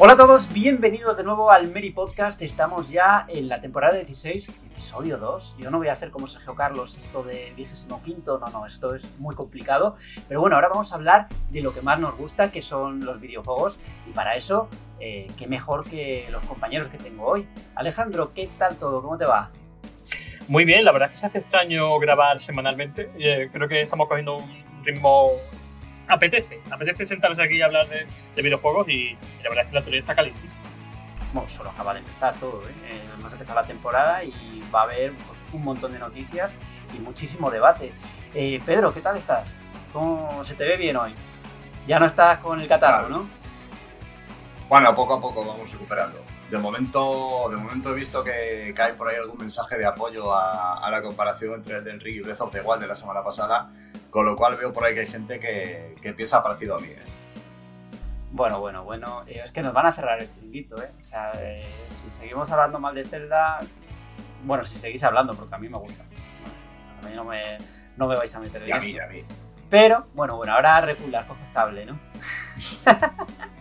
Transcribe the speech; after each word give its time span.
Hola 0.00 0.12
a 0.12 0.16
todos, 0.16 0.52
bienvenidos 0.52 1.16
de 1.16 1.24
nuevo 1.24 1.50
al 1.50 1.72
Meri 1.72 1.90
Podcast. 1.90 2.40
Estamos 2.40 2.88
ya 2.88 3.24
en 3.26 3.48
la 3.48 3.60
temporada 3.60 3.96
16, 3.96 4.48
episodio 4.72 5.18
2. 5.18 5.56
Yo 5.58 5.72
no 5.72 5.78
voy 5.78 5.88
a 5.88 5.92
hacer 5.92 6.12
como 6.12 6.28
Sergio 6.28 6.54
Carlos 6.54 6.96
esto 6.96 7.24
de 7.24 7.52
25, 7.56 8.38
no, 8.38 8.46
no, 8.46 8.64
esto 8.64 8.94
es 8.94 9.02
muy 9.18 9.34
complicado. 9.34 9.96
Pero 10.28 10.40
bueno, 10.40 10.54
ahora 10.54 10.68
vamos 10.68 10.92
a 10.92 10.94
hablar 10.94 11.26
de 11.50 11.62
lo 11.62 11.74
que 11.74 11.82
más 11.82 11.98
nos 11.98 12.16
gusta, 12.16 12.52
que 12.52 12.62
son 12.62 13.04
los 13.04 13.20
videojuegos. 13.20 13.80
Y 14.08 14.12
para 14.12 14.36
eso, 14.36 14.68
eh, 15.00 15.26
qué 15.36 15.48
mejor 15.48 15.82
que 15.82 16.28
los 16.30 16.46
compañeros 16.46 16.86
que 16.86 16.98
tengo 16.98 17.26
hoy. 17.26 17.48
Alejandro, 17.74 18.32
¿qué 18.34 18.48
tal 18.56 18.76
todo? 18.76 19.02
¿Cómo 19.02 19.18
te 19.18 19.24
va? 19.24 19.50
Muy 20.46 20.64
bien, 20.64 20.84
la 20.84 20.92
verdad 20.92 21.08
es 21.08 21.14
que 21.14 21.20
se 21.22 21.26
hace 21.26 21.38
extraño 21.38 21.98
grabar 21.98 22.38
semanalmente. 22.38 23.10
Eh, 23.18 23.50
creo 23.52 23.66
que 23.66 23.80
estamos 23.80 24.06
cogiendo 24.06 24.36
un 24.36 24.84
ritmo 24.84 25.32
apetece, 26.08 26.60
apetece 26.70 27.06
sentarse 27.06 27.42
aquí 27.42 27.56
y 27.56 27.62
hablar 27.62 27.88
de, 27.88 28.06
videojuegos 28.42 28.88
y, 28.88 29.16
la 29.42 29.50
verdad 29.50 29.64
es 29.64 29.70
que 29.70 29.74
la 29.74 29.82
teoría 29.82 30.00
está 30.00 30.14
calentísima. 30.14 30.62
Bueno, 31.32 31.48
solo 31.48 31.70
acaba 31.70 31.92
de 31.92 32.00
empezar 32.00 32.34
todo, 32.40 32.62
¿eh? 32.66 32.72
eh 32.90 33.02
hemos 33.18 33.32
empezado 33.32 33.60
la 33.60 33.66
temporada 33.66 34.24
y 34.24 34.64
va 34.74 34.80
a 34.80 34.84
haber 34.84 35.12
pues, 35.26 35.44
un 35.52 35.62
montón 35.62 35.92
de 35.92 35.98
noticias 35.98 36.54
y 36.96 37.00
muchísimo 37.00 37.50
debate. 37.50 37.92
Eh, 38.34 38.60
Pedro, 38.64 38.94
¿qué 38.94 39.00
tal 39.00 39.16
estás? 39.16 39.54
¿Cómo 39.92 40.42
se 40.44 40.54
te 40.54 40.64
ve 40.64 40.76
bien 40.76 40.96
hoy? 40.96 41.14
Ya 41.86 41.98
no 41.98 42.06
estás 42.06 42.38
con 42.38 42.60
el 42.60 42.66
catarro, 42.66 43.08
¿no? 43.08 43.28
Bueno, 44.68 44.94
poco 44.94 45.14
a 45.14 45.20
poco 45.20 45.44
vamos 45.44 45.70
recuperando. 45.72 46.27
De 46.50 46.58
momento, 46.58 47.48
de 47.50 47.56
momento 47.56 47.90
he 47.90 47.94
visto 47.94 48.24
que 48.24 48.72
cae 48.74 48.94
por 48.94 49.08
ahí 49.08 49.16
algún 49.16 49.38
mensaje 49.38 49.76
de 49.76 49.86
apoyo 49.86 50.34
a, 50.34 50.88
la 50.90 51.02
comparación 51.02 51.54
entre 51.54 51.76
el 51.76 51.84
del 51.84 52.00
Ring 52.00 52.16
y 52.16 52.20
Breath 52.20 52.40
of 52.40 52.52
the 52.52 52.60
Wild 52.62 52.80
de 52.80 52.86
la 52.86 52.94
semana 52.94 53.22
pasada 53.22 53.70
con 54.10 54.24
lo 54.24 54.36
cual 54.36 54.56
veo 54.56 54.72
por 54.72 54.84
ahí 54.84 54.94
que 54.94 55.00
hay 55.00 55.06
gente 55.06 55.38
que, 55.38 55.94
que 56.00 56.12
piensa 56.12 56.42
parecido 56.42 56.76
a 56.76 56.80
mí. 56.80 56.88
¿eh? 56.88 57.02
Bueno, 58.30 58.60
bueno, 58.60 58.84
bueno. 58.84 59.22
Eh, 59.26 59.40
es 59.44 59.52
que 59.52 59.62
nos 59.62 59.72
van 59.72 59.86
a 59.86 59.92
cerrar 59.92 60.20
el 60.20 60.28
chiringuito, 60.28 60.82
¿eh? 60.82 60.90
O 61.00 61.04
sea, 61.04 61.32
eh, 61.36 61.68
si 61.86 62.10
seguimos 62.10 62.50
hablando 62.50 62.78
mal 62.78 62.94
de 62.94 63.04
Zelda. 63.04 63.60
Bueno, 64.44 64.64
si 64.64 64.78
seguís 64.78 65.02
hablando, 65.02 65.34
porque 65.34 65.54
a 65.54 65.58
mí 65.58 65.68
me 65.68 65.78
gusta. 65.78 66.04
a 66.04 67.06
mí 67.06 67.14
no 67.14 67.24
me, 67.24 67.58
no 67.96 68.06
me 68.06 68.16
vais 68.16 68.34
a 68.34 68.40
meter 68.40 68.62
en 68.62 68.68
y 68.68 68.72
a 68.72 68.80
mí, 68.80 68.98
a 68.98 69.06
mí. 69.06 69.24
Pero, 69.68 70.06
bueno, 70.14 70.36
bueno, 70.36 70.54
ahora 70.54 70.80
regular, 70.80 71.26
coges 71.26 71.46
cable, 71.52 71.84
¿no? 71.84 71.98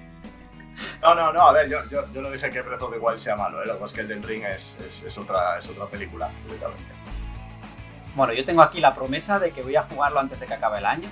No, 1.02 1.16
no, 1.16 1.31
no, 1.31 1.42
a 1.42 1.52
ver, 1.53 1.70
yo, 1.70 1.80
yo, 1.89 2.11
yo 2.11 2.22
no 2.22 2.30
dije 2.30 2.50
que 2.50 2.61
Breath 2.61 2.81
of 2.81 2.92
the 2.92 3.00
Wild 3.00 3.20
sea 3.20 3.36
malo, 3.36 3.61
¿eh? 3.61 3.66
lo 3.66 3.73
que 3.73 3.80
pasa 3.80 3.86
es 3.86 3.94
que 3.94 4.02
el 4.02 4.08
Den 4.08 4.23
Ring 4.23 4.44
es, 4.44 4.78
es, 4.86 5.03
es, 5.03 5.17
otra, 5.17 5.58
es 5.58 5.67
otra 5.70 5.86
película, 5.86 6.30
directamente. 6.45 6.83
Bueno, 8.16 8.33
yo 8.33 8.44
tengo 8.44 8.61
aquí 8.61 8.80
la 8.80 8.95
promesa 8.95 9.39
de 9.39 9.52
que 9.52 9.61
voy 9.61 9.75
a 9.75 9.83
jugarlo 9.83 10.20
antes 10.20 10.39
de 10.39 10.48
que 10.48 10.53
acabe 10.53 10.80
el 10.80 10.86
año. 10.86 11.09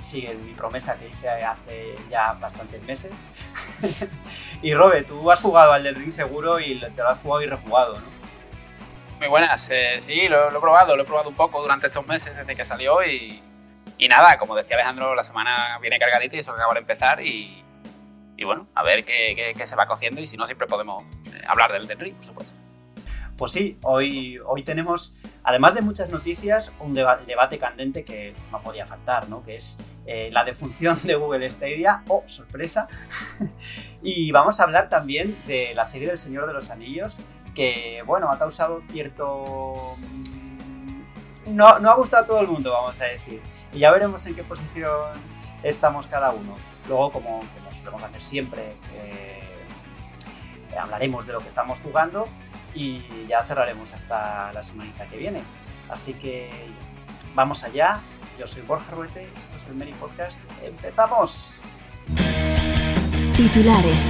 sigue 0.00 0.34
mi 0.34 0.54
promesa 0.54 0.96
que 0.96 1.08
hice 1.08 1.28
hace 1.28 1.94
ya 2.10 2.32
bastantes 2.34 2.82
meses. 2.82 3.12
y 4.62 4.74
Robe, 4.74 5.02
tú 5.02 5.30
has 5.30 5.40
jugado 5.40 5.72
al 5.72 5.82
del 5.82 5.94
Ring 5.94 6.12
seguro 6.12 6.60
y 6.60 6.80
te 6.80 7.02
lo 7.02 7.08
has 7.08 7.18
jugado 7.20 7.42
y 7.42 7.46
rejugado, 7.46 8.00
¿no? 8.00 8.16
Muy 9.18 9.28
buenas, 9.28 9.70
eh, 9.70 9.96
sí, 10.00 10.28
lo, 10.28 10.48
he 10.48 10.60
probado, 10.60 10.94
lo 10.94 11.02
he 11.02 11.06
probado 11.06 11.30
un 11.30 11.36
poco 11.36 11.62
durante 11.62 11.86
estos 11.86 12.06
meses 12.06 12.36
desde 12.36 12.54
que 12.54 12.64
salió 12.66 13.02
y, 13.02 13.42
y 13.96 14.08
nada, 14.08 14.36
como 14.36 14.54
decía 14.54 14.76
Alejandro, 14.76 15.14
la 15.14 15.24
semana 15.24 15.78
viene 15.80 15.98
cargadita 15.98 16.36
y 16.36 16.40
eso 16.40 16.52
acaba 16.52 16.74
de 16.74 16.80
empezar 16.80 17.22
y, 17.24 17.64
y 18.36 18.44
bueno, 18.44 18.66
a 18.74 18.82
ver 18.82 19.04
qué, 19.04 19.54
qué, 19.56 19.66
se 19.66 19.76
va 19.76 19.86
cociendo 19.86 20.20
y 20.20 20.26
si 20.26 20.36
no 20.36 20.46
siempre 20.46 20.66
podemos 20.66 21.04
eh, 21.26 21.42
hablar 21.46 21.72
del, 21.72 21.86
del 21.86 21.98
Ring, 21.98 22.14
por 22.14 22.24
supuesto. 22.24 22.66
Pues 23.36 23.52
sí, 23.52 23.78
hoy, 23.82 24.38
hoy 24.46 24.62
tenemos, 24.62 25.14
además 25.44 25.74
de 25.74 25.82
muchas 25.82 26.08
noticias, 26.08 26.72
un 26.80 26.94
debate 26.94 27.58
candente 27.58 28.02
que 28.02 28.34
no 28.50 28.62
podía 28.62 28.86
faltar, 28.86 29.28
¿no? 29.28 29.42
Que 29.42 29.56
es 29.56 29.76
eh, 30.06 30.30
la 30.32 30.42
defunción 30.42 30.98
de 31.02 31.16
Google 31.16 31.50
Stadia, 31.50 32.02
oh, 32.08 32.24
sorpresa. 32.26 32.88
y 34.02 34.32
vamos 34.32 34.58
a 34.58 34.62
hablar 34.62 34.88
también 34.88 35.36
de 35.46 35.74
la 35.74 35.84
serie 35.84 36.08
del 36.08 36.18
Señor 36.18 36.46
de 36.46 36.54
los 36.54 36.70
Anillos, 36.70 37.18
que, 37.54 38.02
bueno, 38.06 38.30
ha 38.30 38.38
causado 38.38 38.80
cierto... 38.90 39.96
Mm, 39.98 41.56
no, 41.56 41.78
no 41.78 41.90
ha 41.90 41.94
gustado 41.94 42.24
a 42.24 42.26
todo 42.26 42.40
el 42.40 42.48
mundo, 42.48 42.72
vamos 42.72 42.98
a 43.02 43.04
decir. 43.04 43.40
Y 43.72 43.80
ya 43.80 43.90
veremos 43.90 44.24
en 44.26 44.34
qué 44.34 44.42
posición 44.42 44.90
estamos 45.68 46.06
cada 46.06 46.30
uno. 46.30 46.56
Luego, 46.88 47.12
como, 47.12 47.40
como 47.40 47.72
solemos 47.72 48.02
hacer 48.02 48.22
siempre, 48.22 48.74
eh, 48.94 49.40
hablaremos 50.78 51.26
de 51.26 51.32
lo 51.32 51.40
que 51.40 51.48
estamos 51.48 51.80
jugando 51.80 52.28
y 52.74 53.02
ya 53.26 53.42
cerraremos 53.44 53.92
hasta 53.92 54.52
la 54.52 54.62
semanita 54.62 55.06
que 55.06 55.16
viene. 55.16 55.42
Así 55.88 56.14
que 56.14 56.50
vamos 57.34 57.64
allá. 57.64 58.00
Yo 58.38 58.46
soy 58.46 58.62
Borja 58.62 58.90
Ruete, 58.92 59.28
esto 59.38 59.56
es 59.56 59.64
el 59.66 59.74
Meri 59.74 59.94
Podcast. 59.94 60.40
¡Empezamos! 60.62 61.54
Titulares. 63.36 64.06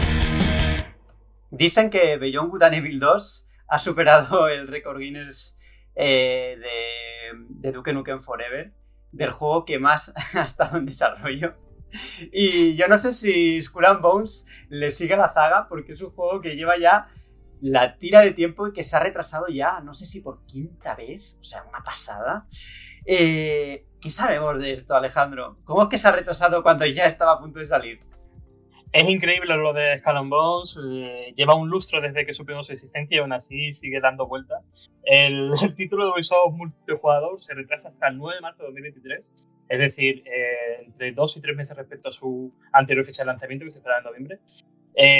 Dicen 1.50 1.90
que 1.90 2.16
Beyond 2.16 2.50
Good 2.50 2.62
and 2.64 2.74
Evil 2.74 2.98
2 2.98 3.46
ha 3.68 3.78
superado 3.78 4.48
el 4.48 4.66
récord 4.66 4.98
Guinness 4.98 5.58
eh, 5.94 6.58
de, 6.60 7.38
de 7.48 7.72
Duke 7.72 7.92
Nukem 7.92 8.20
Forever, 8.20 8.72
del 9.12 9.30
juego 9.30 9.64
que 9.64 9.78
más 9.78 10.12
ha 10.34 10.42
estado 10.42 10.78
en 10.78 10.86
desarrollo. 10.86 11.54
Y 12.32 12.74
yo 12.74 12.88
no 12.88 12.98
sé 12.98 13.12
si 13.12 13.62
Skull 13.62 13.86
and 13.86 14.00
Bones 14.00 14.46
le 14.68 14.90
sigue 14.90 15.16
la 15.16 15.32
zaga, 15.32 15.68
porque 15.68 15.92
es 15.92 16.02
un 16.02 16.10
juego 16.10 16.40
que 16.40 16.56
lleva 16.56 16.76
ya 16.78 17.06
la 17.60 17.96
tira 17.98 18.20
de 18.20 18.32
tiempo 18.32 18.68
y 18.68 18.72
que 18.72 18.84
se 18.84 18.96
ha 18.96 19.00
retrasado 19.00 19.46
ya, 19.48 19.80
no 19.80 19.94
sé 19.94 20.04
si 20.04 20.20
por 20.20 20.44
quinta 20.46 20.94
vez, 20.94 21.38
o 21.40 21.44
sea, 21.44 21.64
una 21.64 21.82
pasada. 21.82 22.46
Eh, 23.04 23.86
¿Qué 24.00 24.10
sabemos 24.10 24.58
de 24.58 24.72
esto, 24.72 24.94
Alejandro? 24.94 25.58
¿Cómo 25.64 25.84
es 25.84 25.88
que 25.88 25.98
se 25.98 26.08
ha 26.08 26.12
retrasado 26.12 26.62
cuando 26.62 26.84
ya 26.86 27.06
estaba 27.06 27.32
a 27.32 27.38
punto 27.38 27.58
de 27.58 27.64
salir? 27.64 27.98
Es 28.96 29.08
increíble 29.08 29.54
lo 29.56 29.72
de 29.72 29.98
Skull 29.98 30.28
Bones, 30.28 30.78
eh, 30.82 31.34
lleva 31.36 31.54
un 31.54 31.68
lustro 31.68 32.00
desde 32.00 32.24
que 32.24 32.32
supimos 32.32 32.66
su 32.66 32.72
existencia 32.72 33.16
y 33.16 33.18
aún 33.18 33.32
así 33.32 33.72
sigue 33.72 34.00
dando 34.00 34.26
vuelta. 34.26 34.62
El, 35.04 35.52
título 35.76 36.06
de 36.06 36.12
Ubisoft 36.12 36.54
multijugador 36.54 37.38
se 37.38 37.52
retrasa 37.54 37.88
hasta 37.88 38.08
el 38.08 38.16
9 38.16 38.36
de 38.36 38.40
marzo 38.40 38.62
de 38.62 38.68
2023, 38.68 39.32
es 39.68 39.78
decir, 39.78 40.22
eh, 40.26 40.84
entre 40.84 41.12
dos 41.12 41.36
y 41.36 41.40
tres 41.40 41.56
meses 41.56 41.76
respecto 41.76 42.08
a 42.08 42.12
su 42.12 42.52
anterior 42.72 43.04
fecha 43.04 43.22
de 43.22 43.26
lanzamiento 43.26 43.64
que 43.64 43.70
se 43.70 43.78
espera 43.78 43.98
en 43.98 44.04
noviembre. 44.04 44.38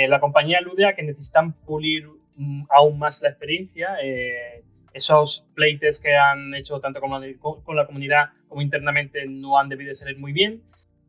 la 0.08 0.20
compañía 0.20 0.58
alude 0.58 0.86
a 0.86 0.94
que 0.94 1.02
necesitan 1.02 1.52
pulir 1.52 2.08
Mm, 2.36 2.64
aún 2.70 2.98
más 2.98 3.22
la 3.22 3.30
experiencia. 3.30 3.96
Eh, 4.02 4.62
esos 4.92 5.46
pleites 5.54 6.00
que 6.00 6.16
han 6.16 6.54
hecho 6.54 6.80
tanto 6.80 7.00
con 7.00 7.10
la, 7.10 7.26
con 7.40 7.76
la, 7.76 7.86
comunidad 7.86 8.30
como 8.48 8.62
internamente 8.62 9.26
no 9.26 9.58
han 9.58 9.68
debido 9.68 9.92
salir 9.92 10.18
muy 10.18 10.32
bien 10.32 10.62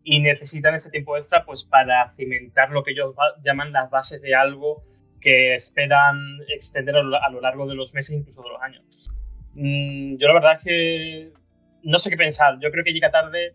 y 0.09 0.21
necesitan 0.21 0.73
ese 0.73 0.89
tiempo 0.89 1.17
extra 1.17 1.43
pues 1.43 1.65
para 1.65 2.09
cimentar 2.09 2.71
lo 2.71 2.81
que 2.81 2.91
ellos 2.91 3.13
llaman 3.43 3.73
las 3.73 3.89
bases 3.91 4.21
de 4.21 4.33
algo 4.33 4.81
que 5.19 5.53
esperan 5.53 6.39
extender 6.47 6.95
a 6.95 7.03
lo, 7.03 7.41
largo 7.41 7.67
de 7.67 7.75
los 7.75 7.93
meses, 7.93 8.15
incluso 8.15 8.41
de 8.41 8.49
los 8.49 8.61
años. 8.61 9.11
Mm, 9.53 10.15
yo 10.15 10.27
la 10.29 10.33
verdad 10.33 10.53
es 10.53 10.63
que 10.63 11.33
no 11.83 11.99
sé 11.99 12.09
qué 12.09 12.15
pensar. 12.15 12.57
Yo 12.61 12.71
creo 12.71 12.85
que 12.85 12.93
llega 12.93 13.11
tarde 13.11 13.53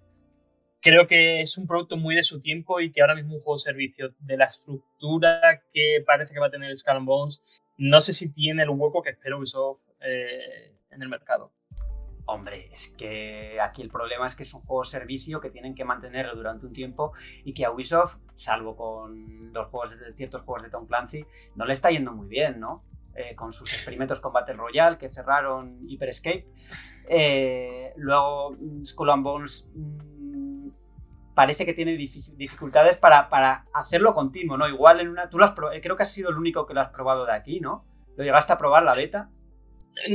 creo 0.83 1.07
que 1.07 1.41
es 1.41 1.57
un 1.57 1.67
producto 1.67 1.97
muy 1.97 2.15
de 2.15 2.23
su 2.23 2.39
tiempo 2.39 2.81
y 2.81 2.93
que 2.93 3.01
ahora 3.01 3.15
mismo 3.15 3.37
un 3.37 3.41
juego 3.41 3.57
de 3.57 3.63
servicio 3.63 4.15
de 4.19 4.37
la 4.37 4.45
estructura 4.45 5.63
que 5.73 6.03
parece 6.05 6.35
que 6.35 6.41
va 6.41 6.49
a 6.49 6.51
tener 6.51 6.77
Skull 6.77 7.07
no 7.79 8.01
sé 8.03 8.13
si 8.13 8.31
tiene 8.31 8.65
el 8.65 8.71
hueco 8.71 9.03
que 9.03 9.11
espera 9.11 9.39
Ubisoft 9.39 9.81
eh, 10.03 10.75
en 10.91 11.01
el 11.01 11.09
mercado. 11.09 11.51
Hombre, 12.25 12.69
es 12.73 12.89
que 12.89 13.61
aquí 13.61 13.83
el 13.83 13.89
problema 13.89 14.27
es 14.27 14.37
que 14.37 14.45
es 14.45 14.55
un 14.55 14.61
juego 14.63 14.85
servicio 14.85 15.41
que 15.41 15.51
tienen 15.51 15.75
que 15.75 15.85
mantenerlo 15.85 16.37
durante 16.37 16.67
un 16.67 16.73
tiempo 16.73 17.13
y 17.45 17.53
que 17.53 17.65
a 17.65 17.73
Ubisoft, 17.73 18.19
salvo 18.35 18.77
con 18.77 19.53
los 19.53 19.69
juegos 19.69 19.99
de, 19.99 20.15
ciertos 20.15 20.43
juegos 20.43 20.63
de 20.63 20.71
Tom 20.71 20.87
Clancy, 20.87 21.27
no 21.57 21.65
le 21.65 21.73
está 21.73 21.91
yendo 21.91 22.13
muy 22.13 22.29
bien, 22.29 22.61
¿no? 22.61 22.85
Eh, 23.15 23.35
con 23.35 23.53
sus 23.53 23.71
experimentos 23.75 24.21
con 24.21 24.33
Battle 24.33 24.55
Royale 24.55 24.97
que 24.97 25.11
cerraron 25.11 25.81
Hyper 25.87 26.09
Escape. 26.09 26.47
Eh, 27.09 27.93
luego 27.97 28.57
Skull 28.85 29.11
and 29.11 29.25
Bones 29.25 29.71
mm, 29.75 30.69
parece 31.35 31.67
que 31.67 31.75
tiene 31.75 31.97
dificultades 31.97 32.97
para, 32.97 33.29
para, 33.29 33.67
hacerlo 33.75 34.15
continuo, 34.15 34.57
¿no? 34.57 34.69
Igual 34.69 35.01
en 35.01 35.09
una... 35.09 35.29
Tú 35.29 35.39
creo 35.83 35.97
que 35.97 36.03
has 36.03 36.13
sido 36.13 36.31
el 36.31 36.37
único 36.37 36.67
que 36.67 36.73
lo 36.73 36.81
has 36.81 36.89
probado 36.89 37.27
de 37.27 37.33
aquí, 37.33 37.61
¿no? 37.61 37.85
¿Lo 38.17 38.25
llegaste 38.25 38.53
a 38.53 38.59
probar 38.59 38.85
la 38.85 38.95
beta? 38.95 39.31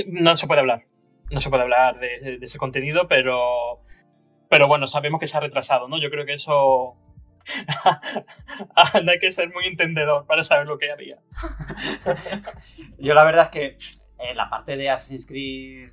No 0.08 0.36
se 0.36 0.48
puede 0.48 0.62
hablar. 0.62 0.86
No 1.30 1.40
se 1.40 1.50
puede 1.50 1.64
hablar 1.64 2.00
de, 2.00 2.40
ese 2.42 2.58
contenido, 2.58 3.08
pero... 3.08 3.82
Pero 4.50 4.68
bueno, 4.68 4.88
sabemos 4.88 5.20
que 5.20 5.28
se 5.28 5.36
ha 5.36 5.42
retrasado, 5.42 5.90
¿no? 5.90 6.00
Yo 6.02 6.10
creo 6.10 6.26
que 6.26 6.34
eso 6.34 6.96
no 9.04 9.12
hay 9.12 9.20
que 9.20 9.32
ser 9.32 9.52
muy 9.54 9.66
entendedor 9.66 10.26
para 10.26 10.44
saber 10.44 10.68
lo 10.68 10.78
que 10.78 10.92
había. 10.92 11.16
Yo 12.98 13.14
la 13.14 13.26
verdad 13.26 13.46
es 13.46 13.50
que 13.50 13.78
en 14.20 14.38
la 14.38 14.50
parte 14.50 14.78
de 14.78 14.90
Assassin's 14.90 15.26
Creed 15.26 15.92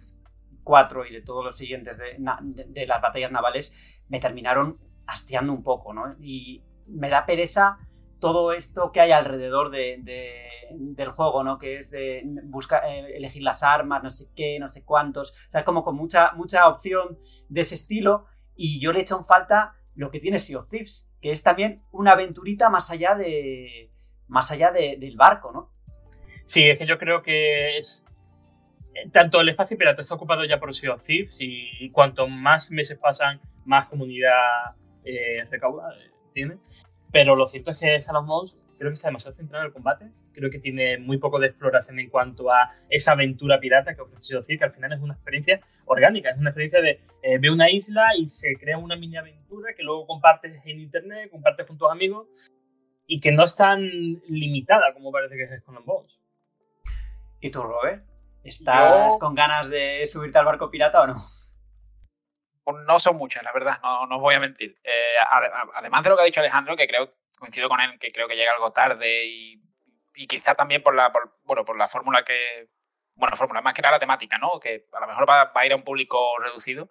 4 0.62 1.06
y 1.06 1.12
de 1.12 1.22
todos 1.22 1.44
los 1.44 1.56
siguientes 1.56 1.98
de, 1.98 2.16
de, 2.16 2.86
las 2.86 3.00
batallas 3.00 3.30
navales 3.30 4.02
me 4.08 4.18
terminaron 4.20 4.78
hastiando 5.06 5.52
un 5.52 5.62
poco, 5.62 5.92
¿no? 5.92 6.16
Y 6.20 6.62
me 6.86 7.08
da 7.08 7.26
pereza 7.26 7.78
todo 8.24 8.54
esto 8.54 8.90
que 8.90 9.02
hay 9.02 9.12
alrededor 9.12 9.70
de, 9.70 10.00
del 10.70 11.08
juego, 11.10 11.44
¿no? 11.44 11.58
Que 11.58 11.76
es 11.76 11.90
de 11.90 12.22
buscar, 12.44 12.82
eh, 12.86 13.18
elegir 13.18 13.42
las 13.42 13.62
armas, 13.62 14.02
no 14.02 14.08
sé 14.08 14.28
qué, 14.34 14.58
no 14.58 14.66
sé 14.66 14.82
cuántos. 14.82 15.32
O 15.32 15.50
sea, 15.50 15.62
como 15.62 15.84
con 15.84 15.94
mucha, 15.94 16.32
mucha 16.32 16.66
opción 16.66 17.18
de 17.50 17.60
ese 17.60 17.74
estilo. 17.74 18.24
Y 18.56 18.80
yo 18.80 18.92
le 18.92 19.00
he 19.00 19.02
hecho 19.02 19.18
en 19.18 19.24
falta 19.24 19.74
lo 19.94 20.10
que 20.10 20.20
tiene 20.20 20.38
Sea 20.38 20.60
of 20.60 20.70
Thieves, 20.70 21.12
que 21.20 21.32
es 21.32 21.42
también 21.42 21.82
una 21.92 22.12
aventurita 22.12 22.70
más 22.70 22.90
allá 22.90 23.14
de. 23.14 23.90
más 24.26 24.50
allá 24.50 24.72
del 24.72 25.16
barco, 25.18 25.52
¿no? 25.52 25.70
Sí, 26.46 26.62
es 26.62 26.78
que 26.78 26.86
yo 26.86 26.96
creo 26.96 27.22
que 27.22 27.76
es. 27.76 28.02
Eh, 28.94 29.10
tanto 29.10 29.38
el 29.38 29.50
espacio 29.50 29.76
pirata 29.76 30.00
está 30.00 30.14
ocupado 30.14 30.46
ya 30.46 30.58
por 30.58 30.72
Sea 30.72 30.94
of 30.94 31.02
Thieves 31.02 31.36
y, 31.42 31.90
cuanto 31.90 32.26
más 32.26 32.70
meses 32.70 32.96
pasan, 32.96 33.38
más 33.66 33.84
comunidad 33.88 34.76
eh, 35.04 35.44
recauda, 35.50 35.90
eh, 35.92 36.10
tiene. 36.32 36.56
Pero 37.14 37.36
lo 37.36 37.46
cierto 37.46 37.70
es 37.70 37.78
que 37.78 38.00
Shadow 38.00 38.24
Mons 38.24 38.56
creo 38.76 38.90
que 38.90 38.94
está 38.94 39.06
demasiado 39.06 39.36
centrado 39.36 39.62
en 39.62 39.68
el 39.68 39.72
combate. 39.72 40.10
Creo 40.32 40.50
que 40.50 40.58
tiene 40.58 40.98
muy 40.98 41.18
poco 41.18 41.38
de 41.38 41.46
exploración 41.46 42.00
en 42.00 42.10
cuanto 42.10 42.50
a 42.50 42.72
esa 42.90 43.12
aventura 43.12 43.60
pirata 43.60 43.94
que 43.94 44.00
ofrece 44.00 44.34
decir 44.34 44.58
que 44.58 44.64
al 44.64 44.72
final 44.72 44.92
es 44.92 44.98
una 44.98 45.14
experiencia 45.14 45.60
orgánica, 45.84 46.30
es 46.30 46.38
una 46.38 46.50
experiencia 46.50 46.80
de 46.80 47.00
eh, 47.22 47.38
ve 47.38 47.52
una 47.52 47.70
isla 47.70 48.16
y 48.18 48.28
se 48.28 48.56
crea 48.56 48.78
una 48.78 48.96
mini 48.96 49.16
aventura 49.16 49.74
que 49.76 49.84
luego 49.84 50.08
compartes 50.08 50.60
en 50.64 50.80
internet, 50.80 51.30
compartes 51.30 51.68
con 51.68 51.78
tus 51.78 51.88
amigos 51.88 52.50
y 53.06 53.20
que 53.20 53.30
no 53.30 53.44
es 53.44 53.54
tan 53.54 53.80
limitada 54.26 54.92
como 54.92 55.12
parece 55.12 55.36
que 55.36 55.44
es 55.44 55.62
con 55.62 55.76
Bones. 55.84 56.18
¿Y 57.38 57.52
tú, 57.52 57.62
Robert? 57.62 58.04
¿Estás 58.42 59.16
con 59.18 59.36
ganas 59.36 59.70
de 59.70 60.04
subirte 60.06 60.38
al 60.38 60.46
barco 60.46 60.68
pirata 60.68 61.02
o 61.02 61.06
no? 61.06 61.14
No 62.66 62.98
son 62.98 63.16
muchas, 63.16 63.42
la 63.42 63.52
verdad, 63.52 63.78
no, 63.82 64.06
no 64.06 64.16
os 64.16 64.22
voy 64.22 64.34
a 64.34 64.40
mentir. 64.40 64.78
Eh, 64.82 65.16
además 65.74 66.02
de 66.02 66.10
lo 66.10 66.16
que 66.16 66.22
ha 66.22 66.26
dicho 66.26 66.40
Alejandro, 66.40 66.76
que 66.76 66.86
creo, 66.86 67.08
coincido 67.38 67.68
con 67.68 67.80
él, 67.80 67.98
que 67.98 68.10
creo 68.10 68.26
que 68.26 68.36
llega 68.36 68.52
algo 68.52 68.72
tarde 68.72 69.26
y, 69.26 69.62
y 70.14 70.26
quizá 70.26 70.54
también 70.54 70.82
por 70.82 70.94
la, 70.94 71.12
bueno, 71.44 71.64
por 71.64 71.76
la 71.76 71.88
fórmula 71.88 72.24
que, 72.24 72.68
bueno, 73.16 73.36
fórmula, 73.36 73.60
más 73.60 73.74
que 73.74 73.82
nada 73.82 73.96
la 73.96 74.00
temática, 74.00 74.38
¿no? 74.38 74.58
Que 74.60 74.86
a 74.92 75.00
lo 75.00 75.06
mejor 75.06 75.28
va, 75.28 75.50
a 75.54 75.66
ir 75.66 75.72
a 75.72 75.76
un 75.76 75.82
público 75.82 76.18
reducido. 76.38 76.90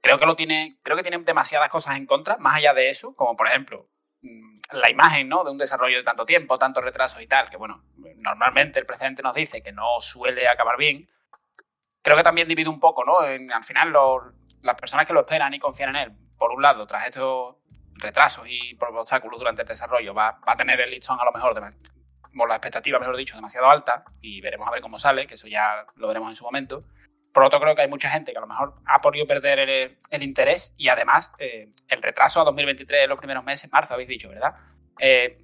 Creo 0.00 0.18
que 0.18 0.26
lo 0.26 0.36
tiene, 0.36 0.78
creo 0.82 0.96
que 0.96 1.02
tiene 1.02 1.18
demasiadas 1.18 1.68
cosas 1.68 1.96
en 1.96 2.06
contra, 2.06 2.36
más 2.38 2.56
allá 2.56 2.74
de 2.74 2.90
eso, 2.90 3.14
como 3.16 3.36
por 3.36 3.48
ejemplo 3.48 3.88
mm, 4.22 4.56
la 4.72 4.90
imagen, 4.90 5.28
¿no? 5.28 5.44
De 5.44 5.50
un 5.50 5.58
desarrollo 5.58 5.96
de 5.96 6.04
tanto 6.04 6.26
tiempo, 6.26 6.56
tanto 6.56 6.80
retraso 6.80 7.20
y 7.20 7.26
tal, 7.26 7.50
que 7.50 7.56
bueno, 7.56 7.84
normalmente 8.16 8.78
el 8.78 8.86
precedente 8.86 9.22
nos 9.22 9.34
dice 9.34 9.62
que 9.62 9.72
no 9.72 10.00
suele 10.00 10.48
acabar 10.48 10.76
bien. 10.76 11.08
Creo 12.06 12.16
que 12.16 12.22
también 12.22 12.46
divide 12.46 12.68
un 12.68 12.78
poco, 12.78 13.04
¿no? 13.04 13.18
al 13.18 13.64
final 13.64 13.90
los 13.90 14.22
las 14.62 14.76
personas 14.76 15.08
que 15.08 15.12
lo 15.12 15.22
esperan 15.22 15.52
y 15.54 15.58
confían 15.58 15.90
en 15.90 15.96
él, 15.96 16.12
por 16.38 16.52
un 16.52 16.62
lado, 16.62 16.86
tras 16.86 17.04
estos 17.04 17.56
retrasos 17.94 18.46
y 18.46 18.78
obstáculos 18.80 19.40
durante 19.40 19.62
el 19.62 19.68
desarrollo, 19.68 20.14
va, 20.14 20.38
a 20.46 20.54
tener 20.54 20.80
el 20.80 20.88
listón 20.88 21.18
a 21.18 21.24
lo 21.24 21.32
mejor, 21.32 21.52
de, 21.52 21.62
la 21.62 22.54
expectativa, 22.54 23.00
mejor 23.00 23.16
dicho, 23.16 23.34
demasiado 23.34 23.68
alta 23.68 24.04
y 24.20 24.40
veremos 24.40 24.68
a 24.68 24.70
ver 24.70 24.80
cómo 24.80 25.00
sale, 25.00 25.26
que 25.26 25.34
eso 25.34 25.48
ya 25.48 25.84
lo 25.96 26.06
veremos 26.06 26.30
en 26.30 26.36
su 26.36 26.44
momento. 26.44 26.84
Por 27.34 27.42
otro, 27.42 27.58
creo 27.58 27.74
que 27.74 27.82
hay 27.82 27.88
mucha 27.88 28.08
gente 28.08 28.30
que 28.30 28.38
a 28.38 28.42
lo 28.42 28.46
mejor 28.46 28.76
ha 28.86 29.00
podido 29.00 29.26
perder 29.26 29.58
el, 29.58 30.22
interés 30.22 30.76
y 30.78 30.86
además 30.86 31.32
eh, 31.40 31.72
el 31.88 32.02
retraso 32.02 32.40
a 32.40 32.44
2023 32.44 33.02
en 33.02 33.10
los 33.10 33.18
primeros 33.18 33.42
meses, 33.42 33.68
marzo 33.72 33.94
habéis 33.94 34.08
dicho, 34.08 34.28
¿verdad? 34.28 34.54
Eh, 34.98 35.38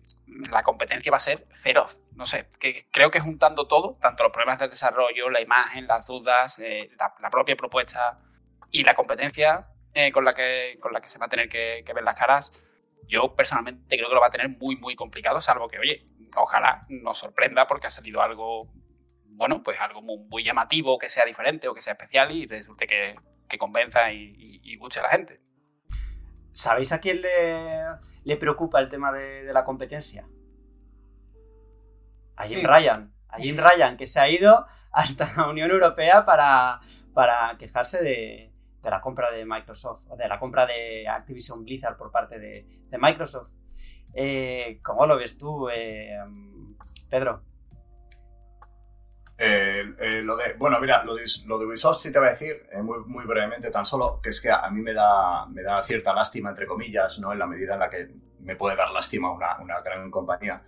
la 0.51 0.63
competencia 0.63 1.11
va 1.11 1.19
a 1.19 1.21
ser 1.21 1.47
feroz. 1.53 2.01
No 2.15 2.27
sé, 2.27 2.49
que 2.59 2.87
creo 2.91 3.11
que 3.11 3.21
juntando 3.21 3.67
todo, 3.67 3.97
tanto 4.01 4.23
los 4.23 4.33
problemas 4.33 4.59
del 4.59 4.71
desarrollo, 4.71 5.31
la 5.31 5.41
imagen, 5.41 5.87
las 5.87 6.07
dudas, 6.07 6.59
eh, 6.59 6.91
la, 6.99 7.31
propia 7.31 7.57
propuesta 7.57 8.21
y 8.71 8.85
la 8.85 8.95
competencia 8.95 9.69
eh, 9.95 10.13
con, 10.13 10.25
la 10.25 10.33
que, 10.33 10.79
con 10.81 10.93
la 10.93 11.01
que 11.01 11.09
se 11.09 11.19
va 11.19 11.27
a 11.27 11.29
tener 11.29 11.49
que, 11.49 11.85
ver 11.95 12.05
las 12.05 12.19
caras, 12.19 12.53
yo 13.07 13.35
personalmente 13.35 13.97
creo 13.97 14.09
que 14.09 14.15
lo 14.15 14.21
va 14.21 14.29
a 14.29 14.31
tener 14.31 14.49
muy, 14.49 14.77
muy 14.77 14.95
complicado, 14.95 15.41
salvo 15.41 15.69
que, 15.69 15.79
oye, 15.79 16.05
ojalá 16.37 16.87
nos 16.89 17.19
sorprenda 17.19 17.67
porque 17.67 17.89
ha 17.89 17.91
salido 17.91 18.23
algo, 18.23 18.73
bueno, 19.25 19.63
pues 19.63 19.81
algo 19.81 20.03
muy, 20.03 20.45
llamativo, 20.45 20.99
que 20.99 21.09
sea 21.09 21.25
diferente 21.25 21.69
o 21.69 21.75
que 21.75 21.83
sea 21.83 21.95
especial 21.95 22.31
y 22.33 22.47
resulte 22.47 22.87
que, 22.87 23.17
convenza 23.59 24.11
y, 24.11 24.77
guste 24.77 25.01
a 25.01 25.03
la 25.03 25.11
gente. 25.11 25.42
¿Sabéis 26.53 26.93
a 26.93 27.01
quién 27.01 27.23
le, 27.23 28.37
preocupa 28.37 28.81
el 28.81 28.89
tema 28.89 29.13
de, 29.13 29.53
la 29.53 29.65
competencia? 29.65 30.29
A 32.37 32.47
Jim 32.47 32.61
Ryan. 32.63 33.13
A 33.29 33.39
Jim 33.39 33.57
Ryan, 33.59 33.97
que 33.97 34.07
se 34.07 34.21
ha 34.21 34.29
ido 34.29 34.67
hasta 34.91 35.33
la 35.37 35.49
Unión 35.49 35.71
Europea 35.71 36.25
para, 36.25 36.81
para 37.15 37.57
quejarse 37.59 38.03
de, 38.03 38.53
de 38.83 38.91
la 38.91 39.01
compra 39.01 39.31
de 39.31 39.47
Microsoft, 39.47 40.07
de 40.19 40.29
la 40.29 40.39
compra 40.39 40.67
de 40.67 41.07
Activision 41.09 41.63
Blizzard 41.63 41.97
por 41.97 42.11
parte 42.11 42.39
de, 42.39 42.67
Microsoft. 42.99 43.51
Eh, 44.13 44.81
¿Cómo 44.83 45.07
lo 45.07 45.17
ves 45.17 45.39
tú, 45.39 45.69
eh, 45.71 46.19
Pedro? 47.09 47.45
Eh, 49.45 50.23
lo 50.23 50.37
de, 50.37 50.55
bueno, 50.55 50.79
mira, 50.81 51.03
lo 51.05 51.15
de, 51.15 51.25
lo 51.47 51.59
de, 51.59 51.67
Ubisoft 51.67 51.99
sí 51.99 52.13
te 52.13 52.19
voy 52.21 52.29
a 52.29 52.31
decir 52.31 52.65
muy, 52.83 53.01
muy 53.07 53.25
brevemente, 53.25 53.71
tan 53.71 53.85
solo 53.85 54.21
que 54.23 54.29
es 54.29 54.41
que 54.41 54.51
a 54.51 54.71
mí 54.71 54.81
me 54.81 54.95
da, 54.95 55.47
me 55.47 55.63
da 55.63 55.83
cierta 55.83 56.13
lástima, 56.15 56.51
entre 56.51 56.67
comillas, 56.67 57.19
¿no? 57.19 57.33
en 57.33 57.41
la 57.41 57.47
medida 57.47 57.75
en 57.75 57.81
la 57.81 57.91
que 57.91 58.09
me 58.39 58.55
puede 58.55 58.77
dar 58.77 58.93
lástima 58.93 59.33
una, 59.33 59.59
una 59.59 59.81
gran 59.81 60.11
compañía 60.11 60.63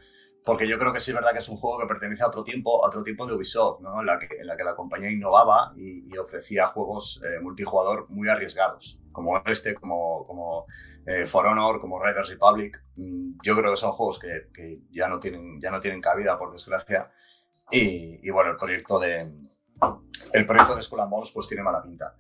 porque 0.45 0.69
yo 0.69 0.79
creo 0.79 0.93
que 0.93 1.01
sí 1.01 1.11
es 1.11 1.15
verdad 1.15 1.33
que 1.33 1.39
es 1.39 1.49
un 1.49 1.57
juego 1.57 1.81
que 1.81 1.87
pertenece 1.87 2.23
a 2.23 2.27
otro 2.27 2.45
tiempo, 2.45 2.85
a 2.85 2.89
otro 2.89 3.03
tiempo 3.03 3.27
de 3.27 3.33
Ubisoft, 3.33 3.81
¿no? 3.81 4.01
en, 4.01 4.07
la 4.07 4.19
que, 4.19 4.29
en 4.39 4.47
la 4.47 4.57
que 4.57 4.63
la 4.63 4.77
compañía 4.77 5.11
innovaba 5.11 5.73
y, 5.75 6.05
ofrecía 6.19 6.67
juegos 6.69 7.21
eh, 7.25 7.41
multijugador 7.41 8.09
muy 8.11 8.29
arriesgados, 8.29 9.01
como 9.11 9.39
este, 9.47 9.75
como, 9.75 10.27
como 10.27 10.67
eh, 11.07 11.27
For 11.27 11.47
Honor, 11.47 11.81
como 11.81 12.03
Riders 12.03 12.29
Republic. 12.29 12.83
Mm, 12.97 13.33
yo 13.43 13.57
creo 13.57 13.73
que 13.73 13.77
son 13.77 13.93
juegos 13.93 14.19
que, 14.19 14.49
que, 14.53 14.81
ya, 14.91 15.09
no 15.09 15.19
tienen, 15.19 15.61
ya 15.61 15.71
no 15.71 15.81
tienen 15.81 16.01
cabida, 16.01 16.39
por 16.39 16.53
desgracia. 16.53 17.11
Y, 17.71 18.21
y, 18.23 18.31
bueno, 18.31 18.51
el 18.51 18.57
proyecto 18.57 18.99
de, 18.99 19.33
el 20.33 20.47
proyecto 20.47 20.77
de 20.77 20.83
Skull 20.83 21.01
and 21.01 21.13
pues 21.33 21.49
tiene 21.49 21.63
mala 21.63 21.83
pinta. 21.83 22.15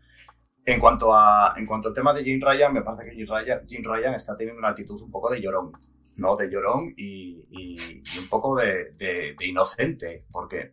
En 0.64 0.80
cuanto, 0.80 1.14
a, 1.14 1.54
en 1.56 1.66
cuanto 1.66 1.88
al 1.88 1.94
tema 1.94 2.14
de 2.14 2.24
Jim 2.24 2.40
Ryan, 2.40 2.72
me 2.72 2.82
parece 2.82 3.04
que 3.04 3.16
Jim 3.16 3.26
Ryan, 3.28 3.66
Jim 3.66 3.82
Ryan 3.84 4.14
está 4.14 4.36
teniendo 4.36 4.58
una 4.58 4.70
actitud 4.70 5.00
un 5.02 5.10
poco 5.10 5.30
de 5.30 5.40
llorón 5.40 5.72
¿no? 6.16 6.36
De 6.36 6.50
llorón 6.50 6.94
y, 6.96 7.44
un 8.18 8.28
poco 8.28 8.56
de, 8.56 9.36
inocente, 9.40 10.26
porque 10.30 10.72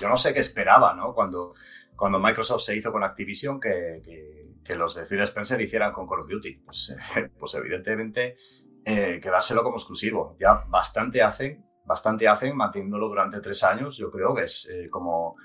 yo 0.00 0.08
no 0.08 0.16
sé 0.16 0.34
qué 0.34 0.40
esperaba, 0.40 0.94
¿no? 0.94 1.14
Cuando, 1.14 1.54
cuando 1.94 2.18
Microsoft 2.18 2.62
se 2.62 2.76
hizo 2.76 2.92
con 2.92 3.02
Activision, 3.02 3.60
que, 3.60 4.44
los 4.76 4.96
de 4.96 5.06
Phil 5.06 5.20
Spencer 5.20 5.60
hicieran 5.60 5.92
con 5.92 6.08
Call 6.08 6.20
of 6.20 6.28
Duty. 6.28 6.56
Pues, 6.64 6.94
pues 7.38 7.54
evidentemente, 7.54 8.36
eh, 8.84 9.20
quedárselo 9.22 9.62
como 9.62 9.76
exclusivo. 9.76 10.36
Ya 10.40 10.64
bastante 10.68 11.22
hacen, 11.22 11.64
bastante 11.86 12.28
hacen 12.28 12.56
manteniéndolo 12.56 13.08
durante 13.08 13.40
tres 13.40 13.62
años. 13.64 13.96
Yo 13.96 14.10
creo 14.10 14.34
que 14.34 14.42
es 14.42 14.68
eh, 14.70 14.88
como, 14.90 15.36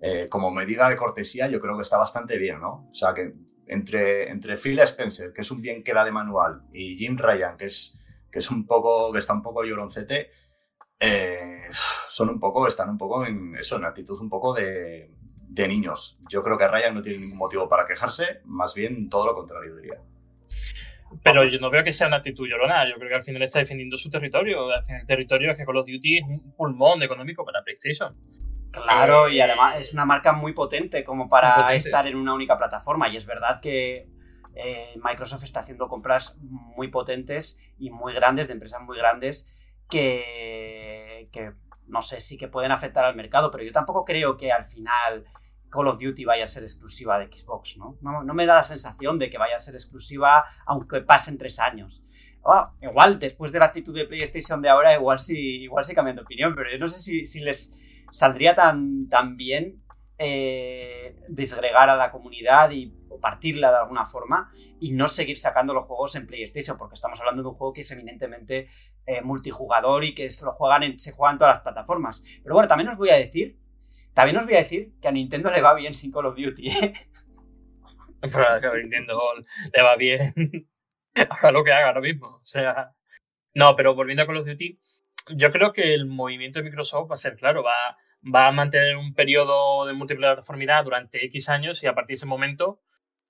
eh, 0.00 0.28
como 0.30 0.50
medida 0.50 0.88
de 0.88 0.96
cortesía, 0.96 1.48
yo 1.48 1.60
creo 1.60 1.76
que 1.76 1.82
está 1.82 1.98
bastante 1.98 2.38
bien, 2.38 2.60
¿no? 2.60 2.88
O 2.88 2.94
sea, 2.94 3.12
que 3.12 3.34
entre, 3.66 4.30
entre 4.30 4.56
Phil 4.56 4.78
Spencer, 4.78 5.32
que 5.32 5.42
es 5.42 5.50
un 5.50 5.60
bien 5.60 5.82
que 5.82 5.90
era 5.90 6.04
de 6.04 6.12
manual, 6.12 6.62
y 6.72 6.96
Jim 6.96 7.16
Ryan, 7.18 7.56
que 7.56 7.66
es 7.66 7.98
que 8.30 8.40
es 8.40 8.50
un 8.50 8.66
poco, 8.66 9.12
que 9.12 9.18
está 9.18 9.32
un 9.32 9.42
poco 9.42 9.64
lloroncete, 9.64 10.30
eh, 11.00 11.62
son 12.08 12.28
un 12.28 12.38
poco, 12.38 12.66
están 12.66 12.90
un 12.90 12.98
poco 12.98 13.24
en 13.24 13.56
eso, 13.56 13.76
en 13.76 13.84
actitud 13.84 14.18
un 14.20 14.28
poco 14.28 14.52
de, 14.52 15.14
de 15.48 15.68
niños. 15.68 16.20
Yo 16.28 16.42
creo 16.42 16.58
que 16.58 16.68
Ryan 16.68 16.94
no 16.94 17.02
tiene 17.02 17.20
ningún 17.20 17.38
motivo 17.38 17.68
para 17.68 17.86
quejarse, 17.86 18.40
más 18.44 18.74
bien 18.74 19.08
todo 19.08 19.26
lo 19.26 19.34
contrario, 19.34 19.76
diría. 19.76 20.02
Pero 21.22 21.44
yo 21.44 21.58
no 21.58 21.70
veo 21.70 21.82
que 21.84 21.92
sea 21.92 22.06
una 22.06 22.18
actitud 22.18 22.46
llorona. 22.46 22.88
Yo 22.88 22.96
creo 22.96 23.08
que 23.08 23.14
al 23.14 23.22
final 23.22 23.42
está 23.42 23.58
defendiendo 23.58 23.96
su 23.96 24.10
territorio. 24.10 24.68
El 24.72 25.06
territorio 25.06 25.52
es 25.52 25.56
que 25.56 25.64
Call 25.64 25.76
of 25.76 25.86
Duty 25.86 26.18
es 26.18 26.24
un 26.24 26.54
pulmón 26.56 27.02
económico 27.02 27.44
para 27.44 27.62
PlayStation. 27.62 28.16
Claro, 28.70 29.28
y 29.28 29.40
además 29.40 29.76
es 29.78 29.94
una 29.94 30.04
marca 30.04 30.32
muy 30.32 30.52
potente 30.52 31.02
como 31.02 31.28
para 31.28 31.74
estar 31.74 32.06
en 32.06 32.16
una 32.16 32.34
única 32.34 32.58
plataforma. 32.58 33.08
Y 33.08 33.16
es 33.16 33.26
verdad 33.26 33.60
que 33.60 34.08
eh, 34.54 34.94
Microsoft 35.02 35.44
está 35.44 35.60
haciendo 35.60 35.88
compras 35.88 36.36
muy 36.40 36.88
potentes 36.88 37.56
y 37.78 37.90
muy 37.90 38.12
grandes, 38.12 38.48
de 38.48 38.54
empresas 38.54 38.82
muy 38.82 38.98
grandes, 38.98 39.72
que, 39.88 41.28
no 41.86 42.02
sé, 42.02 42.20
si 42.20 42.36
que 42.36 42.48
pueden 42.48 42.72
afectar 42.72 43.04
al 43.04 43.14
mercado, 43.14 43.50
pero 43.50 43.62
yo 43.62 43.72
tampoco 43.72 44.04
creo 44.04 44.36
que 44.36 44.50
al 44.50 44.64
final 44.64 45.24
Call 45.70 45.88
of 45.88 46.00
Duty 46.00 46.24
vaya 46.24 46.44
a 46.44 46.46
ser 46.46 46.62
exclusiva 46.62 47.18
de 47.18 47.26
Xbox, 47.26 47.76
¿no? 47.76 47.98
No, 48.00 48.34
me 48.34 48.46
da 48.46 48.56
la 48.56 48.62
sensación 48.62 49.18
de 49.18 49.30
que 49.30 49.38
vaya 49.38 49.56
a 49.56 49.58
ser 49.58 49.74
exclusiva 49.74 50.44
aunque 50.66 51.00
pasen 51.00 51.38
tres 51.38 51.58
años. 51.58 52.02
Ah, 52.44 52.72
igual, 52.80 53.18
después 53.18 53.52
de 53.52 53.58
la 53.58 53.66
actitud 53.66 53.94
de 53.94 54.06
PlayStation 54.06 54.62
de 54.62 54.68
ahora, 54.68 54.94
igual 54.94 55.18
sí, 55.18 55.62
igual 55.62 55.84
sí 55.84 55.94
cambian 55.94 56.16
de 56.16 56.22
opinión, 56.22 56.54
pero 56.54 56.70
yo 56.70 56.78
no 56.78 56.88
sé 56.88 56.98
si, 57.26 57.40
les 57.40 57.72
saldría 58.10 58.54
tan, 58.54 59.08
tan 59.08 59.36
bien 59.36 59.82
eh, 60.16 61.14
desgregar 61.28 61.90
a 61.90 61.96
la 61.96 62.10
comunidad 62.10 62.70
y 62.70 62.92
partirla 63.20 63.70
de 63.70 63.78
alguna 63.78 64.04
forma 64.04 64.50
y 64.80 64.92
no 64.92 65.08
seguir 65.08 65.38
sacando 65.38 65.74
los 65.74 65.86
juegos 65.86 66.14
en 66.16 66.26
PlayStation, 66.26 66.76
porque 66.78 66.94
estamos 66.94 67.20
hablando 67.20 67.42
de 67.42 67.48
un 67.48 67.54
juego 67.54 67.72
que 67.72 67.82
es 67.82 67.90
eminentemente 67.90 68.66
eh, 69.06 69.22
multijugador 69.22 70.04
y 70.04 70.14
que 70.14 70.30
se, 70.30 70.44
lo 70.44 70.52
juegan 70.52 70.84
en, 70.84 70.98
se 70.98 71.12
juegan 71.12 71.38
todas 71.38 71.56
las 71.56 71.62
plataformas. 71.62 72.22
Pero 72.42 72.54
bueno, 72.54 72.68
también 72.68 72.88
os 72.88 72.96
voy 72.96 73.10
a 73.10 73.16
decir, 73.16 73.58
también 74.14 74.36
os 74.36 74.44
voy 74.44 74.54
a 74.54 74.58
decir 74.58 74.92
que 75.00 75.08
a 75.08 75.12
Nintendo 75.12 75.50
le 75.50 75.60
va 75.60 75.74
bien 75.74 75.94
sin 75.94 76.12
Call 76.12 76.26
of 76.26 76.36
Duty, 76.36 76.68
¿eh? 76.68 76.92
Pero 78.20 78.48
a 78.48 78.76
Nintendo 78.76 79.20
le 79.72 79.82
va 79.82 79.96
bien. 79.96 80.34
haga 81.14 81.52
lo 81.52 81.64
que 81.64 81.72
haga 81.72 81.88
ahora 81.88 82.00
mismo. 82.00 82.26
O 82.26 82.44
sea. 82.44 82.92
No, 83.54 83.76
pero 83.76 83.94
volviendo 83.94 84.22
a 84.22 84.26
Call 84.26 84.38
of 84.38 84.46
Duty, 84.46 84.80
yo 85.36 85.50
creo 85.52 85.72
que 85.72 85.94
el 85.94 86.06
movimiento 86.06 86.58
de 86.58 86.64
Microsoft 86.64 87.10
va 87.10 87.14
a 87.14 87.18
ser 87.18 87.36
claro, 87.36 87.62
va, 87.62 87.96
va 88.22 88.46
a 88.48 88.52
mantener 88.52 88.96
un 88.96 89.14
periodo 89.14 89.86
de 89.86 89.94
multiplataformidad 89.94 90.84
durante 90.84 91.24
X 91.26 91.48
años 91.48 91.82
y 91.82 91.86
a 91.86 91.94
partir 91.94 92.14
de 92.14 92.14
ese 92.14 92.26
momento 92.26 92.80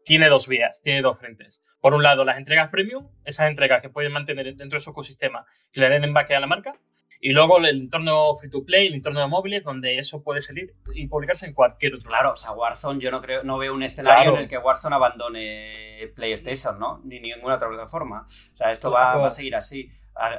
tiene 0.05 0.29
dos 0.29 0.49
vías, 0.49 0.81
tiene 0.83 1.03
dos 1.03 1.19
frentes. 1.19 1.63
Por 1.81 1.95
un 1.95 2.03
lado, 2.03 2.25
las 2.25 2.39
entregas 2.39 2.71
premium, 2.71 3.09
esas 3.25 3.49
entregas 3.49 3.83
que 3.83 3.91
pueden 3.91 4.13
mantener 4.13 4.55
dentro 4.57 4.77
de 4.77 4.81
su 4.81 4.91
ecosistema 4.91 5.47
y 5.73 5.81
le 5.81 5.89
den 5.89 6.05
embaque 6.05 6.35
a 6.35 6.41
la 6.41 6.47
marca. 6.47 6.79
Y 7.21 7.33
luego 7.33 7.59
el 7.59 7.67
entorno 7.67 8.35
free 8.35 8.51
to 8.51 8.65
play, 8.65 8.87
el 8.87 8.95
entorno 8.95 9.21
de 9.21 9.27
móviles, 9.27 9.65
donde 9.65 9.99
eso 9.99 10.23
puede 10.23 10.41
salir 10.41 10.75
y 10.95 11.09
publicarse 11.09 11.47
en 11.47 11.53
cualquier 11.53 11.95
otro. 11.95 12.09
Claro, 12.09 12.33
o 12.33 12.37
sea, 12.37 12.53
Warzone, 12.53 13.01
yo 13.01 13.11
no 13.11 13.21
creo, 13.21 13.43
no 13.43 13.59
veo 13.59 13.75
un 13.75 13.83
escenario 13.83 14.35
en 14.35 14.41
el 14.41 14.49
que 14.49 14.59
Warzone 14.59 14.95
abandone 14.95 16.13
PlayStation, 16.15 16.79
¿no? 16.79 17.01
Ni 17.05 17.19
ninguna 17.19 17.57
otra 17.57 17.69
plataforma. 17.69 18.23
O 18.23 18.57
sea, 18.57 18.71
esto 18.71 18.93
va, 18.93 19.17
va, 19.17 19.27
a 19.27 19.31
seguir 19.31 19.57
así. 19.57 19.91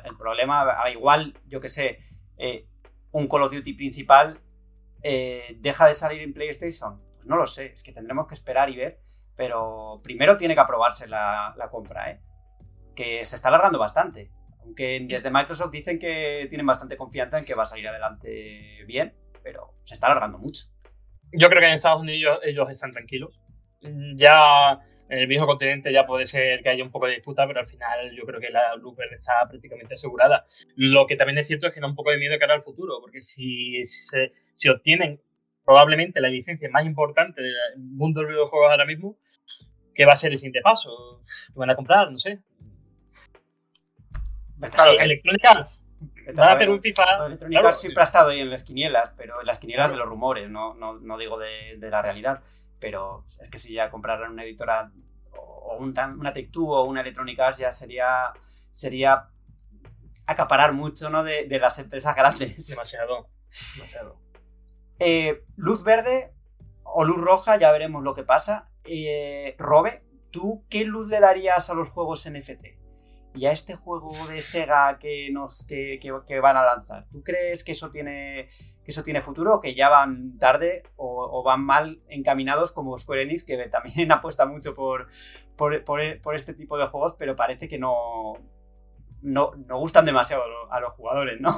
El 0.05 0.15
problema, 0.15 0.65
igual, 0.91 1.33
yo 1.47 1.59
que 1.59 1.69
sé, 1.69 1.99
eh, 2.37 2.65
un 3.11 3.27
Call 3.27 3.43
of 3.43 3.53
Duty 3.53 3.73
principal 3.73 4.39
eh, 5.01 5.55
deja 5.59 5.87
de 5.87 5.93
salir 5.93 6.21
en 6.21 6.33
PlayStation? 6.33 7.01
Pues 7.15 7.27
no 7.27 7.35
lo 7.35 7.47
sé, 7.47 7.67
es 7.73 7.83
que 7.83 7.91
tendremos 7.91 8.27
que 8.27 8.35
esperar 8.35 8.69
y 8.69 8.77
ver, 8.77 8.99
pero 9.35 10.01
primero 10.03 10.37
tiene 10.37 10.55
que 10.55 10.61
aprobarse 10.61 11.07
la, 11.07 11.53
compra, 11.71 12.11
¿eh? 12.11 12.21
que 12.95 13.25
se 13.25 13.35
está 13.35 13.49
alargando 13.49 13.79
bastante. 13.79 14.31
Aunque 14.69 15.03
desde 15.09 15.31
Microsoft 15.31 15.71
dicen 15.71 15.97
que 15.97 16.45
tienen 16.47 16.67
bastante 16.67 16.95
confianza 16.95 17.39
en 17.39 17.45
que 17.45 17.55
va 17.55 17.63
a 17.63 17.65
salir 17.65 17.87
adelante 17.87 18.83
bien, 18.85 19.15
pero 19.41 19.73
se 19.81 19.95
está 19.95 20.05
alargando 20.05 20.37
mucho. 20.37 20.65
Yo 21.31 21.49
creo 21.49 21.59
que 21.59 21.65
en 21.69 21.73
Estados 21.73 22.01
Unidos 22.01 22.39
ellos 22.43 22.69
están 22.69 22.91
tranquilos. 22.91 23.39
Ya 23.81 24.79
en 25.09 25.17
el 25.17 25.25
viejo 25.25 25.47
continente 25.47 25.91
ya 25.91 26.05
puede 26.05 26.27
ser 26.27 26.61
que 26.61 26.69
haya 26.69 26.83
un 26.83 26.91
poco 26.91 27.07
de 27.07 27.15
disputa, 27.15 27.47
pero 27.47 27.61
al 27.61 27.65
final 27.65 28.15
yo 28.15 28.27
creo 28.27 28.39
que 28.39 28.51
la 28.51 28.75
luz 28.75 28.95
verde 28.95 29.15
está 29.15 29.47
prácticamente 29.49 29.95
asegurada. 29.95 30.45
Lo 30.75 31.07
que 31.07 31.15
también 31.15 31.39
es 31.39 31.47
cierto 31.47 31.65
es 31.65 31.73
que 31.73 31.79
da 31.79 31.87
un 31.87 31.95
poco 31.95 32.11
de 32.11 32.17
miedo 32.17 32.37
cara 32.37 32.53
al 32.53 32.61
futuro, 32.61 32.99
porque 33.01 33.23
si, 33.23 33.81
si 33.83 34.69
obtienen 34.69 35.19
probablemente 35.65 36.21
la 36.21 36.29
licencia 36.29 36.69
más 36.69 36.85
importante 36.85 37.41
del 37.41 37.55
mundo 37.77 38.19
del 38.19 38.29
videojuegos 38.29 38.69
ahora 38.69 38.85
mismo, 38.85 39.17
¿qué 39.95 40.05
va 40.05 40.13
a 40.13 40.15
ser 40.15 40.31
el 40.31 40.37
siguiente 40.37 40.61
paso? 40.61 41.23
¿Qué 41.47 41.57
van 41.59 41.71
a 41.71 41.75
comprar? 41.75 42.11
No 42.11 42.19
sé. 42.19 42.43
Claro, 44.59 44.91
Electronic 44.99 45.45
Arts. 45.45 45.83
Van 46.33 46.49
a 46.49 46.53
hacer 46.53 46.69
un 46.69 46.81
FIFA. 46.81 47.25
Electronic 47.27 47.57
Arts 47.57 47.81
siempre 47.81 48.01
ha 48.01 48.05
estado 48.05 48.29
ahí 48.29 48.39
en 48.39 48.49
las 48.49 48.63
quinielas, 48.63 49.11
pero 49.17 49.41
en 49.41 49.47
las 49.47 49.59
quinielas 49.59 49.91
de 49.91 49.97
los 49.97 50.07
rumores, 50.07 50.49
no, 50.49 50.73
no, 50.75 50.99
no 50.99 51.17
digo 51.17 51.37
de, 51.37 51.77
de 51.77 51.89
la 51.89 52.01
realidad. 52.01 52.41
Pero 52.79 53.25
es 53.41 53.49
que 53.49 53.57
si 53.57 53.73
ya 53.73 53.89
compraran 53.89 54.31
una 54.31 54.43
editora 54.43 54.91
o 55.33 55.77
un, 55.79 55.93
una 56.17 56.33
tech 56.33 56.49
o 56.57 56.83
una 56.83 57.01
Electronic 57.01 57.39
Arts 57.39 57.59
ya 57.59 57.71
sería, 57.71 58.31
sería 58.71 59.29
acaparar 60.25 60.73
mucho 60.73 61.09
¿no? 61.09 61.23
de, 61.23 61.47
de 61.47 61.59
las 61.59 61.79
empresas 61.79 62.15
grandes. 62.15 62.67
Demasiado. 62.67 63.27
Demasiado. 63.75 64.17
Eh, 64.99 65.43
luz 65.55 65.83
verde 65.83 66.33
o 66.83 67.03
luz 67.03 67.17
roja, 67.17 67.57
ya 67.57 67.71
veremos 67.71 68.03
lo 68.03 68.13
que 68.13 68.23
pasa. 68.23 68.69
Eh, 68.83 69.55
Robe, 69.57 70.03
¿tú 70.31 70.65
qué 70.69 70.83
luz 70.83 71.07
le 71.07 71.19
darías 71.19 71.69
a 71.69 71.73
los 71.73 71.89
juegos 71.89 72.29
NFT? 72.29 72.78
Y 73.33 73.45
a 73.45 73.51
este 73.51 73.75
juego 73.75 74.11
de 74.27 74.41
Sega 74.41 74.97
que, 74.99 75.29
nos, 75.31 75.65
que, 75.65 75.99
que, 75.99 76.39
van 76.39 76.57
a 76.57 76.63
lanzar. 76.63 77.07
¿Tú 77.11 77.23
crees 77.23 77.63
que 77.63 77.73
eso 77.73 77.91
tiene, 77.91 78.49
que 78.83 78.91
eso 78.91 79.03
tiene 79.03 79.21
futuro 79.21 79.61
que 79.61 79.75
ya 79.75 79.89
van 79.89 80.37
tarde 80.37 80.83
o, 80.95 81.43
van 81.43 81.63
mal 81.63 82.01
encaminados 82.09 82.71
como 82.71 82.97
Square 82.97 83.23
Enix, 83.23 83.43
que 83.45 83.57
también 83.69 84.11
apuesta 84.11 84.45
mucho 84.45 84.73
por, 84.73 85.07
por, 85.55 85.83
por, 85.83 86.35
este 86.35 86.53
tipo 86.53 86.77
de 86.77 86.87
juegos, 86.87 87.15
pero 87.17 87.35
parece 87.35 87.67
que 87.67 87.77
no, 87.77 88.33
no, 89.21 89.51
no 89.55 89.79
gustan 89.79 90.05
demasiado 90.05 90.43
a 90.71 90.79
los 90.79 90.93
jugadores, 90.93 91.39
¿no? 91.39 91.51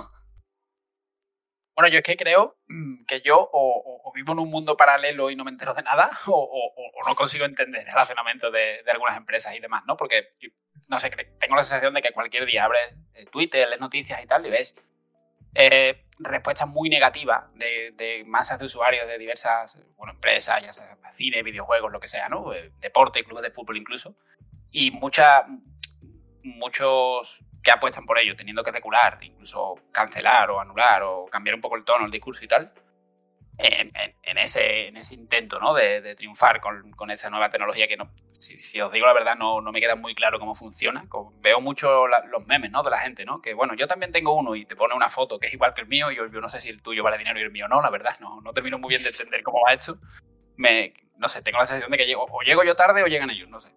Bueno, 1.76 1.94
yo 1.94 2.00
es 2.00 2.04
que 2.04 2.18
creo 2.18 2.58
que 3.08 3.22
yo 3.22 3.50
o, 3.52 4.12
vivo 4.14 4.34
en 4.34 4.40
un 4.40 4.50
mundo 4.50 4.76
paralelo 4.76 5.30
y 5.30 5.36
no 5.36 5.44
me 5.44 5.52
entero 5.52 5.74
de 5.74 5.82
nada, 5.84 6.12
o, 6.28 6.74
no 7.08 7.16
consigo 7.16 7.46
entender 7.46 7.88
el 7.88 7.94
razonamiento 7.94 8.52
de, 8.52 8.84
algunas 8.92 9.18
empresas 9.18 9.56
y 9.56 9.60
demás, 9.60 9.84
¿no? 9.88 9.98
Porque 9.98 10.30
no 10.90 11.00
sé, 11.00 11.10
tengo 11.40 11.56
la 11.56 11.64
sensación 11.64 11.94
de 11.94 12.02
que 12.02 12.12
cualquier 12.12 12.46
día 12.46 12.66
abres 12.66 12.96
eh, 13.16 13.26
Twitter, 13.26 13.68
lees 13.68 13.82
noticias 13.82 14.22
y 14.24 14.28
tal, 14.28 14.46
y 14.46 14.50
ves 14.50 14.82
eh, 15.54 16.06
respuestas 16.20 16.68
muy 16.68 16.90
negativas 16.90 17.44
de, 17.56 18.24
masas 18.26 18.60
de 18.60 18.66
usuarios 18.66 19.08
de 19.08 19.18
diversas 19.18 19.82
bueno, 19.98 20.14
empresas, 20.14 20.62
ya 20.62 20.72
sea 20.72 20.98
cine, 21.14 21.44
videojuegos, 21.44 21.92
lo 21.92 22.00
que 22.00 22.08
sea, 22.08 22.30
¿no? 22.30 22.54
Eh, 22.54 22.72
deporte, 22.80 23.24
clubes 23.24 23.44
de 23.44 23.52
fútbol 23.52 23.78
incluso. 23.78 24.16
Y 24.72 24.92
muchas 24.92 25.44
muchos 26.44 27.44
que 27.62 27.72
apuestan 27.72 28.06
por 28.06 28.18
ello, 28.18 28.36
teniendo 28.36 28.64
que 28.64 28.72
recular, 28.72 29.20
incluso 29.22 29.76
cancelar 29.92 30.50
o 30.50 30.60
anular 30.60 31.04
o 31.04 31.26
cambiar 31.26 31.56
un 31.56 31.62
poco 31.62 31.76
el 31.76 31.84
tono, 31.84 32.06
el 32.06 32.12
discurso 32.12 32.44
y 32.46 32.48
tal, 32.48 32.74
en, 33.62 34.38
ese, 34.38 34.88
en 34.88 34.98
ese 34.98 35.14
intento 35.14 35.60
¿no? 35.60 35.74
de, 35.74 36.16
triunfar 36.16 36.60
con, 36.60 36.90
con, 36.92 37.12
esa 37.12 37.30
nueva 37.30 37.50
tecnología 37.50 37.88
que, 37.88 37.98
no, 37.98 38.12
si, 38.40 38.82
os 38.82 38.92
digo 38.92 39.06
la 39.06 39.14
verdad, 39.14 39.36
no, 39.38 39.62
no, 39.62 39.72
me 39.72 39.80
queda 39.80 39.96
muy 39.96 40.16
claro 40.16 40.40
cómo 40.40 40.56
funciona. 40.56 41.06
Veo 41.42 41.62
mucho 41.62 42.08
los 42.08 42.48
memes 42.48 42.72
¿no? 42.72 42.84
de 42.84 42.90
la 42.90 42.98
gente, 42.98 43.26
¿no? 43.26 43.42
que 43.42 43.54
bueno, 43.54 43.76
yo 43.76 43.88
también 43.88 44.12
tengo 44.12 44.34
uno 44.34 44.56
y 44.56 44.66
te 44.66 44.76
pone 44.76 44.96
una 44.96 45.10
foto 45.10 45.40
que 45.40 45.48
es 45.48 45.54
igual 45.54 45.74
que 45.74 45.82
el 45.82 45.88
mío 45.88 46.12
y 46.12 46.16
yo, 46.16 46.28
no 46.28 46.50
sé 46.50 46.62
si 46.62 46.70
el 46.70 46.82
tuyo 46.82 47.04
vale 47.04 47.18
dinero 47.18 47.40
y 47.40 47.44
el 47.44 47.52
mío 47.52 47.68
no, 47.68 47.82
la 47.82 47.90
verdad, 47.90 48.16
no, 48.20 48.42
no 48.42 48.54
termino 48.54 48.80
muy 48.80 48.90
bien 48.90 49.04
de 49.04 49.10
entender 49.10 49.44
cómo 49.44 49.60
va 49.66 49.74
hecho. 49.74 50.00
Me, 50.58 50.94
no 51.18 51.30
sé, 51.30 51.42
tengo 51.42 51.60
la 51.60 51.66
sensación 51.66 51.92
de 51.92 51.98
que 51.98 52.06
llego, 52.06 52.26
o 52.30 52.42
llego 52.42 52.64
yo 52.64 52.76
tarde 52.76 53.04
o 53.04 53.08
llegan 53.08 53.30
ellos, 53.30 53.50
no 53.50 53.60
sé. 53.60 53.70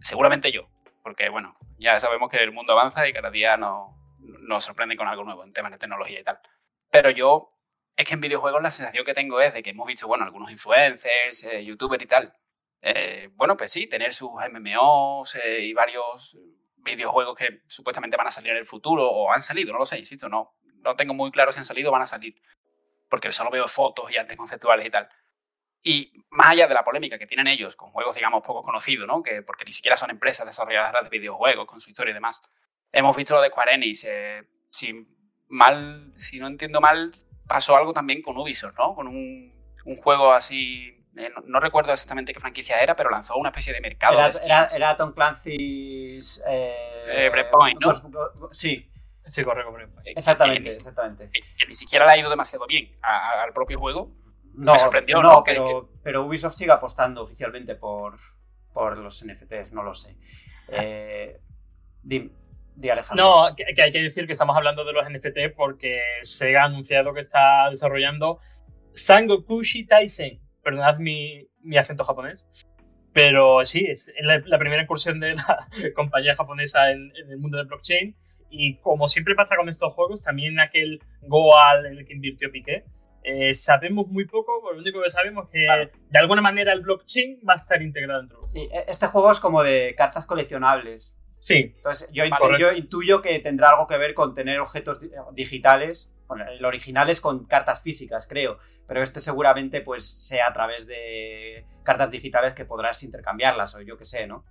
Seguramente 0.00 0.50
yo, 0.50 0.68
porque 1.02 1.28
bueno, 1.28 1.56
ya 1.78 2.00
sabemos 2.00 2.30
que 2.30 2.38
el 2.38 2.52
mundo 2.52 2.72
avanza 2.72 3.06
y 3.06 3.12
cada 3.12 3.30
día 3.30 3.56
nos, 3.56 3.90
nos 4.18 4.64
sorprende 4.64 4.96
con 4.96 5.08
algo 5.08 5.24
nuevo 5.24 5.44
en 5.44 5.52
temas 5.52 5.72
de 5.72 5.78
tecnología 5.78 6.20
y 6.20 6.24
tal. 6.24 6.40
Pero 6.90 7.10
yo 7.10 7.59
es 8.00 8.06
que 8.06 8.14
en 8.14 8.20
videojuegos 8.22 8.62
la 8.62 8.70
sensación 8.70 9.04
que 9.04 9.12
tengo 9.12 9.40
es 9.40 9.52
de 9.52 9.62
que 9.62 9.70
hemos 9.70 9.86
visto, 9.86 10.08
bueno, 10.08 10.24
algunos 10.24 10.50
influencers, 10.50 11.44
eh, 11.44 11.64
youtubers 11.64 12.02
y 12.02 12.06
tal. 12.06 12.32
Eh, 12.80 13.28
bueno, 13.34 13.58
pues 13.58 13.70
sí, 13.72 13.86
tener 13.86 14.14
sus 14.14 14.30
MMOs 14.30 15.34
eh, 15.36 15.60
y 15.66 15.74
varios 15.74 16.38
videojuegos 16.78 17.36
que 17.36 17.62
supuestamente 17.66 18.16
van 18.16 18.28
a 18.28 18.30
salir 18.30 18.52
en 18.52 18.56
el 18.56 18.64
futuro 18.64 19.06
o 19.06 19.30
han 19.30 19.42
salido, 19.42 19.74
no 19.74 19.78
lo 19.78 19.84
sé, 19.84 19.98
insisto, 19.98 20.30
no, 20.30 20.56
no 20.76 20.96
tengo 20.96 21.12
muy 21.12 21.30
claro 21.30 21.52
si 21.52 21.58
han 21.58 21.66
salido 21.66 21.90
o 21.90 21.92
van 21.92 22.00
a 22.00 22.06
salir. 22.06 22.40
Porque 23.10 23.30
solo 23.32 23.50
veo 23.50 23.68
fotos 23.68 24.10
y 24.10 24.16
artes 24.16 24.36
conceptuales 24.36 24.86
y 24.86 24.90
tal. 24.90 25.06
Y 25.82 26.24
más 26.30 26.48
allá 26.48 26.68
de 26.68 26.74
la 26.74 26.84
polémica 26.84 27.18
que 27.18 27.26
tienen 27.26 27.48
ellos 27.48 27.76
con 27.76 27.90
juegos, 27.90 28.14
digamos, 28.14 28.42
poco 28.42 28.62
conocidos, 28.62 29.06
¿no? 29.06 29.22
Que, 29.22 29.42
porque 29.42 29.66
ni 29.66 29.74
siquiera 29.74 29.98
son 29.98 30.08
empresas 30.08 30.46
desarrolladoras 30.46 31.04
de 31.04 31.10
videojuegos 31.10 31.66
con 31.66 31.82
su 31.82 31.90
historia 31.90 32.12
y 32.12 32.14
demás. 32.14 32.40
Hemos 32.92 33.14
visto 33.14 33.34
lo 33.34 33.42
de 33.42 33.50
Square 33.50 33.74
Enix. 33.74 34.06
si, 34.70 35.06
mal, 35.48 36.14
si 36.16 36.38
no 36.38 36.46
entiendo 36.46 36.80
mal, 36.80 37.10
pasó 37.50 37.76
algo 37.76 37.92
también 37.92 38.22
con 38.22 38.38
Ubisoft, 38.38 38.78
¿no? 38.78 38.94
Con 38.94 39.08
un, 39.08 39.52
un 39.84 39.96
juego 39.96 40.32
así. 40.32 40.96
Eh, 41.16 41.32
no, 41.46 41.58
recuerdo 41.58 41.92
exactamente 41.92 42.32
qué 42.32 42.38
franquicia 42.38 42.80
era, 42.80 42.94
pero 42.94 43.10
lanzó 43.10 43.36
una 43.36 43.48
especie 43.48 43.72
de 43.72 43.80
mercado. 43.80 44.20
Era, 44.44 44.66
era, 44.66 44.96
Tom 44.96 45.12
Clancy's. 45.12 46.40
Eh, 46.46 46.74
eh 47.08 47.28
Breakpoint, 47.28 47.80
¿no? 47.80 47.92
Sí. 48.52 48.88
Sí, 49.26 49.42
correcto. 49.42 49.76
Exactamente, 50.04 50.70
exactamente. 50.70 51.30
Que, 51.30 51.66
ni 51.66 51.74
siquiera 51.74 52.06
le 52.06 52.12
ha 52.12 52.16
ido 52.18 52.30
demasiado 52.30 52.66
bien 52.66 52.90
al 53.02 53.52
propio 53.52 53.78
juego. 53.78 54.12
No, 54.54 54.74
me 54.74 54.78
sorprendió, 54.78 55.20
¿no? 55.20 55.42
Pero, 55.44 55.90
pero, 56.02 56.24
Ubisoft 56.24 56.54
sigue 56.54 56.72
apostando 56.72 57.22
oficialmente 57.22 57.74
por, 57.74 58.18
por 58.72 58.96
los 58.98 59.24
NFTs, 59.24 59.72
no 59.72 59.82
lo 59.82 59.94
sé. 59.94 60.16
Eh, 62.76 62.80
dime. 62.80 63.02
No, 63.14 63.54
que, 63.56 63.64
hay 63.82 63.92
que 63.92 64.02
decir 64.02 64.26
que 64.26 64.32
estamos 64.32 64.56
hablando 64.56 64.84
de 64.84 64.92
los 64.92 65.08
NFT 65.08 65.54
porque 65.56 66.00
Sega 66.22 66.62
ha 66.62 66.66
anunciado 66.66 67.12
que 67.14 67.20
está 67.20 67.68
desarrollando 67.70 68.38
Sangokushi 68.94 69.86
Taisen. 69.86 70.40
Perdonad 70.62 70.98
mi, 70.98 71.48
mi 71.62 71.76
acento 71.76 72.04
japonés. 72.04 72.46
Pero 73.12 73.64
sí, 73.64 73.80
es 73.88 74.12
la, 74.22 74.58
primera 74.58 74.82
incursión 74.82 75.18
de 75.20 75.34
la 75.34 75.66
compañía 75.96 76.34
japonesa 76.34 76.90
en, 76.92 77.12
el 77.16 77.38
mundo 77.38 77.56
del 77.56 77.66
blockchain. 77.66 78.14
Y 78.50 78.76
como 78.78 79.08
siempre 79.08 79.34
pasa 79.34 79.56
con 79.56 79.68
estos 79.68 79.92
juegos, 79.94 80.22
también 80.22 80.58
aquel 80.58 81.00
Goal 81.22 81.86
en 81.86 81.98
el 81.98 82.06
que 82.06 82.14
invirtió 82.14 82.50
Piqué, 82.50 82.84
eh, 83.22 83.54
sabemos 83.54 84.08
muy 84.08 84.24
poco, 84.24 84.72
lo 84.72 84.80
único 84.80 85.02
que 85.02 85.10
sabemos 85.10 85.44
es 85.46 85.50
que 85.52 85.90
de 86.08 86.18
alguna 86.18 86.40
manera 86.40 86.72
el 86.72 86.80
blockchain 86.80 87.40
va 87.48 87.52
a 87.52 87.56
estar 87.56 87.80
integrado 87.82 88.20
dentro. 88.20 88.48
Eh, 88.54 88.68
este 88.88 89.06
juego 89.06 89.30
es 89.30 89.40
como 89.40 89.62
de 89.62 89.94
cartas 89.96 90.26
coleccionables. 90.26 91.14
Sí. 91.40 91.72
Entonces, 91.74 92.08
yo, 92.12 92.24
intuyo 92.72 93.20
que 93.22 93.38
tendrá 93.40 93.70
algo 93.70 93.86
que 93.86 93.96
ver 93.96 94.14
con 94.14 94.34
tener 94.34 94.60
objetos 94.60 95.00
digitales 95.32 96.12
Bueno, 96.28 96.44
el 96.48 96.64
original 96.64 97.10
es 97.10 97.20
con 97.20 97.46
cartas 97.46 97.82
físicas, 97.82 98.28
creo, 98.28 98.56
pero 98.86 99.02
este 99.02 99.18
seguramente 99.18 99.80
pues 99.80 100.06
sea 100.08 100.46
a 100.46 100.52
través 100.52 100.86
de 100.86 101.64
cartas 101.82 102.08
digitales 102.10 102.54
que 102.54 102.64
podrás 102.64 103.02
intercambiarlas 103.02 103.74
o 103.74 103.80
yo 103.80 103.96
qué 103.96 104.04
sé, 104.04 104.28
¿no? 104.28 104.44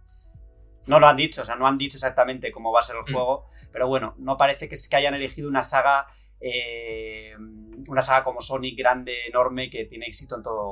No 0.88 1.00
lo 1.00 1.08
han 1.08 1.16
dicho, 1.16 1.42
o 1.44 1.46
sea, 1.46 1.56
no 1.56 1.68
han 1.68 1.78
dicho 1.78 1.96
exactamente 1.98 2.52
cómo 2.52 2.72
va 2.74 2.82
a 2.82 2.84
ser 2.84 2.98
el 2.98 3.04
Mm. 3.04 3.14
juego, 3.14 3.46
pero 3.72 3.88
bueno, 3.88 4.16
no 4.18 4.36
parece 4.36 4.68
que, 4.68 4.76
que 4.90 4.96
hayan 4.98 5.14
elegido 5.14 5.48
una 5.48 5.64
saga, 5.64 6.08
eh, 6.42 7.36
una 7.88 8.02
saga 8.02 8.24
como 8.26 8.42
Sonic 8.42 8.78
grande, 8.78 9.28
enorme, 9.28 9.70
que 9.70 9.86
tiene 9.86 10.08
éxito 10.08 10.36
en 10.36 10.44
todo, 10.44 10.72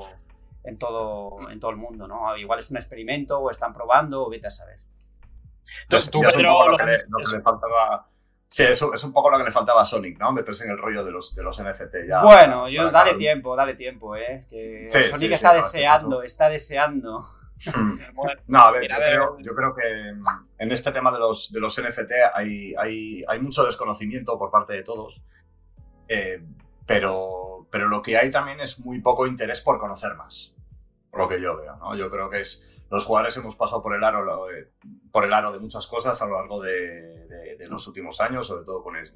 en 0.63 0.77
todo, 0.77 1.49
en 1.49 1.59
todo 1.59 1.71
el 1.71 1.77
mundo, 1.77 2.07
¿no? 2.07 2.35
Igual 2.35 2.59
es 2.59 2.71
un 2.71 2.77
experimento 2.77 3.39
o 3.39 3.49
están 3.49 3.73
probando 3.73 4.25
o 4.25 4.29
vete 4.29 4.47
a 4.47 4.51
saber. 4.51 4.79
Entonces, 5.83 6.11
Tú, 6.11 6.23
es 6.23 6.35
un 6.35 6.43
poco 6.43 6.65
lo 6.65 6.71
lo 6.71 6.77
que, 6.77 6.85
le, 6.85 6.97
lo 7.07 7.17
que 7.19 7.37
le 7.37 7.41
faltaba. 7.41 8.07
Sí, 8.49 8.63
eso 8.63 8.93
es 8.93 9.03
un 9.03 9.11
poco 9.11 9.29
lo 9.29 9.37
que 9.37 9.43
le 9.43 9.51
faltaba 9.51 9.81
a 9.81 9.85
Sonic, 9.85 10.17
¿no? 10.19 10.31
Meterse 10.31 10.63
en 10.65 10.71
el 10.71 10.77
rollo 10.77 11.03
de 11.03 11.11
los, 11.11 11.35
de 11.35 11.43
los 11.43 11.61
NFT. 11.61 12.07
Ya, 12.07 12.23
bueno, 12.23 12.69
yo 12.69 12.83
dale 12.85 12.97
acabar. 13.11 13.17
tiempo, 13.17 13.55
dale 13.55 13.73
tiempo, 13.73 14.15
¿eh? 14.15 14.39
Que 14.49 14.87
Sí, 14.89 15.03
Sonic 15.03 15.27
sí, 15.27 15.33
está 15.33 15.51
sí, 15.51 15.57
este 15.59 15.77
deseando, 15.77 16.23
está 16.23 16.49
deseando. 16.49 17.25
Bueno, 18.13 18.39
No, 18.47 18.59
a 18.59 18.71
ver, 18.71 18.87
yo 18.87 18.95
a 18.95 18.99
ver. 18.99 19.09
creo, 19.09 19.37
yo 19.39 19.55
creo 19.55 19.73
que 19.75 20.13
mm, 20.13 20.47
en 20.59 20.71
este 20.71 20.91
tema 20.91 21.11
de 21.11 21.17
los, 21.17 21.51
de 21.51 21.59
los 21.59 21.81
NFT 21.81 22.11
hay, 22.33 22.73
hay, 22.77 23.23
hay 23.27 23.39
mucho 23.39 23.65
desconocimiento 23.65 24.37
por 24.37 24.51
parte 24.51 24.73
de 24.73 24.83
todos, 24.83 25.23
eh, 26.07 26.41
pero, 26.85 27.67
pero 27.71 27.87
lo 27.87 28.01
que 28.03 28.15
hay 28.15 28.29
también 28.29 28.59
es 28.59 28.79
muy 28.79 29.01
poco 29.01 29.25
interés 29.25 29.61
por 29.61 29.79
conocer 29.79 30.13
más, 30.13 30.55
por 31.09 31.21
lo 31.21 31.27
que 31.27 31.41
yo 31.41 31.57
veo, 31.57 31.75
¿no? 31.77 31.95
Yo 31.95 32.09
creo 32.11 32.29
que 32.29 32.41
es, 32.41 32.76
los 32.89 33.05
jugadores 33.05 33.35
hemos 33.37 33.55
pasado 33.55 33.81
por 33.81 33.95
el 33.95 34.03
aro, 34.03 34.49
eh, 34.51 34.71
por 35.11 35.25
el 35.25 35.33
aro 35.33 35.51
de 35.51 35.59
muchas 35.59 35.87
cosas 35.87 36.21
a 36.21 36.25
lo 36.25 36.37
largo 36.37 36.61
de 36.61 37.67
los 37.69 37.87
últimos 37.87 38.21
años, 38.21 38.47
sobre 38.47 38.63
todo 38.63 38.81
con 38.81 38.95
el, 38.95 39.11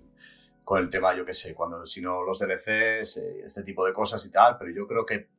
con 0.64 0.80
el 0.80 0.90
tema, 0.90 1.16
yo 1.16 1.26
qué 1.26 1.34
sé, 1.34 1.54
cuando, 1.54 1.86
si 1.86 2.02
no 2.02 2.24
los 2.24 2.40
DLCs, 2.40 3.18
eh, 3.18 3.42
este 3.44 3.64
tipo 3.64 3.86
de 3.86 3.94
cosas 3.94 4.26
y 4.26 4.32
tal, 4.32 4.58
pero 4.58 4.72
yo 4.72 4.88
creo 4.88 5.06
que 5.06 5.30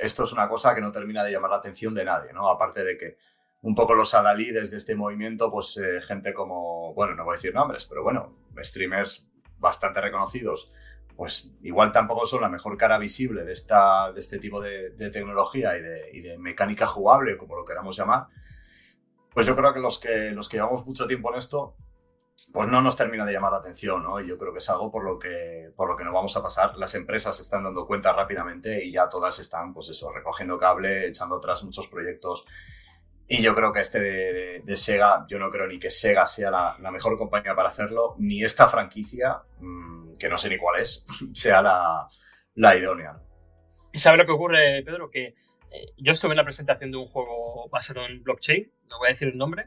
esto 0.00 0.24
es 0.24 0.32
una 0.32 0.48
cosa 0.48 0.74
que 0.74 0.80
no 0.80 0.92
termina 0.92 1.24
de 1.24 1.32
llamar 1.32 1.50
la 1.50 1.56
atención 1.56 1.94
de 1.94 2.04
nadie, 2.04 2.32
¿no? 2.32 2.48
Aparte 2.48 2.84
de 2.84 2.96
que 2.96 3.16
un 3.62 3.74
poco 3.74 3.94
los 3.94 4.14
adalides 4.14 4.70
de 4.70 4.76
este 4.76 4.94
movimiento, 4.94 5.50
pues 5.50 5.76
eh, 5.78 6.00
gente 6.00 6.32
como, 6.32 6.94
bueno, 6.94 7.14
no 7.14 7.24
voy 7.24 7.34
a 7.34 7.36
decir 7.38 7.54
nombres, 7.54 7.86
pero 7.86 8.02
bueno, 8.02 8.36
streamers 8.62 9.28
bastante 9.58 10.00
reconocidos, 10.00 10.72
pues 11.18 11.50
igual 11.62 11.90
tampoco 11.90 12.24
son 12.26 12.42
la 12.42 12.48
mejor 12.48 12.76
cara 12.76 12.96
visible 12.96 13.42
de, 13.42 13.52
esta, 13.52 14.12
de 14.12 14.20
este 14.20 14.38
tipo 14.38 14.60
de, 14.60 14.90
tecnología 15.10 15.76
y 15.76 15.82
de, 15.82 16.10
y 16.12 16.20
de 16.20 16.38
mecánica 16.38 16.86
jugable, 16.86 17.36
como 17.36 17.56
lo 17.56 17.64
queramos 17.64 17.96
llamar, 17.96 18.28
pues 19.34 19.44
yo 19.44 19.56
creo 19.56 19.74
que 19.74 19.80
los 19.80 19.98
que, 19.98 20.30
los 20.30 20.48
que 20.48 20.58
llevamos 20.58 20.86
mucho 20.86 21.08
tiempo 21.08 21.32
en 21.32 21.38
esto, 21.38 21.74
pues 22.52 22.68
no 22.68 22.80
nos 22.80 22.96
termina 22.96 23.26
de 23.26 23.32
llamar 23.32 23.50
la 23.50 23.58
atención, 23.58 24.04
¿no? 24.04 24.20
Y 24.20 24.28
yo 24.28 24.38
creo 24.38 24.52
que 24.52 24.60
es 24.60 24.70
algo 24.70 24.92
por 24.92 25.02
lo 25.02 25.18
que, 25.18 25.72
por 25.74 25.88
lo 25.90 25.96
que 25.96 26.04
no 26.04 26.12
vamos 26.12 26.36
a 26.36 26.42
pasar. 26.42 26.76
Las 26.76 26.94
empresas 26.94 27.34
se 27.36 27.42
están 27.42 27.64
dando 27.64 27.84
cuenta 27.84 28.12
rápidamente 28.12 28.84
y 28.84 28.92
ya 28.92 29.08
todas 29.08 29.40
están, 29.40 29.74
pues 29.74 29.88
eso, 29.88 30.12
recogiendo 30.12 30.56
cable, 30.56 31.08
echando 31.08 31.38
atrás 31.38 31.64
muchos 31.64 31.88
proyectos. 31.88 32.44
Y 33.30 33.42
yo 33.42 33.54
creo 33.54 33.72
que 33.72 33.80
este 33.80 34.00
de, 34.00 34.32
de- 34.32 34.60
de 34.64 34.76
Sega, 34.76 35.26
yo 35.28 35.38
no 35.38 35.50
creo 35.50 35.66
ni 35.66 35.78
que 35.78 35.90
Sega 35.90 36.26
sea 36.26 36.50
la, 36.50 36.76
la 36.80 36.90
mejor 36.90 37.18
compañía 37.18 37.54
para 37.54 37.68
hacerlo, 37.68 38.14
ni 38.18 38.42
esta 38.42 38.68
franquicia, 38.68 39.42
mm, 39.60 40.14
que 40.18 40.28
no 40.30 40.38
sé 40.38 40.48
ni 40.48 40.56
cuál 40.56 40.80
es, 40.80 41.04
sea 41.34 41.60
la, 41.62 42.06
la 42.54 42.76
idónea. 42.76 43.18
¿Y 43.92 43.98
sabes 43.98 44.18
lo 44.18 44.26
que 44.26 44.32
ocurre, 44.32 44.82
Pedro? 44.82 45.10
Que 45.10 45.26
eh, 45.26 45.34
yo 45.98 46.12
estuve 46.12 46.32
en 46.32 46.38
la 46.38 46.44
presentación 46.44 46.90
de 46.90 46.96
un 46.96 47.06
juego 47.08 47.68
basado 47.70 48.06
en 48.06 48.22
blockchain, 48.22 48.72
no 48.88 48.98
voy 48.98 49.08
a 49.08 49.10
decir 49.10 49.28
el 49.28 49.36
nombre, 49.36 49.66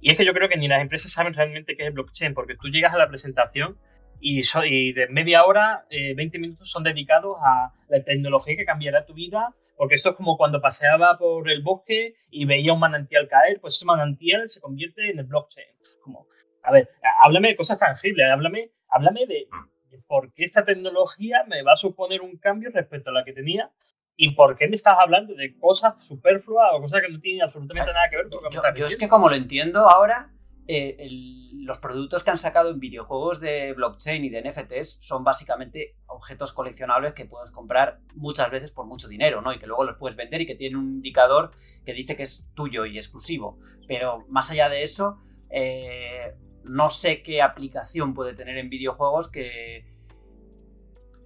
y 0.00 0.10
es 0.10 0.18
que 0.18 0.24
yo 0.24 0.32
creo 0.32 0.48
que 0.48 0.56
ni 0.56 0.66
las 0.66 0.80
empresas 0.82 1.12
saben 1.12 1.34
realmente 1.34 1.76
qué 1.76 1.86
es 1.86 1.94
blockchain, 1.94 2.34
porque 2.34 2.56
tú 2.56 2.68
llegas 2.68 2.92
a 2.94 2.98
la 2.98 3.08
presentación 3.08 3.78
y, 4.18 4.42
so- 4.42 4.64
y 4.64 4.92
de 4.94 5.06
media 5.08 5.44
hora, 5.44 5.84
eh, 5.90 6.14
20 6.16 6.38
minutos 6.40 6.70
son 6.70 6.82
dedicados 6.82 7.36
a 7.44 7.72
la 7.88 8.02
tecnología 8.02 8.56
que 8.56 8.64
cambiará 8.64 9.04
tu 9.06 9.14
vida, 9.14 9.54
porque 9.80 9.94
esto 9.94 10.10
es 10.10 10.16
como 10.16 10.36
cuando 10.36 10.60
paseaba 10.60 11.16
por 11.16 11.50
el 11.50 11.62
bosque 11.62 12.12
y 12.28 12.44
veía 12.44 12.74
un 12.74 12.80
manantial 12.80 13.26
caer, 13.28 13.62
pues 13.62 13.76
ese 13.76 13.86
manantial 13.86 14.46
se 14.50 14.60
convierte 14.60 15.08
en 15.08 15.20
el 15.20 15.24
blockchain. 15.24 15.68
Como, 16.02 16.26
a 16.62 16.70
ver, 16.70 16.90
háblame 17.22 17.48
de 17.48 17.56
cosas 17.56 17.78
tangibles, 17.78 18.26
háblame, 18.30 18.72
háblame 18.90 19.24
de, 19.24 19.48
de 19.90 19.98
por 20.06 20.34
qué 20.34 20.44
esta 20.44 20.66
tecnología 20.66 21.44
me 21.48 21.62
va 21.62 21.72
a 21.72 21.76
suponer 21.76 22.20
un 22.20 22.36
cambio 22.36 22.68
respecto 22.74 23.08
a 23.08 23.14
la 23.14 23.24
que 23.24 23.32
tenía 23.32 23.70
y 24.16 24.32
por 24.32 24.58
qué 24.58 24.68
me 24.68 24.74
estás 24.74 24.96
hablando 24.98 25.32
de 25.32 25.56
cosas 25.58 25.94
superfluas 26.04 26.68
o 26.74 26.82
cosas 26.82 27.00
que 27.00 27.10
no 27.10 27.18
tienen 27.18 27.40
absolutamente 27.40 27.90
nada 27.90 28.10
que 28.10 28.16
ver 28.16 28.28
con 28.28 28.44
lo 28.44 28.50
que 28.50 28.56
me 28.58 28.62
Yo, 28.62 28.68
estás 28.68 28.78
yo 28.80 28.84
es 28.84 28.96
que 28.98 29.08
como 29.08 29.30
lo 29.30 29.34
entiendo 29.34 29.88
ahora, 29.88 30.30
eh, 30.72 31.08
los 31.54 31.80
productos 31.80 32.22
que 32.22 32.30
han 32.30 32.38
sacado 32.38 32.70
en 32.70 32.78
videojuegos 32.78 33.40
de 33.40 33.72
blockchain 33.72 34.24
y 34.24 34.28
de 34.28 34.40
NFTs 34.40 34.98
son 35.00 35.24
básicamente 35.24 35.96
objetos 36.06 36.52
coleccionables 36.52 37.12
que 37.12 37.24
puedes 37.24 37.50
comprar 37.50 37.98
muchas 38.14 38.52
veces 38.52 38.70
por 38.70 38.86
mucho 38.86 39.08
dinero, 39.08 39.40
¿no? 39.40 39.52
Y 39.52 39.58
que 39.58 39.66
luego 39.66 39.82
los 39.82 39.96
puedes 39.96 40.16
vender 40.16 40.42
y 40.42 40.46
que 40.46 40.54
tienen 40.54 40.78
un 40.78 40.88
indicador 40.90 41.50
que 41.84 41.92
dice 41.92 42.14
que 42.14 42.22
es 42.22 42.46
tuyo 42.54 42.86
y 42.86 42.98
exclusivo. 42.98 43.58
Pero 43.88 44.24
más 44.28 44.52
allá 44.52 44.68
de 44.68 44.84
eso, 44.84 45.18
eh, 45.50 46.36
no 46.62 46.88
sé 46.88 47.24
qué 47.24 47.42
aplicación 47.42 48.14
puede 48.14 48.34
tener 48.34 48.56
en 48.56 48.70
videojuegos 48.70 49.28
que, 49.28 49.84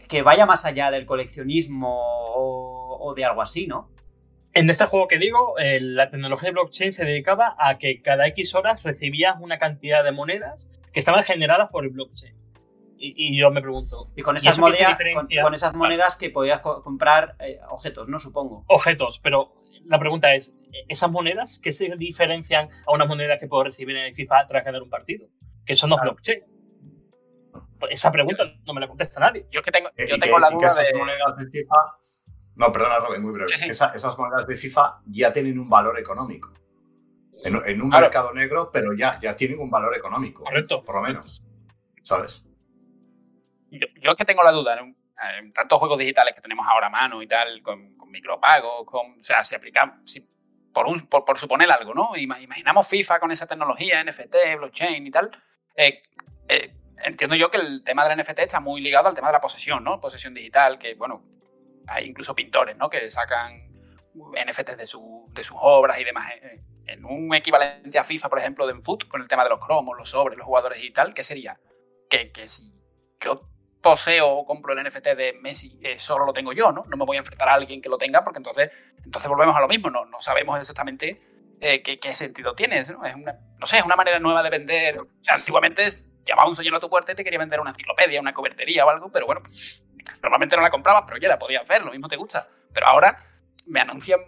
que 0.09 0.23
vaya 0.23 0.47
más 0.47 0.65
allá 0.65 0.91
del 0.91 1.05
coleccionismo 1.05 2.01
o, 2.35 2.97
o 2.99 3.15
de 3.15 3.27
algo 3.27 3.43
así, 3.43 3.67
¿no? 3.67 3.94
En 4.55 4.71
este 4.71 4.87
juego 4.87 5.09
que 5.09 5.19
digo, 5.19 5.59
eh, 5.59 5.81
la 5.81 6.11
tecnología 6.11 6.49
de 6.49 6.53
blockchain 6.53 6.93
se 6.93 7.05
dedicaba 7.05 7.57
a 7.59 7.77
que 7.79 8.01
cada 8.03 8.27
X 8.29 8.55
horas 8.55 8.83
recibías 8.85 9.37
una 9.41 9.59
cantidad 9.59 10.05
de 10.05 10.13
monedas 10.13 10.69
que 10.93 11.01
estaban 11.01 11.25
generadas 11.25 11.71
por 11.71 11.85
el 11.85 11.91
blockchain. 11.91 12.35
Y, 12.97 13.15
y 13.35 13.37
yo 13.39 13.51
me 13.51 13.61
pregunto, 13.61 14.13
Y 14.17 14.23
con 14.23 14.37
¿Y 14.37 14.39
esas, 14.39 14.59
monedas, 14.59 14.87
con, 14.87 14.93
diferencia? 14.97 15.43
con 15.43 15.55
esas 15.55 15.75
monedas 15.75 16.17
que 16.17 16.31
podías 16.31 16.61
co- 16.61 16.83
comprar 16.83 17.35
eh, 17.41 17.59
objetos, 17.69 18.09
¿no? 18.09 18.19
Supongo. 18.21 18.65
objetos, 18.69 19.19
pero 19.23 19.53
la 19.87 19.99
pregunta 19.99 20.33
es, 20.35 20.55
¿esas 20.89 21.11
monedas 21.11 21.59
qué 21.63 21.73
se 21.73 21.91
diferencian 21.99 22.69
a 22.87 22.93
unas 22.93 23.09
monedas 23.09 23.41
que 23.41 23.49
puedo 23.49 23.65
recibir 23.65 23.97
en 23.97 24.05
el 24.05 24.15
FIFA 24.15 24.47
tras 24.47 24.65
ganar 24.65 24.83
un 24.83 24.89
partido? 24.89 25.27
Que 25.67 25.75
son 25.75 25.91
los 25.91 25.99
Claro. 25.99 26.13
blockchain. 26.13 26.45
Pues 27.81 27.93
esa 27.93 28.13
pregunta 28.13 28.45
no 28.65 28.73
me 28.73 28.81
la 28.81 28.87
contesta 28.89 29.19
nadie. 29.21 29.47
Yo 29.51 29.63
que 29.63 29.73
tengo, 29.73 29.89
Eh, 29.97 30.07
yo 30.09 30.19
tengo 30.19 30.37
que, 30.37 30.41
la 30.41 30.51
duda 30.51 30.67
esas 30.69 30.87
de. 30.93 30.95
monedas 30.99 31.37
de 31.37 31.51
FIFA. 31.51 31.75
No, 32.57 32.71
perdona, 32.73 32.99
Robin, 33.01 33.21
muy 33.23 33.33
breve. 33.33 33.49
Sí, 33.49 33.57
sí. 33.59 33.65
Que 33.67 33.73
esa- 33.73 33.93
esas 33.95 34.17
monedas 34.17 34.47
de 34.47 34.57
FIFA 34.57 35.01
ya 35.07 35.33
tienen 35.33 35.59
un 35.59 35.69
valor 35.69 35.99
económico. 35.99 36.53
En, 37.45 37.57
en 37.67 37.83
un 37.83 37.91
Claro. 37.91 38.07
mercado 38.07 38.33
negro, 38.33 38.71
pero 38.73 38.93
ya, 38.95 39.19
ya 39.21 39.35
tienen 39.37 39.59
un 39.59 39.71
valor 39.71 39.95
económico. 39.97 40.45
Correcto. 40.45 40.83
Por 40.85 40.95
lo 40.97 41.03
menos. 41.03 41.43
¿Sabes? 42.03 42.45
Yo, 43.71 43.87
yo 44.01 44.11
es 44.13 44.17
que 44.17 44.25
tengo 44.25 44.43
la 44.43 44.53
duda, 44.53 44.79
en, 44.79 44.97
en 45.39 45.53
tantos 45.53 45.79
juegos 45.79 45.99
digitales 45.99 46.35
que 46.35 46.41
tenemos 46.41 46.67
ahora 46.69 46.87
a 46.87 46.91
mano 46.91 47.21
y 47.23 47.27
tal, 47.27 47.61
con, 47.63 47.97
con 47.97 48.11
micropagos, 48.11 48.85
con, 48.87 49.19
o 49.19 49.23
sea, 49.23 49.43
si 49.43 49.55
aplicamos, 49.55 49.97
si, 50.11 50.21
por, 50.73 50.87
un, 50.87 51.07
por, 51.09 51.25
por 51.25 51.39
suponer 51.39 51.71
algo, 51.71 51.93
¿no? 51.93 52.11
Ima- 52.15 52.41
Imaginamos 52.41 52.87
FIFA 52.87 53.19
con 53.19 53.31
esa 53.33 53.47
tecnología, 53.47 54.03
NFT, 54.05 54.37
blockchain 54.59 55.07
y 55.07 55.11
tal. 55.11 55.31
eh, 55.77 56.01
eh, 56.49 56.75
entiendo 57.05 57.35
yo 57.37 57.51
que 57.51 57.57
el 57.59 57.83
tema 57.83 58.07
del 58.09 58.19
NFT 58.21 58.39
está 58.41 58.61
muy 58.61 58.81
ligado 58.81 59.09
al 59.09 59.15
tema 59.15 59.27
de 59.29 59.33
la 59.33 59.41
posesión, 59.41 59.83
¿no? 59.83 60.01
Posesión 60.01 60.33
digital, 60.35 60.79
que, 60.79 60.95
bueno, 60.95 61.25
hay 61.87 62.07
incluso 62.07 62.35
pintores, 62.35 62.77
¿no? 62.77 62.89
Que 62.91 63.11
sacan 63.11 63.69
NFTs 64.15 64.77
de, 64.77 64.87
su- 64.87 65.29
de 65.33 65.43
sus 65.45 65.57
obras 65.61 65.99
y 66.01 66.05
demás. 66.05 66.31
Eh, 66.43 66.61
En 66.87 67.05
un 67.05 67.35
equivalente 67.35 67.99
a 67.99 68.05
FIFA, 68.05 68.29
por 68.29 68.39
ejemplo, 68.39 68.67
de 68.67 68.75
Foot, 68.75 69.09
con 69.09 69.23
el 69.23 69.27
tema 69.29 69.43
de 69.45 69.51
los 69.51 69.59
cromos, 69.59 69.97
los 69.97 70.11
sobres, 70.11 70.37
los 70.39 70.47
jugadores 70.47 70.83
y 70.83 70.91
tal, 70.93 71.15
¿qué 71.15 71.25
sería? 71.25 71.59
Que, 72.11 72.31
que 72.31 72.47
si 72.47 72.73
yo 73.21 73.49
poseo 73.81 74.29
o 74.29 74.45
compro 74.45 74.73
el 74.75 74.83
NFT 74.87 75.09
de 75.17 75.33
Messi, 75.41 75.79
eh, 75.83 75.99
solo 75.99 76.25
lo 76.27 76.33
tengo 76.33 76.53
yo, 76.53 76.73
¿no? 76.73 76.85
No 76.87 76.97
me 76.97 77.05
voy 77.07 77.17
a 77.17 77.21
enfrentar 77.21 77.49
a 77.49 77.55
alguien 77.55 77.81
que 77.81 77.89
lo 77.89 77.97
tenga 77.99 78.23
porque 78.23 78.39
entonces, 78.39 78.71
entonces 79.05 79.29
volvemos 79.29 79.57
a 79.57 79.61
lo 79.61 79.69
mismo, 79.69 79.89
no, 79.91 80.05
no 80.07 80.21
sabemos 80.21 80.59
exactamente 80.61 81.57
eh, 81.61 81.83
qué, 81.83 81.99
qué 81.99 82.15
sentido 82.15 82.55
tiene, 82.55 82.83
¿no? 82.85 83.03
Es 83.05 83.15
una, 83.15 83.35
no 83.59 83.67
sé, 83.67 83.79
es 83.79 83.85
una 83.85 83.97
manera 83.97 84.19
nueva 84.19 84.43
de 84.43 84.51
vender. 84.51 84.99
O 85.01 85.07
sea, 85.23 85.35
antiguamente 85.37 85.89
llamaba 86.25 86.49
un 86.49 86.57
señor 86.57 86.75
a 86.75 86.81
tu 86.81 86.89
puerta 86.91 87.13
y 87.13 87.15
te 87.15 87.25
quería 87.25 87.39
vender 87.39 87.61
una 87.61 87.71
enciclopedia, 87.71 88.21
una 88.21 88.33
cobertería 88.35 88.85
o 88.85 88.91
algo, 88.91 89.11
pero 89.11 89.25
bueno, 89.27 89.41
normalmente 90.23 90.57
no 90.57 90.63
la 90.63 90.71
comprabas, 90.71 91.05
pero 91.07 91.19
ya 91.19 91.29
la 91.29 91.39
podías 91.39 91.67
ver, 91.69 91.85
lo 91.85 91.91
mismo 91.91 92.09
te 92.09 92.17
gusta. 92.17 92.49
Pero 92.73 92.87
ahora 92.87 93.19
me 93.67 93.81
anuncian 93.81 94.21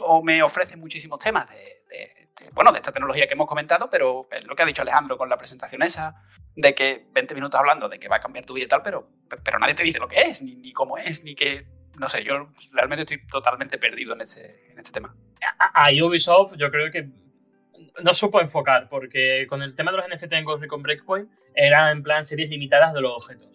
o 0.00 0.22
me 0.22 0.42
ofrecen 0.42 0.80
muchísimos 0.80 1.18
temas 1.18 1.48
de, 1.50 1.56
de- 1.56 2.24
de, 2.40 2.50
bueno, 2.52 2.72
de 2.72 2.78
esta 2.78 2.90
tecnología 2.90 3.26
que 3.28 3.34
hemos 3.34 3.46
comentado, 3.46 3.88
pero 3.88 4.26
es 4.32 4.44
lo 4.44 4.56
que 4.56 4.62
ha 4.64 4.66
dicho 4.66 4.82
Alejandro 4.82 5.16
con 5.16 5.28
la 5.28 5.36
presentación 5.36 5.82
esa, 5.82 6.16
de 6.56 6.74
que 6.74 7.06
20 7.12 7.32
minutos 7.34 7.60
hablando 7.60 7.88
de 7.88 7.98
que 8.00 8.08
va 8.08 8.16
a 8.16 8.20
cambiar 8.20 8.44
tu 8.44 8.54
vida 8.54 8.64
y 8.64 8.68
tal, 8.68 8.82
pero, 8.82 9.08
pero 9.44 9.58
nadie 9.60 9.74
te 9.74 9.84
dice 9.84 10.00
lo 10.00 10.08
que 10.08 10.20
es, 10.20 10.42
ni, 10.42 10.56
ni 10.56 10.72
cómo 10.72 10.98
es, 10.98 11.22
ni 11.22 11.36
que, 11.36 11.66
no 11.98 12.08
sé, 12.08 12.24
yo 12.24 12.48
realmente 12.72 13.02
estoy 13.02 13.24
totalmente 13.28 13.78
perdido 13.78 14.14
en 14.14 14.22
este, 14.22 14.72
en 14.72 14.78
este 14.78 14.90
tema. 14.90 15.14
A 15.74 15.90
Ubisoft 15.90 16.54
yo 16.56 16.70
creo 16.72 16.90
que 16.90 17.08
no 18.02 18.14
supo 18.14 18.40
enfocar, 18.40 18.88
porque 18.88 19.46
con 19.48 19.62
el 19.62 19.76
tema 19.76 19.92
de 19.92 19.98
los 19.98 20.08
NFT 20.08 20.32
en 20.32 20.44
Ghost 20.44 20.62
Recon 20.62 20.82
Breakpoint 20.82 21.30
era 21.54 21.92
en 21.92 22.02
plan 22.02 22.24
series 22.24 22.50
limitadas 22.50 22.94
de 22.94 23.00
los 23.00 23.12
objetos. 23.12 23.48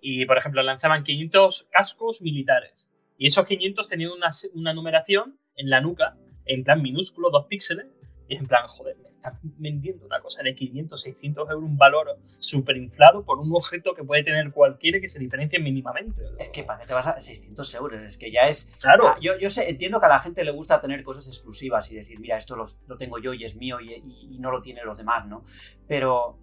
Y, 0.00 0.24
por 0.26 0.38
ejemplo, 0.38 0.62
lanzaban 0.62 1.02
500 1.04 1.66
cascos 1.70 2.22
militares. 2.22 2.90
Y 3.16 3.26
esos 3.26 3.46
500 3.46 3.88
tenían 3.88 4.12
una, 4.12 4.30
una 4.54 4.72
numeración 4.72 5.38
en 5.56 5.70
la 5.70 5.80
nuca, 5.80 6.16
en 6.44 6.62
plan 6.64 6.80
minúsculo, 6.82 7.30
dos 7.30 7.46
píxeles, 7.46 7.86
Y 8.30 8.36
en 8.36 8.46
plan, 8.46 8.68
joder, 8.68 8.94
me 8.98 9.08
están 9.08 9.38
vendiendo 9.58 10.04
una 10.04 10.20
cosa 10.20 10.42
de 10.42 10.54
500, 10.54 11.00
600 11.00 11.48
euros, 11.48 11.64
un 11.64 11.78
valor 11.78 12.18
súper 12.40 12.76
inflado 12.76 13.24
por 13.24 13.38
un 13.38 13.50
objeto 13.56 13.94
que 13.94 14.04
puede 14.04 14.22
tener 14.22 14.52
cualquiera 14.52 15.00
que 15.00 15.08
se 15.08 15.18
diferencie 15.18 15.58
mínimamente. 15.58 16.20
Es 16.38 16.50
que 16.50 16.62
para 16.62 16.78
qué 16.80 16.86
te 16.86 16.92
vas 16.92 17.06
a 17.06 17.18
600 17.18 17.74
euros, 17.76 18.02
es 18.02 18.18
que 18.18 18.30
ya 18.30 18.42
es... 18.42 18.66
Claro. 18.82 19.08
Ah, 19.08 19.18
yo, 19.22 19.38
yo 19.38 19.48
sé, 19.48 19.70
entiendo 19.70 19.98
que 19.98 20.04
a 20.06 20.10
la 20.10 20.20
gente 20.20 20.44
le 20.44 20.50
gusta 20.50 20.78
tener 20.78 21.02
cosas 21.02 21.26
exclusivas 21.26 21.90
y 21.90 21.94
decir, 21.96 22.20
mira, 22.20 22.36
esto 22.36 22.54
los- 22.54 22.78
lo 22.86 22.98
tengo 22.98 23.18
yo 23.18 23.32
y 23.32 23.44
es 23.44 23.56
mío 23.56 23.80
y, 23.80 23.94
y- 23.94 24.28
y 24.34 24.38
no 24.40 24.50
lo 24.50 24.60
tienen 24.60 24.84
los 24.84 24.98
demás, 24.98 25.26
¿no? 25.26 25.42
Pero, 25.86 26.38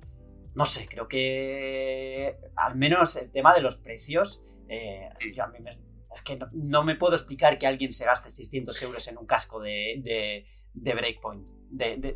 no 0.55 0.65
sé, 0.65 0.87
creo 0.87 1.07
que 1.07 2.37
al 2.55 2.75
menos 2.75 3.15
el 3.17 3.31
tema 3.31 3.53
de 3.53 3.61
los 3.61 3.77
precios, 3.77 4.41
eh, 4.69 5.09
yo 5.33 5.43
a 5.43 5.47
mí 5.47 5.59
me- 5.59 5.77
es 6.13 6.21
que 6.21 6.37
no, 6.37 6.47
no 6.53 6.83
me 6.83 6.95
puedo 6.95 7.15
explicar 7.15 7.57
que 7.57 7.67
alguien 7.67 7.91
se 7.91 8.05
gaste 8.05 8.29
600 8.29 8.81
euros 8.83 9.05
en 9.09 9.17
un 9.17 9.25
casco 9.25 9.59
de, 9.59 9.95
de, 10.01 10.45
de 10.73 10.93
Breakpoint, 10.93 11.45
de, 11.69 11.97
de, 11.97 12.15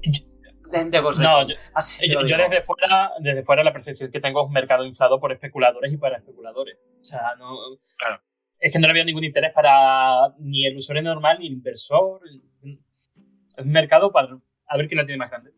de, 0.85 0.99
Ghost 1.01 1.19
No, 1.19 1.45
yo, 1.47 2.21
yo- 2.21 2.37
desde 2.49 2.63
fuera, 2.63 3.11
desde 3.19 3.43
fuera 3.43 3.63
la 3.63 3.73
percepción 3.73 4.09
que 4.11 4.21
tengo 4.21 4.41
es 4.41 4.47
un 4.47 4.53
mercado 4.53 4.85
inflado 4.85 5.19
por 5.19 5.31
especuladores 5.33 5.91
y 5.91 5.97
para 5.97 6.17
especuladores. 6.17 6.77
O 6.99 7.03
sea, 7.03 7.35
no. 7.37 7.55
Claro. 7.97 8.21
Es 8.59 8.71
que 8.71 8.79
no 8.79 8.87
veo 8.93 9.03
ningún 9.05 9.23
interés 9.23 9.51
para 9.53 10.33
ni 10.39 10.65
el 10.65 10.77
usuario 10.77 11.01
normal 11.03 11.39
ni 11.39 11.47
el 11.47 11.53
inversor. 11.53 12.21
Es 12.63 13.65
un 13.65 13.71
mercado 13.71 14.11
para 14.11 14.37
a 14.67 14.77
ver 14.77 14.87
quién 14.87 14.97
la 14.99 15.05
tiene 15.05 15.17
más 15.17 15.29
grande. 15.31 15.51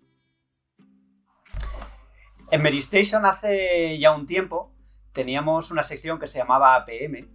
En 2.52 2.62
Meristation 2.62 3.26
hace 3.26 3.98
ya 3.98 4.12
un 4.12 4.26
tiempo 4.26 4.76
teníamos 5.14 5.72
una 5.72 5.86
sección 5.86 6.20
que 6.20 6.28
se 6.28 6.38
llamaba 6.38 6.76
APM 6.76 7.30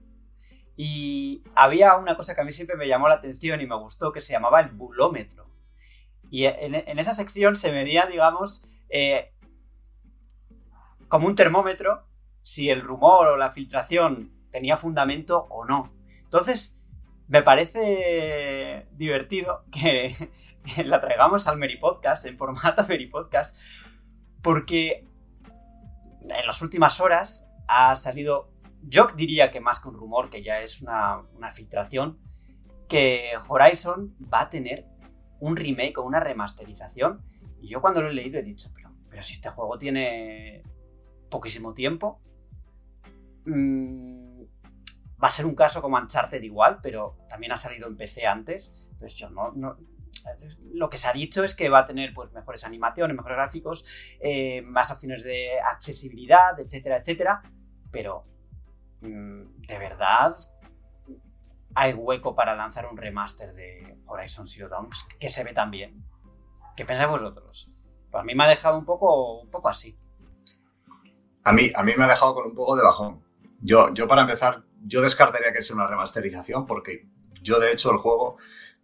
y 0.77 1.43
había 1.55 1.97
una 1.97 2.17
cosa 2.17 2.35
que 2.35 2.43
a 2.43 2.45
mí 2.45 2.53
siempre 2.53 2.77
me 2.77 2.87
llamó 2.87 3.09
la 3.09 3.15
atención 3.15 3.63
y 3.63 3.67
me 3.67 3.77
gustó 3.77 4.13
que 4.13 4.21
se 4.21 4.35
llamaba 4.35 4.61
el 4.61 4.73
bulómetro. 4.73 5.51
Y 6.31 6.45
en, 6.45 6.75
en 6.75 6.99
esa 6.99 7.15
sección 7.15 7.57
se 7.57 7.73
medía, 7.73 8.05
digamos, 8.05 8.63
eh, 8.91 9.33
como 11.09 11.29
un 11.29 11.35
termómetro 11.35 12.07
si 12.43 12.69
el 12.69 12.83
rumor 12.83 13.29
o 13.29 13.37
la 13.39 13.51
filtración 13.51 14.33
tenía 14.51 14.77
fundamento 14.77 15.47
o 15.49 15.65
no. 15.65 15.95
Entonces, 16.25 16.77
me 17.29 17.43
parece 17.43 18.87
divertido 18.93 19.65
que, 19.73 20.15
que 20.75 20.85
la 20.85 21.01
traigamos 21.01 21.47
al 21.49 21.57
Meripodcast, 21.57 22.27
en 22.27 22.37
formato 22.37 22.85
Meripodcast, 22.87 23.57
porque 24.47 25.05
en 26.23 26.47
las 26.47 26.63
últimas 26.63 27.01
horas 27.01 27.45
ha 27.67 27.97
salido, 27.97 28.53
yo 28.81 29.09
diría 29.17 29.51
que 29.51 29.61
más 29.61 29.81
que 29.81 29.89
un 29.89 29.97
rumor, 29.97 30.31
que 30.31 30.41
ya 30.41 30.61
es 30.61 30.83
una, 30.83 31.25
filtración, 31.51 32.21
que 32.89 33.33
Horizon 33.49 34.15
va 34.33 34.43
a 34.43 34.49
tener 34.49 34.87
un 35.41 35.57
remake 35.57 35.99
o 35.99 36.05
una 36.05 36.21
remasterización. 36.21 37.23
Y 37.61 37.67
yo 37.67 37.81
cuando 37.81 38.01
lo 38.01 38.09
he 38.09 38.15
leído 38.15 38.39
he 38.39 38.45
dicho, 38.45 38.71
pero, 38.73 38.93
pero 39.11 39.21
si 39.25 39.33
este 39.33 39.51
juego 39.51 39.79
tiene 39.79 40.63
poquísimo 41.29 41.75
tiempo, 41.75 42.21
mm, 43.47 44.43
va 45.21 45.27
a 45.27 45.33
ser 45.33 45.45
un 45.47 45.57
caso 45.57 45.83
como 45.83 45.97
Uncharted 45.97 46.41
igual, 46.45 46.79
pero 46.81 47.17
también 47.29 47.51
ha 47.51 47.57
salido 47.57 47.89
en 47.89 47.97
PC 47.97 48.29
antes. 48.29 48.73
Entonces 48.93 49.19
yo 49.19 49.29
no- 49.29 49.77
lo 50.73 50.91
que 50.91 50.97
se 50.97 51.09
ha 51.09 51.13
dicho 51.13 51.45
es 51.45 51.55
que 51.55 51.69
va 51.69 51.81
a 51.81 51.85
tener 51.85 52.13
pues, 52.15 52.33
mejores 52.33 52.65
animaciones, 52.65 53.17
mejores 53.17 53.37
gráficos, 53.37 53.85
eh, 54.21 54.63
más 54.63 54.91
opciones 54.91 55.23
de 55.25 55.61
accesibilidad, 55.61 56.59
etcétera, 56.59 56.99
etcétera. 56.99 57.43
Pero, 57.91 58.25
mm, 59.01 59.63
de 59.67 59.79
verdad, 59.79 60.35
hay 61.75 61.93
hueco 61.93 62.35
para 62.35 62.57
lanzar 62.57 62.87
un 62.87 62.97
remaster 62.97 63.53
de 63.55 63.99
Horizon 64.07 64.49
Zero 64.49 64.69
Dawn 64.69 64.89
pues, 64.89 65.05
que 65.19 65.29
se 65.29 65.45
ve 65.45 65.53
tan 65.53 65.71
bien. 65.71 66.05
¿Qué 66.77 66.85
pensáis 66.85 67.09
vosotros? 67.09 67.71
Pues 68.11 68.21
a 68.21 68.25
mí 68.25 68.35
me 68.35 68.45
ha 68.45 68.49
dejado 68.49 68.79
un 68.79 68.85
poco, 68.85 69.41
un 69.41 69.51
poco 69.51 69.69
así. 69.69 69.99
A 71.45 71.53
mí, 71.53 71.69
a 71.75 71.83
mí 71.83 71.93
me 71.97 72.05
ha 72.05 72.09
dejado 72.09 72.35
con 72.35 72.47
un 72.47 72.55
poco 72.55 72.77
de 72.77 72.83
bajón. 72.83 73.23
Yo, 73.61 73.93
yo 73.95 74.09
para 74.09 74.23
empezar, 74.23 74.65
yo 74.81 75.01
descartaría 75.01 75.53
que 75.53 75.63
sea 75.63 75.77
una 75.77 75.87
remasterización 75.87 76.67
porque 76.67 77.09
yo 77.43 77.61
de 77.61 77.73
hecho 77.73 77.91
el 77.93 77.99
juego, 77.99 78.37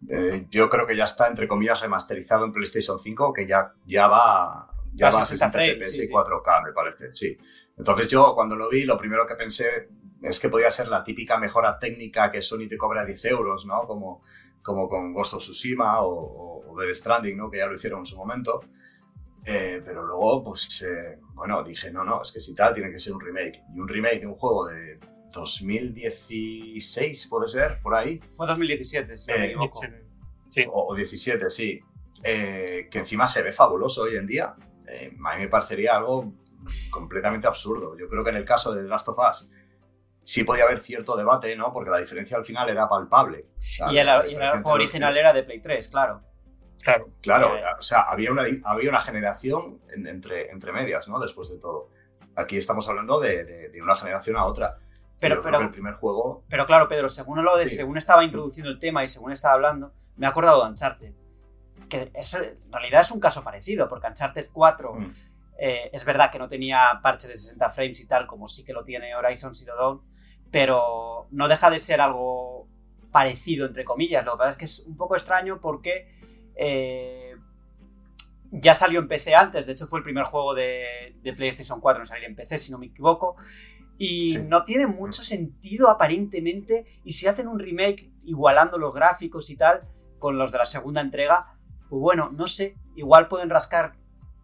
eh, 0.09 0.47
yo 0.49 0.69
creo 0.69 0.85
que 0.85 0.95
ya 0.95 1.05
está 1.05 1.27
entre 1.27 1.47
comillas 1.47 1.81
remasterizado 1.81 2.45
en 2.45 2.51
PlayStation 2.51 2.99
5, 2.99 3.33
que 3.33 3.47
ya, 3.47 3.73
ya 3.85 4.07
va, 4.07 4.69
ya 4.93 5.09
va 5.09 5.21
a 5.21 5.25
60 5.25 5.51
60 5.51 5.51
frames, 5.51 5.87
FPS 5.87 6.03
y 6.03 6.07
sí. 6.07 6.11
4K, 6.11 6.63
me 6.65 6.73
parece, 6.73 7.13
sí. 7.13 7.37
Entonces 7.77 8.07
yo 8.07 8.33
cuando 8.35 8.55
lo 8.55 8.69
vi, 8.69 8.83
lo 8.83 8.97
primero 8.97 9.25
que 9.25 9.35
pensé 9.35 9.89
es 10.21 10.39
que 10.39 10.49
podía 10.49 10.71
ser 10.71 10.87
la 10.87 11.03
típica 11.03 11.37
mejora 11.37 11.77
técnica 11.77 12.31
que 12.31 12.41
Sony 12.41 12.67
te 12.67 12.77
cobra 12.77 13.05
10 13.05 13.25
euros, 13.25 13.65
¿no? 13.65 13.85
Como, 13.85 14.21
como 14.61 14.87
con 14.87 15.13
Ghost 15.13 15.33
of 15.33 15.43
Tsushima 15.43 16.01
o, 16.01 16.71
o, 16.71 16.79
Death 16.79 16.95
Stranding, 16.95 17.37
¿no? 17.37 17.49
Que 17.49 17.57
ya 17.57 17.67
lo 17.67 17.75
hicieron 17.75 17.99
en 17.99 18.05
su 18.05 18.15
momento. 18.15 18.61
Eh, 19.45 19.81
pero 19.83 20.05
luego, 20.05 20.41
pues, 20.43 20.81
eh, 20.83 21.19
bueno, 21.33 21.63
dije, 21.63 21.91
no, 21.91 22.05
no, 22.05 22.21
es 22.21 22.31
que 22.31 22.39
si 22.39 22.53
tal, 22.53 22.73
tiene 22.73 22.89
que 22.91 22.99
ser 22.99 23.13
un 23.13 23.19
remake. 23.19 23.63
Y 23.75 23.79
un 23.79 23.87
remake 23.87 24.21
de 24.21 24.27
un 24.27 24.35
juego 24.35 24.67
de 24.67 24.97
2016, 25.33 27.27
puede 27.27 27.47
ser, 27.47 27.79
por 27.81 27.95
ahí, 27.95 28.19
Fue 28.19 28.47
2017, 28.47 29.17
si 29.17 29.27
no 29.27 29.37
me 29.37 29.43
Eh, 29.43 29.47
equivoco. 29.47 29.81
Sí. 30.49 30.61
o, 30.71 30.87
o 30.91 30.95
17, 30.95 31.49
sí, 31.49 31.79
eh, 32.23 32.87
que 32.91 32.99
encima 32.99 33.27
se 33.27 33.41
ve 33.41 33.51
fabuloso 33.51 34.03
hoy 34.03 34.15
en 34.15 34.27
día, 34.27 34.55
eh, 34.87 35.11
a 35.25 35.35
mí 35.35 35.41
me 35.41 35.47
parecería 35.47 35.95
algo 35.97 36.33
completamente 36.91 37.47
absurdo. 37.47 37.97
Yo 37.97 38.07
creo 38.07 38.23
que 38.23 38.29
en 38.29 38.37
el 38.37 38.45
caso 38.45 38.73
de 38.73 38.83
The 38.83 38.87
Last 38.87 39.07
of 39.09 39.17
Us 39.19 39.49
sí 40.21 40.43
podía 40.43 40.63
haber 40.63 40.79
cierto 40.79 41.17
debate, 41.17 41.55
¿no? 41.55 41.73
Porque 41.73 41.89
la 41.89 41.97
diferencia 41.97 42.37
al 42.37 42.45
final 42.45 42.69
era 42.69 42.87
palpable. 42.87 43.47
O 43.57 43.61
sea, 43.61 43.91
Y 43.91 43.97
el, 43.97 44.05
la 44.05 44.17
y 44.17 44.21
el 44.21 44.27
diferencia 44.29 44.61
juego 44.61 44.75
original 44.75 45.17
era 45.17 45.33
de 45.33 45.43
Play 45.43 45.59
3, 45.61 45.87
claro. 45.89 46.21
Claro. 46.81 47.09
Claro, 47.21 47.57
Eh, 47.57 47.61
o 47.79 47.81
sea, 47.81 48.01
había 48.01 48.31
una, 48.31 48.43
había 48.65 48.89
una 48.89 49.01
generación 49.01 49.81
en- 49.93 50.05
entre, 50.07 50.49
entre 50.51 50.71
medias, 50.71 51.07
¿no? 51.07 51.19
Después 51.19 51.49
de 51.49 51.57
todo. 51.57 51.89
Aquí 52.35 52.57
estamos 52.57 52.87
hablando 52.87 53.19
de, 53.19 53.43
de- 53.43 53.69
de 53.69 53.81
una 53.81 53.95
generación 53.95 54.37
a 54.37 54.45
otra. 54.45 54.77
Pero- 55.29 55.41
Pero, 55.43 55.59
el 55.61 55.69
primer 55.71 55.93
juego. 55.93 56.43
Pero 56.49 56.65
claro, 56.65 56.87
Pedro, 56.87 57.09
según 57.09 57.43
lo 57.43 57.57
de, 57.57 57.69
Sí. 57.69 57.75
según 57.77 57.97
estaba 57.97 58.23
introduciendo 58.23 58.69
el 58.71 58.79
tema 58.79 59.03
y 59.03 59.07
según 59.07 59.31
estaba 59.31 59.53
hablando, 59.55 59.91
me 60.17 60.25
he 60.25 60.29
acordado 60.29 60.63
de 60.63 60.69
Uncharted. 60.69 61.13
Que 61.89 62.11
es- 62.13 62.33
en 62.35 62.71
realidad 62.71 63.01
es 63.01 63.11
un 63.11 63.19
caso 63.19 63.43
parecido, 63.43 63.87
porque 63.89 64.07
Uncharted 64.07 64.49
4 64.51 64.93
mm, 64.95 65.07
eh, 65.59 65.89
es 65.93 66.03
verdad 66.05 66.31
que 66.31 66.39
no 66.39 66.47
tenía 66.49 66.99
parche 67.01 67.27
de 67.27 67.35
60 67.35 67.69
frames 67.69 67.99
y 67.99 68.07
tal, 68.07 68.25
como 68.27 68.47
sí 68.47 68.63
que 68.65 68.73
lo 68.73 68.83
tiene 68.83 69.15
Horizon 69.15 69.53
Zero 69.55 69.75
Dawn, 69.75 70.01
pero 70.51 71.27
no 71.31 71.47
deja 71.47 71.69
de 71.69 71.79
ser 71.79 72.01
algo 72.01 72.67
parecido, 73.11 73.67
entre 73.67 73.83
comillas. 73.85 74.25
Lo 74.25 74.31
que 74.33 74.37
pasa 74.39 74.49
es 74.51 74.57
que 74.57 74.65
es 74.65 74.79
un 74.87 74.97
poco 74.97 75.15
extraño 75.15 75.59
porque 75.61 76.09
eh, 76.55 77.35
ya 78.51 78.75
salió 78.75 78.99
en 78.99 79.07
PC 79.07 79.33
antes, 79.35 79.65
de 79.65 79.71
hecho 79.73 79.87
fue 79.87 79.99
el 79.99 80.03
primer 80.03 80.25
juego 80.25 80.53
de, 80.53 81.15
de 81.21 81.33
PlayStation 81.33 81.79
4 81.81 82.03
en 82.03 82.07
salir 82.07 82.25
en 82.25 82.35
PC, 82.35 82.57
si 82.59 82.71
no 82.71 82.77
me 82.77 82.87
equivoco, 82.87 83.35
y 83.97 84.29
Sí. 84.31 84.39
no 84.47 84.63
tiene 84.63 84.87
mucho 84.87 85.21
sentido 85.23 85.89
aparentemente, 85.89 86.85
y 87.03 87.13
si 87.13 87.27
hacen 87.27 87.47
un 87.47 87.59
remake 87.59 88.11
igualando 88.23 88.77
los 88.77 88.93
gráficos 88.93 89.49
y 89.49 89.55
tal 89.55 89.81
con 90.19 90.37
los 90.37 90.51
de 90.51 90.57
la 90.57 90.65
segunda 90.65 91.01
entrega, 91.01 91.55
pues 91.89 92.01
bueno, 92.01 92.29
no 92.31 92.47
sé, 92.47 92.75
igual 92.95 93.27
pueden 93.27 93.49
rascar 93.49 93.93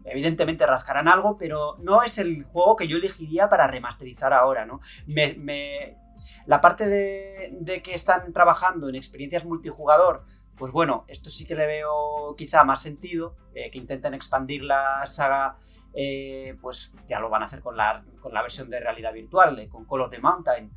evidentemente 0.06 0.66
rascarán 0.66 1.08
algo, 1.08 1.38
pero 1.38 1.76
no 1.84 2.02
es 2.02 2.18
el 2.18 2.44
juego 2.44 2.76
que 2.76 2.88
yo 2.88 2.98
elegiría 2.98 3.48
para 3.50 3.68
remasterizar 3.68 4.34
ahora, 4.34 4.66
¿no? 4.66 4.80
Me, 5.06 5.34
me- 5.36 5.98
La 6.46 6.62
parte 6.62 6.88
de, 6.88 7.82
que 7.84 7.94
están 7.94 8.34
trabajando 8.34 8.90
en 8.90 8.96
experiencias 8.96 9.46
multijugador, 9.46 10.24
pues 10.58 10.72
bueno, 10.72 11.06
esto 11.08 11.30
sí 11.30 11.46
que 11.46 11.56
le 11.56 11.66
veo 11.66 12.36
quizá 12.38 12.64
más 12.64 12.82
sentido, 12.82 13.36
eh, 13.54 13.70
que 13.72 13.78
intenten 13.78 14.14
expandir 14.14 14.64
la 14.64 15.06
saga, 15.06 15.58
eh, 15.94 16.56
pues 16.62 16.94
ya 17.08 17.20
lo 17.20 17.30
van 17.30 17.44
a 17.44 17.46
hacer 17.46 17.62
con 17.62 17.78
la, 17.78 18.04
con 18.22 18.34
la 18.34 18.42
versión 18.42 18.70
de 18.70 18.80
realidad 18.80 19.14
virtual, 19.14 19.58
eh, 19.60 19.70
con 19.70 19.86
Call 19.86 20.02
of 20.02 20.10
the 20.10 20.20
Mountain, 20.20 20.72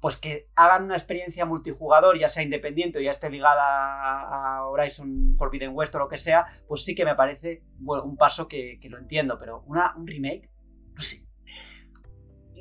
pues 0.00 0.16
que 0.16 0.48
hagan 0.54 0.84
una 0.84 0.94
experiencia 0.94 1.44
multijugador, 1.44 2.18
ya 2.18 2.28
sea 2.28 2.42
independiente 2.42 2.98
o 2.98 3.02
ya 3.02 3.10
esté 3.10 3.30
ligada 3.30 3.62
a 3.62 4.66
Horizon 4.66 5.34
Forbidden 5.36 5.72
West 5.74 5.94
o 5.94 5.98
lo 5.98 6.08
que 6.08 6.18
sea, 6.18 6.46
pues 6.68 6.84
sí 6.84 6.94
que 6.94 7.04
me 7.04 7.14
parece 7.14 7.62
un 7.84 8.16
paso 8.16 8.46
que, 8.48 8.78
que 8.80 8.88
lo 8.88 8.98
entiendo, 8.98 9.38
pero 9.38 9.62
una, 9.66 9.94
un 9.96 10.06
remake. 10.06 10.50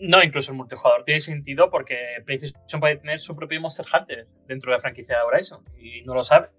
No, 0.02 0.22
incluso 0.22 0.52
el 0.52 0.58
multijugador 0.58 1.04
tiene 1.06 1.22
sentido 1.22 1.70
porque 1.70 1.98
PlayStation 2.26 2.80
puede 2.80 2.98
tener 2.98 3.20
su 3.20 3.36
propio 3.36 3.62
Monster 3.62 3.86
Hunter 3.94 4.28
dentro 4.48 4.72
de 4.72 4.78
la 4.78 4.82
franquicia 4.82 5.16
de 5.18 5.24
Horizon 5.24 5.64
y 5.80 6.02
no 6.04 6.14
lo 6.14 6.24
sabe. 6.24 6.50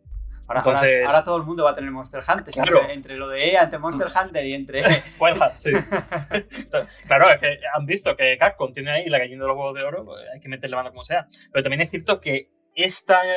Ahora, 0.49 0.61
Entonces- 0.61 0.93
ahora, 1.01 1.07
ahora 1.09 1.25
todo 1.25 1.37
el 1.39 1.43
mundo 1.43 1.65
va 1.65 1.71
a 1.73 1.75
tener 1.75 1.91
Monster 1.91 2.21
Hunter. 2.27 2.55
Claro. 2.55 2.79
Entre, 2.83 2.95
entre 2.95 3.17
lo 3.17 3.29
de 3.29 3.51
EA, 3.51 3.65
entre 3.65 3.79
Monster 3.81 4.07
Hunter 4.09 4.47
y 4.47 4.55
entre. 4.55 4.81
Wild 5.21 5.43
Hat, 5.43 5.55
sí. 5.57 5.71
claro, 7.07 7.29
es 7.29 7.37
que 7.41 7.59
han 7.75 7.85
visto 7.87 8.17
que 8.17 8.37
Capcom 8.39 8.73
tiene 8.73 8.91
ahí 8.93 9.09
la 9.09 9.19
gallina 9.19 9.43
de 9.43 9.49
los 9.49 9.57
huevos 9.57 9.75
de 9.75 9.83
oro, 9.83 10.05
pues 10.05 10.23
hay 10.33 10.41
que 10.41 10.49
meterle 10.49 10.77
mano 10.77 10.91
como 10.91 11.05
sea. 11.05 11.27
Pero 11.53 11.63
también 11.63 11.81
es 11.83 11.91
cierto 11.91 12.21
que 12.21 12.49
esta 12.75 13.25
eh, 13.25 13.37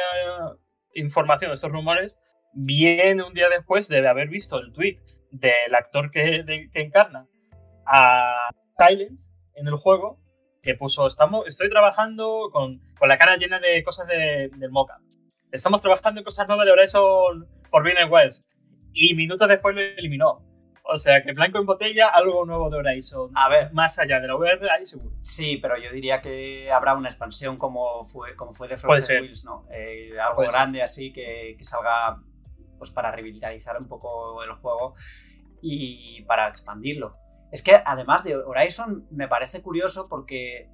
información, 0.93 1.51
estos 1.51 1.71
rumores, 1.71 2.19
viene 2.53 3.23
un 3.23 3.33
día 3.33 3.49
después 3.49 3.87
de 3.87 4.07
haber 4.07 4.27
visto 4.29 4.59
el 4.59 4.71
tweet 4.73 4.99
del 5.31 5.73
actor 5.75 6.11
que, 6.11 6.43
de- 6.43 6.69
que 6.71 6.81
encarna 6.83 7.27
a 7.85 8.49
Silence 8.77 9.31
en 9.59 9.67
el 9.67 9.75
juego, 9.75 10.19
que 10.61 10.75
puso, 10.75 11.07
estamos, 11.07 11.47
estoy 11.47 11.69
trabajando 11.69 12.49
con, 12.51 12.79
con 12.97 13.07
la 13.09 13.17
cara 13.17 13.37
llena 13.37 13.59
de 13.59 13.83
cosas 13.83 14.07
de- 14.07 14.49
del 14.57 14.71
mockup. 14.71 14.97
Estamos 15.51 15.81
trabajando 15.81 16.19
en 16.21 16.25
cosas 16.25 16.47
nuevas 16.47 16.65
de 16.65 16.71
Horizon 16.73 17.47
Forbidden 17.69 18.11
West. 18.11 18.45
y 18.93 19.13
minutos 19.13 19.47
después 19.47 19.75
lo 19.75 19.81
eliminó. 19.81 20.41
O 20.91 20.97
sea, 20.97 21.21
que 21.23 21.33
blanco 21.33 21.59
en 21.59 21.65
botella, 21.67 22.07
algo 22.07 22.43
nuevo 22.45 22.69
de 22.71 22.77
Horizon. 22.77 23.31
A 23.35 23.47
ver. 23.47 23.71
Más 23.73 23.99
allá 23.99 24.19
de 24.19 24.27
la 24.27 24.35
VR, 24.35 24.67
ahí 24.71 24.83
seguro. 24.85 25.15
Sí, 25.21 25.57
pero 25.57 25.77
yo 25.77 25.91
diría 25.91 26.19
que 26.19 26.71
habrá 26.71 26.95
una 26.95 27.09
expansión 27.09 27.57
como 27.57 28.03
fue, 28.05 28.35
como 28.35 28.53
fue 28.53 28.67
de 28.67 28.75
Frozen 28.77 29.03
ser. 29.03 29.21
Wheels, 29.21 29.45
¿no? 29.45 29.67
Eh, 29.71 30.09
algo 30.19 30.37
Puede 30.37 30.49
ser. 30.49 30.59
grande 30.59 30.81
así 30.81 31.13
que, 31.13 31.53
que 31.57 31.63
salga 31.63 32.17
pues 32.79 32.89
para 32.91 33.11
revitalizar 33.11 33.77
un 33.79 33.87
poco 33.87 34.41
el 34.43 34.51
juego 34.53 34.93
y 35.61 36.23
para 36.23 36.47
expandirlo. 36.47 37.15
Es 37.51 37.61
que 37.61 37.81
además 37.83 38.23
de 38.23 38.35
Horizon 38.35 39.07
me 39.11 39.27
parece 39.27 39.61
curioso 39.61 40.07
porque 40.07 40.69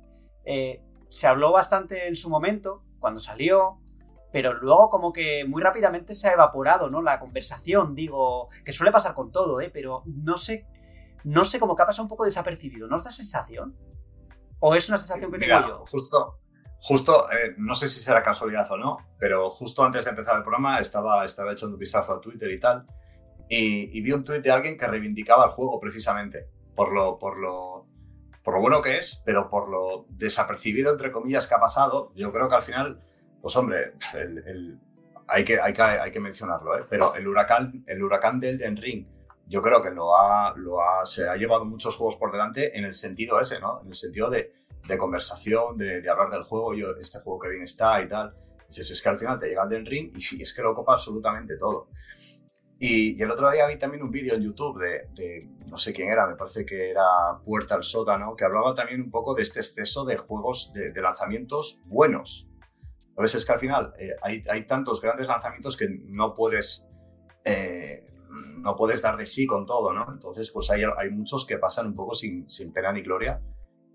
eh, 0.46 0.82
se 1.10 1.28
habló 1.28 1.52
bastante 1.52 2.08
en 2.08 2.16
su 2.16 2.30
momento, 2.30 2.84
cuando 3.00 3.20
salió, 3.20 3.80
pero 4.32 4.54
luego 4.54 4.90
como 4.90 5.14
que 5.14 5.46
muy 5.46 5.62
rápidamente 5.62 6.14
se 6.14 6.28
ha 6.28 6.34
evaporado, 6.34 6.90
¿no? 6.90 7.02
La 7.02 7.20
conversación, 7.20 7.96
digo, 7.96 8.48
que 8.66 8.74
suele 8.74 8.92
pasar 8.92 9.14
con 9.14 9.32
todo, 9.32 9.62
¿eh? 9.62 9.70
Pero 9.74 10.04
no 10.06 10.36
sé, 10.36 10.68
no 11.24 11.46
sé, 11.46 11.60
como 11.60 11.76
que 11.76 11.84
ha 11.84 11.86
pasado 11.86 12.04
un 12.04 12.10
poco 12.10 12.26
desapercibido, 12.26 12.88
¿no 12.88 12.98
os 12.98 13.04
da 13.04 13.12
sensación? 13.12 13.78
¿O 14.60 14.76
es 14.76 14.90
una 14.90 14.98
sensación 14.98 15.32
que 15.32 15.40
tengo 15.40 15.56
Mira, 15.56 15.68
yo? 15.68 15.86
justo, 15.86 16.40
justo 16.82 17.32
eh, 17.32 17.56
no 17.58 17.74
sé 17.74 17.88
si 17.88 18.02
será 18.02 18.22
casualidad 18.22 18.70
o 18.72 18.78
no, 18.78 18.98
pero 19.18 19.50
justo 19.50 19.84
antes 19.84 20.04
de 20.04 20.10
empezar 20.10 20.36
el 20.36 20.42
programa 20.42 20.80
estaba, 20.80 21.24
estaba 21.24 21.54
echando 21.54 21.76
un 21.76 21.80
vistazo 21.80 22.14
a 22.14 22.20
Twitter 22.20 22.52
y 22.52 22.60
tal, 22.60 22.84
y, 23.48 23.98
y 23.98 24.02
vi 24.02 24.12
un 24.12 24.24
tuit 24.24 24.42
de 24.42 24.52
alguien 24.52 24.78
que 24.78 24.86
reivindicaba 24.86 25.46
el 25.46 25.52
juego 25.52 25.80
precisamente, 25.80 26.50
por 26.76 26.94
lo, 26.94 27.18
por 27.18 27.38
lo, 27.38 27.88
por 28.44 28.56
lo 28.56 28.62
bueno 28.62 28.82
que 28.82 28.98
es, 28.98 29.22
pero 29.26 29.50
por 29.50 29.70
lo 29.70 30.06
desapercibido, 30.10 30.92
entre 30.92 31.12
comillas, 31.12 31.48
que 31.48 31.56
ha 31.56 31.60
pasado. 31.60 32.12
Yo 32.16 32.32
creo 32.32 32.48
que 32.50 32.56
al 32.56 32.62
final, 32.62 33.00
pues 33.42 33.56
hombre, 33.56 33.94
el- 34.14 34.38
el- 34.48 34.80
hay, 35.28 35.44
que, 35.44 35.60
hay, 35.60 35.74
que, 35.74 35.82
hay 35.82 36.12
que 36.12 36.20
mencionarlo, 36.20 36.78
¿eh? 36.78 36.86
pero 36.90 37.16
el 37.16 37.28
huracán, 37.28 37.84
el 37.88 38.04
huracán 38.04 38.40
del 38.40 38.56
Elden 38.62 38.78
Ring, 38.78 39.08
yo 39.48 39.62
creo 39.62 39.82
que 39.82 39.90
lo 39.92 40.16
ha, 40.16 40.54
lo 40.56 40.82
ha, 40.82 41.06
se 41.06 41.28
ha 41.28 41.36
llevado 41.36 41.66
muchos 41.66 41.96
juegos 41.96 42.16
por 42.18 42.32
delante 42.32 42.78
en 42.78 42.86
el 42.86 42.94
sentido 42.94 43.40
ese, 43.40 43.60
¿no? 43.60 43.82
En 43.82 43.88
el 43.88 43.96
sentido 43.96 44.30
de, 44.30 44.54
de 44.88 44.98
conversación, 44.98 45.78
de, 45.78 46.02
de 46.02 46.10
hablar 46.10 46.30
del 46.32 46.44
juego, 46.44 46.74
yo, 46.74 46.96
este 47.00 47.20
juego 47.20 47.40
que 47.40 47.50
bien 47.50 47.64
está 47.64 48.02
y 48.02 48.08
tal. 48.10 48.36
Dices, 48.68 48.90
es 48.92 49.02
que 49.02 49.10
al 49.10 49.18
final 49.20 49.40
te 49.40 49.48
llega 49.48 49.64
el 49.64 49.70
del 49.70 49.86
ring 49.86 50.12
y 50.16 50.42
es 50.42 50.54
que 50.54 50.62
lo 50.64 50.74
copa 50.76 50.94
absolutamente 50.94 51.58
todo. 51.58 51.90
Y, 52.78 53.18
y 53.18 53.22
el 53.22 53.32
otro 53.32 53.50
día 53.52 53.68
vi 53.68 53.78
también 53.78 54.04
un 54.04 54.12
vídeo 54.12 54.36
en 54.36 54.42
YouTube 54.42 54.80
de, 54.80 55.08
de, 55.16 55.48
no 55.68 55.78
sé 55.78 55.94
quién 55.94 56.10
era, 56.10 56.28
me 56.28 56.36
parece 56.36 56.66
que 56.66 56.90
era 56.90 57.04
Puerta 57.44 57.76
al 57.76 57.84
Sótano, 57.84 58.36
que 58.36 58.44
hablaba 58.44 58.76
también 58.76 59.02
un 59.02 59.10
poco 59.10 59.34
de 59.34 59.44
este 59.44 59.60
exceso 59.62 60.04
de 60.04 60.18
juegos, 60.18 60.74
de, 60.74 60.92
de 60.92 61.02
lanzamientos 61.02 61.80
buenos. 61.86 62.50
A 63.18 63.22
veces 63.22 63.42
es 63.42 63.46
que 63.46 63.54
al 63.54 63.60
final 63.60 63.94
eh, 63.98 64.14
hay, 64.22 64.44
hay 64.50 64.68
tantos 64.68 65.02
grandes 65.02 65.28
lanzamientos 65.28 65.78
que 65.78 65.88
no 65.90 66.34
puedes, 66.34 66.90
eh, 67.46 68.06
no 68.58 68.76
puedes 68.76 69.02
dar 69.02 69.16
de 69.16 69.26
sí 69.26 69.48
con 69.48 69.66
todo, 69.66 69.94
¿no? 69.94 70.06
Entonces, 70.12 70.52
pues 70.52 70.70
hay, 70.70 70.84
hay 70.84 71.10
muchos 71.12 71.46
que 71.46 71.58
pasan 71.58 71.88
un 71.88 71.96
poco 71.96 72.14
sin, 72.14 72.50
sin 72.50 72.74
pena 72.74 72.92
ni 72.92 73.02
gloria. 73.02 73.42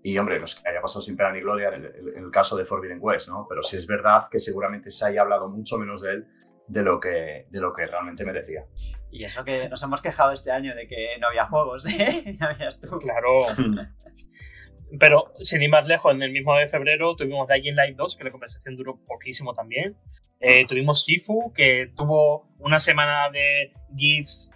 Y 0.03 0.17
hombre, 0.17 0.39
no 0.39 0.45
es 0.45 0.55
que 0.55 0.67
haya 0.67 0.81
pasado 0.81 1.01
sin 1.01 1.15
pena 1.15 1.31
ni 1.31 1.41
gloria 1.41 1.69
el, 1.69 1.85
en 2.15 2.23
el 2.23 2.31
caso 2.31 2.57
de 2.57 2.65
Forbidden 2.65 2.97
West, 2.99 3.29
¿no? 3.29 3.45
Pero 3.47 3.61
sí 3.61 3.75
es 3.75 3.85
verdad 3.85 4.23
que 4.31 4.39
seguramente 4.39 4.89
se 4.89 5.05
haya 5.05 5.21
hablado 5.21 5.47
mucho 5.49 5.77
menos 5.77 6.01
de 6.01 6.13
él 6.13 6.27
de 6.71 6.83
lo 6.83 6.99
que, 6.99 7.47
de 7.49 7.59
lo 7.59 7.73
que 7.73 7.85
realmente 7.85 8.23
merecía. 8.23 8.65
Y 9.11 9.25
eso 9.25 9.43
que 9.43 9.67
nos 9.67 9.83
hemos 9.83 10.01
quejado 10.01 10.31
este 10.31 10.51
año 10.51 10.73
de 10.73 10.87
que 10.87 11.17
no 11.19 11.27
había 11.27 11.45
juegos, 11.45 11.85
¿eh? 11.99 12.33
Ya 12.39 12.55
veas 12.57 12.79
tú. 12.79 12.97
Claro. 12.99 13.45
Pero 14.99 15.33
sin 15.39 15.61
ir 15.61 15.69
más 15.69 15.87
lejos, 15.87 16.13
en 16.13 16.21
el 16.21 16.31
mismo 16.31 16.55
de 16.55 16.67
febrero 16.67 17.15
tuvimos 17.15 17.47
Dying 17.47 17.75
Light 17.75 17.95
2, 17.95 18.15
que 18.15 18.23
la 18.23 18.31
conversación 18.31 18.75
duró 18.75 18.99
poquísimo 19.05 19.53
también. 19.53 19.95
Eh, 20.39 20.65
tuvimos 20.65 21.03
Sifu, 21.03 21.53
que 21.53 21.91
tuvo 21.95 22.49
una 22.59 22.79
semana 22.79 23.29
de 23.29 23.71
GIFs 23.95 24.49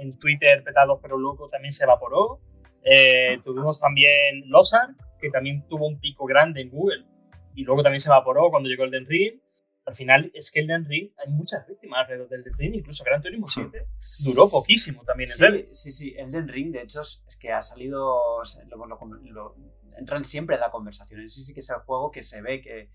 en 0.00 0.18
Twitter 0.18 0.62
petados, 0.64 0.98
pero 1.02 1.18
luego 1.18 1.48
también 1.48 1.72
se 1.72 1.84
evaporó. 1.84 2.40
Eh, 2.84 3.38
tuvimos 3.44 3.80
también 3.80 4.44
Losar, 4.46 4.88
que 5.20 5.30
también 5.30 5.66
tuvo 5.68 5.86
un 5.86 6.00
pico 6.00 6.24
grande 6.26 6.62
en 6.62 6.70
Google, 6.70 7.04
y 7.54 7.64
luego 7.64 7.82
también 7.82 8.00
se 8.00 8.08
evaporó 8.08 8.50
cuando 8.50 8.68
llegó 8.68 8.84
el 8.84 8.90
Den 8.90 9.06
Ring. 9.06 9.40
Al 9.84 9.94
final 9.96 10.30
es 10.34 10.50
que 10.52 10.60
el 10.60 10.68
Den 10.68 10.84
Ring, 10.84 11.10
hay 11.18 11.32
muchas 11.32 11.66
víctimas 11.66 12.00
alrededor 12.00 12.28
del 12.28 12.44
Den 12.44 12.54
Ring, 12.56 12.74
incluso 12.76 13.02
Gran 13.04 13.20
Turismo 13.20 13.48
7 13.48 13.86
duró 14.24 14.48
poquísimo 14.48 15.02
también 15.04 15.28
en 15.28 15.36
Sí, 15.36 15.42
redes. 15.42 15.80
sí, 15.80 15.90
sí. 15.90 16.14
Elden 16.16 16.46
Ring, 16.48 16.70
de 16.72 16.82
hecho, 16.82 17.00
es 17.00 17.22
que 17.38 17.50
ha 17.50 17.62
salido. 17.62 18.16
Lo, 18.68 18.86
lo- 18.86 18.98
lo- 19.22 19.56
entran 19.98 20.24
siempre 20.24 20.54
en 20.56 20.60
la 20.60 20.70
conversación. 20.70 21.20
Ese 21.20 21.42
sí 21.42 21.52
que 21.52 21.60
es 21.60 21.70
el 21.70 21.76
juego 21.80 22.10
que 22.10 22.22
se 22.22 22.40
ve 22.40 22.60
que, 22.62 22.90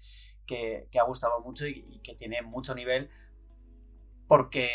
que- 0.45 0.87
que 0.89 0.99
ha 0.99 1.03
gustado 1.03 1.41
mucho 1.41 1.67
y, 1.67 1.85
y 1.89 1.99
que 2.01 2.15
tiene 2.15 2.41
mucho 2.41 2.73
nivel. 2.73 3.09
Porque 4.27 4.69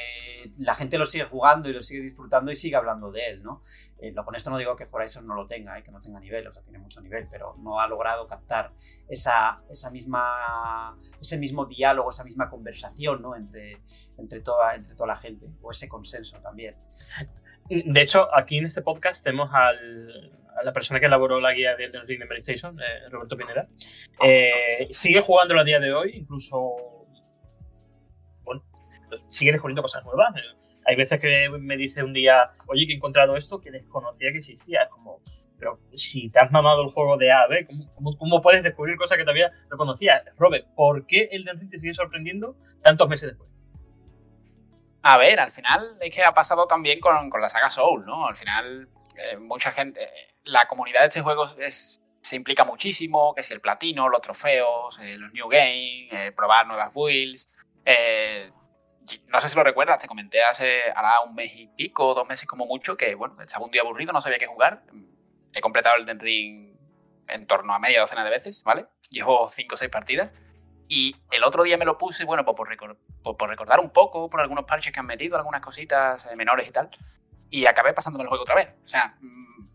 la 0.59 0.75
gente 0.75 0.99
lo 0.99 1.07
sigue 1.07 1.25
jugando 1.25 1.69
y 1.69 1.73
lo 1.73 1.83
sigue 1.83 2.03
disfrutando 2.03 2.51
y 2.51 2.57
sigue 2.57 2.77
hablando 2.77 3.11
de 3.11 3.29
él, 3.29 3.43
¿no? 3.43 3.61
Eh, 3.99 4.15
con 4.15 4.35
esto 4.35 4.51
no 4.51 4.59
digo 4.59 4.75
que 4.77 4.89
Horizon 4.91 5.27
no 5.27 5.35
lo 5.35 5.47
tenga 5.47 5.79
y 5.79 5.83
que 5.83 5.91
no 5.91 6.01
tenga 6.01 6.19
nivel, 6.21 6.47
o 6.47 6.53
sea, 6.53 6.63
tiene 6.63 6.79
mucho 6.79 7.01
nivel, 7.01 7.29
pero 7.31 7.55
no 7.59 7.81
ha 7.81 7.87
logrado 7.87 8.27
captar 8.27 8.73
esa, 9.09 9.63
esa 9.71 9.91
misma, 9.91 10.97
ese 11.21 11.39
mismo 11.39 11.67
diálogo, 11.67 12.11
esa 12.11 12.25
misma 12.25 12.49
conversación, 12.49 13.23
¿no? 13.23 13.37
Entre, 13.37 13.81
entre, 14.19 14.41
toda, 14.41 14.75
entre 14.75 14.95
toda 14.95 15.09
la 15.09 15.17
gente, 15.17 15.47
o 15.61 15.71
ese 15.71 15.89
consenso 15.89 16.41
también. 16.41 16.77
De 17.69 18.01
hecho, 18.01 18.35
aquí 18.35 18.59
en 18.59 18.67
este 18.67 18.83
podcast 18.83 19.23
tenemos 19.23 19.51
al, 19.53 20.33
a 20.57 20.65
la 20.65 20.73
persona 20.73 21.01
que 21.01 21.07
elaboró 21.07 21.41
la 21.41 21.53
guía 21.53 21.77
del 21.77 21.89
Elden 21.89 22.07
Ring 22.07 22.29
de 22.29 22.37
Station, 22.39 22.79
eh, 22.81 23.09
Roberto 23.11 23.37
Pineda. 23.37 23.69
Eh, 24.23 24.89
sigue 24.91 25.21
jugándolo 25.21 25.61
a 25.61 25.65
día 25.65 25.81
de 25.81 25.93
hoy, 25.93 26.13
incluso 26.17 26.92
sigue 29.29 29.53
descubriendo 29.53 29.83
cosas 29.83 30.05
nuevas. 30.05 30.35
Eh, 30.37 30.41
Hay 30.87 30.97
veces 30.97 31.21
que 31.21 31.49
me 31.51 31.77
dice 31.77 32.03
un 32.03 32.13
día, 32.13 32.51
oye, 32.69 32.87
que 32.87 32.93
he 32.93 32.97
encontrado 32.97 33.37
esto 33.37 33.61
que 33.61 33.71
desconocía 33.71 34.33
que 34.33 34.39
existía. 34.39 34.83
Es 34.83 34.89
como, 34.91 35.21
pero 35.59 35.79
si 35.95 36.29
te 36.31 36.41
has 36.41 36.51
mamado 36.51 36.83
el 36.83 36.91
juego 36.91 37.17
de 37.17 37.31
A 37.31 37.43
a 37.43 37.47
B, 37.47 37.69
¿cómo, 38.19 38.41
puedes 38.41 38.65
descubrir 38.65 38.97
cosas 38.97 39.17
que 39.17 39.25
todavía 39.25 39.53
no 39.71 39.77
conocías? 39.77 40.25
Robert, 40.37 40.67
¿por 40.75 41.07
qué 41.07 41.29
Elden 41.31 41.61
Ring 41.61 41.71
te 41.71 41.79
sigue 41.79 41.95
sorprendiendo 41.95 42.57
tantos 42.83 43.09
meses 43.09 43.29
después? 43.31 43.49
A 45.03 45.19
ver, 45.19 45.39
al 45.41 45.51
final 45.51 45.97
es 46.01 46.15
que 46.15 46.23
ha 46.23 46.33
pasado 46.33 46.67
también 46.67 47.01
con, 47.01 47.31
con 47.31 47.41
la 47.41 47.49
saga 47.49 47.71
Soul, 47.71 48.05
¿no? 48.05 48.27
Al 48.27 48.37
final, 48.37 48.89
eh, 49.17 49.37
mucha 49.37 49.71
gente. 49.71 50.01
La 50.45 50.67
comunidad 50.67 51.01
de 51.01 51.07
este 51.07 51.23
juego 51.23 51.49
es, 51.59 52.03
se 52.21 52.37
implica 52.37 52.65
muchísimo, 52.65 53.35
que 53.35 53.43
si 53.43 53.53
el 53.53 53.61
platino, 53.61 54.09
los 54.09 54.21
trofeos, 54.21 54.99
eh, 55.01 55.17
los 55.19 55.33
new 55.33 55.49
game, 55.49 56.09
eh, 56.11 56.33
probar 56.35 56.67
nuevas 56.67 56.93
builds. 56.95 57.49
eh, 57.85 58.51
no 59.29 59.41
sé 59.41 59.49
si 59.49 59.57
lo 59.57 59.65
recuerdas, 59.65 60.01
te 60.01 60.07
comenté 60.09 60.43
hace 60.43 60.83
hará 60.95 61.21
un 61.27 61.35
mes 61.35 61.51
y 61.55 61.67
pico, 61.69 62.15
dos 62.15 62.27
meses 62.29 62.47
como 62.47 62.67
mucho, 62.67 62.97
que 62.97 63.15
bueno, 63.15 63.37
estaba 63.41 63.65
un 63.65 63.71
día 63.71 63.83
aburrido, 63.83 64.13
no 64.13 64.21
sabía 64.21 64.39
qué 64.39 64.47
jugar. 64.47 64.85
He 65.53 65.61
completado 65.61 65.97
el 65.97 66.07
Den 66.07 66.21
Ring 66.21 66.77
en 67.29 67.47
torno 67.47 67.75
a 67.75 67.79
media 67.79 68.01
docena 68.01 68.25
de 68.25 68.31
veces, 68.31 68.63
¿vale? 68.63 68.87
Llevo 69.11 69.49
cinco 69.49 69.75
o 69.75 69.79
seis 69.79 69.91
partidas. 69.91 70.33
Y 70.89 71.17
el 71.31 71.43
otro 71.45 71.63
día 71.63 71.77
me 71.79 71.85
lo 71.85 71.97
puse, 71.97 72.25
bueno, 72.25 72.45
pues 72.45 72.55
por, 72.57 72.69
recor- 72.69 72.99
por- 73.23 73.37
por 73.37 73.49
recordar 73.49 73.81
un 73.81 73.91
poco, 73.91 74.29
por 74.29 74.41
algunos 74.41 74.65
parches 74.65 74.93
que 74.93 75.01
han 75.01 75.07
metido, 75.07 75.37
algunas 75.37 75.63
cositas 75.63 76.27
eh, 76.31 76.37
menores 76.37 76.69
y 76.69 76.73
tal. 76.73 76.91
Y 77.51 77.67
acabé 77.67 77.93
pasándome 77.95 78.25
el 78.25 78.29
juego 78.29 78.43
otra 78.43 78.55
vez. 78.57 78.75
O 78.85 78.89
sea, 78.89 79.17
mm, 79.21 79.69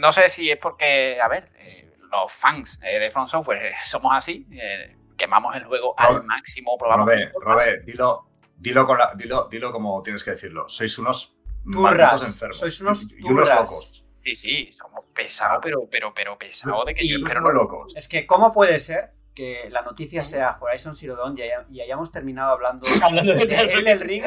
no 0.00 0.12
sé 0.12 0.28
si 0.28 0.50
es 0.50 0.58
porque, 0.58 1.18
a 1.20 1.28
ver, 1.28 1.50
eh, 1.58 1.94
los 2.10 2.30
fans 2.32 2.78
eh, 2.82 2.98
de 2.98 3.10
From 3.10 3.26
Software 3.26 3.66
eh, 3.66 3.74
somos 3.84 4.12
así, 4.14 4.46
eh, 4.52 4.96
quemamos 5.16 5.54
el 5.56 5.64
juego 5.64 5.94
al 5.98 6.22
máximo, 6.24 6.76
probamos. 6.78 7.08
Robert, 7.40 7.84
dilo, 7.84 8.26
dilo, 8.56 8.86
con 8.86 8.98
la- 8.98 9.12
dilo, 9.16 9.48
dilo 9.50 9.72
como 9.72 10.02
tienes 10.02 10.22
que 10.24 10.32
decirlo. 10.32 10.68
Sois 10.68 10.98
unos 10.98 11.36
malditos 11.64 12.26
enfermos. 12.26 12.58
sois 12.58 12.80
unos 12.80 13.10
y, 13.10 13.14
y 13.18 13.22
unos 13.30 13.44
turras. 13.48 13.60
locos. 13.60 14.02
Sí, 14.24 14.34
sí, 14.34 14.72
somos 14.72 15.04
pesados, 15.14 15.60
pero, 15.62 15.88
pero, 15.90 16.12
pero 16.14 16.36
pesados 16.36 16.84
de 16.86 16.94
que 16.94 17.04
Y- 17.04 17.10
yo 17.12 17.18
no- 17.40 17.50
locos. 17.52 17.94
Es 17.96 18.08
que, 18.08 18.26
¿cómo 18.26 18.52
puede 18.52 18.78
ser 18.80 19.12
que 19.36 19.68
la 19.70 19.82
noticia 19.82 20.22
sea 20.24 20.56
Horizon 20.58 20.96
Zero 20.96 21.14
Dawn 21.14 21.36
y, 21.38 21.42
haya- 21.42 21.64
y 21.70 21.80
hayamos 21.82 22.10
terminado 22.10 22.52
hablando 22.52 22.86
de 22.88 23.46
de 23.46 23.54
Elden 23.74 24.00
Ring? 24.00 24.24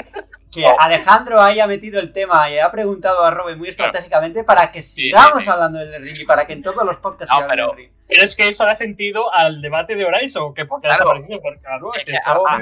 Que 0.52 0.66
Oh. 0.66 0.76
Alejandro 0.80 1.42
haya 1.42 1.68
metido 1.68 2.00
el 2.00 2.12
tema 2.14 2.50
y 2.50 2.54
haya 2.54 2.72
preguntado 2.72 3.24
a 3.26 3.32
Robin 3.32 3.58
muy 3.58 3.70
estratégicamente 3.70 4.44
para 4.44 4.72
que 4.72 4.82
sigamos 4.82 5.40
sí, 5.40 5.44
sí. 5.46 5.50
hablando 5.50 5.80
de 5.80 5.86
Elden 5.86 6.04
Ring 6.04 6.16
y 6.22 6.26
para 6.26 6.46
que 6.48 6.54
en 6.54 6.62
todos 6.64 6.84
los 6.86 6.98
podcasts 7.00 7.34
No, 7.36 7.42
se 7.42 7.48
pero- 7.48 7.74
Ring. 7.74 7.92
Pero 8.08 8.24
es 8.24 8.36
que 8.36 8.48
eso 8.48 8.64
da 8.66 8.74
sentido 8.76 9.34
al 9.34 9.62
debate 9.62 9.96
de 9.96 10.06
Horizon, 10.06 10.54
que 10.54 10.66
porque 10.66 10.88
ha 10.88 10.92
Claro. 10.92 11.06
desaparecido, 11.06 11.42
porque 11.42 11.60
claro, 11.60 11.92
es 11.94 12.04
que 12.06 12.16
ah, 12.26 12.38
ha. 12.48 12.62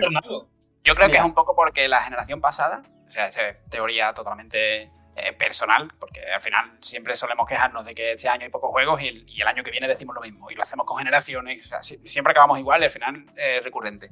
Yo 0.83 0.95
creo 0.95 1.07
que 1.07 1.11
Mira. 1.13 1.19
es 1.19 1.25
un 1.25 1.33
poco 1.33 1.55
porque 1.55 1.87
la 1.87 1.99
generación 2.01 2.39
pasada, 2.41 2.81
o 3.07 3.11
sea, 3.11 3.27
es 3.27 3.37
teoría 3.69 4.13
totalmente 4.13 4.89
eh, 5.19 5.33
personal, 5.33 5.91
porque 5.99 6.21
al 6.31 6.41
final 6.41 6.77
siempre 6.79 7.15
solemos 7.15 7.47
quejarnos 7.47 7.85
de 7.85 7.95
que 7.95 8.11
este 8.11 8.29
año 8.29 8.43
hay 8.43 8.51
pocos 8.51 8.69
juegos 8.69 9.01
y 9.01 9.07
el, 9.41 9.47
año 9.47 9.63
que 9.63 9.71
viene 9.71 9.87
decimos 9.87 10.15
lo 10.15 10.21
mismo, 10.21 10.51
y 10.51 10.55
lo 10.55 10.61
hacemos 10.61 10.85
con 10.85 10.99
generaciones, 10.99 11.71
o 11.71 11.81
siempre 11.81 12.31
acabamos 12.31 12.59
igual 12.59 12.81
y 12.81 12.85
al 12.85 12.91
final 12.91 13.25
es 13.35 13.63
recurrente. 13.63 14.11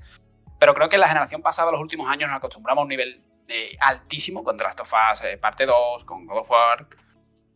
Pero 0.60 0.74
creo 0.74 0.90
que 0.90 0.98
la 0.98 1.08
generación 1.08 1.44
pasada, 1.44 1.72
los 1.72 1.80
últimos 1.80 2.10
años, 2.10 2.30
nos 2.30 2.38
acostumbramos 2.38 2.82
a 2.82 2.84
un 2.84 2.90
nivel 2.90 3.24
eh, 3.48 3.78
altísimo 3.80 4.44
con 4.44 4.58
The 4.58 4.64
Last 4.64 4.80
of 4.80 4.92
eh, 5.24 5.38
parte 5.38 5.68
2, 5.68 6.06
con 6.06 6.26
God 6.26 6.40
of 6.40 6.50
War, 6.50 6.88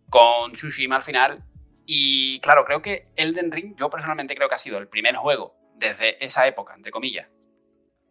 con 0.09 0.51
Tsushima 0.51 0.97
al 0.97 1.01
final. 1.01 1.43
Y 1.87 2.39
claro, 2.41 2.65
creo 2.65 2.83
que 2.83 3.07
Elden 3.15 3.51
Ring, 3.51 3.75
yo 3.75 3.89
personalmente 3.89 4.35
creo 4.35 4.47
que 4.47 4.55
ha 4.55 4.59
sido 4.59 4.77
el 4.77 4.87
primer 4.87 5.15
juego 5.15 5.55
desde 5.73 6.23
esa 6.23 6.45
época, 6.45 6.75
entre 6.75 6.91
comillas, 6.91 7.27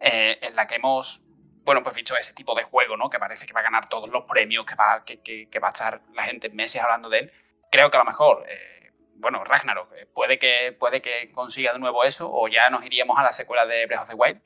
eh, 0.01 0.37
en 0.41 0.55
la 0.55 0.67
que 0.67 0.75
hemos 0.75 1.23
bueno, 1.69 1.83
pues 1.83 1.95
visto 1.95 2.17
ese 2.17 2.33
tipo 2.33 2.55
de 2.55 2.63
juego, 2.63 2.97
¿no? 2.97 3.11
Que 3.11 3.19
parece 3.19 3.45
que 3.45 3.53
va 3.53 3.59
a 3.59 3.63
ganar 3.63 3.87
todos 3.87 4.09
los 4.09 4.23
premios, 4.23 4.65
que 4.65 4.73
va, 4.73 5.03
que, 5.05 5.21
que, 5.21 5.59
va 5.59 5.67
a 5.67 5.69
estar 5.69 6.01
la 6.15 6.23
gente 6.23 6.49
meses 6.49 6.81
hablando 6.81 7.09
de 7.09 7.19
él, 7.19 7.31
creo 7.69 7.91
que 7.91 7.97
a 7.97 7.99
lo 7.99 8.05
mejor, 8.07 8.43
eh, 8.49 8.89
bueno, 9.17 9.43
Ragnarok, 9.43 9.93
eh, 9.95 10.07
puede 10.07 10.39
que, 10.39 10.75
puede 10.79 10.99
que 10.99 11.31
consiga 11.31 11.71
de 11.71 11.77
nuevo 11.77 12.03
eso, 12.03 12.27
o 12.27 12.47
ya 12.47 12.71
nos 12.71 12.83
iríamos 12.83 13.19
a 13.19 13.23
la 13.23 13.33
secuela 13.33 13.67
de 13.67 13.85
Breath 13.85 14.01
of 14.01 14.09
the 14.09 14.15
Wild. 14.15 14.41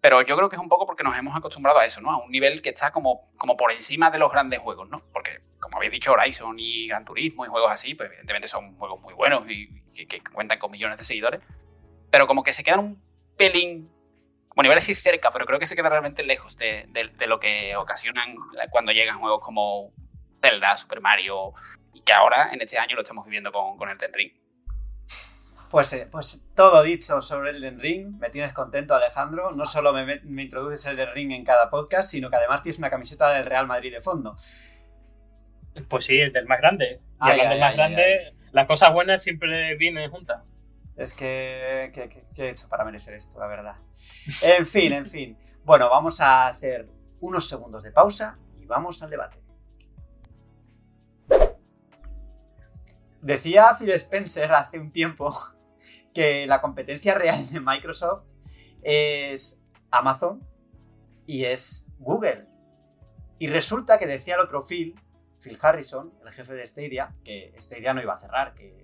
Pero 0.00 0.22
yo 0.22 0.38
creo 0.38 0.48
que 0.48 0.56
es 0.56 0.62
un 0.62 0.70
poco 0.70 0.86
porque 0.86 1.04
nos 1.04 1.18
hemos 1.18 1.36
acostumbrado 1.36 1.80
a 1.80 1.84
eso, 1.84 2.00
¿no? 2.00 2.10
A 2.10 2.24
un 2.24 2.30
nivel 2.30 2.62
que 2.62 2.70
está 2.70 2.90
como, 2.90 3.30
como 3.36 3.58
por 3.58 3.70
encima 3.70 4.10
de 4.10 4.18
los 4.18 4.32
grandes 4.32 4.60
juegos, 4.60 4.88
¿no? 4.88 5.02
Porque, 5.12 5.42
como 5.60 5.76
habéis 5.76 5.92
dicho, 5.92 6.12
Horizon 6.12 6.58
y 6.58 6.88
Gran 6.88 7.04
Turismo 7.04 7.44
y 7.44 7.50
juegos 7.50 7.72
así, 7.72 7.94
pues 7.94 8.08
evidentemente 8.08 8.48
son 8.48 8.74
juegos 8.78 9.02
muy 9.02 9.12
buenos 9.12 9.42
y 9.50 9.68
que, 9.92 10.06
que 10.06 10.22
cuentan 10.22 10.58
con 10.58 10.70
millones 10.70 10.96
de 10.96 11.04
seguidores. 11.04 11.42
Pero 12.10 12.26
como 12.26 12.42
que 12.42 12.54
se 12.54 12.64
quedan 12.64 12.80
un 12.80 13.02
pelín 13.36 13.93
bueno, 14.54 14.68
iba 14.68 14.74
a 14.74 14.76
decir 14.76 14.96
cerca, 14.96 15.30
pero 15.30 15.46
creo 15.46 15.58
que 15.58 15.66
se 15.66 15.74
queda 15.74 15.88
realmente 15.88 16.22
lejos 16.22 16.56
de, 16.56 16.88
lo 17.26 17.40
que 17.40 17.76
ocasionan 17.76 18.36
cuando 18.70 18.92
llegan 18.92 19.18
juegos 19.18 19.44
como 19.44 19.92
Zelda, 20.42 20.76
Super 20.76 21.00
Mario, 21.00 21.52
y 21.92 22.02
que 22.02 22.12
ahora, 22.12 22.50
en 22.52 22.60
este 22.60 22.78
año, 22.78 22.94
lo 22.94 23.02
estamos 23.02 23.24
viviendo 23.24 23.50
con, 23.50 23.76
con 23.76 23.88
Elden 23.88 24.12
Ring. 24.12 24.32
Pues, 25.70 25.92
eh, 25.92 26.06
pues 26.10 26.46
todo 26.54 26.82
dicho 26.82 27.20
sobre 27.20 27.50
Elden 27.50 27.80
Ring, 27.80 28.18
me 28.20 28.30
tienes 28.30 28.52
contento 28.52 28.94
Alejandro, 28.94 29.50
no 29.50 29.66
solo 29.66 29.92
me, 29.92 30.20
me 30.20 30.42
introduces 30.42 30.86
Elden 30.86 31.12
Ring 31.12 31.32
en 31.32 31.44
cada 31.44 31.68
podcast, 31.68 32.10
sino 32.10 32.30
que 32.30 32.36
además 32.36 32.62
tienes 32.62 32.78
una 32.78 32.90
camiseta 32.90 33.30
del 33.30 33.44
Real 33.44 33.66
Madrid 33.66 33.92
de 33.92 34.00
fondo. 34.00 34.36
Pues 35.88 36.04
sí, 36.04 36.16
del 36.16 36.46
más 36.46 36.60
grande. 36.60 37.00
Y 37.20 37.30
hablando 37.30 37.50
del 37.50 37.60
más 37.60 37.74
grande, 37.74 38.34
las 38.52 38.66
cosas 38.68 38.92
buenas 38.92 39.22
siempre 39.22 39.74
vienen 39.76 40.10
juntas. 40.10 40.42
Es 40.96 41.12
que, 41.12 41.90
¿qué 41.92 42.44
he 42.44 42.50
hecho 42.50 42.68
para 42.68 42.84
merecer 42.84 43.14
esto, 43.14 43.38
la 43.38 43.46
verdad. 43.46 43.76
En 44.40 44.66
fin, 44.66 44.92
en 44.92 45.06
fin. 45.06 45.36
Bueno, 45.64 45.90
vamos 45.90 46.20
a 46.20 46.46
hacer 46.46 46.88
unos 47.20 47.48
segundos 47.48 47.82
de 47.82 47.90
pausa 47.90 48.38
y 48.56 48.66
vamos 48.66 49.02
al 49.02 49.10
debate. 49.10 49.42
Decía 53.20 53.74
Phil 53.78 53.90
Spencer 53.92 54.52
hace 54.52 54.78
un 54.78 54.92
tiempo 54.92 55.34
que 56.12 56.46
la 56.46 56.60
competencia 56.60 57.14
real 57.14 57.48
de 57.50 57.58
Microsoft 57.58 58.24
es 58.82 59.60
Amazon 59.90 60.46
y 61.26 61.44
es 61.44 61.86
Google. 61.98 62.46
Y 63.38 63.48
resulta 63.48 63.98
que 63.98 64.06
decía 64.06 64.34
el 64.34 64.42
otro 64.42 64.62
Phil, 64.62 64.94
Phil 65.42 65.58
Harrison, 65.60 66.12
el 66.22 66.30
jefe 66.32 66.54
de 66.54 66.66
Stadia, 66.66 67.14
que 67.24 67.54
Stadia 67.58 67.94
no 67.94 68.02
iba 68.02 68.12
a 68.12 68.18
cerrar, 68.18 68.54
que 68.54 68.83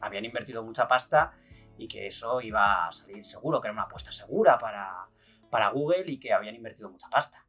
habían 0.00 0.24
invertido 0.24 0.62
mucha 0.62 0.86
pasta 0.88 1.32
y 1.76 1.88
que 1.88 2.06
eso 2.06 2.40
iba 2.40 2.84
a 2.84 2.92
salir 2.92 3.24
seguro, 3.24 3.60
que 3.60 3.68
era 3.68 3.72
una 3.72 3.82
apuesta 3.82 4.10
segura 4.10 4.58
para, 4.58 5.08
para 5.50 5.70
Google 5.70 6.04
y 6.06 6.18
que 6.18 6.32
habían 6.32 6.54
invertido 6.54 6.90
mucha 6.90 7.08
pasta. 7.08 7.44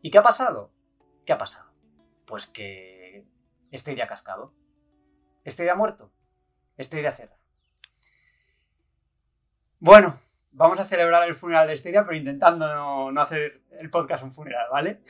¿Y 0.00 0.10
qué 0.10 0.18
ha 0.18 0.22
pasado? 0.22 0.72
¿Qué 1.24 1.32
ha 1.32 1.38
pasado? 1.38 1.70
Pues 2.26 2.46
que 2.46 3.26
este 3.70 3.92
idea 3.92 4.06
cascado, 4.06 4.54
este 5.44 5.62
idea 5.62 5.74
muerto, 5.74 6.12
este 6.76 7.00
idea 7.00 7.12
cerra. 7.12 7.36
Bueno, 9.78 10.18
vamos 10.52 10.78
a 10.78 10.84
celebrar 10.84 11.26
el 11.26 11.34
funeral 11.34 11.66
de 11.66 11.76
Stadia, 11.76 12.04
pero 12.04 12.16
intentando 12.16 13.10
no, 13.10 13.20
hacer 13.20 13.62
el 13.78 13.90
podcast 13.90 14.22
un 14.22 14.32
funeral, 14.32 14.66
¿vale? 14.70 15.00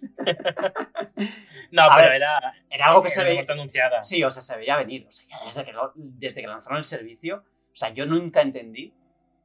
no, 1.70 1.82
pero 1.94 2.12
era, 2.12 2.54
era 2.70 2.86
algo 2.86 3.02
que 3.02 3.08
se 3.08 3.24
veía. 3.24 3.44
Anunciada. 3.48 4.04
Sí, 4.04 4.22
o 4.22 4.30
sea, 4.30 4.42
se 4.42 4.56
veía 4.56 4.76
venir. 4.76 5.06
O 5.08 5.12
sea, 5.12 5.26
desde 5.44 5.64
que, 5.64 5.72
desde 5.94 6.40
que 6.40 6.46
lanzaron 6.46 6.78
el 6.78 6.84
servicio, 6.84 7.44
o 7.72 7.76
sea, 7.76 7.90
yo 7.90 8.06
nunca 8.06 8.42
entendí 8.42 8.94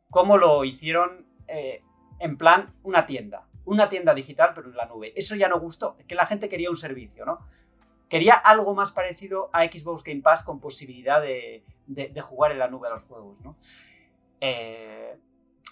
cómo 0.09 0.37
lo 0.37 0.63
hicieron 0.63 1.25
eh, 1.47 1.81
en 2.19 2.37
plan 2.37 2.73
una 2.83 3.05
tienda. 3.05 3.47
Una 3.65 3.89
tienda 3.89 4.13
digital, 4.13 4.51
pero 4.53 4.69
en 4.69 4.77
la 4.77 4.85
nube. 4.85 5.13
Eso 5.15 5.35
ya 5.35 5.49
no 5.49 5.59
gustó, 5.59 5.97
que 6.07 6.15
la 6.15 6.25
gente 6.25 6.47
quería 6.47 6.69
un 6.69 6.77
servicio, 6.77 7.25
¿no? 7.25 7.39
Quería 8.09 8.35
algo 8.35 8.73
más 8.73 8.93
parecido 8.93 9.49
a 9.51 9.65
Xbox 9.65 10.03
Game 10.03 10.21
Pass 10.21 10.41
con 10.43 10.61
posibilidad 10.61 11.21
de, 11.21 11.65
de 11.87 12.21
jugar 12.21 12.53
en 12.53 12.59
la 12.59 12.69
nube 12.69 12.87
a 12.87 12.91
los 12.91 13.03
juegos, 13.03 13.41
¿no? 13.41 13.57
Eh, 14.39 15.17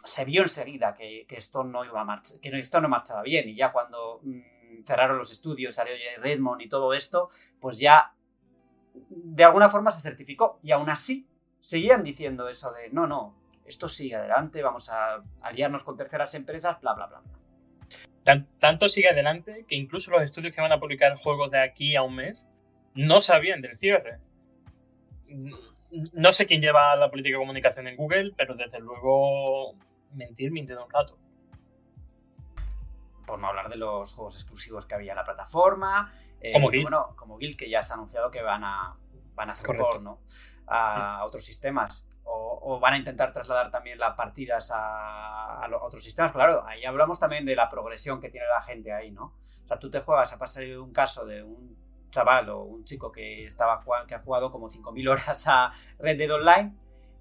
se 0.06 0.26
vio 0.26 0.44
enseguida 0.44 0.94
que, 0.94 1.26
esto 1.30 1.64
no 1.64 1.84
iba 1.84 2.02
a 2.02 2.22
que 2.42 2.60
esto 2.60 2.82
no 2.82 2.90
marchaba 2.90 3.22
bien 3.24 3.50
y 3.50 3.56
ya 3.56 3.72
cuando 3.72 4.22
mm, 4.24 4.84
cerraron 4.86 5.18
los 5.18 5.32
estudios, 5.32 5.76
salió 5.76 5.94
Redmond 6.18 6.62
y 6.62 6.70
todo 6.70 6.94
esto, 6.94 7.30
pues 7.60 7.80
ya 7.80 8.14
de 8.94 9.44
alguna 9.44 9.70
forma 9.70 9.92
se 9.92 10.02
certificó 10.02 10.60
y 10.64 10.72
aún 10.72 10.90
así 10.90 11.28
seguían 11.60 12.04
diciendo 12.04 12.48
eso 12.48 12.72
de 12.72 12.90
no, 12.92 13.08
no, 13.08 13.36
esto 13.66 13.90
sigue 13.90 14.16
adelante, 14.16 14.62
vamos 14.62 14.90
a 14.90 15.24
aliarnos 15.42 15.84
con 15.84 15.98
terceras 15.98 16.34
empresas, 16.36 16.80
bla, 16.82 16.94
bla, 16.94 17.08
bla. 17.08 18.46
tanto 18.60 18.88
sigue 18.88 19.10
adelante 19.10 19.66
que 19.68 19.76
incluso 19.76 20.12
los 20.12 20.22
estudios 20.22 20.54
que 20.54 20.62
van 20.62 20.72
a 20.72 20.80
publicar 20.80 21.16
juegos 21.18 21.52
de 21.52 21.60
aquí 21.60 21.96
a 21.96 22.04
un 22.04 22.16
mes 22.16 22.48
no 22.94 23.20
sabían 23.20 23.62
del 23.62 23.78
cierre 23.78 24.20
no 26.14 26.34
sé 26.34 26.46
quién 26.46 26.62
lleva 26.62 26.96
la 26.96 27.10
política 27.10 27.38
de 27.38 27.42
comunicación 27.42 27.88
en 27.88 27.96
Google, 27.96 28.34
pero 28.36 28.56
desde 28.56 28.80
luego 28.80 29.76
mentir, 30.16 30.52
mintiendo 30.52 30.86
un 30.86 30.92
rato. 30.92 31.18
Por 33.26 33.40
no 33.40 33.48
hablar 33.48 33.70
de 33.70 33.76
los 33.76 34.14
juegos 34.14 34.36
exclusivos 34.36 34.86
que 34.86 34.96
había 34.96 35.14
en 35.14 35.18
la 35.18 35.24
plataforma. 35.24 36.12
Eh, 36.40 36.54
como 36.54 36.70
Guild. 36.70 36.84
Bueno, 36.84 37.16
como 37.16 37.38
Guild, 37.38 37.58
que 37.58 37.70
ya 37.70 37.82
se 37.82 37.94
ha 37.94 37.96
anunciado 37.96 38.30
que 38.30 38.42
van 38.42 38.64
a, 38.64 38.96
van 39.34 39.50
a 39.50 39.54
hacer 39.54 39.76
port, 39.76 40.02
¿no? 40.02 40.20
A 40.68 41.24
otros 41.26 41.44
sistemas. 41.44 42.08
O, 42.28 42.80
van 42.80 42.96
a 42.96 42.98
intentar 42.98 43.32
trasladar 43.32 43.70
también 43.70 44.00
las 44.00 44.16
partidas 44.16 44.72
a, 44.74 45.68
otros 45.82 46.04
sistemas. 46.04 46.32
Claro, 46.32 46.66
ahí 46.66 46.84
hablamos 46.84 47.20
también 47.20 47.46
de 47.46 47.56
la 47.56 47.70
progresión 47.70 48.20
que 48.20 48.30
tiene 48.30 48.48
la 48.48 48.62
gente 48.62 48.92
ahí, 48.92 49.12
¿no? 49.12 49.26
O 49.26 49.68
sea, 49.68 49.78
tú 49.78 49.92
te 49.92 50.00
juegas, 50.02 50.34
a 50.34 50.40
pasar 50.40 50.64
un 50.78 50.92
caso 50.92 51.26
de 51.26 51.44
un 51.44 51.78
chaval 52.10 52.50
o 52.50 52.62
un 52.62 52.84
chico 52.84 53.12
que, 53.12 53.46
estaba 53.46 53.82
jugando, 53.82 54.08
que 54.08 54.16
ha 54.16 54.20
jugado 54.20 54.52
como 54.52 54.70
5.000 54.70 55.10
horas 55.10 55.48
a 55.48 55.72
Red 56.00 56.18
Dead 56.18 56.32
Online 56.32 56.74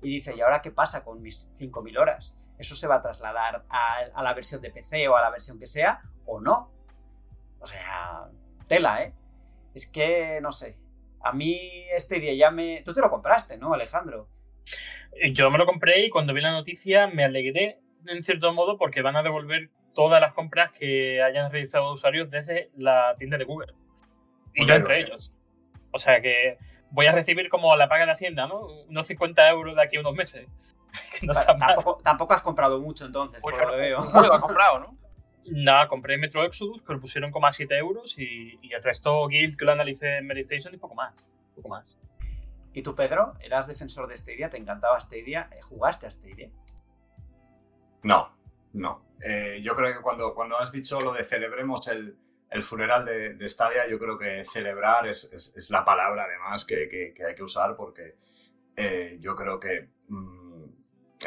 y 0.03 0.15
dice, 0.15 0.35
¿y 0.35 0.41
ahora 0.41 0.63
qué 0.63 0.71
pasa 0.71 1.05
con 1.05 1.21
mis 1.21 1.51
5.000 1.59 1.99
horas? 1.99 2.35
¿Eso 2.59 2.77
se 2.77 2.87
va 2.87 2.97
a 2.97 3.03
trasladar 3.03 3.65
a, 3.69 4.23
la 4.23 4.35
versión 4.35 4.61
de 4.61 4.71
PC 4.71 5.09
o 5.09 5.17
a 5.17 5.23
la 5.23 5.31
versión 5.31 5.59
que 5.59 5.67
sea 5.67 6.01
o 6.27 6.41
no? 6.41 6.71
O 7.61 7.67
sea, 7.67 8.29
tela, 8.69 9.03
¿eh? 9.03 9.13
Es 9.75 9.87
que, 9.87 10.39
no 10.41 10.53
sé. 10.53 10.77
A 11.23 11.33
mí 11.33 11.87
este 11.91 12.21
día 12.21 12.35
ya 12.35 12.51
me... 12.51 12.83
Tú 12.85 12.93
te 12.93 13.01
lo 13.01 13.11
compraste, 13.11 13.59
¿no, 13.59 13.75
Alejandro? 13.75 14.29
Eh, 15.13 15.33
yo 15.33 15.51
me 15.51 15.59
lo 15.59 15.67
compré 15.67 16.05
y 16.05 16.11
cuando 16.11 16.35
vi 16.35 16.41
la 16.41 16.53
noticia 16.53 17.07
me 17.07 17.25
alegré 17.25 17.81
en 18.07 18.23
cierto 18.23 18.53
modo 18.53 18.77
porque 18.77 19.03
van 19.03 19.17
a 19.17 19.23
devolver 19.23 19.71
todas 19.95 20.21
las 20.21 20.35
compras 20.35 20.71
que 20.73 21.23
hayan 21.23 21.51
realizado 21.51 21.93
usuarios 21.93 22.31
desde 22.31 22.71
la 22.77 23.15
tienda 23.17 23.39
de 23.39 23.45
Google. 23.45 23.73
Y 24.55 24.67
yo 24.67 24.75
entre 24.75 25.01
ellos. 25.01 25.33
O 25.91 25.99
sea 25.99 26.21
que 26.21 26.59
voy 26.91 27.07
a 27.07 27.13
recibir 27.13 27.49
como 27.49 27.75
la 27.77 27.89
paga 27.89 28.07
de 28.07 28.13
Hacienda, 28.13 28.47
¿no? 28.47 28.67
Unos 28.89 29.07
50 29.07 29.49
euros 29.51 29.77
de 29.77 29.83
aquí 29.83 29.97
a 29.97 30.01
unos 30.01 30.15
meses. 30.15 30.47
tampoco, 32.03 32.33
has 32.33 32.43
comprado 32.43 32.81
mucho 32.81 33.07
entonces, 33.07 33.41
pues 33.41 33.59
por 33.59 33.71
lo 33.71 33.77
veo. 33.77 33.99
lo 33.99 34.35
has 34.35 34.41
comprado, 34.41 34.79
¿no? 34.81 34.99
Nada, 35.47 35.89
compré 35.89 36.17
Metro 36.17 36.43
Exodus, 36.45 36.83
que 36.83 36.93
lo 36.95 37.01
pusieron 37.01 37.31
como 37.31 37.47
a 37.47 37.53
7 37.53 37.77
euros 37.77 38.19
y, 38.19 38.59
el 38.63 38.83
resto 38.83 39.27
Guild 39.29 39.57
que 39.57 39.65
lo 39.65 39.73
analicé 39.73 40.19
en 40.19 40.27
Medistation 40.27 40.75
y 40.75 40.79
poco 40.79 40.95
más. 40.95 41.15
Poco 41.55 41.69
más. 41.69 41.99
¿Y 42.73 42.83
tú, 42.83 42.95
Pedro? 42.95 43.35
¿Eras 43.41 43.67
defensor 43.67 44.09
de 44.09 44.17
Stadia? 44.17 44.51
¿Te 44.51 44.57
encantaba 44.57 44.99
Stadia? 45.01 45.49
¿Jugaste 45.63 46.07
a 46.07 46.11
Stadia? 46.11 46.51
No, 48.03 48.37
no. 48.73 49.05
Eh, 49.25 49.61
yo 49.63 49.77
creo 49.77 49.95
que 49.95 50.03
cuando, 50.03 50.35
cuando 50.35 50.59
has 50.59 50.73
dicho 50.73 51.01
lo 51.01 51.13
de 51.13 51.25
celebremos 51.25 51.87
el, 51.89 52.17
el 52.51 52.63
funeral 52.63 53.05
de, 53.05 53.35
de, 53.35 53.49
Stadia, 53.49 53.89
yo 53.89 53.99
creo 53.99 54.19
que 54.19 54.45
celebrar 54.45 55.07
es, 55.07 55.33
es, 55.33 55.71
la 55.71 55.85
palabra 55.85 56.25
además 56.25 56.65
que, 56.65 56.89
que, 56.89 57.25
hay 57.25 57.35
que 57.35 57.43
usar 57.43 57.77
porque 57.77 58.17
eh, 58.77 59.19
yo 59.21 59.37
creo 59.37 59.61
que 59.61 59.89
mm, 60.09 60.44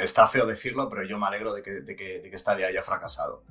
está 0.02 0.28
feo 0.28 0.46
decirlo, 0.46 0.90
pero 0.90 1.04
yo 1.04 1.18
me 1.18 1.28
alegro 1.28 1.54
de 1.54 1.62
que, 1.62 1.72
de 1.82 1.96
que, 1.96 2.20
de 2.20 2.30
que 2.30 2.38
Stadia 2.38 2.68
haya 2.68 2.82
fracasado. 2.82 3.44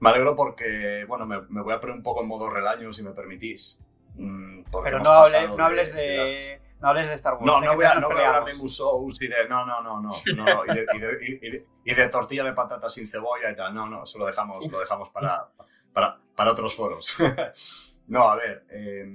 Me 0.00 0.10
alegro 0.10 0.36
porque, 0.36 1.04
bueno, 1.08 1.26
me, 1.26 1.42
me, 1.48 1.62
voy 1.62 1.72
a 1.72 1.80
poner 1.80 1.96
un 1.96 2.02
poco 2.02 2.22
en 2.22 2.28
modo 2.28 2.48
relaño, 2.48 2.92
si 2.92 3.02
me 3.02 3.10
permitís. 3.10 3.80
Mm, 4.14 4.62
pero 4.82 5.00
no, 5.00 5.24
no 5.56 5.64
hables 5.64 5.94
de, 5.94 6.60
no 6.80 6.88
hables 6.88 7.08
de 7.08 7.14
Star 7.14 7.34
Wars. 7.34 7.44
No, 7.44 7.60
no 7.60 7.74
voy, 7.74 7.84
a, 7.84 7.94
no 7.96 8.08
voy 8.08 8.22
a 8.22 8.28
hablar 8.28 8.44
de 8.44 8.54
Musous 8.54 9.20
y 9.20 9.28
de. 9.28 9.48
No, 9.48 9.66
no, 9.66 9.82
no, 9.82 10.00
no. 10.00 10.10
no, 10.36 10.64
y, 10.66 10.74
de, 10.74 10.86
y, 10.94 10.98
de, 10.98 11.66
y, 11.84 11.94
de, 11.94 12.08
tortilla 12.08 12.44
de 12.44 12.52
patatas 12.52 12.94
sin 12.94 13.08
cebolla 13.08 13.50
y 13.50 13.56
tal. 13.56 13.74
No, 13.74 13.88
no, 13.88 14.04
eso 14.04 14.18
lo 14.18 14.26
dejamos, 14.26 14.66
lo 14.70 14.78
dejamos 14.78 15.10
para, 15.10 15.48
para, 15.92 16.18
para 16.34 16.52
otros 16.52 16.74
foros. 16.74 17.16
no, 18.06 18.28
a 18.28 18.36
ver. 18.36 18.64
Eh, 18.70 19.06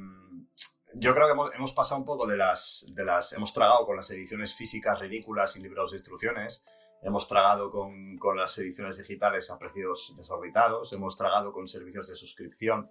yo 0.95 1.13
creo 1.13 1.27
que 1.27 1.33
hemos, 1.33 1.53
hemos, 1.55 1.73
pasado 1.73 1.99
un 1.99 2.05
poco 2.05 2.27
de 2.27 2.37
las, 2.37 2.85
de 2.89 3.03
las. 3.03 3.33
Hemos 3.33 3.53
tragado 3.53 3.85
con 3.85 3.95
las 3.95 4.09
ediciones 4.11 4.53
físicas 4.53 4.99
ridículas 4.99 5.55
y 5.57 5.61
libros 5.61 5.91
de 5.91 5.97
instrucciones. 5.97 6.63
Hemos 7.01 7.27
tragado 7.27 7.71
con, 7.71 8.17
con 8.17 8.37
las 8.37 8.57
ediciones 8.59 8.97
digitales 8.97 9.51
a 9.51 9.57
precios 9.57 10.13
desorbitados. 10.15 10.93
Hemos 10.93 11.17
tragado 11.17 11.51
con 11.51 11.67
servicios 11.67 12.07
de 12.07 12.15
suscripción 12.15 12.89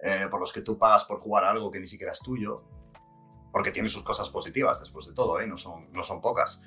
eh, 0.00 0.26
por 0.30 0.40
los 0.40 0.52
que 0.52 0.60
tú 0.60 0.78
pagas 0.78 1.04
por 1.04 1.18
jugar 1.18 1.44
algo 1.44 1.70
que 1.70 1.80
ni 1.80 1.86
siquiera 1.86 2.12
es 2.12 2.20
tuyo. 2.20 2.64
Porque 3.52 3.70
tiene 3.70 3.88
sus 3.88 4.02
cosas 4.02 4.28
positivas 4.28 4.80
después 4.80 5.06
de 5.06 5.14
todo, 5.14 5.40
¿eh? 5.40 5.46
no, 5.46 5.56
son, 5.56 5.90
no 5.92 6.02
son 6.02 6.20
pocas. 6.20 6.60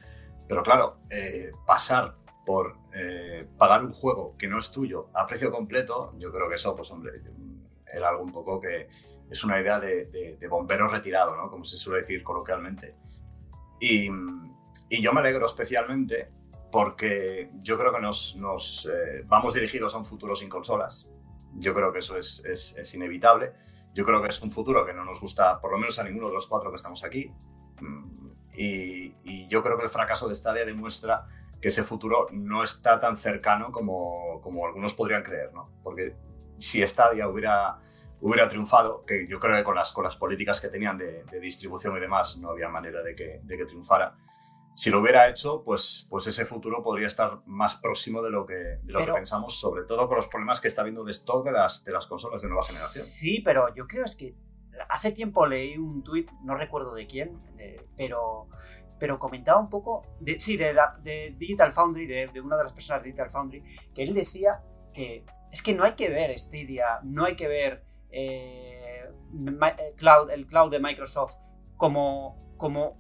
Pero 0.48 0.64
claro, 0.64 1.02
eh, 1.12 1.52
pasar 1.68 2.16
por 2.44 2.80
eh, 2.96 3.48
pagar 3.60 3.86
un 3.86 3.94
juego 3.94 4.36
que 4.36 4.48
no 4.48 4.58
es 4.58 4.72
tuyo 4.72 5.10
a 5.14 5.28
precio 5.28 5.52
completo, 5.52 6.16
yo 6.18 6.32
creo 6.32 6.50
que 6.50 6.56
eso, 6.56 6.76
pues 6.76 6.90
hombre, 6.90 7.12
era 7.94 8.10
algo 8.10 8.24
un 8.24 8.32
poco 8.32 8.60
que 8.60 8.88
es 9.30 9.44
una 9.44 9.60
idea 9.60 9.80
de, 9.80 10.38
bombero 10.50 10.88
retirado, 10.88 11.36
¿no? 11.36 11.50
Como 11.50 11.64
se 11.64 11.78
suele 11.78 12.02
decir 12.02 12.24
coloquialmente. 12.24 12.96
Y, 13.80 14.10
yo 14.90 15.14
me 15.14 15.20
alegro 15.20 15.46
especialmente 15.46 16.32
porque 16.72 17.52
yo 17.60 17.78
creo 17.78 17.94
que 17.94 18.02
nos, 18.02 18.90
eh, 18.92 19.24
vamos 19.26 19.54
dirigidos 19.54 19.94
a 19.94 20.00
un 20.00 20.06
futuro 20.06 20.36
sin 20.36 20.50
consolas. 20.50 21.08
Yo 21.56 21.74
creo 21.74 21.94
que 21.94 22.00
eso 22.00 22.18
es, 22.18 22.94
inevitable. 22.94 23.54
Yo 23.94 24.06
creo 24.06 24.22
que 24.22 24.30
es 24.30 24.42
un 24.42 24.52
futuro 24.52 24.86
que 24.86 24.94
no 24.94 25.06
nos 25.06 25.20
gusta, 25.20 25.60
por 25.60 25.72
lo 25.72 25.78
menos 25.78 26.00
a 26.00 26.04
ninguno 26.04 26.28
de 26.28 26.34
los 26.34 26.48
cuatro 26.48 26.70
que 26.72 26.76
estamos 26.76 27.04
aquí. 27.04 27.32
Mm, 27.82 28.30
y, 28.56 29.16
y 29.24 29.48
yo 29.48 29.64
creo 29.64 29.78
que 29.78 29.84
el 29.84 29.90
fracaso 29.90 30.28
de 30.28 30.36
Stadia 30.36 30.66
demuestra 30.66 31.28
que 31.62 31.68
ese 31.68 31.84
futuro 31.84 32.28
no 32.32 32.64
está 32.64 33.00
tan 33.00 33.18
cercano 33.18 33.72
como, 33.72 34.40
como 34.42 34.66
algunos 34.66 34.94
podrían 34.94 35.24
creer, 35.24 35.54
¿no? 35.54 35.70
Porque 35.84 36.16
si 36.60 36.86
Stadia 36.86 37.28
hubiera, 37.28 37.80
hubiera 38.22 38.48
triunfado, 38.48 39.06
que 39.06 39.28
yo 39.28 39.40
creo 39.40 39.56
que 39.56 39.64
con 39.64 39.76
las, 39.76 39.92
con 39.92 40.04
las 40.04 40.16
políticas 40.16 40.62
que 40.62 40.70
tenían 40.70 40.98
de, 40.98 41.24
distribución 41.42 41.96
y 41.98 42.00
demás 42.00 42.38
no 42.38 42.50
había 42.50 42.70
manera 42.70 43.02
de 43.02 43.16
que, 43.16 43.42
de 43.44 43.58
que, 43.58 43.66
triunfara, 43.66 44.16
si 44.76 44.90
lo 44.90 45.00
hubiera 45.00 45.28
hecho, 45.28 45.64
pues, 45.64 46.08
pues 46.10 46.28
ese 46.28 46.46
futuro 46.46 46.82
podría 46.82 47.08
estar 47.08 47.42
más 47.46 47.76
próximo 47.76 48.22
de 48.22 48.30
lo 48.30 48.46
que, 48.46 48.54
de 48.54 48.94
lo 48.94 49.06
que 49.06 49.12
pensamos, 49.12 49.60
sobre 49.60 49.84
todo 49.84 50.08
con 50.08 50.18
los 50.18 50.28
problemas 50.28 50.62
que 50.62 50.68
está 50.68 50.82
habiendo 50.82 51.04
de 51.04 51.12
stock 51.12 51.46
de 51.46 51.52
las, 51.52 51.84
de 51.84 51.92
las 51.92 52.08
consolas 52.08 52.42
de 52.42 52.48
nueva 52.48 52.64
generación. 52.64 53.06
Sí, 53.06 53.42
pero 53.44 53.74
yo 53.76 53.88
creo 53.88 54.06
es 54.06 54.16
que 54.16 54.36
hace 54.88 55.12
tiempo 55.12 55.46
leí 55.46 55.78
un 55.78 56.04
tuit, 56.04 56.32
no 56.44 56.56
recuerdo 56.56 56.94
de 56.94 57.08
quién, 57.08 57.38
pero 57.98 58.48
pero 59.00 59.18
comentaba 59.18 59.60
un 59.60 59.70
poco, 59.70 60.04
de, 60.20 60.38
sí, 60.38 60.58
de, 60.58 60.76
de 61.02 61.34
Digital 61.38 61.72
Foundry, 61.72 62.06
de, 62.06 62.42
una 62.42 62.58
de 62.58 62.64
las 62.64 62.74
personas 62.74 63.02
de 63.02 63.08
Digital 63.08 63.30
Foundry, 63.30 63.64
que 63.96 64.04
él 64.04 64.14
decía 64.14 64.62
que 64.94 65.24
es 65.52 65.62
que 65.62 65.74
no 65.74 65.84
hay 65.84 65.94
que 65.94 66.10
ver 66.10 66.38
Stadia, 66.38 67.00
no 67.04 67.26
hay 67.26 67.36
que 67.36 67.48
ver 67.48 67.84
eh, 68.12 69.06
eh, 69.34 69.94
el 70.30 70.48
cloud 70.48 70.72
de 70.72 70.80
Microsoft 70.80 71.36
como, 71.78 72.38
como, 72.58 72.98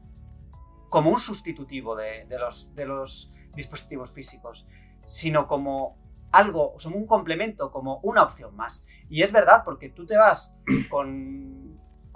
como 0.89 1.10
un 1.10 1.20
sustitutivo 1.20 1.95
de, 1.95 2.26
los, 2.39 2.74
de 2.76 2.86
los 2.86 3.34
dispositivos 3.56 4.12
físicos, 4.12 4.66
sino 5.06 5.47
como 5.47 5.97
algo, 6.32 6.76
como 6.82 6.97
un 6.97 7.08
complemento, 7.08 7.72
como 7.72 8.00
una 8.04 8.24
opción 8.24 8.56
más. 8.56 8.84
Y 9.10 9.22
es 9.24 9.32
verdad, 9.32 9.64
porque 9.66 9.89
tú 9.89 10.06
te 10.06 10.18
vas 10.18 10.54
con 10.89 11.59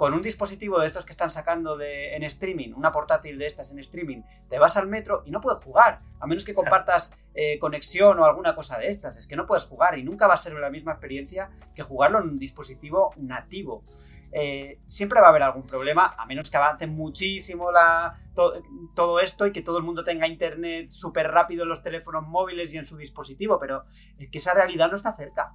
con 0.04 0.14
un 0.14 0.22
dispositivo 0.22 0.82
de 0.82 0.88
estos 0.88 1.06
que 1.06 1.14
están 1.14 1.32
sacando 1.32 1.78
de, 1.78 2.14
en 2.14 2.24
streaming, 2.24 2.74
una 2.74 2.91
portátil 2.91 3.38
de 3.38 3.45
estas 3.45 3.72
en 3.72 3.80
streaming, 3.80 4.24
te 4.49 4.60
vas 4.60 4.76
al 4.76 4.86
metro 4.86 5.24
y 5.26 5.32
no 5.32 5.39
puedes 5.39 5.64
jugar, 5.64 5.99
a 6.20 6.28
menos 6.28 6.43
que 6.43 6.54
compartas 6.54 7.14
eh, 7.34 7.58
conexión 7.58 8.20
o 8.20 8.26
alguna 8.26 8.54
cosa 8.54 8.78
de 8.78 8.89
estas, 8.89 9.16
es 9.16 9.28
que 9.28 9.38
no 9.38 9.45
puedes 9.45 9.66
jugar 9.66 9.97
y 9.97 10.04
nunca 10.04 10.28
va 10.28 10.34
a 10.34 10.38
ser 10.38 10.56
la 10.56 10.70
misma 10.70 10.91
experiencia 10.91 11.49
que 11.74 11.84
jugarlo 11.84 12.20
en 12.20 12.28
un 12.28 12.38
dispositivo 12.38 13.14
nativo. 13.16 13.86
Eh, 14.34 14.80
siempre 14.86 15.22
va 15.22 15.28
a 15.28 15.30
haber 15.30 15.43
algún 15.43 15.66
problema, 15.66 16.14
a 16.18 16.26
menos 16.26 16.51
que 16.51 16.58
avance 16.58 16.86
muchísimo 16.86 17.72
la, 17.72 18.14
todo 18.34 19.22
esto 19.22 19.47
y 19.47 19.54
que 19.54 19.62
todo 19.62 19.78
el 19.78 19.86
mundo 19.86 20.04
tenga 20.04 20.28
internet 20.28 20.91
súper 20.91 21.32
rápido 21.32 21.64
en 21.64 21.70
los 21.70 21.82
teléfonos 21.82 22.28
móviles 22.28 22.74
y 22.74 22.78
en 22.78 22.86
su 22.86 22.97
dispositivo, 22.97 23.58
pero 23.58 23.86
es 24.20 24.30
que 24.30 24.39
esa 24.39 24.54
realidad 24.54 24.89
no 24.89 24.97
está 24.97 25.16
cerca. 25.16 25.54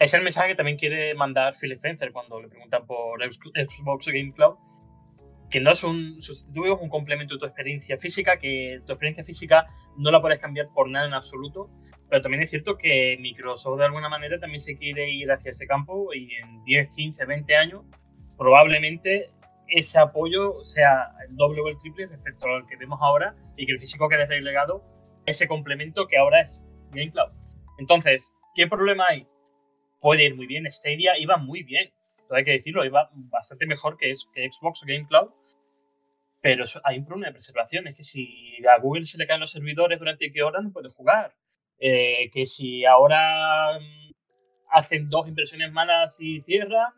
Es 0.00 0.14
el 0.14 0.22
mensaje 0.22 0.48
que 0.48 0.54
también 0.54 0.76
quiere 0.76 1.14
mandar 1.14 1.54
Phil 1.60 1.72
Spencer 1.72 2.12
cuando 2.12 2.40
le 2.40 2.48
preguntan 2.48 2.86
por 2.86 3.22
Xbox 3.24 4.06
Game 4.06 4.32
Cloud, 4.32 4.56
que 5.50 5.60
no 5.60 5.70
es 5.70 5.84
un 5.84 6.20
sustituto, 6.20 6.74
es 6.74 6.80
un 6.80 6.88
complemento 6.88 7.34
de 7.34 7.38
tu 7.38 7.46
experiencia 7.46 7.96
física, 7.96 8.38
que 8.38 8.80
tu 8.86 8.92
experiencia 8.92 9.22
física 9.24 9.66
no 9.96 10.10
la 10.10 10.20
puedes 10.20 10.38
cambiar 10.38 10.68
por 10.74 10.90
nada 10.90 11.06
en 11.06 11.14
absoluto, 11.14 11.70
pero 12.08 12.22
también 12.22 12.42
es 12.42 12.50
cierto 12.50 12.76
que 12.76 13.16
Microsoft 13.20 13.78
de 13.78 13.84
alguna 13.84 14.08
manera 14.08 14.38
también 14.38 14.60
se 14.60 14.76
quiere 14.76 15.10
ir 15.10 15.30
hacia 15.30 15.50
ese 15.50 15.66
campo 15.66 16.12
y 16.12 16.34
en 16.34 16.64
10, 16.64 16.88
15, 16.94 17.24
20 17.24 17.56
años 17.56 17.82
probablemente 18.36 19.30
ese 19.68 19.98
apoyo 19.98 20.62
sea 20.62 21.12
el 21.28 21.36
doble 21.36 21.60
o 21.60 21.68
el 21.68 21.76
triple 21.76 22.06
respecto 22.06 22.46
al 22.46 22.66
que 22.66 22.76
vemos 22.76 22.98
ahora 23.00 23.34
y 23.56 23.66
que 23.66 23.72
el 23.72 23.78
físico 23.78 24.08
quede 24.08 24.26
relegado 24.26 24.82
ese 25.26 25.48
complemento 25.48 26.06
que 26.06 26.18
ahora 26.18 26.40
es 26.40 26.62
Game 26.90 27.10
Cloud. 27.12 27.30
Entonces, 27.78 28.34
¿qué 28.54 28.66
problema 28.66 29.06
hay? 29.08 29.26
Puede 30.04 30.24
ir 30.24 30.36
muy 30.36 30.46
bien. 30.46 30.70
Stadia 30.70 31.18
iba 31.18 31.38
muy 31.38 31.62
bien, 31.62 31.90
todo 32.28 32.36
hay 32.36 32.44
que 32.44 32.50
decirlo, 32.50 32.84
iba 32.84 33.08
bastante 33.14 33.64
mejor 33.64 33.96
que, 33.96 34.12
que 34.34 34.52
Xbox 34.52 34.82
o 34.82 34.86
Game 34.86 35.06
Cloud. 35.08 35.30
Pero 36.42 36.66
hay 36.84 36.98
un 36.98 37.06
problema 37.06 37.28
de 37.28 37.32
preservación, 37.32 37.86
es 37.88 37.96
que 37.96 38.02
si 38.02 38.54
a 38.66 38.78
Google 38.80 39.06
se 39.06 39.16
le 39.16 39.26
caen 39.26 39.40
los 39.40 39.52
servidores 39.52 39.98
durante 39.98 40.30
qué 40.30 40.42
hora 40.42 40.60
no 40.60 40.72
puede 40.72 40.90
jugar. 40.90 41.32
Eh, 41.78 42.30
que 42.30 42.44
si 42.44 42.84
ahora 42.84 43.78
mm, 43.80 44.12
hacen 44.72 45.08
dos 45.08 45.26
inversiones 45.26 45.72
malas 45.72 46.18
y 46.20 46.42
cierran, 46.42 46.92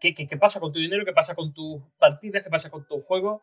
¿qué, 0.00 0.12
¿qué, 0.12 0.36
pasa 0.36 0.60
con 0.60 0.70
tu 0.70 0.80
dinero? 0.80 1.06
¿Qué 1.06 1.14
pasa 1.14 1.34
con 1.34 1.54
tus 1.54 1.82
partidas? 1.98 2.42
¿Qué 2.42 2.50
pasa 2.50 2.70
con 2.70 2.86
tu 2.86 3.00
juego? 3.00 3.42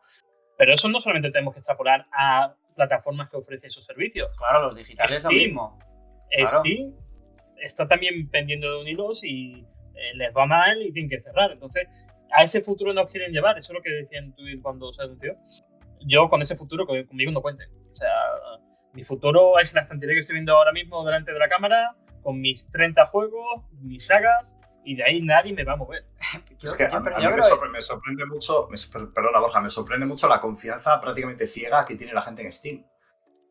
Pero 0.56 0.72
eso 0.72 0.88
no 0.88 1.00
solamente 1.00 1.32
tenemos 1.32 1.54
que 1.54 1.58
extrapolar 1.58 2.06
a 2.12 2.54
plataformas 2.76 3.28
que 3.30 3.36
ofrecen 3.36 3.66
esos 3.66 3.84
servicios. 3.84 4.30
Claro, 4.38 4.66
los 4.66 4.76
digitales 4.76 5.16
es 5.16 5.24
lo 5.24 5.30
mismo. 5.30 5.76
Steam 6.46 6.94
está 7.62 7.88
también 7.88 8.28
pendiendo 8.28 8.70
de 8.70 8.80
un 8.82 8.88
hilos 8.88 9.24
y 9.24 9.64
eh, 9.94 10.14
les 10.14 10.32
va 10.36 10.46
mal 10.46 10.82
y 10.82 10.92
tienen 10.92 11.10
que 11.10 11.20
cerrar. 11.20 11.52
Entonces, 11.52 11.86
a 12.32 12.42
ese 12.42 12.60
futuro 12.60 12.92
nos 12.92 13.10
quieren 13.10 13.32
llevar. 13.32 13.58
Eso 13.58 13.72
es 13.72 13.76
lo 13.76 13.82
que 13.82 13.90
decía 13.90 14.18
en 14.18 14.34
Twitter 14.34 14.60
cuando 14.62 14.92
se 14.92 15.02
anunció. 15.02 15.36
Yo 16.00 16.28
con 16.28 16.42
ese 16.42 16.56
futuro 16.56 16.86
conmigo 16.86 17.30
no 17.30 17.42
cuenten. 17.42 17.68
O 17.92 17.96
sea, 17.96 18.12
mi 18.92 19.04
futuro 19.04 19.58
es 19.58 19.74
la 19.74 19.80
estantería 19.80 20.14
que 20.14 20.20
estoy 20.20 20.34
viendo 20.34 20.56
ahora 20.56 20.72
mismo 20.72 21.04
delante 21.04 21.32
de 21.32 21.38
la 21.38 21.48
cámara, 21.48 21.96
con 22.22 22.40
mis 22.40 22.68
30 22.70 23.06
juegos, 23.06 23.62
mis 23.80 24.06
sagas, 24.06 24.54
y 24.84 24.96
de 24.96 25.04
ahí 25.04 25.20
nadie 25.22 25.52
me 25.52 25.64
va 25.64 25.74
a 25.74 25.76
mover. 25.76 26.06
es 26.62 26.74
que 26.74 26.84
a, 26.84 27.00
mí 27.00 27.10
me, 27.72 27.80
sorprende, 27.80 28.26
mucho, 28.26 28.68
perdona 29.14 29.38
Borja, 29.38 29.60
me 29.60 29.70
sorprende 29.70 30.06
mucho 30.06 30.28
la 30.28 30.40
confianza 30.40 31.00
prácticamente 31.00 31.46
ciega 31.46 31.84
que 31.86 31.94
tiene 31.94 32.12
la 32.12 32.22
gente 32.22 32.42
en 32.42 32.52
Steam. 32.52 32.84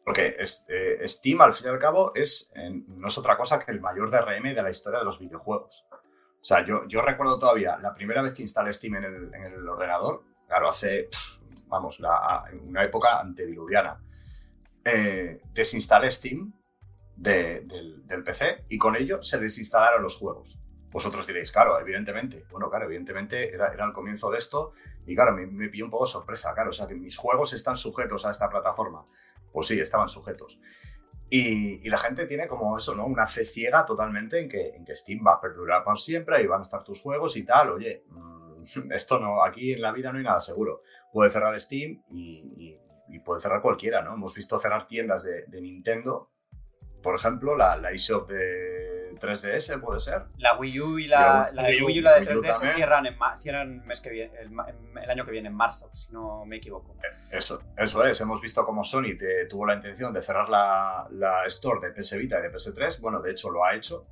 Porque 0.04 0.36
este, 0.40 1.08
Steam, 1.08 1.42
al 1.42 1.54
fin 1.54 1.68
y 1.68 1.70
al 1.70 1.80
cabo, 1.80 2.12
es, 2.16 2.52
no 2.88 3.08
es 3.08 3.18
otra 3.18 3.38
cosa 3.38 3.60
que 3.60 3.72
el 3.72 3.80
mayor 3.80 4.10
DRM 4.10 4.56
de 4.56 4.64
la 4.64 4.70
historia 4.70 5.00
de 5.00 5.06
los 5.06 5.20
videojuegos. 5.20 5.86
O 5.92 6.44
sea, 6.44 6.66
yo, 6.66 6.88
yo 6.88 7.02
recuerdo 7.02 7.38
todavía 7.38 7.78
la 7.78 7.94
primera 7.94 8.22
vez 8.22 8.34
que 8.34 8.42
instalé 8.42 8.74
Steam 8.74 8.96
en 8.96 9.04
el, 9.04 9.34
en 9.34 9.54
el 9.54 9.70
ordenador, 9.70 10.24
claro, 10.48 10.70
hace, 10.70 11.08
vamos, 11.68 12.00
la, 12.00 12.46
una 12.64 12.84
época 12.84 13.20
antediluviana. 13.20 14.02
Eh, 14.84 15.40
desinstalé 15.54 16.10
Steam 16.10 16.52
del, 17.16 17.68
del, 18.08 18.24
PC 18.24 18.66
y 18.70 18.80
con 18.80 18.96
ello 18.96 19.22
se 19.22 19.38
desinstalaron 19.38 20.02
los 20.02 20.18
juegos. 20.18 20.58
Vosotros 20.90 21.28
diréis, 21.28 21.52
claro, 21.52 21.80
evidentemente. 21.80 22.46
Bueno, 22.50 22.72
claro, 22.72 22.86
evidentemente 22.86 23.54
era, 23.54 23.72
era 23.72 23.86
el 23.86 23.94
comienzo 23.94 24.32
de 24.32 24.40
esto 24.40 24.74
y 25.06 25.14
claro, 25.14 25.34
me, 25.34 25.46
me 25.46 25.70
pilló 25.70 25.86
un 25.86 25.92
poco 25.92 26.08
sorpresa, 26.08 26.56
claro, 26.56 26.72
o 26.72 26.74
sea 26.74 26.88
que 26.88 26.96
mis 26.96 27.16
juegos 27.18 27.54
están 27.54 27.78
sujetos 27.78 28.26
a 28.26 28.32
esta 28.32 28.50
plataforma 28.50 29.06
pues 29.52 29.68
sí, 29.68 29.80
estaban 29.80 30.10
sujetos. 30.10 30.60
Y, 31.30 31.90
la 31.90 31.98
gente 31.98 32.26
tiene 32.26 32.48
como 32.48 32.78
eso, 32.78 32.94
¿no? 32.94 33.06
Una 33.06 33.26
fe 33.26 33.46
ciega 33.46 33.86
totalmente 33.86 34.40
en 34.40 34.50
que, 34.50 34.76
en 34.76 34.84
que 34.84 34.96
Steam 34.96 35.26
va 35.26 35.34
a 35.34 35.40
perdurar 35.40 35.84
por 35.84 35.98
siempre 35.98 36.42
y 36.42 36.48
van 36.48 36.60
a 36.60 36.64
estar 36.64 36.84
tus 36.84 37.00
juegos 37.00 37.38
y 37.38 37.46
tal. 37.46 37.70
Oye, 37.70 38.04
mm, 38.10 38.92
esto 38.92 39.18
no, 39.18 39.44
aquí 39.44 39.74
en 39.74 39.82
la 39.82 39.94
vida 39.94 40.12
no 40.12 40.18
hay 40.18 40.26
nada 40.26 40.42
seguro. 40.42 40.82
Puede 41.14 41.32
cerrar 41.32 41.60
Steam 41.60 42.04
y, 42.10 42.78
puede 43.24 43.42
cerrar 43.42 43.62
cualquiera, 43.62 44.02
¿no? 44.02 44.14
Hemos 44.14 44.34
visto 44.34 44.58
cerrar 44.60 44.88
tiendas 44.88 45.24
de, 45.24 45.46
de 45.46 45.62
Nintendo, 45.62 46.32
por 47.02 47.16
ejemplo, 47.16 47.56
la, 47.56 47.76
la 47.78 47.92
eShop 47.92 48.30
de 48.30 49.16
3DS, 49.20 49.80
¿puede 49.80 50.00
ser? 50.00 50.26
La 50.38 50.58
Wii 50.58 50.80
U 50.80 51.00
y 51.00 51.08
la, 51.08 51.50
la, 51.54 51.64
Wii 51.64 52.00
U, 52.00 52.02
la 52.02 52.20
de 52.20 52.28
3DS 52.28 52.76
cierran, 52.76 53.06
en, 53.06 53.16
cierran 53.40 53.86
mes 53.86 54.02
que 54.02 54.10
viene, 54.10 54.34
el, 54.40 55.10
año 55.10 55.26
que 55.26 55.32
viene, 55.32 55.50
en 55.50 55.56
marzo, 55.56 55.90
si 55.94 56.12
no 56.14 56.46
me 56.46 56.58
equivoco. 56.58 56.96
Eso, 57.32 57.62
eso 57.78 58.06
es, 58.06 58.22
hemos 58.22 58.42
visto 58.42 58.66
como 58.66 58.84
Sony 58.84 59.18
tuvo 59.50 59.66
la 59.66 59.76
intención 59.76 60.14
de 60.14 60.22
cerrar 60.22 60.50
la, 60.50 61.08
la 61.12 61.46
Store 61.46 61.80
de 61.82 61.94
PS 61.94 62.18
Vita 62.18 62.40
y 62.40 62.44
de 62.44 62.52
PS3, 62.52 63.00
bueno, 63.00 63.22
de 63.22 63.32
hecho 63.32 63.50
lo 63.50 63.66
ha 63.66 63.76
hecho. 63.76 64.06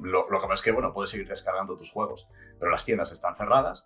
Lo, 0.00 0.30
lo 0.30 0.40
que 0.40 0.46
pasa 0.46 0.54
es 0.54 0.62
que, 0.62 0.72
bueno, 0.72 0.92
puedes 0.92 1.10
seguir 1.10 1.28
descargando 1.28 1.76
tus 1.76 1.90
juegos, 1.90 2.28
pero 2.58 2.70
las 2.70 2.84
tiendas 2.84 3.12
están 3.12 3.36
cerradas. 3.36 3.84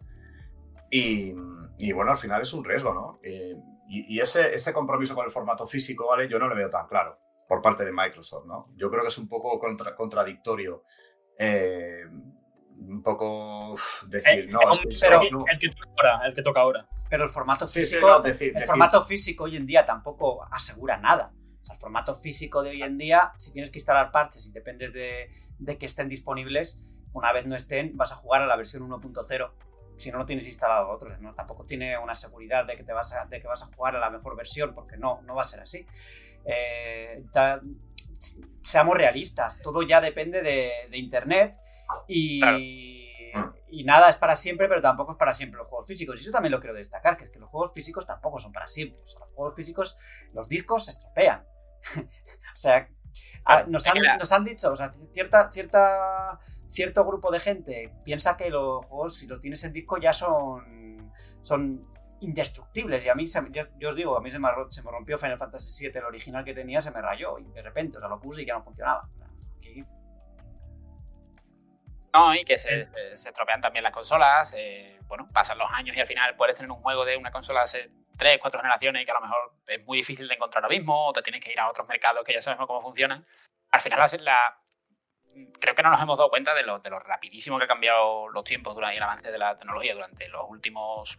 Y, 0.90 1.34
y 1.78 1.92
bueno, 1.92 2.12
al 2.12 2.18
final 2.18 2.40
es 2.40 2.52
un 2.52 2.64
riesgo, 2.64 2.94
¿no? 2.94 3.18
Eh, 3.22 3.56
y, 3.88 4.14
y 4.14 4.20
ese, 4.20 4.54
ese 4.54 4.72
compromiso 4.72 5.14
con 5.14 5.24
el 5.24 5.32
formato 5.32 5.66
físico, 5.66 6.06
¿vale? 6.08 6.28
Yo 6.28 6.38
no 6.38 6.46
lo 6.46 6.54
veo 6.54 6.70
tan 6.70 6.86
claro 6.86 7.18
por 7.48 7.62
parte 7.62 7.84
de 7.84 7.92
Microsoft, 7.92 8.46
¿no? 8.46 8.68
Yo 8.76 8.90
creo 8.90 9.02
que 9.02 9.08
es 9.08 9.18
un 9.18 9.28
poco 9.28 9.58
contradictorio. 9.96 10.84
Eh, 11.38 12.04
un 12.76 13.02
poco 13.02 13.74
decir, 14.08 14.44
eh, 14.44 14.46
no, 14.48 14.58
pero 15.00 15.20
el 15.50 15.58
que 15.58 15.68
toca 15.68 15.90
ahora, 15.96 16.26
el 16.26 16.34
que 16.34 16.42
toca 16.42 16.60
ahora. 16.60 16.88
Pero 17.08 17.24
el 17.24 17.30
formato 17.30 17.68
físico, 17.68 18.24
el 18.24 18.62
formato 18.64 19.04
físico 19.04 19.44
hoy 19.44 19.56
en 19.56 19.66
día 19.66 19.84
tampoco 19.84 20.44
asegura 20.50 20.96
nada. 20.96 21.32
O 21.60 21.64
sea, 21.64 21.74
el 21.74 21.80
formato 21.80 22.14
físico 22.14 22.62
de 22.62 22.70
hoy 22.70 22.82
en 22.82 22.98
día, 22.98 23.32
si 23.38 23.52
tienes 23.52 23.70
que 23.70 23.78
instalar 23.78 24.10
parches 24.10 24.46
y 24.46 24.52
dependes 24.52 24.92
de, 24.92 25.30
de 25.58 25.78
que 25.78 25.86
estén 25.86 26.08
disponibles, 26.08 26.78
una 27.12 27.32
vez 27.32 27.46
no 27.46 27.54
estén, 27.54 27.96
vas 27.96 28.12
a 28.12 28.16
jugar 28.16 28.42
a 28.42 28.46
la 28.46 28.56
versión 28.56 28.82
1.0 28.88 29.50
si 29.96 30.10
no 30.10 30.18
lo 30.18 30.26
tienes 30.26 30.46
instalado 30.46 30.90
otros, 30.90 31.20
¿no? 31.20 31.34
Tampoco 31.34 31.64
tiene 31.64 31.96
una 31.98 32.14
seguridad 32.14 32.64
de 32.64 32.76
que, 32.76 32.82
te 32.82 32.92
vas 32.92 33.12
a, 33.12 33.26
de 33.26 33.40
que 33.40 33.46
vas 33.46 33.62
a 33.62 33.66
jugar 33.66 33.96
a 33.96 34.00
la 34.00 34.10
mejor 34.10 34.36
versión, 34.36 34.74
porque 34.74 34.96
no, 34.96 35.22
no 35.22 35.34
va 35.34 35.42
a 35.42 35.44
ser 35.44 35.60
así. 35.60 35.86
Eh, 36.44 37.24
seamos 38.62 38.96
realistas, 38.96 39.60
todo 39.62 39.82
ya 39.82 40.00
depende 40.00 40.42
de, 40.42 40.96
Internet 40.96 41.56
y, 42.08 42.40
y, 43.68 43.84
nada 43.84 44.08
es 44.08 44.16
para 44.16 44.36
siempre, 44.36 44.68
pero 44.68 44.80
tampoco 44.80 45.12
es 45.12 45.18
para 45.18 45.34
siempre 45.34 45.58
los 45.58 45.68
juegos 45.68 45.86
físicos. 45.86 46.18
Y 46.18 46.22
eso 46.22 46.30
también 46.30 46.52
lo 46.52 46.60
quiero 46.60 46.74
destacar, 46.74 47.16
que 47.16 47.24
es 47.24 47.30
que 47.30 47.38
los 47.38 47.50
juegos 47.50 47.72
físicos 47.72 48.06
tampoco 48.06 48.38
son 48.38 48.52
para 48.52 48.66
siempre. 48.66 49.00
los 49.02 49.30
juegos 49.34 49.54
físicos, 49.54 49.96
los 50.32 50.48
discos 50.48 50.86
se 50.86 50.92
estropean. 50.92 51.44
o 51.98 52.56
sea, 52.56 52.88
nos, 53.68 53.86
han, 53.86 53.96
nos, 54.18 54.32
han, 54.32 54.44
dicho, 54.44 54.72
o 54.72 54.76
sea, 54.76 54.92
cierta, 55.12 55.50
cierta, 55.50 56.38
cierto 56.68 57.04
grupo 57.04 57.30
de 57.30 57.40
gente 57.40 57.92
piensa 58.04 58.36
que 58.36 58.48
los 58.48 58.84
juegos, 58.86 59.16
si 59.16 59.26
lo 59.26 59.40
tienes 59.40 59.62
en 59.64 59.72
disco, 59.72 59.98
ya 59.98 60.12
son, 60.12 61.12
son 61.42 61.93
indestructibles. 62.24 63.04
Y 63.04 63.08
a 63.08 63.14
mí, 63.14 63.26
yo, 63.50 63.90
os 63.90 63.96
digo, 63.96 64.16
a 64.16 64.20
mí 64.20 64.30
se 64.30 64.38
me, 64.38 64.48
rompió 64.50 65.18
Final 65.18 65.38
Fantasy 65.38 65.86
VII, 65.86 65.98
el 65.98 66.04
original 66.04 66.44
que 66.44 66.54
tenía, 66.54 66.80
se 66.80 66.90
me 66.90 67.00
rayó 67.00 67.38
y 67.38 67.44
de 67.44 67.62
repente, 67.62 67.98
o 67.98 68.00
sea, 68.00 68.08
lo 68.08 68.20
puse 68.20 68.42
y 68.42 68.46
ya 68.46 68.54
no 68.54 68.62
funcionaba. 68.62 69.08
No, 72.12 72.32
y 72.32 72.44
que 72.44 72.58
se, 72.58 72.84
se, 73.16 73.28
estropean 73.28 73.60
también 73.60 73.82
las 73.82 73.92
consolas. 73.92 74.54
Eh, 74.56 75.00
bueno, 75.08 75.28
pasan 75.32 75.58
los 75.58 75.68
años 75.72 75.96
y 75.96 76.00
al 76.00 76.06
final 76.06 76.36
puedes 76.36 76.54
tener 76.54 76.70
un 76.70 76.80
juego 76.80 77.04
de 77.04 77.16
una 77.16 77.32
consola 77.32 77.62
hace 77.62 77.90
3, 78.16 78.38
4 78.40 78.60
generaciones 78.60 79.04
que 79.04 79.10
a 79.10 79.14
lo 79.14 79.20
mejor 79.20 79.54
es 79.66 79.84
muy 79.84 79.98
difícil 79.98 80.28
de 80.28 80.34
encontrar 80.34 80.62
ahora 80.62 80.76
mismo, 80.76 81.06
o 81.06 81.12
te 81.12 81.22
tienes 81.22 81.42
que 81.42 81.50
ir 81.50 81.58
a 81.58 81.68
otros 81.68 81.88
mercados 81.88 82.22
que 82.24 82.32
ya 82.32 82.40
sabemos 82.40 82.68
cómo 82.68 82.80
funcionan. 82.80 83.26
Al 83.72 83.80
final, 83.80 83.98
la, 84.20 84.64
creo 85.60 85.74
que 85.74 85.82
no 85.82 85.90
nos 85.90 86.00
hemos 86.00 86.16
dado 86.16 86.30
cuenta 86.30 86.54
de 86.54 86.62
lo, 86.62 86.78
rapidísimo 86.78 87.58
que 87.58 87.64
ha 87.64 87.68
cambiado 87.68 88.28
los 88.28 88.44
tiempos 88.44 88.74
durante, 88.74 88.96
el 88.96 89.02
avance 89.02 89.30
de 89.30 89.38
la 89.38 89.56
tecnología 89.56 89.94
durante 89.94 90.28
los 90.28 90.44
últimos 90.48 91.18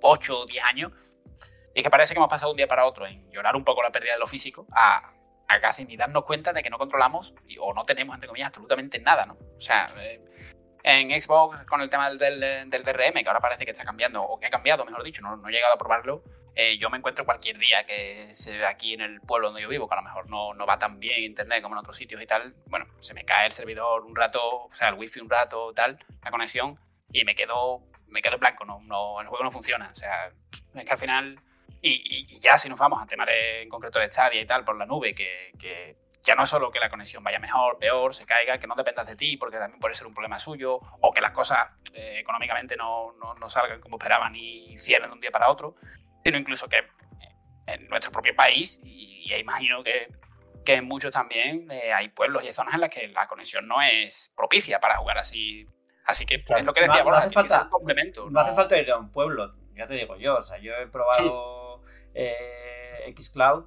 8 0.00 0.40
o 0.40 0.46
10 0.46 0.64
años. 0.64 0.92
Y 1.74 1.82
que 1.82 1.90
parece 1.90 2.14
que 2.14 2.18
hemos 2.18 2.30
pasado 2.30 2.52
un 2.52 2.56
día 2.56 2.68
para 2.68 2.86
otro 2.86 3.06
en 3.06 3.28
llorar 3.30 3.56
un 3.56 3.64
poco 3.64 3.82
la 3.82 3.90
pérdida 3.90 4.12
de 4.12 4.20
lo 4.20 4.26
físico 4.26 4.66
a, 4.72 5.12
a 5.48 5.60
casi 5.60 5.84
ni 5.84 5.96
darnos 5.96 6.24
cuenta 6.24 6.52
de 6.52 6.62
que 6.62 6.70
no 6.70 6.78
controlamos 6.78 7.34
o 7.60 7.74
no 7.74 7.84
tenemos, 7.84 8.14
entre 8.14 8.28
comillas, 8.28 8.48
absolutamente 8.48 9.00
nada, 9.00 9.26
¿no? 9.26 9.36
O 9.56 9.60
sea, 9.60 9.92
eh, 9.98 10.22
en 10.84 11.20
Xbox 11.20 11.62
con 11.62 11.80
el 11.80 11.88
tema 11.88 12.10
del, 12.10 12.18
del, 12.70 12.84
DRM, 12.84 13.22
que 13.22 13.28
ahora 13.28 13.40
parece 13.40 13.64
que 13.64 13.70
está 13.72 13.84
cambiando, 13.84 14.22
o 14.22 14.38
que 14.38 14.46
ha 14.46 14.50
cambiado, 14.50 14.84
mejor 14.84 15.02
dicho, 15.02 15.22
no, 15.22 15.36
no 15.36 15.48
he 15.48 15.52
llegado 15.52 15.74
a 15.74 15.78
probarlo. 15.78 16.22
Eh, 16.56 16.78
yo 16.78 16.88
me 16.88 16.98
encuentro 16.98 17.24
cualquier 17.24 17.58
día 17.58 17.84
que 17.84 18.28
se 18.28 18.64
aquí 18.64 18.94
en 18.94 19.00
el 19.00 19.20
pueblo 19.20 19.48
donde 19.48 19.62
yo 19.62 19.68
vivo, 19.68 19.88
que 19.88 19.94
a 19.94 19.96
lo 19.96 20.04
mejor 20.04 20.30
no, 20.30 20.54
no 20.54 20.66
va 20.66 20.78
tan 20.78 21.00
bien 21.00 21.24
internet 21.24 21.62
como 21.62 21.74
en 21.74 21.80
otros 21.80 21.96
sitios 21.96 22.22
y 22.22 22.26
tal. 22.26 22.54
Bueno, 22.66 22.86
se 23.00 23.12
me 23.14 23.24
cae 23.24 23.46
el 23.46 23.52
servidor 23.52 24.04
un 24.04 24.14
rato, 24.14 24.40
o 24.64 24.70
sea, 24.70 24.90
el 24.90 24.94
wifi 24.94 25.20
un 25.20 25.30
rato, 25.30 25.72
tal, 25.74 25.98
la 26.22 26.30
conexión, 26.30 26.78
y 27.10 27.24
me 27.24 27.34
quedo 27.34 27.82
me 28.14 28.22
quedo 28.22 28.38
blanco, 28.38 28.64
no, 28.64 28.80
no, 28.82 29.20
el 29.20 29.26
juego 29.26 29.44
no 29.44 29.50
funciona. 29.50 29.90
O 29.90 29.96
sea, 29.96 30.32
es 30.74 30.84
que 30.84 30.90
al 30.90 30.98
final, 30.98 31.40
y, 31.82 32.38
ya 32.38 32.56
si 32.56 32.68
nos 32.68 32.78
vamos 32.78 33.02
a 33.02 33.06
temas 33.06 33.28
en 33.28 33.68
concreto 33.68 33.98
de 33.98 34.10
Stadia 34.10 34.40
y 34.40 34.46
tal, 34.46 34.64
por 34.64 34.78
la 34.78 34.86
nube, 34.86 35.14
que, 35.14 35.52
que, 35.58 35.96
ya 36.22 36.34
no 36.34 36.44
es 36.44 36.48
solo 36.48 36.70
que 36.70 36.78
la 36.78 36.88
conexión 36.88 37.22
vaya 37.22 37.38
mejor, 37.38 37.76
peor, 37.78 38.14
se 38.14 38.24
caiga, 38.24 38.58
que 38.58 38.66
no 38.66 38.74
dependas 38.74 39.06
de 39.06 39.16
ti, 39.16 39.36
porque 39.36 39.58
también 39.58 39.78
puede 39.78 39.94
ser 39.94 40.06
un 40.06 40.14
problema 40.14 40.38
suyo, 40.38 40.80
o 41.00 41.12
que 41.12 41.20
las 41.20 41.32
cosas 41.32 41.68
eh, 41.92 42.18
económicamente 42.20 42.76
no, 42.76 43.12
no, 43.20 43.34
no, 43.34 43.50
salgan 43.50 43.80
como 43.80 43.98
esperaban 43.98 44.34
y 44.34 44.78
cierren 44.78 45.10
de 45.10 45.14
un 45.14 45.20
día 45.20 45.30
para 45.30 45.50
otro, 45.50 45.74
sino 46.24 46.38
incluso 46.38 46.66
que 46.66 46.78
en 47.66 47.88
nuestro 47.88 48.10
propio 48.10 48.34
país, 48.34 48.80
y, 48.82 49.34
imagino 49.34 49.82
que, 49.82 50.08
que 50.64 50.74
en 50.74 50.84
muchos 50.86 51.10
también 51.10 51.70
eh, 51.70 51.92
hay 51.92 52.08
pueblos 52.08 52.44
y 52.44 52.52
zonas 52.52 52.74
en 52.74 52.80
las 52.80 52.90
que 52.90 53.08
la 53.08 53.26
conexión 53.26 53.66
no 53.66 53.82
es 53.82 54.32
propicia 54.36 54.80
para 54.80 54.96
jugar 54.96 55.18
así 55.18 55.66
Así 56.04 56.26
que 56.26 56.44
es 56.46 56.64
lo 56.64 56.74
que 56.74 56.82
decía, 56.82 57.02
no, 57.02 57.10
no 57.10 57.16
hace 57.16 57.30
falta, 57.30 57.68
complemento. 57.70 58.28
No, 58.30 58.40
hace 58.40 58.52
falta 58.52 58.78
ir 58.78 58.90
a 58.90 58.98
un 58.98 59.10
pueblo, 59.10 59.54
ya 59.74 59.86
te 59.86 59.94
digo 59.94 60.16
yo. 60.16 60.36
O 60.36 60.42
sea, 60.42 60.58
yo 60.58 60.74
he 60.74 60.86
probado 60.86 61.82
eh, 62.12 63.14
Xcloud 63.18 63.64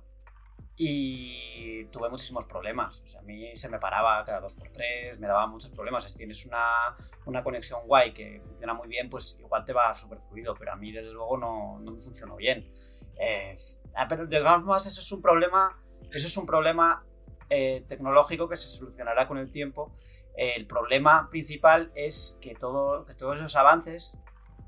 y 0.75 1.85
tuve 1.85 2.09
muchísimos 2.09 2.45
problemas. 2.45 3.01
O 3.01 3.07
sea, 3.07 3.21
a 3.21 3.23
mí 3.23 3.55
se 3.55 3.67
me 3.69 3.79
paraba 3.79 4.23
cada 4.23 4.39
dos 4.39 4.53
por 4.53 4.69
tres, 4.69 5.19
me 5.19 5.27
daba 5.27 5.47
muchos 5.47 5.71
problemas. 5.71 6.03
Si 6.03 6.15
tienes 6.15 6.45
una, 6.45 6.95
una 7.25 7.43
conexión 7.43 7.81
guay 7.88 8.13
que 8.13 8.39
funciona 8.41 8.75
muy 8.75 8.88
bien, 8.88 9.09
pues 9.09 9.35
igual 9.39 9.65
te 9.65 9.73
va 9.73 9.91
súper 9.95 10.19
fluido, 10.19 10.53
pero 10.53 10.73
a 10.73 10.75
mí 10.75 10.91
desde 10.91 11.11
luego 11.11 11.38
no, 11.38 11.79
no 11.79 11.91
me 11.91 11.99
funcionó 11.99 12.35
bien. 12.35 12.71
Eh, 13.19 13.55
ah, 13.95 14.05
pero 14.07 14.27
de 14.27 14.38
todas 14.38 14.57
formas, 14.57 14.85
eso 14.85 15.01
es 15.01 15.11
un 15.11 15.23
problema, 15.23 15.81
eso 16.11 16.27
es 16.27 16.38
un 16.38 16.45
problema 16.45 17.03
eh, 17.49 17.83
tecnológico 17.88 18.47
que 18.47 18.55
se 18.55 18.67
solucionará 18.67 19.27
con 19.27 19.39
el 19.39 19.49
tiempo 19.49 19.95
el 20.38 20.67
problema 20.67 21.29
principal 21.31 21.91
es 21.95 22.38
que, 22.41 22.53
todo, 22.53 23.05
que 23.05 23.15
todos 23.15 23.39
esos 23.39 23.55
avances 23.55 24.17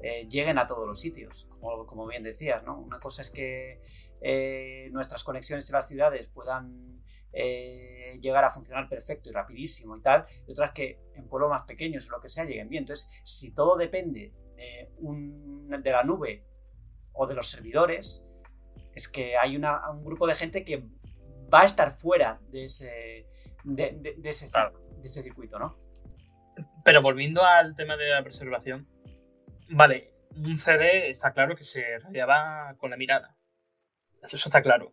eh, 0.01 0.27
lleguen 0.27 0.57
a 0.57 0.65
todos 0.65 0.87
los 0.87 0.99
sitios, 0.99 1.47
como, 1.59 2.07
bien 2.07 2.23
decías, 2.23 2.63
¿no? 2.63 2.79
Una 2.79 2.99
cosa 2.99 3.21
es 3.21 3.29
que 3.29 3.79
eh, 4.21 4.89
nuestras 4.91 5.23
conexiones 5.23 5.69
en 5.69 5.75
las 5.75 5.87
ciudades 5.87 6.27
puedan 6.29 7.03
eh, 7.33 8.17
llegar 8.19 8.43
a 8.43 8.49
funcionar 8.49 8.89
perfecto 8.89 9.29
y 9.29 9.33
rapidísimo 9.33 9.95
y 9.95 10.01
tal, 10.01 10.25
y 10.47 10.51
otra 10.51 10.67
es 10.67 10.71
que 10.71 10.99
en 11.13 11.27
pueblos 11.27 11.51
más 11.51 11.63
pequeños 11.63 12.07
o 12.07 12.11
lo 12.11 12.19
que 12.19 12.29
sea 12.29 12.45
lleguen 12.45 12.67
bien. 12.67 12.83
Entonces, 12.83 13.11
si 13.23 13.53
todo 13.53 13.77
depende 13.77 14.33
de, 14.55 15.77
de 15.81 15.91
la 15.91 16.03
nube 16.03 16.43
o 17.13 17.27
de 17.27 17.35
los 17.35 17.47
servidores, 17.47 18.23
es 18.95 19.07
que 19.07 19.37
hay 19.37 19.55
un 19.55 20.03
grupo 20.03 20.25
de 20.25 20.35
gente 20.35 20.63
que 20.63 20.83
va 21.53 21.61
a 21.61 21.65
estar 21.65 21.91
fuera 21.91 22.39
de 22.49 22.63
ese, 22.63 23.27
de, 23.63 24.17
ese 24.23 24.47
de 25.01 25.07
ese 25.07 25.23
circuito, 25.23 25.59
¿no? 25.59 25.77
Pero 26.83 27.01
volviendo 27.01 27.43
al 27.43 27.75
tema 27.75 27.97
de 27.97 28.09
la 28.09 28.23
preservación, 28.23 28.87
vale, 29.69 30.13
un 30.35 30.57
CD 30.57 31.09
está 31.09 31.33
claro 31.33 31.55
que 31.55 31.63
se 31.63 31.99
rayaba 31.99 32.75
con 32.77 32.91
la 32.91 32.97
mirada. 32.97 33.35
Eso 34.21 34.37
está 34.37 34.61
claro. 34.61 34.91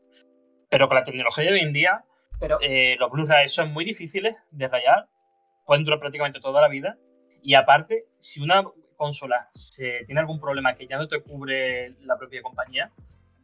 Pero 0.70 0.88
con 0.88 0.96
la 0.96 1.04
tecnología 1.04 1.44
de 1.44 1.52
hoy 1.52 1.60
en 1.60 1.72
día, 1.72 2.04
Pero... 2.40 2.58
Eh, 2.60 2.96
los 2.98 3.10
Blu-ray 3.10 3.48
son 3.48 3.72
muy 3.72 3.84
difíciles 3.84 4.36
de 4.50 4.68
rayar, 4.68 5.08
pueden 5.64 5.84
durar 5.84 6.00
prácticamente 6.00 6.40
toda 6.40 6.60
la 6.60 6.68
vida. 6.68 6.96
Y 7.42 7.54
aparte, 7.54 8.06
si 8.18 8.40
una 8.40 8.64
consola 8.96 9.48
se 9.52 10.04
tiene 10.06 10.20
algún 10.20 10.40
problema 10.40 10.74
que 10.74 10.86
ya 10.86 10.96
no 10.96 11.06
te 11.06 11.22
cubre 11.22 11.94
la 12.00 12.16
propia 12.16 12.42
compañía, 12.42 12.92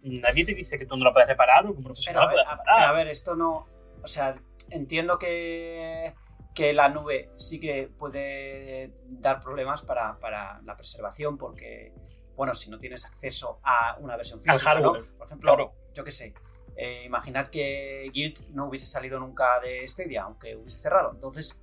nadie 0.02 0.44
te 0.44 0.54
dice 0.54 0.78
que 0.78 0.86
tú 0.86 0.96
no 0.96 1.04
la 1.04 1.12
puedes 1.12 1.28
reparar 1.28 1.66
o 1.66 1.72
que 1.72 1.78
un 1.78 1.84
profesional 1.84 2.28
puede 2.28 2.44
reparar. 2.44 2.84
a 2.84 2.92
ver, 2.92 3.08
esto 3.08 3.36
no. 3.36 3.66
O 4.02 4.08
sea, 4.08 4.34
entiendo 4.70 5.18
que 5.18 6.14
que 6.54 6.72
la 6.72 6.88
nube 6.88 7.30
sí 7.36 7.58
que 7.58 7.90
puede 7.98 8.92
dar 9.06 9.40
problemas 9.40 9.82
para, 9.82 10.18
la 10.64 10.76
preservación 10.76 11.38
porque, 11.38 11.92
bueno, 12.36 12.54
si 12.54 12.70
no 12.70 12.78
tienes 12.78 13.04
acceso 13.04 13.60
a 13.62 13.96
una 14.00 14.16
versión 14.16 14.40
física, 14.40 14.80
por 14.80 15.26
ejemplo, 15.26 15.74
yo 15.94 16.04
qué 16.04 16.10
sé, 16.10 16.34
eh, 16.76 17.04
imaginad 17.04 17.48
que 17.48 18.10
Guild 18.12 18.48
no 18.50 18.66
hubiese 18.66 18.86
salido 18.86 19.18
nunca 19.18 19.60
de 19.60 19.86
Stadia, 19.86 20.22
aunque 20.22 20.56
hubiese 20.56 20.78
cerrado, 20.78 21.12
entonces 21.12 21.60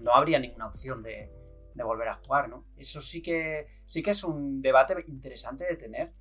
no 0.00 0.14
habría 0.14 0.38
ninguna 0.38 0.68
opción 0.68 1.02
de, 1.02 1.32
volver 1.74 2.08
a 2.08 2.14
jugar, 2.14 2.48
¿no? 2.48 2.66
Eso 2.76 3.00
sí 3.00 3.22
que, 3.22 3.68
sí 3.86 4.02
que 4.02 4.10
es 4.10 4.24
un 4.24 4.60
debate 4.60 5.04
interesante 5.06 5.64
de 5.64 5.76
tener, 5.76 6.12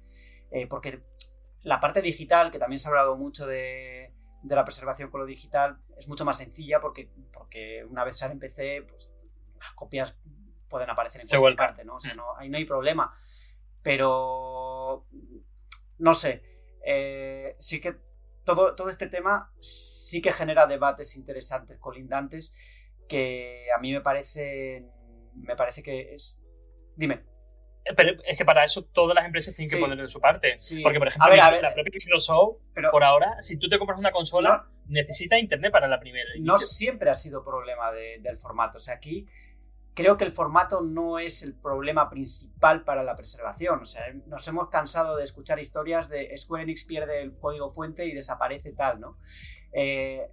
eh, 0.52 0.68
porque 0.68 1.04
la 1.64 1.80
parte 1.80 2.04
digital, 2.04 2.52
que 2.52 2.60
también 2.60 2.78
se 2.78 2.88
ha 2.88 2.91
hablado 2.91 3.18
mucho 3.18 3.48
de, 3.48 4.14
de 4.43 4.55
la 4.55 4.63
preservación 4.63 5.09
con 5.09 5.21
lo 5.21 5.25
digital 5.25 5.77
es 5.97 6.07
mucho 6.07 6.25
más 6.25 6.38
sencilla 6.38 6.79
porque, 6.79 7.09
porque 7.33 7.85
una 7.85 8.03
vez 8.03 8.17
sale 8.17 8.33
en 8.33 8.39
PC, 8.39 8.83
pues 8.88 9.11
las 9.59 9.73
copias 9.73 10.17
pueden 10.69 10.89
aparecer 10.89 11.21
en 11.21 11.27
cualquier 11.27 11.55
parte, 11.55 11.85
¿no? 11.85 11.95
O 11.95 11.99
sea, 11.99 12.13
mm. 12.13 12.17
no, 12.17 12.38
ahí 12.38 12.49
no 12.49 12.57
hay 12.57 12.65
problema. 12.65 13.11
Pero, 13.81 15.05
no 15.99 16.13
sé, 16.13 16.43
eh, 16.85 17.55
sí 17.59 17.79
que 17.79 17.95
todo, 18.43 18.75
todo 18.75 18.89
este 18.89 19.07
tema 19.07 19.51
sí 19.59 20.21
que 20.21 20.33
genera 20.33 20.67
debates 20.67 21.15
interesantes, 21.15 21.79
colindantes, 21.79 22.53
que 23.07 23.67
a 23.75 23.79
mí 23.79 23.91
me 23.91 24.01
parece, 24.01 24.85
me 25.35 25.55
parece 25.55 25.81
que 25.83 26.13
es... 26.15 26.41
Dime. 26.95 27.36
Pero 27.95 28.21
es 28.25 28.38
que 28.38 28.45
para 28.45 28.63
eso 28.63 28.83
todas 28.83 29.15
las 29.15 29.25
empresas 29.25 29.55
tienen 29.55 29.69
que 29.69 29.77
poner 29.77 29.97
de 29.97 30.07
su 30.07 30.19
parte. 30.19 30.57
Porque, 30.83 30.99
por 30.99 31.07
ejemplo, 31.07 31.35
la 31.35 31.73
propia 31.73 31.91
Microsoft, 31.93 32.57
por 32.91 33.03
ahora, 33.03 33.41
si 33.41 33.57
tú 33.57 33.69
te 33.69 33.77
compras 33.77 33.99
una 33.99 34.11
consola, 34.11 34.65
necesita 34.88 35.38
internet 35.38 35.71
para 35.71 35.88
la 35.88 35.99
primera. 35.99 36.29
No 36.39 36.57
siempre 36.59 37.09
ha 37.09 37.15
sido 37.15 37.43
problema 37.43 37.91
del 37.91 38.35
formato. 38.35 38.77
O 38.77 38.79
sea, 38.79 38.95
aquí 38.95 39.27
creo 39.97 40.15
que 40.15 40.25
el 40.25 40.31
formato 40.31 40.81
no 40.81 41.17
es 41.17 41.41
el 41.41 41.55
problema 41.55 42.07
principal 42.07 42.83
para 42.83 43.03
la 43.03 43.15
preservación. 43.15 43.81
O 43.81 43.85
sea, 43.85 44.03
nos 44.27 44.47
hemos 44.47 44.69
cansado 44.69 45.17
de 45.17 45.23
escuchar 45.23 45.59
historias 45.59 46.07
de 46.07 46.38
Square 46.38 46.63
Enix 46.63 46.85
pierde 46.85 47.23
el 47.23 47.35
código 47.39 47.71
fuente 47.71 48.05
y 48.05 48.13
desaparece 48.13 48.73
tal, 48.73 48.99
¿no? 48.99 49.17
Eh, 49.73 50.27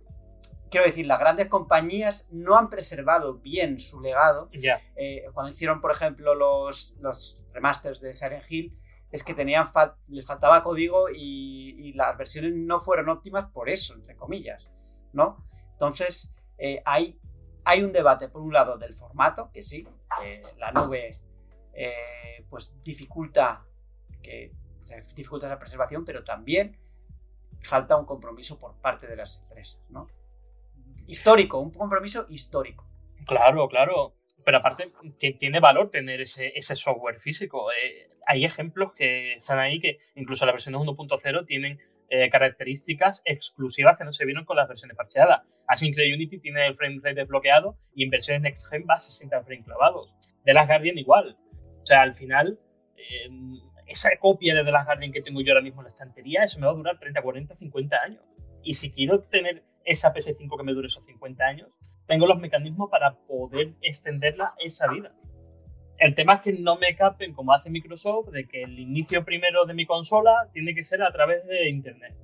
quiero 0.74 0.86
decir, 0.86 1.06
las 1.06 1.20
grandes 1.20 1.46
compañías 1.46 2.26
no 2.32 2.56
han 2.56 2.68
preservado 2.68 3.34
bien 3.34 3.78
su 3.78 4.00
legado. 4.00 4.50
Eh, 4.96 5.24
cuando 5.32 5.52
hicieron, 5.52 5.80
por 5.80 5.92
ejemplo, 5.92 6.34
los, 6.34 6.96
los 6.98 7.40
remasters 7.52 8.00
de 8.00 8.12
Silent 8.12 8.42
Hill, 8.50 8.76
es 9.12 9.22
que 9.22 9.34
tenían 9.34 9.68
les 10.08 10.26
faltaba 10.26 10.64
código 10.64 11.08
y, 11.14 11.92
las 11.92 12.18
versiones 12.18 12.54
no 12.54 12.80
fueron 12.80 13.08
óptimas 13.08 13.44
por 13.44 13.70
eso, 13.70 13.94
entre 13.94 14.16
comillas, 14.16 14.72
¿no? 15.12 15.46
Entonces, 15.70 16.34
eh, 16.58 16.82
hay, 16.84 17.20
hay 17.64 17.84
un 17.84 17.92
debate, 17.92 18.28
por 18.28 18.42
un 18.42 18.52
lado, 18.52 18.76
del 18.76 18.94
formato, 18.94 19.52
que 19.52 19.62
sí, 19.62 19.86
la 20.58 20.72
nube 20.72 21.20
eh, 21.72 22.44
pues 22.50 22.74
dificulta 22.82 23.64
que 24.20 24.50
dificulta 25.14 25.48
la 25.48 25.56
preservación, 25.60 26.04
pero 26.04 26.24
también 26.24 26.76
falta 27.62 27.94
un 27.94 28.06
compromiso 28.06 28.58
por 28.58 28.74
parte 28.80 29.06
de 29.06 29.14
las 29.14 29.36
empresas, 29.36 29.80
¿no? 29.88 30.08
Histórico, 31.06 31.58
un 31.58 31.70
compromiso 31.70 32.26
histórico. 32.30 32.86
Claro, 33.26 33.68
claro. 33.68 34.14
Pero 34.44 34.58
aparte, 34.58 34.92
tiene 35.38 35.60
valor 35.60 35.90
tener 35.90 36.20
ese, 36.20 36.52
ese 36.54 36.76
software 36.76 37.20
físico. 37.20 37.72
Eh, 37.72 38.10
hay 38.26 38.44
ejemplos 38.44 38.92
que 38.92 39.34
están 39.34 39.58
ahí 39.58 39.80
que 39.80 39.98
incluso 40.14 40.44
las 40.44 40.54
versiones 40.54 40.80
1.0 40.82 41.46
tienen 41.46 41.80
eh, 42.10 42.28
características 42.30 43.22
exclusivas 43.24 43.96
que 43.96 44.04
no 44.04 44.12
se 44.12 44.26
vieron 44.26 44.44
con 44.44 44.56
las 44.56 44.68
versiones 44.68 44.96
parcheadas. 44.96 45.42
Assync 45.66 45.96
Unity 45.96 46.38
tiene 46.38 46.66
el 46.66 46.76
frame 46.76 47.00
rate 47.02 47.14
desbloqueado 47.14 47.76
y 47.94 48.04
en 48.04 48.10
versiones 48.10 48.42
Next 48.42 48.68
Gen 48.68 48.84
va 48.88 48.94
a 48.94 49.00
60 49.00 49.42
frames 49.42 49.64
clavados. 49.64 50.14
De 50.44 50.52
las 50.52 50.66
Guardian 50.66 50.98
igual. 50.98 51.36
O 51.82 51.86
sea, 51.86 52.02
al 52.02 52.14
final, 52.14 52.58
eh, 52.96 53.30
esa 53.86 54.10
copia 54.18 54.54
de 54.54 54.64
The 54.64 54.70
Last 54.70 54.86
Guardian 54.86 55.12
que 55.12 55.22
tengo 55.22 55.40
yo 55.40 55.52
ahora 55.52 55.62
mismo 55.62 55.80
en 55.80 55.84
la 55.84 55.88
estantería, 55.88 56.42
eso 56.42 56.60
me 56.60 56.66
va 56.66 56.72
a 56.72 56.76
durar 56.76 56.98
30, 56.98 57.22
40, 57.22 57.56
50 57.56 57.96
años. 57.96 58.22
Y 58.62 58.74
si 58.74 58.92
quiero 58.92 59.20
tener 59.20 59.62
esa 59.84 60.12
PS5 60.12 60.56
que 60.56 60.64
me 60.64 60.72
dure 60.72 60.86
esos 60.86 61.04
50 61.04 61.44
años, 61.44 61.68
tengo 62.06 62.26
los 62.26 62.38
mecanismos 62.38 62.90
para 62.90 63.14
poder 63.26 63.72
extenderla 63.80 64.54
esa 64.58 64.88
vida. 64.88 65.12
El 65.98 66.14
tema 66.14 66.34
es 66.34 66.40
que 66.40 66.52
no 66.52 66.76
me 66.76 66.94
capen, 66.96 67.32
como 67.32 67.52
hace 67.52 67.70
Microsoft, 67.70 68.30
de 68.30 68.46
que 68.46 68.64
el 68.64 68.78
inicio 68.78 69.24
primero 69.24 69.64
de 69.64 69.74
mi 69.74 69.86
consola 69.86 70.48
tiene 70.52 70.74
que 70.74 70.82
ser 70.82 71.02
a 71.02 71.12
través 71.12 71.46
de 71.46 71.70
Internet. 71.70 72.14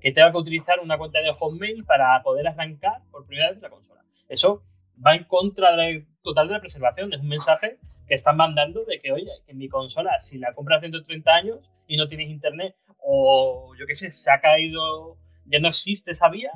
Que 0.00 0.12
tenga 0.12 0.30
que 0.30 0.38
utilizar 0.38 0.78
una 0.80 0.98
cuenta 0.98 1.20
de 1.20 1.32
Hotmail 1.32 1.84
para 1.84 2.22
poder 2.22 2.46
arrancar 2.46 3.00
por 3.10 3.26
primera 3.26 3.50
vez 3.50 3.62
la 3.62 3.70
consola. 3.70 4.04
Eso 4.28 4.62
va 5.04 5.14
en 5.14 5.24
contra 5.24 5.74
de, 5.74 6.06
total 6.22 6.48
de 6.48 6.54
la 6.54 6.60
preservación. 6.60 7.12
Es 7.12 7.20
un 7.20 7.28
mensaje 7.28 7.78
que 8.06 8.14
están 8.14 8.36
mandando 8.36 8.84
de 8.84 9.00
que, 9.00 9.12
oye, 9.12 9.30
que 9.46 9.54
mi 9.54 9.68
consola, 9.68 10.18
si 10.18 10.38
la 10.38 10.52
compras 10.52 10.82
dentro 10.82 11.00
de 11.00 11.06
30 11.06 11.34
años 11.34 11.72
y 11.86 11.96
no 11.96 12.06
tienes 12.06 12.28
internet, 12.28 12.76
o 12.98 13.74
yo 13.78 13.86
qué 13.86 13.94
sé, 13.94 14.10
se 14.10 14.30
ha 14.30 14.40
caído, 14.40 15.16
ya 15.46 15.58
no 15.58 15.68
existe 15.68 16.10
esa 16.12 16.28
vía, 16.28 16.50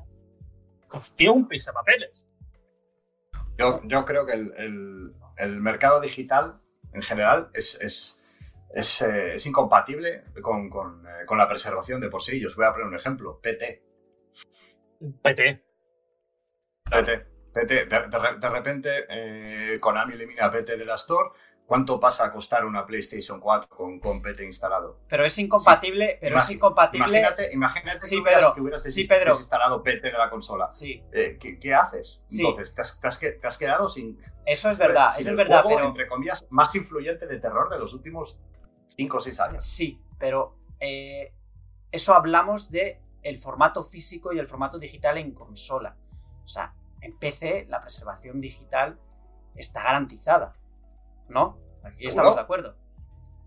tiene 1.15 1.33
un 1.33 1.49
papeles. 1.49 2.27
Yo, 3.59 3.81
yo 3.85 4.05
creo 4.05 4.25
que 4.25 4.33
el, 4.35 5.15
el, 5.37 5.61
mercado 5.61 6.01
digital 6.01 6.61
en 6.93 7.03
general 7.03 7.51
es, 7.53 7.81
es, 7.81 8.21
es, 8.73 9.03
eh, 9.03 9.35
es 9.35 9.47
incompatible 9.47 10.25
con, 10.43 10.71
con, 10.71 11.05
eh, 11.07 11.27
con, 11.27 11.39
la 11.39 11.49
preservación 11.49 12.01
de 12.01 12.09
por 12.09 12.23
sí. 12.23 12.39
Yo 12.39 12.47
os 12.47 12.57
voy 12.57 12.67
a 12.67 12.73
poner 12.73 12.87
un 12.87 12.95
ejemplo, 12.95 13.41
PT. 13.41 13.83
PT. 15.23 15.65
PT. 16.91 17.27
PT, 17.53 17.87
de, 17.87 18.49
repente 18.49 19.07
eh, 19.09 19.79
Konami 19.81 20.15
elimina 20.15 20.51
PT 20.51 20.77
de 20.77 20.85
la 20.85 20.95
Store. 20.95 21.31
¿Cuánto 21.69 22.01
pasa 22.01 22.25
a 22.25 22.33
costar 22.33 22.65
una 22.65 22.87
PlayStation 22.87 23.39
4 23.39 23.69
con, 23.69 24.01
con 24.01 24.23
PT 24.23 24.43
instalado? 24.43 25.01
Pero 25.07 25.27
es 25.27 25.39
incompatible, 25.39 26.17
pero 26.19 26.39
es 26.39 26.49
incompatible. 26.49 27.07
Imagínate, 27.07 27.53
imagínate 27.53 28.01
sí, 28.07 28.23
que 28.55 28.61
hubieras 28.63 28.87
instalado 28.87 29.83
PT 29.83 30.11
de 30.11 30.17
la 30.17 30.31
consola. 30.31 30.73
Sí. 30.73 31.05
Eh, 31.13 31.39
¿qué, 31.39 31.75
haces? 31.75 32.25
Entonces, 32.31 32.75
te 32.75 32.81
has, 32.81 32.99
te, 33.21 33.47
has, 33.47 33.59
quedado 33.59 33.87
sin. 33.87 34.19
Eso 34.47 34.71
es 34.71 34.79
verdad, 34.79 35.11
eso 35.19 35.29
es 35.29 35.37
verdad. 35.37 35.63
pero... 35.69 35.85
Entre 35.85 36.09
comillas, 36.09 36.47
más 36.49 36.75
influyente 36.75 37.27
de 37.27 37.39
terror 37.39 37.69
de 37.69 37.79
los 37.79 37.93
últimos 37.93 38.41
5 38.87 39.17
o 39.19 39.21
6 39.21 39.41
años. 39.41 39.67
Sí, 39.67 40.01
pero 40.19 40.57
eh, 40.81 41.35
eso 41.93 42.15
hablamos 42.15 42.71
de 42.71 43.03
el 43.23 43.37
formato 43.37 43.85
físico 43.85 44.33
y 44.33 44.39
el 44.39 44.47
formato 44.47 44.79
digital 44.79 45.19
en 45.19 45.33
consola. 45.33 45.99
O 46.47 46.49
sea, 46.49 46.73
en 47.03 47.19
PC 47.19 47.67
la 47.69 47.83
preservación 47.83 48.41
digital 48.41 48.99
está 49.55 49.83
garantizada. 49.83 50.55
¿No? 51.29 51.59
Aquí 51.85 52.07
estamos 52.07 52.35
de 52.35 52.41
acuerdo. 52.41 52.77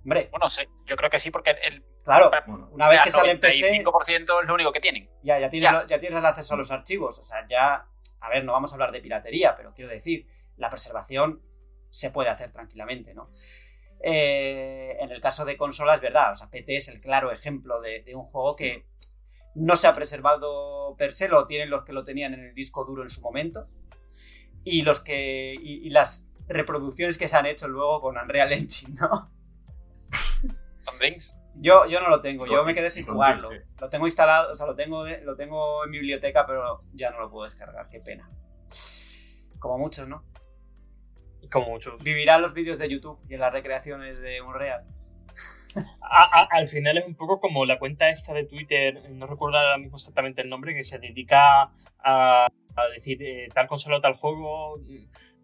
Hombre. 0.03 0.29
Bueno, 0.31 0.49
sí, 0.49 0.63
yo 0.85 0.95
creo 0.95 1.09
que 1.09 1.19
sí, 1.19 1.31
porque 1.31 1.51
el. 1.51 1.83
Claro, 2.03 2.31
una 2.71 2.87
vez 2.89 3.01
que 3.03 3.11
sale 3.11 3.31
en 3.31 3.39
PC. 3.39 3.83
95% 3.83 4.41
es 4.41 4.47
lo 4.47 4.53
único 4.53 4.71
que 4.71 4.79
tienen. 4.79 5.09
Ya, 5.21 5.39
ya 5.39 5.49
tienes, 5.49 5.71
ya. 5.87 5.99
tienes 5.99 6.17
el 6.17 6.25
acceso 6.25 6.55
a 6.55 6.57
los 6.57 6.71
archivos. 6.71 7.19
O 7.19 7.23
sea, 7.23 7.45
ya. 7.47 7.85
A 8.19 8.29
ver, 8.29 8.43
no 8.43 8.53
vamos 8.53 8.71
a 8.71 8.75
hablar 8.75 8.91
de 8.91 9.01
piratería, 9.01 9.55
pero 9.55 9.73
quiero 9.73 9.91
decir, 9.91 10.27
la 10.57 10.69
preservación 10.69 11.41
se 11.89 12.11
puede 12.11 12.29
hacer 12.29 12.51
tranquilamente, 12.51 13.13
¿no? 13.13 13.29
Eh, 14.03 14.97
en 14.99 15.11
el 15.11 15.21
caso 15.21 15.45
de 15.45 15.57
consolas, 15.57 15.95
es 15.95 16.01
verdad, 16.01 16.31
o 16.31 16.35
sea, 16.35 16.49
PT 16.49 16.75
es 16.75 16.87
el 16.87 17.01
claro 17.01 17.31
ejemplo 17.31 17.81
de, 17.81 18.01
de 18.01 18.15
un 18.15 18.23
juego 18.23 18.55
que 18.55 18.85
no 19.53 19.75
se 19.75 19.87
ha 19.87 19.95
preservado 19.95 20.95
per 20.97 21.11
se, 21.13 21.27
lo 21.27 21.45
tienen 21.45 21.69
los 21.69 21.83
que 21.83 21.93
lo 21.93 22.03
tenían 22.03 22.33
en 22.33 22.45
el 22.45 22.53
disco 22.53 22.85
duro 22.85 23.03
en 23.03 23.09
su 23.09 23.21
momento. 23.21 23.67
Y 24.63 24.83
los 24.83 25.01
que. 25.01 25.55
y, 25.59 25.89
las 25.89 26.27
reproducciones 26.47 27.17
que 27.17 27.27
se 27.27 27.35
han 27.35 27.45
hecho 27.45 27.67
luego 27.67 28.01
con 28.01 28.17
Unreal 28.17 28.53
Engine, 28.53 28.95
¿no? 28.99 29.31
Yo, 31.55 31.85
yo 31.85 31.99
no 31.99 32.09
lo 32.09 32.21
tengo, 32.21 32.45
yo 32.45 32.63
me 32.63 32.73
quedé 32.73 32.89
sin 32.89 33.05
jugarlo. 33.05 33.49
Lo 33.79 33.89
tengo 33.89 34.05
instalado, 34.05 34.53
o 34.53 34.55
sea, 34.55 34.65
lo 34.65 34.75
tengo, 34.75 35.05
lo 35.05 35.35
tengo 35.35 35.83
en 35.83 35.91
mi 35.91 35.97
biblioteca, 35.99 36.45
pero 36.45 36.83
ya 36.93 37.11
no 37.11 37.19
lo 37.19 37.29
puedo 37.29 37.43
descargar, 37.43 37.87
qué 37.87 37.99
pena. 37.99 38.29
Como 39.59 39.77
muchos, 39.77 40.07
¿no? 40.07 40.23
Como 41.51 41.69
muchos. 41.69 42.01
Vivirán 42.01 42.41
los 42.41 42.53
vídeos 42.53 42.79
de 42.79 42.89
YouTube 42.89 43.19
y 43.27 43.33
en 43.33 43.41
las 43.41 43.51
recreaciones 43.51 44.19
de 44.21 44.41
Unreal 44.41 44.85
al 46.49 46.67
final 46.67 46.97
es 46.97 47.05
un 47.05 47.15
poco 47.15 47.39
como 47.39 47.65
la 47.65 47.79
cuenta 47.79 48.09
esta 48.09 48.33
de 48.33 48.45
Twitter, 48.45 49.01
no 49.11 49.25
recuerdo 49.25 49.57
ahora 49.57 49.77
mismo 49.77 49.97
exactamente 49.97 50.41
el 50.41 50.49
nombre, 50.49 50.73
que 50.73 50.83
se 50.83 50.99
dedica 50.99 51.71
a, 52.03 52.47
decir 52.95 53.21
eh, 53.21 53.49
tal 53.53 53.67
consola 53.67 53.97
o 53.97 54.01
tal 54.01 54.15
juego, 54.15 54.79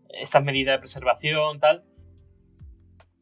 estas 0.10 0.44
medidas 0.44 0.76
de 0.76 0.80
preservación, 0.80 1.60
tal. 1.60 1.84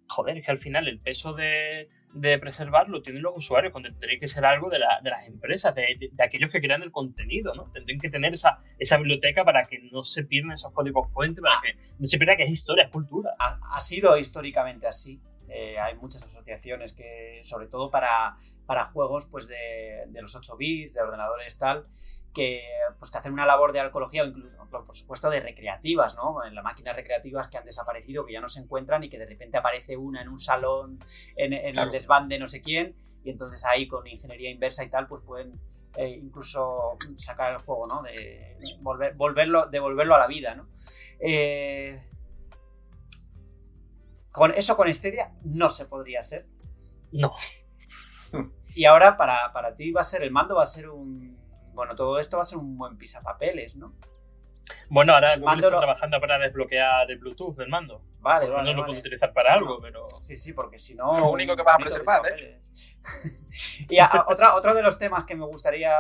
Joder, 0.08 0.38
es 0.38 0.46
que 0.46 0.52
al 0.52 0.58
final 0.58 0.88
el 0.88 1.00
peso 1.00 1.34
de, 1.34 1.90
de 2.16 2.40
preservar 2.40 2.88
lo 2.90 3.02
tienen 3.02 3.22
los 3.22 3.34
usuarios, 3.36 3.74
cuando 3.74 3.90
tendría 3.90 4.18
que 4.20 4.28
ser 4.28 4.46
algo 4.46 4.70
de, 4.70 4.80
las 4.80 5.28
empresas, 5.28 5.76
de, 5.76 6.12
aquellos 6.24 6.50
que 6.50 6.62
crean 6.62 6.82
el 6.82 6.92
contenido, 6.92 7.54
¿no? 7.54 7.64
Tendrían 7.64 8.00
que 8.00 8.10
tener 8.10 8.34
esa, 8.34 8.60
esa 8.80 8.98
biblioteca 8.98 9.44
para 9.44 9.68
que 9.68 9.80
no 9.92 10.04
se 10.04 10.24
pierdan 10.24 10.54
esos 10.54 10.72
códigos 10.72 11.12
fuentes, 11.12 11.44
para 11.44 11.60
que 11.62 11.78
no 12.00 12.06
se 12.06 12.18
pierda 12.18 12.38
que 12.38 12.44
es 12.44 12.52
historia, 12.52 12.86
es 12.86 12.92
cultura. 12.92 13.32
ha 13.38 13.80
sido 13.82 14.18
históricamente 14.18 14.88
así. 14.88 15.22
Eh, 15.50 15.78
hay 15.78 15.96
muchas 15.96 16.24
asociaciones 16.24 16.94
que, 16.94 17.42
sobre 17.44 17.68
todo 17.68 17.92
para, 17.92 18.36
para 18.66 18.86
juegos 18.86 19.28
pues 19.28 19.48
de, 19.48 20.06
de, 20.08 20.22
los 20.22 20.36
8 20.36 20.56
bits, 20.58 20.94
de 20.96 21.02
ordenadores 21.02 21.58
tal, 21.58 21.86
que, 22.36 22.62
pues, 23.00 23.10
que 23.10 23.18
hacen 23.18 23.34
una 23.34 23.46
labor 23.46 23.72
de 23.72 23.80
arqueología 23.80 24.24
o 24.24 24.28
incluso, 24.28 24.56
por 24.70 24.96
supuesto, 24.96 25.30
de 25.30 25.40
recreativas, 25.40 26.16
¿no? 26.16 26.44
En 26.44 26.54
las 26.54 26.64
máquinas 26.64 26.96
recreativas 26.96 27.48
que 27.48 27.58
han 27.58 27.66
desaparecido, 27.66 28.26
que 28.26 28.34
ya 28.34 28.42
no 28.42 28.50
se 28.50 28.60
encuentran 28.60 29.04
y 29.04 29.10
que 29.10 29.18
de 29.18 29.26
repente 29.26 29.58
aparece 29.58 29.98
una 29.98 30.22
en 30.22 30.30
un 30.30 30.40
salón, 30.40 31.00
en, 31.36 31.54
el 31.54 31.90
desván 31.90 32.28
de 32.28 32.38
no 32.38 32.48
sé 32.48 32.62
quién, 32.62 32.96
y 33.24 33.32
entonces 33.32 33.66
ahí 33.66 33.88
con 33.88 34.06
ingeniería 34.06 34.52
inversa 34.52 34.84
y 34.84 34.90
tal, 34.90 35.08
pues 35.08 35.24
pueden 35.24 35.60
eh, 35.96 36.10
incluso 36.10 36.98
sacar 37.16 37.54
el 37.54 37.60
juego, 37.60 37.88
¿no? 37.88 38.04
De 38.04 38.58
volver, 38.82 39.16
volverlo, 39.16 39.68
devolverlo 39.68 40.16
a 40.16 40.20
la 40.20 40.28
vida, 40.28 40.54
¿no? 40.54 40.68
Eh, 41.20 42.04
con 44.32 44.52
eso 44.52 44.76
con 44.76 44.94
Stadia 44.94 45.32
no 45.44 45.70
se 45.70 45.86
podría 45.86 46.20
hacer. 46.20 46.46
No. 47.14 47.34
Y 48.76 48.84
ahora 48.84 49.16
para, 49.16 49.54
para 49.54 49.74
ti 49.74 49.92
va 49.92 50.02
a 50.02 50.04
ser 50.04 50.22
el 50.22 50.32
mando, 50.32 50.56
va 50.56 50.64
a 50.64 50.68
ser 50.68 50.90
un. 50.90 51.38
Bueno, 51.76 51.96
todo 51.96 52.20
esto 52.20 52.38
va 52.38 52.42
a 52.42 52.46
ser 52.46 52.58
un 52.58 52.78
buen 52.78 52.98
pisapapeles, 52.98 53.76
¿no? 53.76 53.94
Bueno, 54.90 55.14
ahora 55.14 55.38
Google 55.38 55.56
está 55.58 55.78
trabajando 55.78 56.20
para 56.20 56.40
desbloquear 56.40 57.12
el 57.12 57.20
Bluetooth 57.20 57.56
del 57.56 57.70
mando. 57.70 58.02
Vale, 58.20 58.50
vale. 58.50 58.72
No 58.72 58.78
lo 58.78 58.86
puedo 58.88 59.00
utilizar 59.00 59.32
para 59.32 59.54
algo, 59.54 59.80
pero. 59.80 60.08
Sí, 60.20 60.36
sí, 60.36 60.54
porque 60.54 60.80
si 60.80 60.96
no. 60.96 61.20
Lo 61.20 61.30
único 61.30 61.56
que 61.56 61.62
vas 61.62 61.76
a 61.76 61.78
preservar, 61.78 62.22
¿eh? 62.32 62.62
y 63.90 64.00
otra, 64.28 64.56
otro 64.56 64.74
de 64.74 64.82
los 64.82 64.98
temas 64.98 65.26
que 65.26 65.36
me 65.36 65.46
gustaría 65.46 65.94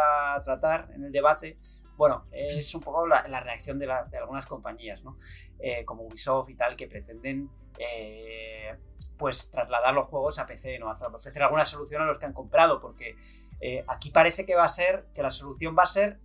tratar 0.44 0.88
en 0.96 1.04
el 1.04 1.12
debate 1.12 1.60
bueno, 1.98 2.26
es 2.32 2.74
un 2.76 2.82
poco 2.82 3.08
la, 3.08 3.22
reacción 3.40 3.80
de, 3.80 3.90
algunas 3.90 4.46
compañías, 4.46 5.04
¿no? 5.04 5.18
Eh, 5.60 5.86
como 5.86 6.04
Ubisoft 6.04 6.50
y 6.50 6.56
tal, 6.56 6.76
que 6.76 6.88
pretenden 6.88 7.50
eh, 7.80 8.76
pues 9.18 9.51
trasladar 9.51 9.93
los 9.93 10.07
juegos 10.07 10.39
a 10.39 10.45
PC, 10.45 10.80
¿no? 10.80 10.91
ofrecer 10.91 11.43
alguna 11.43 11.66
solución 11.66 12.01
a 12.01 12.05
los 12.05 12.20
que 12.20 12.26
han 12.26 12.34
comprado, 12.34 12.80
porque 12.80 13.16
eh, 13.61 13.84
aquí 13.88 14.09
parece 14.09 14.45
que 14.45 14.55
va 14.55 14.63
a 14.63 14.70
ser, 14.70 15.05
que 15.13 15.22
la 15.22 15.30
solución 15.30 15.76
va 15.78 15.84
a 15.84 15.88
ser 15.88 16.20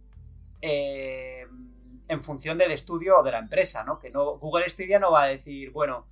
en 0.62 2.22
función 2.22 2.58
del 2.58 2.72
estudio 2.72 3.20
o 3.20 3.22
de 3.22 3.30
la 3.30 3.38
empresa, 3.38 3.84
¿no? 3.84 3.98
Que 3.98 4.10
no, 4.10 4.36
Google 4.38 4.68
Stadia 4.68 4.98
no 4.98 5.12
va 5.12 5.22
a 5.22 5.28
decir, 5.28 5.70
bueno, 5.70 6.06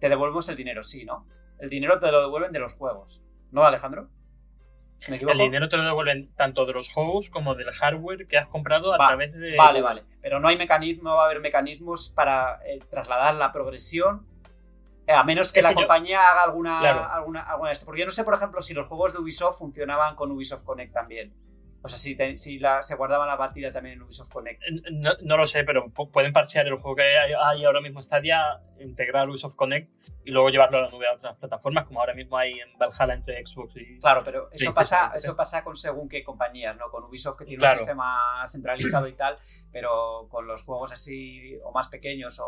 te 0.00 0.08
devolvemos 0.08 0.48
el 0.48 0.56
dinero, 0.56 0.82
sí, 0.82 1.04
¿no? 1.04 1.26
El 1.58 1.70
dinero 1.70 1.98
te 1.98 2.10
lo 2.10 2.20
devuelven 2.20 2.52
de 2.52 2.58
los 2.58 2.74
juegos, 2.74 3.22
¿no, 3.52 3.64
Alejandro? 3.64 4.10
el 5.08 5.38
dinero 5.38 5.68
te 5.68 5.76
lo 5.76 5.84
devuelven 5.84 6.34
tanto 6.36 6.64
de 6.64 6.72
los 6.72 6.90
juegos 6.90 7.28
como 7.28 7.54
del 7.54 7.70
hardware 7.70 8.26
que 8.26 8.38
has 8.38 8.48
comprado 8.48 8.94
a 8.94 8.96
través 8.96 9.32
de. 9.34 9.54
Vale, 9.54 9.82
vale. 9.82 10.04
Pero 10.22 10.40
no 10.40 10.48
hay 10.48 10.56
mecanismo, 10.56 11.14
va 11.14 11.22
a 11.22 11.24
haber 11.26 11.40
mecanismos 11.40 12.08
para 12.08 12.60
eh, 12.66 12.80
trasladar 12.90 13.34
la 13.34 13.52
progresión. 13.52 14.26
A 15.08 15.22
menos 15.22 15.52
que 15.52 15.62
la 15.62 15.72
compañía 15.72 16.20
haga 16.30 16.42
alguna, 16.42 16.80
alguna, 17.14 17.42
alguna 17.42 17.72
Porque 17.84 18.00
yo 18.00 18.06
no 18.06 18.12
sé, 18.12 18.24
por 18.24 18.34
ejemplo, 18.34 18.60
si 18.60 18.74
los 18.74 18.88
juegos 18.88 19.12
de 19.12 19.20
Ubisoft 19.20 19.58
funcionaban 19.58 20.16
con 20.16 20.32
Ubisoft 20.32 20.64
Connect 20.64 20.92
también. 20.92 21.32
O 21.86 21.88
sea, 21.88 21.98
si, 21.98 22.16
te- 22.16 22.36
si 22.36 22.58
la- 22.58 22.82
se 22.82 22.96
guardaba 22.96 23.26
la 23.26 23.38
partida 23.38 23.70
también 23.70 23.94
en 23.96 24.02
Ubisoft 24.02 24.30
Connect. 24.30 24.60
No, 24.92 25.10
no 25.22 25.36
lo 25.36 25.46
sé, 25.46 25.62
pero 25.64 25.86
pu- 25.86 26.10
pueden 26.10 26.32
parchear 26.32 26.66
el 26.66 26.74
juego 26.74 26.96
que 26.96 27.02
hay, 27.02 27.32
hay 27.32 27.64
ahora 27.64 27.80
mismo 27.80 28.02
Stadia, 28.02 28.60
integrar 28.80 29.28
Ubisoft 29.28 29.54
Connect 29.54 29.88
y 30.24 30.32
luego 30.32 30.50
llevarlo 30.50 30.78
a 30.78 30.82
la 30.82 30.90
nube 30.90 31.06
a 31.08 31.14
otras 31.14 31.36
plataformas, 31.36 31.86
como 31.86 32.00
ahora 32.00 32.12
mismo 32.14 32.36
hay 32.36 32.58
en 32.58 32.76
Valhalla 32.76 33.14
entre 33.14 33.46
Xbox 33.46 33.76
y. 33.76 33.98
Claro, 34.00 34.22
pero 34.24 34.48
eso 34.52 34.74
pasa, 34.74 35.12
eso 35.14 35.36
pasa 35.36 35.62
con 35.62 35.76
según 35.76 36.08
qué 36.08 36.22
compañías, 36.24 36.76
¿no? 36.76 36.90
Con 36.90 37.04
Ubisoft 37.04 37.38
que 37.38 37.44
tiene 37.44 37.60
Claro. 37.60 37.74
un 37.74 37.78
sistema 37.78 38.46
centralizado 38.50 39.06
y 39.06 39.14
tal, 39.14 39.38
pero 39.72 40.26
con 40.28 40.46
los 40.46 40.64
juegos 40.64 40.92
así 40.92 41.56
o 41.64 41.70
más 41.72 41.88
pequeños 41.88 42.40
o, 42.40 42.46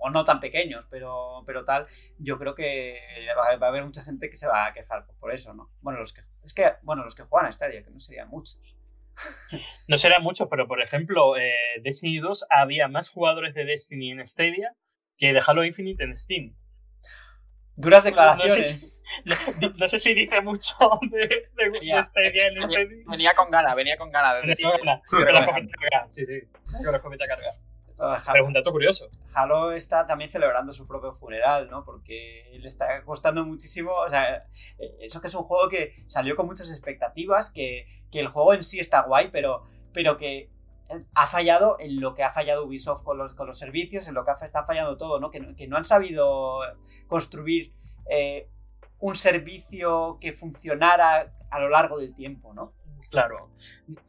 o 0.00 0.10
no 0.10 0.24
tan 0.24 0.40
pequeños, 0.40 0.86
pero, 0.90 1.42
pero 1.46 1.64
tal, 1.64 1.86
yo 2.18 2.38
creo 2.38 2.54
que 2.54 2.98
va, 3.36 3.54
va 3.56 3.66
a 3.66 3.70
haber 3.70 3.84
mucha 3.84 4.02
gente 4.02 4.30
que 4.30 4.36
se 4.36 4.46
va 4.46 4.66
a 4.66 4.72
quejar 4.72 5.04
por 5.20 5.30
eso, 5.32 5.52
¿no? 5.52 5.70
Bueno, 5.82 6.00
los 6.00 6.12
que 6.14 6.22
es 6.42 6.54
que 6.54 6.72
bueno, 6.82 7.04
los 7.04 7.14
que 7.14 7.24
juegan 7.24 7.48
a 7.48 7.52
Stadia, 7.52 7.82
que 7.84 7.90
no 7.90 8.00
serían 8.00 8.28
muchos. 8.30 8.74
No 9.88 9.98
serán 9.98 10.22
muchos, 10.22 10.48
pero 10.50 10.66
por 10.68 10.82
ejemplo, 10.82 11.36
eh, 11.36 11.54
Destiny 11.82 12.18
2 12.18 12.46
había 12.50 12.88
más 12.88 13.08
jugadores 13.08 13.54
de 13.54 13.64
Destiny 13.64 14.10
en 14.12 14.26
Stadia 14.26 14.72
que 15.16 15.32
de 15.32 15.42
Halo 15.44 15.64
Infinite 15.64 16.04
en 16.04 16.16
Steam. 16.16 16.54
Duras 17.76 18.00
No 18.00 18.04
sé 18.04 18.10
declaraciones. 18.10 18.94
No, 19.24 19.70
no 19.70 19.88
sé 19.88 19.98
si 19.98 20.12
dice 20.14 20.40
mucho 20.42 20.74
de, 21.10 21.18
de, 21.18 21.70
de 21.70 21.86
Ya. 21.86 22.04
Stadia 22.04 22.48
en 22.48 22.62
Stadia. 22.62 22.88
Venía 23.10 23.32
con 23.34 23.50
ganas, 23.50 23.74
venía 23.74 23.96
con 23.96 24.10
ganas. 24.12 24.42
desde 24.42 24.62
Venía 24.64 24.78
con 24.78 24.86
la- 24.86 26.08
Sí, 26.08 26.24
Sí, 26.24 26.26
sí, 26.26 26.46
con 26.84 26.92
la 26.92 26.98
escopeta 26.98 27.26
cargada. 27.26 27.54
Pero 27.98 28.42
es 28.44 28.46
un 28.48 28.52
dato 28.52 28.70
curioso. 28.72 29.08
Halo 29.34 29.72
está 29.72 30.06
también 30.06 30.30
celebrando 30.30 30.72
su 30.72 30.86
propio 30.86 31.12
funeral, 31.12 31.68
¿no? 31.70 31.84
Porque 31.84 32.44
le 32.58 32.66
está 32.68 33.02
costando 33.04 33.44
muchísimo. 33.44 33.92
O 33.92 34.08
sea, 34.08 34.46
eh, 34.78 34.96
eso 35.00 35.20
que 35.20 35.26
es 35.26 35.34
un 35.34 35.42
juego 35.44 35.68
que 35.68 35.92
salió 36.06 36.36
con 36.36 36.46
muchas 36.46 36.70
expectativas, 36.70 37.50
que, 37.50 37.86
que 38.10 38.20
el 38.20 38.28
juego 38.28 38.54
en 38.54 38.62
sí 38.64 38.78
está 38.80 39.02
guay, 39.02 39.30
pero, 39.32 39.62
pero 39.92 40.16
que 40.16 40.50
ha 41.14 41.26
fallado 41.26 41.76
en 41.80 42.00
lo 42.00 42.14
que 42.14 42.22
ha 42.22 42.30
fallado 42.30 42.64
Ubisoft 42.64 43.02
con 43.02 43.18
los, 43.18 43.34
con 43.34 43.46
los 43.46 43.58
servicios, 43.58 44.08
en 44.08 44.14
lo 44.14 44.24
que 44.24 44.30
está 44.30 44.64
fallando 44.64 44.96
todo, 44.96 45.20
¿no? 45.20 45.30
Que, 45.30 45.40
no- 45.40 45.54
que 45.54 45.66
no 45.68 45.76
han 45.76 45.84
sabido 45.84 46.60
construir 47.08 47.72
eh, 48.10 48.48
un 48.98 49.14
servicio 49.14 50.18
que 50.20 50.32
funcionara 50.32 51.34
a 51.50 51.60
lo 51.60 51.68
largo 51.68 51.98
del 51.98 52.14
tiempo, 52.14 52.54
¿no? 52.54 52.72
Claro. 53.10 53.50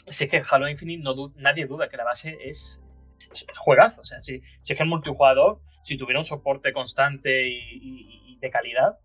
Si 0.08 0.24
es 0.26 0.30
que 0.32 0.42
Halo 0.50 0.68
Infinite 0.68 1.04
no 1.04 1.32
nadie 1.36 1.66
duda 1.68 1.90
que 1.90 1.98
la 1.98 2.04
base 2.04 2.38
es 2.50 2.82
juegazo. 3.58 4.02
O 4.02 4.04
sea, 4.04 4.22
si, 4.22 4.42
es 4.62 4.68
que 4.68 4.84
el 4.84 4.90
multijugador, 4.90 5.62
si 5.84 5.98
tuviera 5.98 6.20
un 6.20 6.26
soporte 6.26 6.74
constante 6.74 7.42
y, 7.46 8.38
de 8.40 8.50
calidad, 8.50 8.98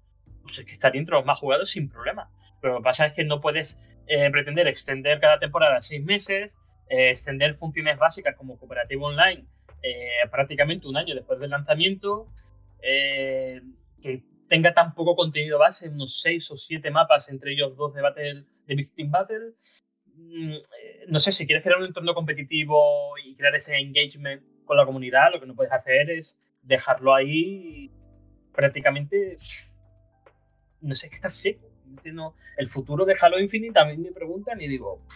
pues 0.43 0.59
es 0.59 0.65
que 0.65 0.73
estaría 0.73 1.01
entre 1.01 1.17
los 1.17 1.25
más 1.25 1.39
jugados 1.39 1.71
sin 1.71 1.89
problema. 1.89 2.31
Pero 2.61 2.75
lo 2.75 2.79
que 2.81 2.85
pasa 2.85 3.07
es 3.07 3.15
que 3.15 3.25
no 3.25 3.41
puedes 3.41 3.79
eh, 4.07 4.31
pretender 4.31 4.69
extender 4.69 5.21
cada 5.21 5.39
temporada 5.39 5.81
seis 5.81 6.05
meses, 6.05 6.57
eh, 6.89 7.11
extender 7.11 7.57
funciones 7.57 7.99
básicas 7.99 8.37
como 8.37 8.59
cooperativo 8.59 9.07
online 9.07 9.47
eh, 9.83 10.29
prácticamente 10.31 10.87
un 10.87 10.97
año 10.97 11.15
después 11.15 11.39
del 11.41 11.51
lanzamiento, 11.51 12.29
que 12.81 14.23
tenga 14.49 14.73
tan 14.73 14.95
poco 14.95 15.17
contenido 15.17 15.59
base, 15.59 15.89
unos 15.89 16.21
seis 16.21 16.51
o 16.51 16.57
siete 16.57 16.91
mapas, 16.91 17.29
entre 17.29 17.53
ellos 17.53 17.77
dos 17.77 17.95
de 17.95 18.03
Battle, 18.03 18.45
de 18.67 18.75
Big 18.75 18.95
Team 18.95 19.11
Battle. 19.11 19.53
Mm, 20.17 20.53
eh, 20.55 21.05
No 21.09 21.19
sé, 21.19 21.33
si 21.33 21.47
quieres 21.47 21.63
crear 21.65 21.79
un 21.79 21.87
entorno 21.87 22.15
competitivo 22.15 23.15
y 23.25 23.35
crear 23.37 23.55
ese 23.55 23.77
engagement 23.77 24.43
con 24.65 24.77
la 24.77 24.87
comunidad, 24.87 25.33
lo 25.33 25.41
que 25.41 25.47
no 25.47 25.55
puedes 25.55 25.73
hacer 25.73 26.11
es 26.11 26.39
dejarlo 26.63 27.15
ahí 27.15 27.91
prácticamente. 28.53 29.37
No 30.81 30.95
sé, 30.95 31.09
que 31.09 31.15
está 31.17 31.29
seco. 31.31 31.71
no- 32.13 32.35
el 32.57 32.67
futuro 32.67 33.05
de 33.05 33.15
Halo 33.21 33.39
Infinite 33.39 33.73
también 33.75 34.03
me 34.03 34.11
preguntan 34.13 34.61
y 34.61 34.67
digo, 34.69 35.07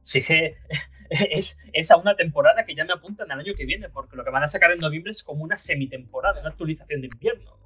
si 0.00 0.18
es 0.18 0.26
que 0.26 0.56
es, 1.10 1.58
es 1.72 1.90
a 1.90 1.96
una 1.96 2.16
temporada 2.16 2.64
que 2.64 2.74
ya 2.74 2.84
me 2.84 2.92
apuntan 2.92 3.30
al 3.30 3.40
año 3.40 3.52
que 3.56 3.66
viene, 3.66 3.88
porque 3.90 4.16
lo 4.16 4.24
que 4.24 4.30
van 4.30 4.42
a 4.42 4.48
sacar 4.48 4.72
en 4.72 4.78
noviembre 4.78 5.10
es 5.10 5.22
como 5.22 5.44
una 5.44 5.58
semitemporada, 5.58 6.40
una 6.40 6.50
actualización 6.50 7.00
de 7.02 7.08
invierno. 7.08 7.56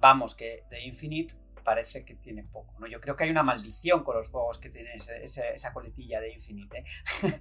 Vamos, 0.00 0.34
que 0.34 0.62
de 0.70 0.82
Infinite 0.84 1.34
parece 1.64 2.04
que 2.04 2.14
tiene 2.14 2.44
poco, 2.44 2.74
¿no? 2.78 2.86
Yo 2.86 3.00
creo 3.00 3.16
que 3.16 3.24
hay 3.24 3.30
una 3.30 3.42
maldición 3.42 4.02
con 4.04 4.16
los 4.16 4.28
juegos 4.28 4.58
que 4.58 4.68
tienen 4.70 4.96
ese- 4.96 5.22
ese- 5.24 5.54
esa 5.54 5.72
coletilla 5.72 6.20
de 6.20 6.32
Infinite, 6.32 6.78
¿eh? 6.78 6.84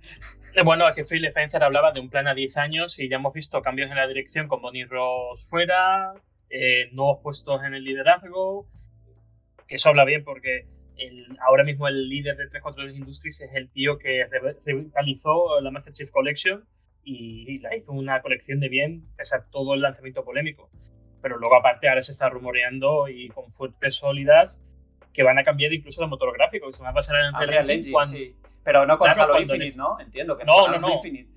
Eh, 0.55 0.63
Bueno, 0.63 0.85
aquí 0.85 1.01
Phil 1.03 1.25
Spencer 1.25 1.63
hablaba 1.63 1.91
de 1.91 1.99
un 1.99 2.09
plan 2.09 2.27
a 2.27 2.33
10 2.33 2.57
años 2.57 2.99
y 2.99 3.09
ya 3.09 3.15
hemos 3.17 3.33
visto 3.33 3.61
cambios 3.61 3.89
en 3.89 3.95
la 3.97 4.07
dirección 4.07 4.47
con 4.47 4.61
Bonnie 4.61 4.85
Ross 4.85 5.47
fuera, 5.49 6.13
eh, 6.49 6.89
nuevos 6.91 7.19
puestos 7.23 7.63
en 7.63 7.73
el 7.73 7.83
liderazgo, 7.83 8.67
que 9.67 9.75
eso 9.75 9.89
habla 9.89 10.03
bien 10.05 10.23
porque 10.23 10.67
el, 10.97 11.37
ahora 11.47 11.63
mismo 11.63 11.87
el 11.87 12.09
líder 12.09 12.35
de 12.37 12.47
343 12.47 12.97
Industries 12.97 13.41
es 13.41 13.55
el 13.55 13.69
tío 13.71 13.97
que 13.97 14.25
re- 14.29 14.57
revitalizó 14.65 15.59
la 15.61 15.71
Master 15.71 15.93
Chief 15.93 16.11
Collection 16.11 16.67
y 17.03 17.57
la 17.59 17.75
hizo 17.75 17.93
una 17.93 18.21
colección 18.21 18.59
de 18.59 18.69
bien, 18.69 19.07
pese 19.17 19.35
a 19.35 19.45
todo 19.49 19.73
el 19.73 19.81
lanzamiento 19.81 20.23
polémico. 20.23 20.69
Pero 21.21 21.37
luego 21.37 21.55
aparte 21.55 21.87
ahora 21.87 22.01
se 22.01 22.11
está 22.11 22.29
rumoreando 22.29 23.07
y 23.07 23.29
con 23.29 23.51
fuentes 23.51 23.95
sólidas 23.95 24.59
que 25.13 25.23
van 25.23 25.37
a 25.37 25.43
cambiar 25.43 25.73
incluso 25.73 26.01
el 26.03 26.09
motor 26.09 26.33
gráfico, 26.33 26.67
que 26.67 26.73
se 26.73 26.83
va 26.83 26.89
a 26.89 26.93
pasar 26.93 27.17
en 27.17 27.25
el 27.25 27.33
Unreal 27.35 27.69
Engine, 27.69 27.91
cuando- 27.91 28.17
sí. 28.17 28.35
Pero 28.63 28.85
no 28.85 28.97
con 28.97 29.11
Claro, 29.11 29.23
Halo 29.33 29.41
Infinite, 29.41 29.63
eres- 29.65 29.77
¿no? 29.77 29.99
Entiendo 29.99 30.37
que 30.37 30.45
No, 30.45 30.53
con 30.53 30.71
no, 30.71 30.77
Halo 30.77 30.87
no. 30.87 30.93
Infinite. 30.95 31.29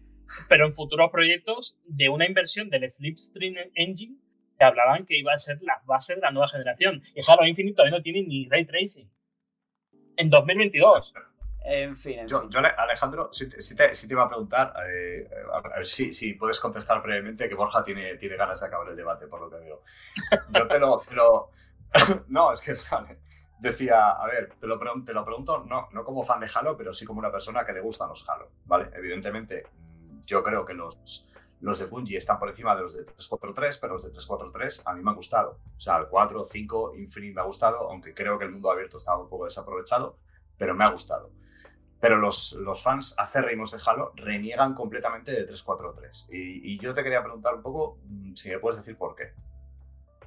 pero 0.49 0.66
en 0.66 0.72
futuros 0.74 1.11
proyectos 1.11 1.76
de 1.87 2.09
una 2.09 2.26
inversión 2.26 2.70
del 2.70 2.89
Slipstream 2.89 3.55
Engine 3.74 4.16
que 4.59 4.64
hablaban 4.64 5.05
que 5.07 5.18
iba 5.18 5.32
a 5.32 5.39
ser 5.39 5.57
la 5.62 5.82
base 5.85 6.14
de 6.14 6.20
la 6.20 6.30
nueva 6.30 6.49
generación. 6.49 7.03
Y 7.14 7.20
Halo 7.26 7.47
Infinite 7.47 7.74
todavía 7.76 7.97
no 7.99 8.03
tiene 8.03 8.22
ni 8.22 8.49
Ray 8.49 8.64
Tracing. 8.66 9.11
En 10.16 10.30
2022. 10.30 11.12
En 11.64 11.96
fin, 11.96 12.18
en 12.20 12.28
Yo, 12.28 12.40
fin. 12.42 12.50
yo, 12.50 12.58
Ale- 12.58 12.74
Alejandro, 12.76 13.30
si 13.32 13.48
te, 13.48 13.60
si 13.62 13.74
te- 13.74 13.94
si 13.94 14.06
te 14.06 14.14
iba 14.14 14.24
a 14.24 14.28
preguntar, 14.28 14.74
eh, 14.88 15.28
a 15.52 15.60
ver 15.78 15.86
si, 15.86 16.12
si 16.12 16.34
puedes 16.34 16.60
contestar 16.60 17.02
brevemente, 17.02 17.48
que 17.48 17.54
Borja 17.54 17.82
tiene, 17.82 18.16
tiene 18.16 18.36
ganas 18.36 18.60
de 18.60 18.66
acabar 18.66 18.88
el 18.88 18.96
debate, 18.96 19.26
por 19.26 19.40
lo 19.40 19.50
que 19.50 19.56
veo. 19.56 19.82
Yo 20.48 20.68
te 20.68 20.78
lo... 20.78 21.02
lo- 21.12 21.50
no, 22.28 22.52
es 22.52 22.60
que 22.60 22.76
vale, 22.90 23.20
decía, 23.58 24.10
a 24.10 24.26
ver, 24.26 24.54
te 24.60 24.66
lo, 24.66 24.78
te 25.04 25.12
lo 25.12 25.24
pregunto, 25.24 25.64
no, 25.66 25.88
no 25.92 26.04
como 26.04 26.24
fan 26.24 26.40
de 26.40 26.50
Halo, 26.54 26.76
pero 26.76 26.92
sí 26.92 27.04
como 27.06 27.20
una 27.20 27.30
persona 27.32 27.64
que 27.64 27.72
le 27.72 27.80
gustan 27.80 28.08
los 28.08 28.28
Halo, 28.28 28.50
¿vale? 28.66 28.90
Evidentemente, 28.94 29.64
mm, 29.76 30.20
yo 30.26 30.42
creo 30.42 30.64
que 30.66 30.74
los, 30.74 31.26
los 31.60 31.78
de 31.78 31.86
Bungie 31.86 32.18
están 32.18 32.38
por 32.38 32.48
encima 32.50 32.74
de 32.76 32.82
los 32.82 32.94
de 32.94 33.04
343, 33.04 33.78
pero 33.78 33.94
los 33.94 34.04
de 34.04 34.10
343 34.10 34.82
a 34.84 34.94
mí 34.94 35.02
me 35.02 35.10
han 35.10 35.16
gustado. 35.16 35.60
O 35.76 35.80
sea, 35.80 35.98
el 35.98 36.08
4, 36.08 36.44
5, 36.44 36.94
Infinite 36.96 37.34
me 37.34 37.40
ha 37.42 37.44
gustado, 37.44 37.90
aunque 37.90 38.12
creo 38.14 38.38
que 38.38 38.44
el 38.46 38.52
mundo 38.52 38.70
abierto 38.70 38.98
estaba 38.98 39.20
un 39.22 39.28
poco 39.28 39.44
desaprovechado, 39.46 40.18
pero 40.58 40.74
me 40.74 40.84
ha 40.84 40.88
gustado. 40.90 41.30
Pero 42.05 42.18
los, 42.18 42.52
los 42.52 42.82
fans 42.82 43.14
acérrimos 43.16 43.70
de 43.72 43.78
Halo 43.86 44.12
reniegan 44.14 44.74
completamente 44.74 45.30
de 45.32 45.44
343. 45.44 46.28
Y, 46.30 46.74
y 46.74 46.78
yo 46.78 46.92
te 46.92 47.02
quería 47.02 47.22
preguntar 47.22 47.55
un 47.55 47.62
poco 47.62 47.96
mm, 48.05 48.34
si 48.34 48.50
me 48.50 48.59
puedes 48.59 48.76
decir 48.76 48.98
por 48.98 49.16
qué. 49.16 49.32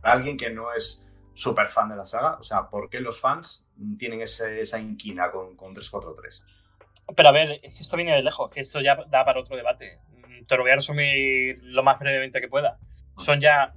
Alguien 0.02 0.38
que 0.38 0.50
no 0.50 0.74
es 0.74 1.06
súper 1.36 1.70
fan 1.70 1.88
de 1.90 1.96
la 1.96 2.08
saga, 2.08 2.38
o 2.40 2.42
sea, 2.42 2.68
¿por 2.68 2.90
qué 2.90 3.00
los 3.00 3.22
fans 3.22 3.68
mm, 3.76 3.96
tienen 3.98 4.22
ese- 4.22 4.60
esa 4.62 4.80
inquina 4.80 5.30
con, 5.30 5.56
con 5.56 5.72
343? 5.76 6.44
Pero 7.16 7.30
a 7.30 7.32
ver, 7.32 7.60
esto 7.62 7.96
viene 7.96 8.16
de 8.16 8.24
lejos, 8.24 8.50
que 8.50 8.62
esto 8.62 8.82
ya 8.82 8.96
da 8.96 9.24
para 9.24 9.40
otro 9.40 9.56
debate. 9.56 10.00
Mm, 10.28 10.46
Te 10.48 10.58
lo 10.58 10.64
voy 10.64 10.72
a 10.72 10.78
resumir 10.78 11.60
lo 11.62 11.84
más 11.84 12.00
brevemente 12.00 12.42
que 12.42 12.48
pueda. 12.48 12.80
Son 13.20 13.40
ya 13.40 13.76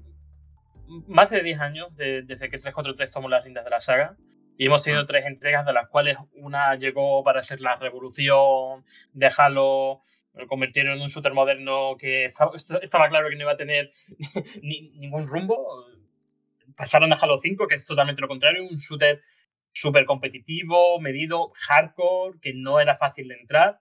más 1.07 1.29
de 1.29 1.43
10 1.43 1.61
años 1.61 1.95
de- 1.97 2.23
desde 2.23 2.47
que 2.49 2.57
343 2.57 3.13
tomó 3.13 3.29
las 3.29 3.45
riendas 3.45 3.65
de 3.65 3.71
la 3.71 3.81
saga. 3.83 4.17
Y 4.61 4.67
hemos 4.67 4.83
tenido 4.83 5.07
tres 5.07 5.25
entregas, 5.25 5.65
de 5.65 5.73
las 5.73 5.89
cuales 5.89 6.19
una 6.35 6.75
llegó 6.77 7.25
para 7.25 7.43
ser 7.43 7.63
la 7.63 7.77
revolución 7.77 8.85
de 9.15 9.31
Halo, 9.35 10.03
lo 10.35 10.47
convirtieron 10.49 10.97
en 10.97 11.01
un 11.01 11.09
shooter 11.09 11.33
moderno 11.33 11.97
que 11.99 12.27
estaba, 12.27 12.53
estaba 12.83 13.09
claro 13.09 13.31
que 13.31 13.37
no 13.37 13.45
iba 13.45 13.53
a 13.53 13.57
tener 13.57 13.91
ni- 14.63 14.91
ningún 14.99 15.27
rumbo. 15.29 15.87
Pasaron 16.77 17.11
a 17.11 17.17
Halo 17.17 17.39
5, 17.39 17.67
que 17.69 17.77
es 17.77 17.87
totalmente 17.87 18.21
lo 18.21 18.29
contrario, 18.29 18.63
un 18.63 18.77
shooter 18.77 19.23
súper 19.73 20.05
competitivo, 20.05 21.01
medido, 21.01 21.53
hardcore, 21.55 22.39
que 22.43 22.53
no 22.53 22.81
era 22.81 22.97
fácil 22.97 23.29
de 23.29 23.37
entrar. 23.37 23.81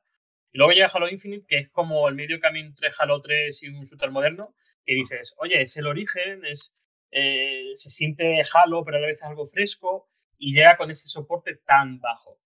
Y 0.54 0.60
luego 0.60 0.72
llega 0.72 0.88
Halo 0.94 1.10
Infinite, 1.10 1.46
que 1.46 1.58
es 1.58 1.70
como 1.72 2.08
el 2.08 2.16
medio 2.16 2.40
camino 2.40 2.70
entre 2.70 2.90
Halo 2.98 3.20
3 3.20 3.64
y 3.64 3.68
un 3.68 3.84
shooter 3.84 4.12
moderno, 4.12 4.56
y 4.86 4.96
dices, 4.96 5.36
oye, 5.40 5.62
es 5.62 5.76
el 5.76 5.88
origen, 5.88 6.46
es, 6.46 6.72
eh, 7.12 7.72
se 7.74 7.90
siente 7.90 8.42
Halo, 8.54 8.86
pero 8.86 8.96
a 8.96 9.02
la 9.02 9.08
vez 9.08 9.18
es 9.18 9.24
algo 9.24 9.46
fresco, 9.46 10.08
y 10.40 10.54
llega 10.54 10.78
con 10.78 10.90
ese 10.90 11.08
soporte 11.08 11.56
tan 11.66 12.00
bajo. 12.00 12.40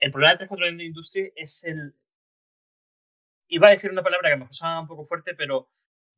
El 0.00 0.10
problema 0.10 0.32
de 0.32 0.38
343 0.38 0.78
de 0.78 0.84
Industry 0.84 1.32
es 1.36 1.64
el... 1.64 1.94
Iba 3.46 3.68
a 3.68 3.70
decir 3.70 3.90
una 3.90 4.02
palabra 4.02 4.30
que 4.30 4.36
me 4.36 4.52
suena 4.52 4.80
un 4.80 4.86
poco 4.86 5.06
fuerte, 5.06 5.34
pero 5.34 5.68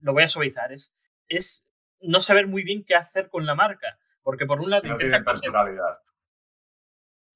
lo 0.00 0.12
voy 0.12 0.24
a 0.24 0.28
suavizar. 0.28 0.72
Es, 0.72 0.92
es 1.28 1.68
no 2.00 2.20
saber 2.20 2.48
muy 2.48 2.64
bien 2.64 2.84
qué 2.84 2.96
hacer 2.96 3.28
con 3.28 3.46
la 3.46 3.54
marca. 3.54 3.98
Porque 4.22 4.46
por 4.46 4.60
un 4.60 4.70
lado 4.70 4.82
No 4.82 4.94
intentan 4.94 5.10
tienen 5.10 5.24
personalidad. 5.24 5.98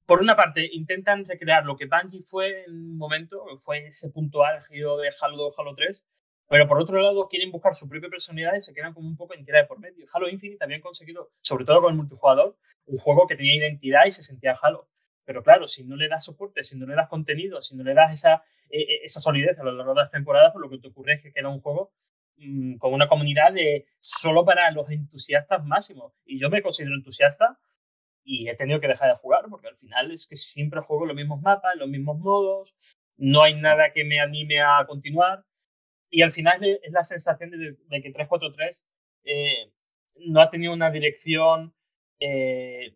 por 0.05 0.19
una 0.19 0.35
parte, 0.35 0.67
intentan 0.71 1.25
recrear 1.25 1.65
lo 1.65 1.77
que 1.77 1.87
Bungie 1.87 2.21
fue 2.21 2.65
en 2.65 2.73
un 2.73 2.97
momento, 2.97 3.43
fue 3.63 3.87
ese 3.87 4.09
punto 4.09 4.43
álgido 4.43 4.97
de 4.97 5.11
Halo 5.21 5.37
2, 5.37 5.55
Halo 5.57 5.73
3, 5.75 6.05
pero 6.47 6.67
por 6.67 6.79
otro 6.79 6.99
lado 6.99 7.27
quieren 7.27 7.51
buscar 7.51 7.73
su 7.73 7.89
propia 7.89 8.09
personalidad 8.09 8.55
y 8.55 8.61
se 8.61 8.73
quedan 8.73 8.93
como 8.93 9.07
un 9.07 9.17
poco 9.17 9.33
en 9.33 9.43
tira 9.43 9.59
de 9.59 9.65
por 9.65 9.79
medio. 9.79 10.05
Halo 10.13 10.29
Infinite 10.29 10.63
habían 10.63 10.81
conseguido, 10.81 11.31
sobre 11.41 11.65
todo 11.65 11.81
con 11.81 11.91
el 11.91 11.97
multijugador, 11.97 12.55
un 12.85 12.97
juego 12.97 13.27
que 13.27 13.35
tenía 13.35 13.55
identidad 13.55 14.05
y 14.05 14.11
se 14.11 14.23
sentía 14.23 14.57
Halo. 14.61 14.87
Pero 15.25 15.41
claro, 15.41 15.67
si 15.67 15.83
no 15.83 15.95
le 15.95 16.07
das 16.07 16.23
soporte, 16.23 16.63
si 16.63 16.77
no 16.77 16.85
le 16.85 16.93
das 16.93 17.09
contenido, 17.09 17.61
si 17.61 17.75
no 17.75 17.83
le 17.83 17.95
das 17.95 18.13
esa, 18.13 18.43
eh, 18.69 18.81
eh, 18.81 18.99
esa 19.03 19.19
solidez 19.19 19.57
a 19.59 19.63
lo 19.63 19.71
largo 19.71 19.93
de 19.93 20.01
las 20.01 20.11
temporadas, 20.11 20.53
pues 20.53 20.61
lo 20.61 20.69
que 20.69 20.77
te 20.77 20.87
ocurre 20.89 21.13
es 21.13 21.23
que 21.23 21.33
queda 21.33 21.49
un 21.49 21.61
juego 21.61 21.91
mm, 22.37 22.75
con 22.77 22.93
una 22.93 23.07
comunidad 23.07 23.51
de 23.51 23.85
solo 23.99 24.45
para 24.45 24.69
los 24.69 24.89
entusiastas 24.91 25.65
máximos. 25.65 26.13
Y 26.25 26.39
yo 26.39 26.49
me 26.51 26.61
considero 26.61 26.93
entusiasta 26.93 27.57
y 28.23 28.49
he 28.49 28.55
tenido 28.55 28.79
que 28.79 28.87
dejar 28.87 29.09
de 29.09 29.17
jugar 29.17 29.45
porque 29.49 29.67
al 29.67 29.77
final 29.77 30.11
es 30.11 30.27
que 30.27 30.35
siempre 30.35 30.81
juego 30.81 31.07
los 31.07 31.15
mismos 31.15 31.41
mapas, 31.41 31.75
los 31.75 31.89
mismos 31.89 32.19
modos, 32.19 32.75
no 33.17 33.43
hay 33.43 33.55
nada 33.55 33.93
que 33.93 34.03
me 34.03 34.19
anime 34.19 34.61
a 34.61 34.85
continuar. 34.87 35.43
Y 36.15 36.21
al 36.21 36.31
final 36.31 36.63
es 36.63 36.93
la 36.93 37.03
sensación 37.03 37.51
de, 37.51 37.75
que 38.01 38.13
343 38.13 38.81
eh, 39.25 39.69
no 40.27 40.39
ha 40.39 40.49
tenido 40.49 40.71
una 40.71 40.89
dirección 40.89 41.75
eh, 42.21 42.95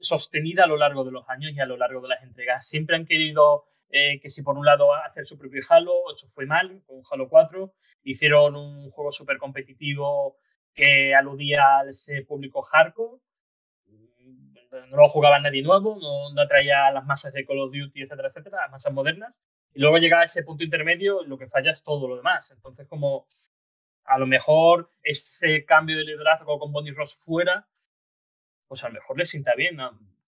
sostenida 0.00 0.64
a 0.64 0.66
lo 0.66 0.76
largo 0.76 1.04
de 1.04 1.12
los 1.12 1.28
años 1.28 1.52
y 1.54 1.60
a 1.60 1.66
lo 1.66 1.76
largo 1.76 2.00
de 2.00 2.08
las 2.08 2.24
entregas. 2.24 2.66
Siempre 2.66 2.96
han 2.96 3.06
querido 3.06 3.66
eh, 3.88 4.18
que 4.20 4.28
si 4.28 4.42
por 4.42 4.58
un 4.58 4.66
lado 4.66 4.92
hacer 4.92 5.26
su 5.26 5.38
propio 5.38 5.62
Halo, 5.68 6.10
eso 6.12 6.26
fue 6.26 6.44
mal 6.44 6.82
con 6.86 7.02
Halo 7.12 7.28
4, 7.28 7.72
hicieron 8.02 8.56
un 8.56 8.90
juego 8.90 9.12
súper 9.12 9.38
competitivo 9.38 10.36
que 10.74 11.14
aludía 11.14 11.78
a 11.78 11.88
ese 11.88 12.22
público 12.22 12.62
hardcore, 12.62 13.20
no 14.90 14.96
lo 14.96 15.06
jugaba 15.06 15.38
nadie 15.38 15.62
nuevo, 15.62 16.00
no, 16.02 16.34
no 16.34 16.42
atraía 16.42 16.88
a 16.88 16.92
las 16.92 17.06
masas 17.06 17.32
de 17.32 17.46
Call 17.46 17.60
of 17.60 17.72
Duty, 17.72 18.02
etcétera, 18.02 18.30
etcétera, 18.30 18.62
las 18.62 18.72
masas 18.72 18.92
modernas, 18.92 19.40
y 19.72 19.80
luego 19.80 19.98
llega 19.98 20.18
a 20.18 20.24
ese 20.24 20.42
punto 20.42 20.64
intermedio, 20.64 21.22
lo 21.24 21.38
que 21.38 21.46
falla 21.46 21.70
es 21.70 21.82
todo 21.82 22.08
lo 22.08 22.16
demás. 22.16 22.50
Entonces, 22.50 22.86
como 22.88 23.26
a 24.04 24.18
lo 24.18 24.26
mejor 24.26 24.90
ese 25.02 25.64
cambio 25.64 25.96
de 25.96 26.04
liderazgo 26.04 26.58
con 26.58 26.72
Bonnie 26.72 26.92
Ross 26.92 27.14
fuera, 27.14 27.66
pues 28.66 28.82
a 28.84 28.88
lo 28.88 28.94
mejor 28.94 29.18
le 29.18 29.26
sienta 29.26 29.54
bien. 29.54 29.78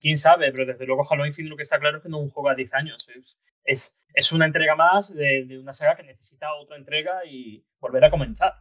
Quién 0.01 0.18
sabe, 0.18 0.51
pero 0.53 0.66
desde 0.66 0.86
luego 0.86 1.07
Halo 1.09 1.26
Infinite 1.26 1.51
lo 1.51 1.57
que 1.57 1.62
está 1.62 1.78
claro 1.78 1.99
es 1.99 2.03
que 2.03 2.09
no 2.09 2.18
es 2.18 2.24
un 2.24 2.30
juego 2.30 2.51
a 2.51 2.55
10 2.55 2.74
años. 2.74 3.07
Es, 3.64 3.95
es, 4.14 4.32
una 4.32 4.47
entrega 4.47 4.74
más 4.74 5.14
de, 5.14 5.45
de, 5.45 5.59
una 5.59 5.72
saga 5.72 5.97
que 5.97 6.03
necesita 6.03 6.53
otra 6.55 6.76
entrega 6.76 7.24
y 7.24 7.64
volver 7.78 8.05
a 8.05 8.11
comenzar 8.11 8.55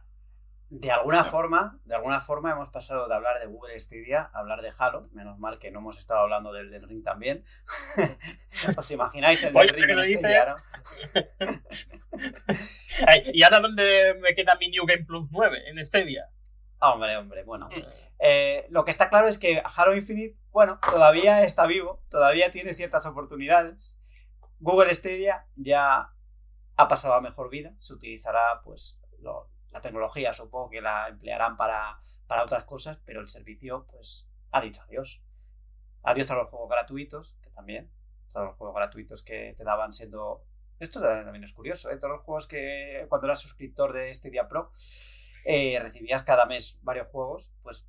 de 0.74 0.90
alguna 0.90 1.22
forma, 1.22 1.78
de 1.84 1.94
alguna 1.94 2.18
forma 2.18 2.50
hemos 2.50 2.70
pasado 2.70 3.06
de 3.06 3.14
hablar 3.14 3.38
de 3.38 3.44
Google 3.44 3.78
Stadia 3.78 4.30
a 4.32 4.38
hablar 4.38 4.62
de 4.62 4.72
Halo. 4.78 5.06
Menos 5.12 5.38
mal 5.38 5.58
que 5.58 5.70
no 5.70 5.80
hemos 5.80 5.98
estado 5.98 6.20
hablando 6.20 6.50
del, 6.50 6.70
del 6.70 6.88
Ring 6.88 7.04
también. 7.04 7.44
¿Os 8.78 8.90
imagináis 8.90 9.42
el 9.42 9.52
del 9.52 9.68
Ring 9.68 9.98
en 9.98 10.18
Stadia, 10.18 10.56
¿Y 13.34 13.42
ahora 13.42 13.60
dónde 13.60 14.18
me 14.22 14.34
queda 14.34 14.56
mi 14.58 14.70
New 14.70 14.86
Game 14.86 15.04
Plus 15.04 15.28
9 15.30 15.68
en 15.68 15.84
Stadia? 15.84 16.30
Hombre, 16.80 17.18
hombre, 17.18 17.44
bueno. 17.44 17.68
Mm. 17.68 17.82
Eh, 18.20 18.66
lo 18.70 18.86
que 18.86 18.92
está 18.92 19.10
claro 19.10 19.28
es 19.28 19.36
que 19.36 19.62
Halo 19.76 19.94
Infinite, 19.94 20.38
bueno, 20.52 20.80
todavía 20.90 21.44
está 21.44 21.66
vivo, 21.66 22.02
todavía 22.08 22.50
tiene 22.50 22.72
ciertas 22.72 23.04
oportunidades. 23.04 23.98
Google 24.58 24.94
Stadia 24.94 25.44
ya 25.54 26.14
ha 26.76 26.88
pasado 26.88 27.12
a 27.12 27.20
mejor 27.20 27.50
vida, 27.50 27.74
se 27.78 27.92
utilizará 27.92 28.62
pues 28.64 28.98
lo, 29.18 29.51
la 29.72 29.80
tecnología 29.80 30.32
supongo 30.32 30.70
que 30.70 30.80
la 30.80 31.08
emplearán 31.08 31.56
para, 31.56 31.98
otras 32.44 32.64
cosas, 32.64 32.98
pero 33.04 33.20
el 33.20 33.28
servicio 33.28 33.86
pues 33.90 34.30
ha 34.50 34.60
dicho 34.60 34.82
adiós. 34.82 35.22
Adiós 36.02 36.30
a 36.30 36.36
los 36.36 36.48
juegos 36.48 36.68
gratuitos, 36.68 37.38
que 37.42 37.50
también, 37.50 37.90
todos 38.30 38.48
los 38.48 38.56
juegos 38.56 38.76
gratuitos 38.76 39.22
que 39.22 39.54
te 39.56 39.64
daban 39.64 39.92
siendo... 39.92 40.44
Esto 40.78 41.00
también 41.00 41.44
es 41.44 41.52
curioso, 41.52 41.90
¿eh? 41.90 41.96
Todos 41.96 42.16
los 42.16 42.22
juegos 42.22 42.48
que 42.48 43.06
cuando 43.08 43.28
eras 43.28 43.40
suscriptor 43.40 43.92
de 43.92 44.10
este 44.10 44.30
Día 44.30 44.48
Pro 44.48 44.72
eh, 45.44 45.78
recibías 45.80 46.24
cada 46.24 46.44
mes 46.44 46.78
varios 46.82 47.06
juegos, 47.08 47.52
pues 47.62 47.86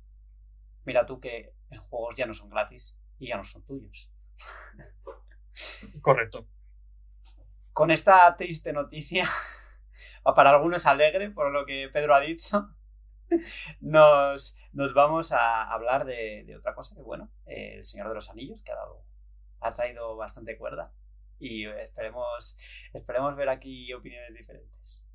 mira 0.84 1.04
tú 1.04 1.18
que 1.18 1.54
esos 1.70 1.84
juegos 1.86 2.14
ya 2.14 2.26
no 2.26 2.34
son 2.34 2.50
gratis 2.50 2.96
y 3.18 3.28
ya 3.28 3.36
no 3.36 3.44
son 3.44 3.64
tuyos. 3.64 4.12
Correcto. 6.00 6.46
Con 7.72 7.90
esta 7.90 8.36
triste 8.36 8.72
noticia 8.72 9.28
para 10.32 10.50
algunos 10.50 10.86
alegre 10.86 11.30
por 11.30 11.52
lo 11.52 11.66
que 11.66 11.90
Pedro 11.92 12.14
ha 12.14 12.20
dicho, 12.20 12.68
nos, 13.80 14.56
vamos 14.72 15.32
a 15.32 15.70
hablar 15.70 16.04
de, 16.06 16.56
otra 16.58 16.74
cosa 16.74 16.94
que, 16.94 17.02
bueno, 17.02 17.30
El 17.46 17.84
Señor 17.84 18.08
de 18.08 18.14
los 18.14 18.30
Anillos, 18.30 18.62
que 18.62 18.72
ha, 18.72 18.76
dado, 18.76 19.04
ha 19.60 19.72
traído 19.72 20.16
bastante 20.16 20.56
cuerda 20.56 20.92
y 21.38 21.66
esperemos, 21.66 22.56
esperemos 22.94 23.36
ver 23.36 23.48
aquí 23.50 23.92
opiniones 23.92 24.32
diferentes. 24.34 25.06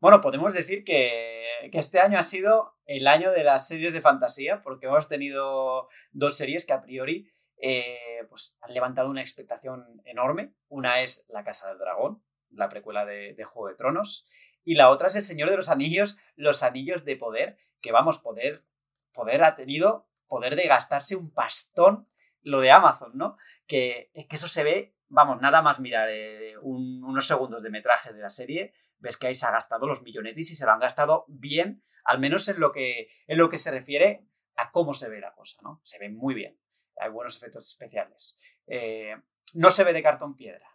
Bueno, 0.00 0.22
podemos 0.22 0.54
decir 0.54 0.82
que, 0.82 1.68
que, 1.70 1.78
este 1.78 2.00
año 2.00 2.18
ha 2.18 2.22
sido 2.22 2.78
el 2.86 3.06
año 3.06 3.32
de 3.32 3.44
las 3.44 3.68
series 3.68 3.92
de 3.92 4.00
fantasía, 4.00 4.62
porque 4.62 4.86
hemos 4.86 5.08
tenido 5.08 5.88
dos 6.12 6.36
series 6.38 6.64
que 6.64 6.72
a 6.72 6.80
priori 6.80 7.28
eh, 7.62 8.24
pues 8.28 8.56
han 8.62 8.72
levantado 8.72 9.10
una 9.10 9.20
expectación 9.20 10.00
enorme. 10.04 10.54
Una 10.68 11.02
es 11.02 11.26
La 11.28 11.44
Casa 11.44 11.68
del 11.68 11.78
Dragón, 11.78 12.22
la 12.50 12.68
precuela 12.68 13.04
de, 13.04 13.36
Juego 13.44 13.68
de 13.68 13.74
Tronos, 13.74 14.26
y 14.64 14.74
la 14.74 14.90
otra 14.90 15.08
es 15.08 15.16
El 15.16 15.24
Señor 15.24 15.50
de 15.50 15.56
los 15.56 15.68
Anillos, 15.68 16.16
Los 16.36 16.62
Anillos 16.62 17.04
de 17.04 17.16
Poder, 17.16 17.56
que 17.80 17.92
vamos, 17.92 18.18
poder, 18.18 18.64
poder 19.12 19.42
ha 19.44 19.56
tenido 19.56 20.08
poder 20.26 20.56
de 20.56 20.68
gastarse 20.68 21.16
un 21.16 21.32
pastón 21.32 22.08
lo 22.42 22.60
de 22.60 22.70
Amazon, 22.70 23.12
¿no? 23.14 23.36
Que, 23.66 24.10
eso 24.14 24.48
se 24.48 24.64
ve, 24.64 24.94
vamos, 25.08 25.40
nada 25.42 25.60
más 25.60 25.80
mirar 25.80 26.08
eh, 26.10 26.56
unos 26.62 27.26
segundos 27.26 27.62
de 27.62 27.68
metraje 27.68 28.12
de 28.12 28.22
la 28.22 28.30
serie, 28.30 28.72
ves 28.98 29.16
que 29.16 29.26
ahí 29.26 29.34
se 29.34 29.46
ha 29.46 29.50
gastado 29.50 29.86
los 29.86 30.02
millonetis 30.02 30.50
y 30.50 30.54
se 30.54 30.64
lo 30.64 30.72
han 30.72 30.78
gastado 30.78 31.24
bien, 31.28 31.82
al 32.04 32.18
menos 32.18 32.48
en 32.48 32.60
lo 32.60 32.72
que, 32.72 33.08
en 33.26 33.38
lo 33.38 33.50
que 33.50 33.58
se 33.58 33.70
refiere 33.70 34.24
a 34.56 34.70
cómo 34.70 34.94
se 34.94 35.08
ve 35.08 35.20
la 35.20 35.34
cosa, 35.34 35.58
¿no? 35.62 35.80
Se 35.84 35.98
ve 35.98 36.08
muy 36.08 36.34
bien 36.34 36.59
hay 37.00 37.10
buenos 37.10 37.36
efectos 37.36 37.66
especiales. 37.66 38.36
Eh, 38.66 39.16
no 39.54 39.70
se 39.70 39.84
ve 39.84 39.92
de 39.92 40.02
cartón 40.02 40.36
piedra. 40.36 40.70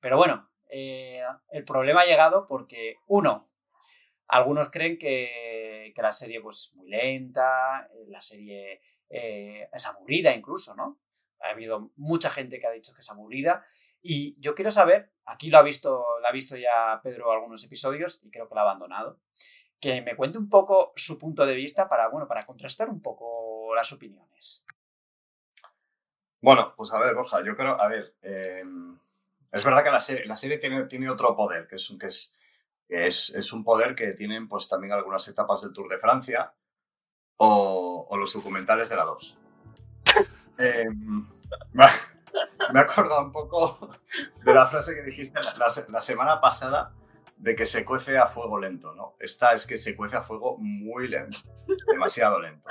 Pero 0.00 0.16
bueno, 0.16 0.50
eh, 0.68 1.22
el 1.50 1.64
problema 1.64 2.02
ha 2.02 2.06
llegado 2.06 2.46
porque, 2.46 2.96
uno, 3.06 3.50
algunos 4.28 4.70
creen 4.70 4.98
que, 4.98 5.92
la 5.96 6.12
serie 6.12 6.40
pues, 6.40 6.68
es 6.68 6.74
muy 6.76 6.88
lenta, 6.88 7.88
eh, 7.92 8.06
la 8.08 8.22
serie 8.22 8.80
es 9.08 9.86
aburrida 9.86 10.32
incluso, 10.32 10.76
¿no? 10.76 11.00
Ha 11.40 11.50
habido 11.50 11.90
mucha 11.96 12.30
gente 12.30 12.60
que 12.60 12.66
ha 12.68 12.70
dicho 12.70 12.94
que 12.94 13.00
es 13.00 13.10
aburrida. 13.10 13.64
Y 14.00 14.40
yo 14.40 14.54
quiero 14.54 14.70
saber, 14.70 15.12
aquí 15.24 15.50
lo 15.50 15.58
ha 15.58 15.62
visto, 15.62 16.04
lo 16.20 16.26
ha 16.26 16.32
visto 16.32 16.56
ya 16.56 17.00
Pedro 17.02 17.32
algunos 17.32 17.64
episodios 17.64 18.20
y 18.22 18.30
creo 18.30 18.48
que 18.48 18.54
lo 18.54 18.60
ha 18.60 18.64
abandonado, 18.64 19.20
que 19.80 20.00
me 20.00 20.14
cuente 20.14 20.38
un 20.38 20.48
poco 20.48 20.92
su 20.94 21.18
punto 21.18 21.44
de 21.44 21.54
vista 21.54 21.88
para, 21.88 22.08
bueno, 22.08 22.28
para 22.28 22.44
contrastar 22.44 22.88
un 22.88 23.02
poco 23.02 23.74
las 23.74 23.92
opiniones. 23.92 24.64
Bueno, 26.40 26.74
pues 26.76 26.92
a 26.92 26.98
ver, 26.98 27.14
Borja, 27.14 27.42
yo 27.44 27.56
creo, 27.56 27.80
a 27.80 27.88
ver, 27.88 28.14
eh, 28.22 28.64
es 29.52 29.64
verdad 29.64 29.84
que 29.84 29.90
la 29.90 30.00
serie, 30.00 30.26
la 30.26 30.36
serie 30.36 30.58
tiene, 30.58 30.84
tiene, 30.84 31.10
otro 31.10 31.36
poder, 31.36 31.66
que, 31.66 31.76
es, 31.76 31.94
que 31.98 32.06
es, 32.06 32.36
es, 32.88 33.30
es, 33.34 33.52
un 33.52 33.62
poder 33.62 33.94
que 33.94 34.12
tienen 34.12 34.48
pues 34.48 34.68
también 34.68 34.92
algunas 34.92 35.26
etapas 35.28 35.62
del 35.62 35.72
Tour 35.72 35.88
de 35.88 35.98
Francia 35.98 36.54
o, 37.36 38.06
o 38.08 38.16
los 38.16 38.32
documentales 38.32 38.88
de 38.88 38.96
la 38.96 39.04
2. 39.04 39.38
Eh, 40.62 40.84
me, 41.72 41.84
he 41.86 42.78
acordado 42.78 43.22
un 43.24 43.32
poco 43.32 43.88
de 44.44 44.52
la 44.52 44.66
frase 44.66 44.94
que 44.94 45.00
dijiste 45.00 45.40
la, 45.40 45.68
la 45.88 46.00
semana 46.02 46.38
pasada 46.38 46.92
de 47.40 47.56
que 47.56 47.64
se 47.64 47.82
cuece 47.82 48.18
a 48.18 48.26
fuego 48.26 48.58
lento, 48.58 48.94
¿no? 48.94 49.16
Esta 49.18 49.54
es 49.54 49.66
que 49.66 49.78
se 49.78 49.96
cuece 49.96 50.16
a 50.16 50.22
fuego 50.22 50.58
muy 50.58 51.08
lento, 51.08 51.38
demasiado 51.86 52.38
lento. 52.38 52.68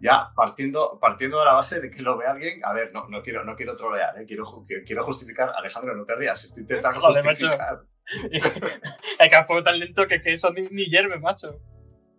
Ya 0.00 0.32
partiendo, 0.34 0.98
partiendo 1.00 1.38
de 1.38 1.44
la 1.44 1.54
base 1.54 1.80
de 1.80 1.90
que 1.90 2.02
lo 2.02 2.16
ve 2.16 2.26
alguien, 2.26 2.60
a 2.64 2.72
ver, 2.72 2.92
no, 2.92 3.08
no, 3.08 3.22
quiero, 3.22 3.44
no 3.44 3.56
quiero 3.56 3.76
trolear, 3.76 4.20
¿eh? 4.20 4.26
quiero, 4.26 4.44
quiero 4.86 5.04
justificar, 5.04 5.52
Alejandro, 5.56 5.94
no 5.94 6.04
te 6.04 6.16
rías, 6.16 6.44
estoy 6.44 6.62
intentando 6.62 7.00
justificar. 7.00 7.82
Hay 9.18 9.30
que 9.30 9.36
a 9.36 9.44
fuego 9.44 9.62
tan 9.62 9.78
lento 9.78 10.06
que, 10.06 10.20
que 10.20 10.32
eso 10.32 10.50
ni, 10.52 10.62
ni 10.62 10.86
hierve, 10.86 11.18
macho. 11.18 11.60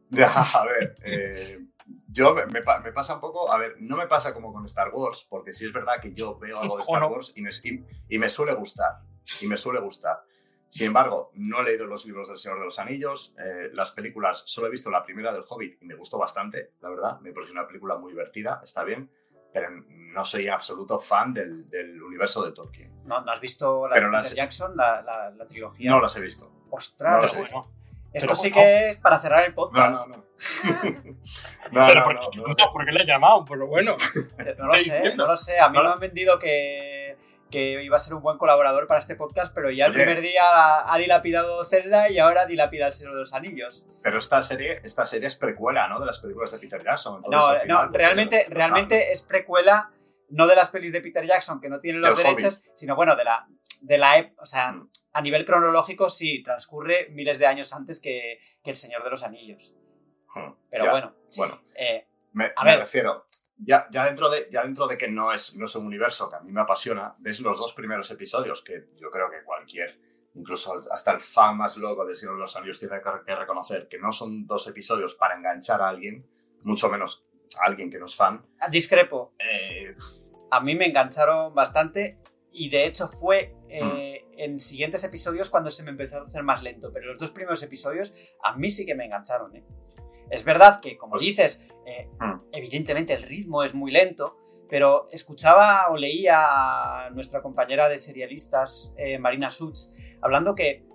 Ya, 0.09 0.31
a 0.31 0.65
ver, 0.65 0.95
eh, 1.03 1.59
yo 2.07 2.33
me, 2.33 2.45
me, 2.45 2.61
pasa 2.61 3.15
un 3.15 3.21
poco, 3.21 3.51
a 3.51 3.57
ver, 3.57 3.75
no 3.79 3.97
me 3.97 4.07
pasa 4.07 4.33
como 4.33 4.53
con 4.53 4.65
Star 4.65 4.89
Wars, 4.93 5.25
porque 5.29 5.51
sí 5.51 5.65
es 5.65 5.73
verdad 5.73 5.95
que 6.01 6.13
yo 6.13 6.37
veo 6.37 6.59
algo 6.59 6.77
de 6.77 6.81
Star 6.83 7.03
Wars 7.05 7.33
y 7.35 7.41
me, 7.41 7.49
y 8.07 8.19
me 8.19 8.29
suele 8.29 8.53
gustar, 8.53 8.99
y 9.41 9.47
me 9.47 9.57
suele 9.57 9.79
gustar. 9.79 10.23
Sin 10.73 10.87
embargo, 10.87 11.29
no 11.35 11.61
he 11.61 11.65
leído 11.65 11.85
los 11.85 12.03
libros 12.03 12.29
del 12.29 12.37
Señor 12.39 12.57
de 12.57 12.65
los 12.65 12.79
Anillos, 12.79 13.35
eh, 13.37 13.69
las 13.73 13.91
películas, 13.91 14.41
solo 14.47 14.65
he 14.65 14.71
visto 14.71 14.89
la 14.89 15.03
primera 15.03 15.31
del 15.31 15.43
Hobbit 15.47 15.79
y 15.79 15.85
me 15.85 15.93
gustó 15.93 16.17
bastante, 16.17 16.71
la 16.81 16.89
verdad, 16.89 17.19
me 17.19 17.31
pareció 17.31 17.53
una 17.53 17.67
película 17.67 17.95
muy 17.95 18.11
divertida, 18.11 18.59
está 18.63 18.83
bien, 18.83 19.07
pero 19.53 19.67
no 19.69 20.25
soy 20.25 20.47
absoluto 20.47 20.97
fan 20.97 21.31
del, 21.31 21.69
del 21.69 22.01
universo 22.01 22.43
de 22.43 22.53
Tolkien. 22.53 23.03
¿No, 23.05 23.21
¿No, 23.21 23.31
has 23.31 23.39
visto 23.39 23.87
la 23.87 23.99
de 23.99 24.01
Peter 24.01 24.35
Jackson, 24.35 24.75
la, 24.75 25.03
la, 25.37 25.45
trilogía? 25.45 25.91
No 25.91 26.01
las 26.01 26.17
he 26.17 26.21
visto. 26.21 26.51
¡Ostras! 26.71 27.37
Esto 28.11 28.33
sí 28.33 28.51
que 28.51 28.89
es 28.89 28.97
para 28.97 29.19
cerrar 29.19 29.43
el 29.43 29.53
podcast. 29.53 30.07
No, 30.07 30.17
no, 30.17 30.17
no. 30.17 30.23
no, 31.71 31.87
pero 31.87 32.13
no, 32.13 32.29
no, 32.47 32.73
¿por 32.73 32.83
qué 32.83 32.91
le 32.91 33.03
he 33.03 33.05
llamado? 33.05 33.45
Pero 33.45 33.67
bueno. 33.67 33.95
No 34.57 34.67
lo 34.67 34.77
sé, 34.79 35.15
no 35.15 35.27
lo 35.27 35.37
sé. 35.37 35.59
A 35.59 35.69
mí 35.69 35.77
me 35.77 35.87
han 35.87 35.99
vendido 35.99 36.39
que 36.39 37.02
que 37.53 37.83
iba 37.83 37.95
a 37.95 37.99
ser 37.99 38.15
un 38.15 38.23
buen 38.23 38.39
colaborador 38.39 38.87
para 38.87 38.99
este 38.99 39.15
podcast, 39.15 39.53
pero 39.53 39.69
ya 39.69 39.85
el 39.85 39.91
primer 39.93 40.21
día 40.21 40.41
ha, 40.91 40.97
dilapidado 40.97 41.63
Zelda 41.65 42.09
y 42.09 42.17
ahora 42.17 42.47
dilapida 42.47 42.87
el 42.87 42.93
Señor 42.93 43.13
de 43.13 43.19
los 43.19 43.33
Anillos. 43.35 43.85
Pero 44.01 44.17
esta 44.17 44.41
serie, 44.41 44.81
esta 44.83 45.05
serie 45.05 45.27
es 45.27 45.35
precuela, 45.35 45.87
¿no? 45.87 45.99
De 45.99 46.07
las 46.07 46.17
películas 46.19 46.51
de 46.51 46.57
Peter 46.57 46.83
Jackson. 46.83 47.17
Entonces, 47.23 47.39
No, 47.39 47.47
al 47.47 47.59
final, 47.61 47.77
no, 47.85 47.89
pues, 47.91 48.01
realmente, 48.01 48.41
está- 48.41 48.53
realmente 48.55 49.13
es 49.13 49.21
precuela 49.21 49.91
no 50.29 50.47
de 50.47 50.55
las 50.55 50.71
pelis 50.71 50.91
de 50.91 51.01
Peter 51.01 51.23
Jackson, 51.27 51.61
que 51.61 51.69
no 51.69 51.79
tienen 51.79 52.01
los 52.01 52.17
derechos, 52.17 52.63
sino 52.73 52.95
bueno, 52.95 53.15
de 53.15 53.23
la, 53.23 53.45
de 53.81 53.97
la 53.99 54.31
o 54.39 54.45
sea, 54.47 54.71
Mm. 54.71 54.89
a 55.13 55.21
nivel 55.21 55.45
cronológico 55.45 56.09
sí, 56.09 56.41
transcurre 56.41 57.09
miles 57.11 57.37
de 57.37 57.45
años 57.45 57.71
antes 57.71 57.99
que, 57.99 58.39
que 58.63 58.71
El 58.71 58.77
Señor 58.77 59.03
de 59.03 59.11
los 59.11 59.21
Anillos. 59.21 59.75
Hmm, 60.33 60.53
Pero 60.71 60.85
ya, 60.85 60.91
bueno, 60.91 61.13
Bueno, 61.37 61.61
eh, 61.75 62.07
me, 62.31 62.45
A 62.55 62.63
me 62.63 62.71
ver. 62.71 62.79
refiero. 62.79 63.25
Ya, 63.65 63.87
ya, 63.91 64.05
dentro 64.05 64.29
de, 64.29 64.47
ya 64.51 64.63
dentro 64.63 64.87
de 64.87 64.97
que 64.97 65.07
no 65.07 65.31
es, 65.31 65.55
no 65.55 65.65
es 65.65 65.75
un 65.75 65.85
universo 65.85 66.29
que 66.29 66.35
a 66.35 66.39
mí 66.41 66.51
me 66.51 66.61
apasiona, 66.61 67.15
ves 67.19 67.39
los 67.39 67.57
dos 67.59 67.73
primeros 67.73 68.09
episodios 68.11 68.63
que 68.63 68.87
yo 68.99 69.09
creo 69.09 69.29
que 69.29 69.43
cualquier, 69.43 69.99
incluso 70.35 70.79
hasta 70.91 71.11
el 71.11 71.19
fan 71.21 71.57
más 71.57 71.77
loco 71.77 72.05
de 72.05 72.15
Señor 72.15 72.35
de 72.35 72.41
los 72.41 72.55
Anillos 72.55 72.79
tiene 72.79 72.95
que, 73.25 73.35
reconocer 73.35 73.87
que 73.87 73.99
no 73.99 74.11
son 74.11 74.45
dos 74.47 74.67
episodios 74.67 75.15
para 75.15 75.35
enganchar 75.35 75.81
a 75.81 75.89
alguien, 75.89 76.25
mucho 76.63 76.89
menos 76.89 77.25
a 77.59 77.67
alguien 77.67 77.89
que 77.89 77.99
no 77.99 78.05
es 78.05 78.15
fan. 78.15 78.45
discrepo. 78.69 79.33
Eh, 79.39 79.95
A 80.51 80.59
mí 80.59 80.75
me 80.75 80.85
engancharon 80.85 81.53
bastante 81.55 82.19
y 82.51 82.69
de 82.69 82.85
hecho 82.85 83.07
fue 83.07 83.55
eh, 83.69 84.23
Mm. 84.35 84.39
en 84.39 84.59
siguientes 84.59 85.03
episodios 85.03 85.49
cuando 85.49 85.69
se 85.69 85.83
me 85.83 85.91
empezó 85.91 86.17
a 86.17 86.23
hacer 86.25 86.43
más 86.43 86.63
lento, 86.63 86.91
pero 86.93 87.07
los 87.07 87.17
dos 87.17 87.31
primeros 87.31 87.61
episodios 87.63 88.35
a 88.43 88.55
mí 88.55 88.69
sí 88.69 88.85
que 88.85 88.95
me 88.95 89.05
engancharon. 89.05 89.55
¿eh? 89.55 89.63
Es 90.29 90.43
verdad 90.43 90.79
que, 90.81 90.97
como 90.97 91.11
Pues- 91.11 91.23
dices, 91.23 91.59
eh, 91.85 92.07
Mm. 92.19 92.41
evidentemente 92.51 93.13
el 93.13 93.23
ritmo 93.23 93.63
es 93.63 93.73
muy 93.73 93.91
lento, 93.91 94.37
pero 94.69 95.07
escuchaba 95.11 95.87
o 95.91 95.97
leía 95.97 97.05
a 97.05 97.09
nuestra 97.11 97.41
compañera 97.41 97.89
de 97.89 97.97
serialistas, 97.97 98.93
eh, 98.97 99.19
Marina 99.19 99.51
Such, 99.51 99.89
hablando 100.21 100.55
que, 100.55 100.85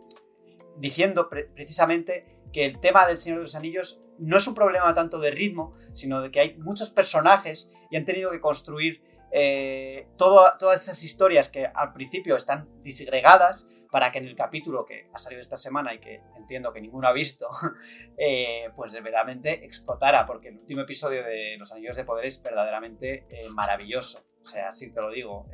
diciendo 0.77 1.29
pre- 1.29 1.45
precisamente 1.45 2.25
que 2.53 2.65
el 2.65 2.81
tema 2.81 3.07
del 3.07 3.19
Señor 3.19 3.39
de 3.39 3.43
los 3.45 3.55
Anillos 3.55 4.01
no 4.19 4.37
es 4.37 4.47
un 4.49 4.55
problema 4.55 4.95
tanto 4.95 5.19
de 5.21 5.31
ritmo, 5.31 5.73
sino 5.95 6.21
de 6.23 6.31
que 6.31 6.41
hay 6.41 6.57
muchos 6.59 6.91
personajes 6.91 7.71
y 7.91 7.97
han 7.97 8.05
tenido 8.05 8.31
que 8.31 8.41
construir 8.41 9.03
eh, 9.31 10.09
todas 10.17 10.83
esas 10.83 11.03
historias 11.03 11.49
que 11.49 11.67
al 11.67 11.93
principio 11.93 12.37
están 12.37 12.69
disgregadas 12.83 13.87
para 13.91 14.11
que 14.11 14.19
en 14.19 14.27
el 14.27 14.35
capítulo 14.35 14.87
que 14.87 15.09
ha 15.13 15.19
salido 15.19 15.43
esta 15.43 15.57
semana 15.57 15.93
y 15.93 15.99
que 15.99 16.23
entiendo 16.37 16.73
que 16.73 16.81
ninguno 16.81 17.09
ha 17.09 17.13
visto, 17.13 17.49
eh, 18.19 18.71
pues 18.75 18.93
verdaderamente 18.93 19.65
explotara, 19.65 20.27
porque 20.27 20.49
el 20.49 20.59
último 20.59 20.83
episodio 20.83 21.23
de 21.23 21.57
Los 21.59 21.73
Anillos 21.73 21.97
de 21.97 22.05
Poder 22.05 22.25
es 22.25 22.43
verdaderamente 22.43 23.27
eh, 23.29 23.49
maravilloso. 23.51 24.25
O 24.43 24.47
sea, 24.47 24.71
así 24.71 24.91
te 24.91 25.01
lo 25.03 25.11
digo. 25.11 25.47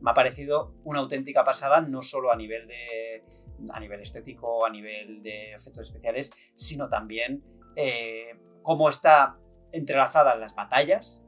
Me 0.00 0.10
ha 0.10 0.14
parecido 0.14 0.74
una 0.84 1.00
auténtica 1.00 1.42
pasada, 1.42 1.80
no 1.80 2.02
solo 2.02 2.30
a 2.30 2.36
nivel 2.36 2.68
de 2.68 3.24
a 3.72 3.80
nivel 3.80 4.00
estético, 4.00 4.64
a 4.64 4.70
nivel 4.70 5.24
de 5.24 5.54
efectos 5.54 5.88
especiales, 5.88 6.30
sino 6.54 6.88
también 6.88 7.42
cómo 8.62 8.88
está 8.88 9.38
entrelazada 9.72 10.34
en 10.34 10.40
las 10.40 10.54
batallas 10.54 11.25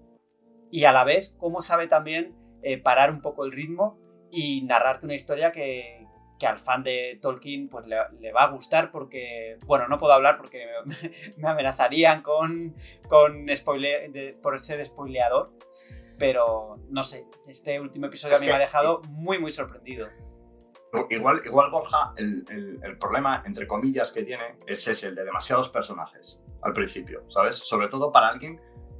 y 0.70 0.84
a 0.84 0.92
la 0.92 1.04
vez 1.04 1.34
cómo 1.38 1.60
sabe 1.60 1.86
también 1.88 2.36
eh, 2.62 2.78
parar 2.78 3.10
un 3.10 3.20
poco 3.20 3.44
el 3.44 3.52
ritmo 3.52 3.98
y 4.30 4.62
narrarte 4.62 5.06
una 5.06 5.14
historia 5.14 5.52
que, 5.52 6.06
que 6.38 6.46
al 6.46 6.58
fan 6.58 6.82
de 6.82 7.18
Tolkien 7.22 7.68
pues 7.68 7.86
le, 7.86 7.96
le 8.20 8.32
va 8.32 8.42
a 8.44 8.48
gustar 8.50 8.90
porque, 8.90 9.56
bueno, 9.66 9.88
no 9.88 9.96
puedo 9.98 10.12
hablar 10.12 10.36
porque 10.36 10.66
me, 10.84 10.94
me 11.38 11.48
amenazarían 11.48 12.22
con, 12.22 12.74
con 13.08 13.46
spoile- 13.48 14.10
de- 14.12 14.34
por 14.42 14.58
ser 14.60 14.84
spoileador, 14.84 15.52
pero 16.18 16.76
no 16.90 17.02
sé, 17.02 17.26
este 17.46 17.80
último 17.80 18.06
episodio 18.06 18.34
Es 18.34 18.40
a 18.40 18.44
mí 18.44 18.48
me 18.50 18.56
ha 18.56 18.58
dejado 18.58 19.00
muy, 19.08 19.38
muy 19.38 19.52
sorprendido. 19.52 20.08
Igual, 21.10 21.42
igual 21.44 21.70
Borja, 21.70 22.12
el, 22.16 22.44
el- 22.50 22.80
el 22.82 22.98
problema, 22.98 23.42
entre 23.46 23.66
comillas, 23.66 24.10
que 24.10 24.22
tiene 24.24 24.58
es 24.66 24.88
ese, 24.88 25.08
el 25.08 25.14
de 25.14 25.24
demasiados 25.24 25.68
personajes 25.68 26.42
al 26.62 26.72
principio, 26.72 27.24
¿sabes? 27.28 27.56
Sobre 27.56 27.88
todo 27.88 28.10
para 28.10 28.28
alguien 28.28 28.58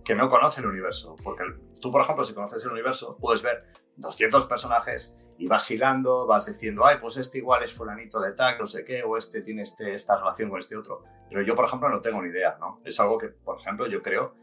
que 0.09 0.15
no 0.15 0.31
conoce 0.31 0.63
el 0.63 0.69
universo. 0.69 1.17
Porque 1.23 1.45
tú, 1.83 1.93
por 1.93 2.01
ejemplo, 2.01 2.25
si 2.25 2.33
conoces 2.33 2.65
el 2.65 2.71
universo, 2.71 3.19
puedes 3.21 3.43
ver 3.43 3.67
200 3.97 4.47
personajes 4.47 5.15
y 5.37 5.47
vas 5.47 5.71
hilando, 5.71 6.27
vas 6.27 6.47
diciendo, 6.47 6.87
ay, 6.87 6.97
pues 6.99 7.19
este 7.19 7.37
igual 7.37 7.63
es 7.63 7.75
fulanito 7.75 8.19
de 8.19 8.33
tal, 8.33 8.57
no 8.59 8.67
sé 8.67 8.87
qué, 8.87 9.03
o 9.03 9.19
este 9.19 9.43
tiene 9.43 9.61
este, 9.61 9.93
esta 9.93 10.17
relación 10.17 10.49
con 10.49 10.61
este 10.61 10.79
otro. 10.79 11.05
Pero 11.29 11.43
yo, 11.43 11.55
por 11.55 11.67
ejemplo, 11.67 11.91
no 11.91 12.01
tengo 12.01 12.23
ni 12.23 12.31
idea, 12.31 12.57
¿no? 12.59 12.81
Es 12.87 12.99
algo 13.01 13.19
que, 13.19 13.29
por 13.29 13.61
ejemplo, 13.61 13.87
yo 13.87 14.01
creo 14.01 14.35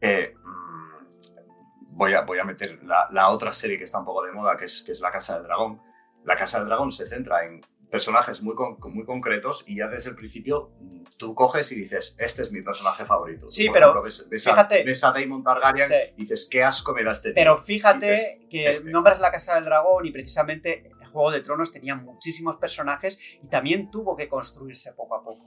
que... 0.00 0.32
mm, 0.36 1.96
voy, 1.96 2.12
a, 2.14 2.20
voy 2.20 2.38
a 2.38 2.44
meter 2.44 2.80
la, 2.84 3.08
la 3.10 3.30
otra 3.30 3.52
serie 3.52 3.78
que 3.78 3.84
está 3.84 3.98
un 3.98 4.04
poco 4.04 4.22
de 4.22 4.30
moda, 4.30 4.56
que 4.56 4.66
es, 4.66 4.84
que 4.84 4.92
es 4.92 5.00
La 5.00 5.10
Casa 5.10 5.34
del 5.34 5.42
Dragón. 5.42 5.82
La 6.24 6.36
Casa 6.36 6.60
del 6.60 6.68
Dragón 6.68 6.92
se 6.92 7.04
centra 7.04 7.44
en 7.44 7.60
personajes 7.90 8.42
muy, 8.42 8.54
con- 8.54 8.78
muy 8.94 9.04
concretos 9.04 9.64
y 9.66 9.76
ya 9.78 9.88
desde 9.88 10.10
el 10.10 10.16
principio 10.16 10.72
mm, 10.80 11.02
tú 11.18 11.34
coges 11.34 11.70
y 11.72 11.74
dices, 11.76 12.14
este 12.18 12.42
es 12.42 12.52
mi 12.52 12.62
personaje 12.62 13.04
favorito. 13.04 13.48
Sí, 13.50 13.66
por 13.66 13.74
pero 13.74 13.84
ejemplo, 13.86 14.02
ves, 14.02 14.28
ves 14.30 14.46
a, 14.46 14.50
fíjate. 14.50 14.84
ves 14.84 15.04
a 15.04 15.12
Daemon 15.12 15.42
Targaryen 15.42 15.86
Sí. 15.88 15.94
y 16.16 16.20
dices, 16.22 16.48
qué 16.50 16.62
asco 16.62 16.92
me 16.94 17.02
da 17.04 17.12
este 17.12 17.28
tío". 17.30 17.34
Pero 17.34 17.58
fíjate 17.58 18.10
Dices, 18.12 18.38
que 18.50 18.66
este. 18.66 18.90
nombras 18.90 19.18
la 19.20 19.30
Casa 19.30 19.54
del 19.56 19.64
Dragón 19.64 20.06
y 20.06 20.12
precisamente 20.12 20.88
el 21.00 21.06
Juego 21.08 21.30
de 21.32 21.40
Tronos 21.40 21.72
tenía 21.72 21.96
muchísimos 21.96 22.56
personajes 22.56 23.18
y 23.42 23.48
también 23.48 23.90
tuvo 23.90 24.16
que 24.16 24.28
construirse 24.28 24.92
poco 24.92 25.16
a 25.16 25.22
poco. 25.24 25.44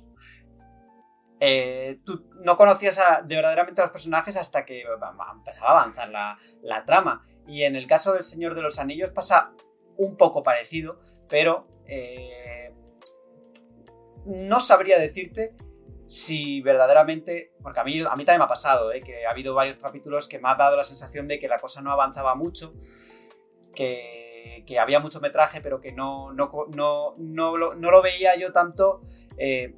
Eh, 1.39 1.99
tú 2.05 2.29
no 2.43 2.55
conocías 2.55 2.97
a- 2.99 3.21
de 3.21 3.35
verdaderamente 3.35 3.81
a 3.81 3.85
los 3.85 3.91
personajes 3.91 4.35
hasta 4.37 4.63
que 4.65 4.81
empezaba 4.81 5.69
a 5.69 5.81
avanzar 5.81 6.09
la, 6.09 6.37
la 6.61 6.85
trama. 6.85 7.21
Y 7.47 7.63
en 7.63 7.75
el 7.75 7.85
caso 7.87 8.13
del 8.13 8.23
Señor 8.23 8.55
de 8.55 8.61
los 8.61 8.79
Anillos 8.79 9.11
pasa 9.11 9.51
un 9.97 10.15
poco 10.15 10.41
parecido, 10.41 10.99
pero 11.27 11.67
eh, 11.87 12.73
no 14.25 14.59
sabría 14.59 14.99
decirte 14.99 15.55
si 16.07 16.61
verdaderamente, 16.61 17.53
porque 17.61 17.79
a 17.79 17.83
mí, 17.83 17.99
a 17.99 18.15
mí 18.15 18.23
también 18.23 18.39
me 18.39 18.45
ha 18.45 18.47
pasado, 18.47 18.91
¿eh? 18.91 18.99
que 18.99 19.25
ha 19.25 19.31
habido 19.31 19.55
varios 19.55 19.77
capítulos 19.77 20.27
que 20.27 20.39
me 20.39 20.49
ha 20.49 20.55
dado 20.55 20.77
la 20.77 20.83
sensación 20.83 21.27
de 21.27 21.39
que 21.39 21.47
la 21.47 21.57
cosa 21.57 21.81
no 21.81 21.91
avanzaba 21.91 22.35
mucho, 22.35 22.73
que, 23.73 24.63
había 24.79 24.99
mucho 24.99 25.19
metraje, 25.19 25.61
pero 25.61 25.81
que 25.81 25.91
no, 25.91 26.31
no, 26.33 26.51
no, 26.75 27.15
no, 27.17 27.57
lo, 27.57 28.01
veía 28.01 28.35
yo 28.35 28.51
tanto. 28.51 29.01
eh, 29.37 29.75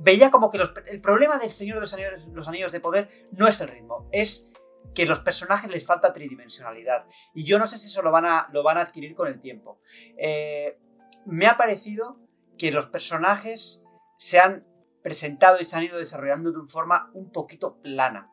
veía 0.00 0.30
como 0.30 0.50
que 0.50 0.58
el 0.86 1.00
problema 1.00 1.38
del 1.38 1.50
Señor 1.50 1.76
de 1.76 1.80
los 1.82 1.94
Anillos, 1.94 2.28
los 2.32 2.48
Anillos 2.48 2.72
de 2.72 2.80
Poder 2.80 3.08
no 3.32 3.48
es 3.48 3.60
el 3.60 3.68
ritmo, 3.68 4.08
es 4.12 4.48
que 4.94 5.06
los 5.06 5.20
personajes 5.20 5.70
les 5.70 5.84
falta 5.84 6.12
tridimensionalidad. 6.12 7.06
Y 7.34 7.44
yo 7.44 7.58
no 7.58 7.66
sé 7.66 7.78
si 7.78 7.86
eso 7.86 8.02
lo 8.02 8.10
van 8.10 8.24
a, 8.24 8.48
lo 8.52 8.62
van 8.62 8.78
a 8.78 8.82
adquirir 8.82 9.14
con 9.14 9.28
el 9.28 9.40
tiempo. 9.40 9.78
Eh, 10.16 10.78
me 11.26 11.46
ha 11.46 11.56
parecido 11.56 12.18
que 12.56 12.72
los 12.72 12.86
personajes 12.86 13.82
se 14.18 14.38
han 14.38 14.66
presentado 15.02 15.60
y 15.60 15.64
se 15.64 15.76
han 15.76 15.84
ido 15.84 15.98
desarrollando 15.98 16.50
de 16.50 16.58
una 16.58 16.66
forma 16.66 17.10
un 17.14 17.30
poquito 17.30 17.80
plana. 17.80 18.30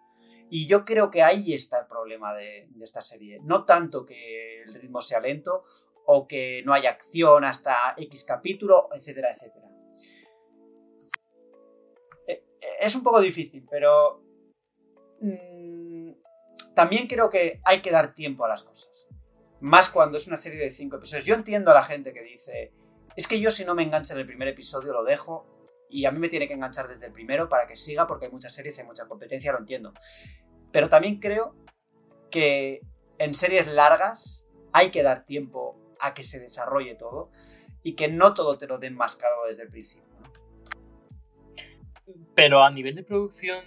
Y 0.49 0.67
yo 0.67 0.85
creo 0.85 1.09
que 1.09 1.23
ahí 1.23 1.53
está 1.53 1.79
el 1.79 1.87
problema 1.87 2.33
de, 2.33 2.69
esta 2.81 3.01
serie. 3.01 3.39
No 3.43 3.65
tanto 3.65 4.05
que 4.05 4.61
el 4.63 4.73
ritmo 4.73 5.01
sea 5.01 5.19
lento 5.19 5.63
o 6.05 6.27
que 6.27 6.61
no 6.65 6.73
haya 6.73 6.91
acción 6.91 7.43
hasta 7.43 7.95
X 7.97 8.23
capítulo, 8.25 8.89
etcétera, 8.93 9.31
etcétera. 9.31 9.67
Eh, 12.27 12.43
Es 12.79 12.95
un 12.95 13.03
poco 13.03 13.19
difícil, 13.21 13.65
pero 13.69 14.21
mm, 15.21 16.11
también 16.75 17.07
creo 17.07 17.29
que 17.29 17.59
hay 17.63 17.81
que 17.81 17.91
dar 17.91 18.13
tiempo 18.13 18.45
a 18.45 18.49
las 18.49 18.63
cosas. 18.63 19.07
Más 19.65 19.89
cuando 19.89 20.17
es 20.17 20.27
una 20.27 20.37
serie 20.37 20.63
de 20.63 20.69
cinco 20.69 20.97
episodios. 20.97 21.25
Yo 21.25 21.33
entiendo 21.33 21.71
a 21.71 21.73
la 21.73 21.81
gente 21.81 22.13
que 22.13 22.21
dice, 22.21 22.71
es 23.15 23.27
que 23.27 23.39
yo 23.39 23.49
si 23.49 23.65
no 23.65 23.73
me 23.73 23.81
engancha 23.81 24.13
en 24.13 24.19
el 24.19 24.27
primer 24.27 24.47
episodio 24.47 24.93
lo 24.93 25.03
dejo 25.03 25.47
y 25.89 26.05
a 26.05 26.11
mí 26.11 26.19
me 26.19 26.29
tiene 26.29 26.47
que 26.47 26.53
enganchar 26.53 26.87
desde 26.87 27.07
el 27.07 27.11
primero 27.11 27.49
para 27.49 27.65
que 27.65 27.75
siga 27.75 28.05
porque 28.05 28.25
hay 28.25 28.31
muchas 28.31 28.53
series, 28.53 28.77
hay 28.77 28.85
mucha 28.85 29.07
competencia, 29.07 29.51
lo 29.51 29.57
entiendo. 29.57 29.91
Pero 30.71 30.87
también 30.87 31.19
creo 31.19 31.55
que 32.29 32.81
en 33.17 33.33
series 33.33 33.65
largas 33.65 34.45
hay 34.71 34.91
que 34.91 35.01
dar 35.01 35.25
tiempo 35.25 35.95
a 35.99 36.13
que 36.13 36.21
se 36.21 36.39
desarrolle 36.39 36.93
todo 36.93 37.31
y 37.81 37.95
que 37.95 38.07
no 38.07 38.35
todo 38.35 38.59
te 38.59 38.67
lo 38.67 38.77
den 38.77 38.93
mascado 38.93 39.47
desde 39.47 39.63
el 39.63 39.69
principio. 39.69 40.13
Pero 42.35 42.61
a 42.61 42.69
nivel 42.69 42.93
de 42.93 43.01
producción 43.01 43.65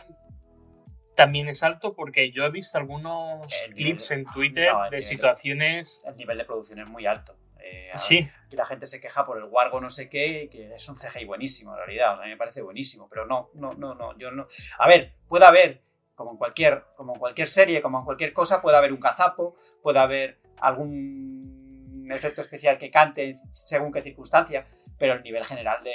también 1.18 1.48
es 1.48 1.62
alto 1.62 1.94
porque 1.94 2.30
yo 2.30 2.44
he 2.44 2.50
visto 2.50 2.78
algunos 2.78 3.52
El 3.66 3.74
clips 3.74 4.10
en 4.12 4.24
Twitter 4.24 4.72
no, 4.72 4.88
de 4.88 5.02
situaciones... 5.02 6.00
El 6.06 6.16
nivel 6.16 6.38
de 6.38 6.44
producción 6.44 6.78
es 6.78 6.86
muy 6.86 7.04
alto. 7.06 7.36
Eh, 7.60 7.90
Sí, 7.96 8.26
Aquí 8.46 8.54
la 8.56 8.64
gente 8.64 8.86
se 8.86 9.00
queja 9.00 9.26
por 9.26 9.36
el 9.38 9.44
Wargo 9.44 9.80
no 9.80 9.90
sé 9.90 10.08
qué, 10.08 10.48
que 10.50 10.74
es 10.74 10.88
un 10.88 10.94
CGI 10.96 11.24
buenísimo, 11.24 11.72
en 11.72 11.78
realidad. 11.78 12.12
O 12.12 12.16
sea, 12.16 12.22
a 12.22 12.26
mí 12.26 12.30
me 12.30 12.36
parece 12.36 12.62
buenísimo, 12.62 13.08
pero 13.10 13.26
no, 13.26 13.50
no, 13.54 13.72
no, 13.74 13.94
no, 13.94 14.16
yo 14.16 14.30
no. 14.30 14.46
A 14.78 14.86
ver, 14.86 15.14
puede 15.26 15.44
haber, 15.44 15.82
como 16.14 16.30
en 16.30 16.36
cualquier, 16.38 16.84
como 16.96 17.14
en 17.14 17.18
cualquier 17.18 17.48
serie, 17.48 17.82
como 17.82 17.98
en 17.98 18.04
cualquier 18.04 18.32
cosa, 18.32 18.60
puede 18.62 18.76
haber 18.76 18.92
un 18.92 19.00
cazapo, 19.00 19.56
puede 19.82 19.98
haber 19.98 20.38
algún 20.60 22.08
efecto 22.10 22.40
especial 22.40 22.78
que 22.78 22.90
cante 22.90 23.34
según 23.52 23.92
qué 23.92 24.02
circunstancia, 24.02 24.66
pero 24.98 25.14
el 25.14 25.22
nivel 25.22 25.44
general 25.44 25.82
de, 25.82 25.92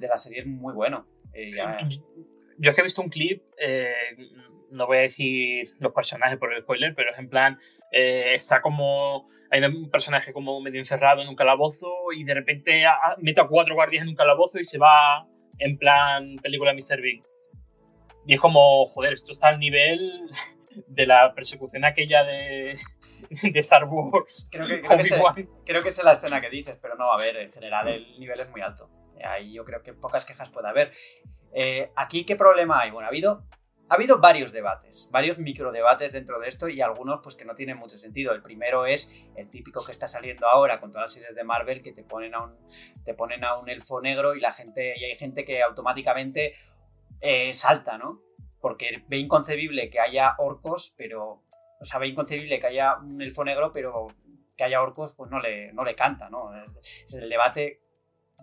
de 0.00 0.08
la 0.08 0.16
serie 0.16 0.40
es 0.40 0.46
muy 0.46 0.72
bueno. 0.72 1.06
Eh, 1.32 1.52
ya- 1.54 1.78
Yo 2.60 2.70
es 2.70 2.76
que 2.76 2.82
he 2.82 2.84
visto 2.84 3.00
un 3.00 3.08
clip, 3.08 3.42
eh, 3.58 3.94
no 4.70 4.86
voy 4.86 4.98
a 4.98 5.00
decir 5.00 5.70
los 5.78 5.92
personajes 5.92 6.38
por 6.38 6.52
el 6.52 6.60
spoiler, 6.62 6.94
pero 6.94 7.10
es 7.10 7.18
en 7.18 7.30
plan, 7.30 7.58
eh, 7.90 8.34
está 8.34 8.60
como, 8.60 9.30
hay 9.50 9.62
un 9.64 9.90
personaje 9.90 10.34
como 10.34 10.60
medio 10.60 10.78
encerrado 10.78 11.22
en 11.22 11.28
un 11.28 11.36
calabozo 11.36 11.90
y 12.14 12.22
de 12.24 12.34
repente 12.34 12.84
mete 13.18 13.40
a 13.40 13.46
cuatro 13.46 13.74
guardias 13.74 14.02
en 14.02 14.10
un 14.10 14.14
calabozo 14.14 14.58
y 14.58 14.64
se 14.64 14.76
va 14.76 15.26
en 15.58 15.78
plan 15.78 16.36
película 16.42 16.74
Mr. 16.74 17.00
Big. 17.00 17.22
Y 18.26 18.34
es 18.34 18.40
como, 18.40 18.84
joder, 18.84 19.14
esto 19.14 19.32
está 19.32 19.48
al 19.48 19.58
nivel 19.58 20.30
de 20.86 21.06
la 21.06 21.34
persecución 21.34 21.86
aquella 21.86 22.24
de, 22.24 22.78
de 23.42 23.60
Star 23.60 23.84
Wars. 23.84 24.48
Creo 24.50 24.66
que, 24.66 24.82
creo, 25.64 25.82
que 25.82 25.88
es 25.88 26.04
la 26.04 26.12
escena 26.12 26.42
que 26.42 26.50
dices, 26.50 26.78
pero 26.80 26.94
no, 26.96 27.10
a 27.10 27.16
ver, 27.16 27.38
en 27.38 27.50
general 27.50 27.88
el 27.88 28.20
nivel 28.20 28.38
es 28.38 28.50
muy 28.50 28.60
alto. 28.60 28.90
Ahí 29.24 29.54
yo 29.54 29.64
creo 29.64 29.82
que 29.82 29.94
pocas 29.94 30.26
quejas 30.26 30.50
puede 30.50 30.68
haber. 30.68 30.92
Eh, 31.52 31.90
aquí, 31.96 32.24
¿qué 32.24 32.36
problema 32.36 32.80
hay? 32.80 32.90
Bueno, 32.90 33.06
ha 33.06 33.08
habido, 33.08 33.46
ha 33.88 33.94
habido 33.94 34.18
varios 34.18 34.52
debates, 34.52 35.08
varios 35.10 35.38
microdebates 35.38 36.12
dentro 36.12 36.38
de 36.38 36.48
esto 36.48 36.68
y 36.68 36.80
algunos 36.80 37.20
pues 37.22 37.34
que 37.34 37.44
no 37.44 37.54
tienen 37.54 37.76
mucho 37.76 37.96
sentido. 37.96 38.32
El 38.32 38.42
primero 38.42 38.86
es 38.86 39.28
el 39.34 39.50
típico 39.50 39.84
que 39.84 39.92
está 39.92 40.06
saliendo 40.06 40.46
ahora 40.46 40.80
con 40.80 40.90
todas 40.90 41.04
las 41.04 41.12
series 41.12 41.34
de 41.34 41.44
Marvel 41.44 41.82
que 41.82 41.92
te 41.92 42.04
ponen 42.04 42.34
a 42.34 42.44
un, 42.44 42.56
te 43.04 43.14
ponen 43.14 43.44
a 43.44 43.58
un 43.58 43.68
elfo 43.68 44.00
negro 44.00 44.34
y 44.34 44.40
la 44.40 44.52
gente, 44.52 44.94
y 44.96 45.04
hay 45.04 45.16
gente 45.16 45.44
que 45.44 45.62
automáticamente 45.62 46.52
eh, 47.20 47.52
salta, 47.52 47.98
¿no? 47.98 48.22
Porque 48.60 49.04
ve 49.08 49.18
inconcebible 49.18 49.90
que 49.90 50.00
haya 50.00 50.34
orcos, 50.38 50.94
pero. 50.96 51.42
O 51.82 51.84
sea, 51.86 51.98
ve 51.98 52.08
inconcebible 52.08 52.58
que 52.58 52.66
haya 52.66 52.98
un 52.98 53.22
elfo 53.22 53.42
negro, 53.42 53.72
pero 53.72 54.08
que 54.54 54.64
haya 54.64 54.82
orcos, 54.82 55.14
pues 55.14 55.30
no 55.30 55.40
le, 55.40 55.72
no 55.72 55.82
le 55.82 55.94
canta, 55.94 56.28
¿no? 56.28 56.50
Es 56.82 57.14
el 57.14 57.30
debate 57.30 57.80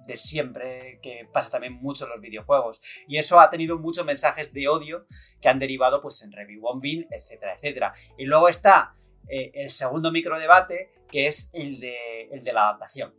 de 0.06 0.16
siempre 0.16 1.00
que 1.02 1.28
pasa 1.32 1.52
también 1.52 1.74
mucho 1.74 2.06
en 2.06 2.12
los 2.12 2.22
videojuegos. 2.22 2.80
Y 3.08 3.18
eso 3.18 3.39
ha 3.39 3.50
tenido 3.50 3.78
muchos 3.78 4.06
mensajes 4.06 4.54
de 4.54 4.68
odio 4.68 5.06
que 5.41 5.50
han 5.50 5.60
derivado 5.60 6.02
pues 6.02 6.22
en 6.22 6.32
Review 6.32 6.62
Bombing, 6.62 7.08
etcétera, 7.10 7.54
etcétera. 7.54 7.93
Y 8.18 8.26
luego 8.26 8.50
está 8.50 8.95
eh, 9.28 9.52
el 9.54 9.70
segundo 9.70 10.12
microdebate, 10.12 10.91
que 11.10 11.28
es 11.28 11.50
el 11.54 11.80
de, 11.80 12.30
el 12.32 12.43
de 12.43 12.54
la 12.54 12.70
adaptación. 12.70 13.16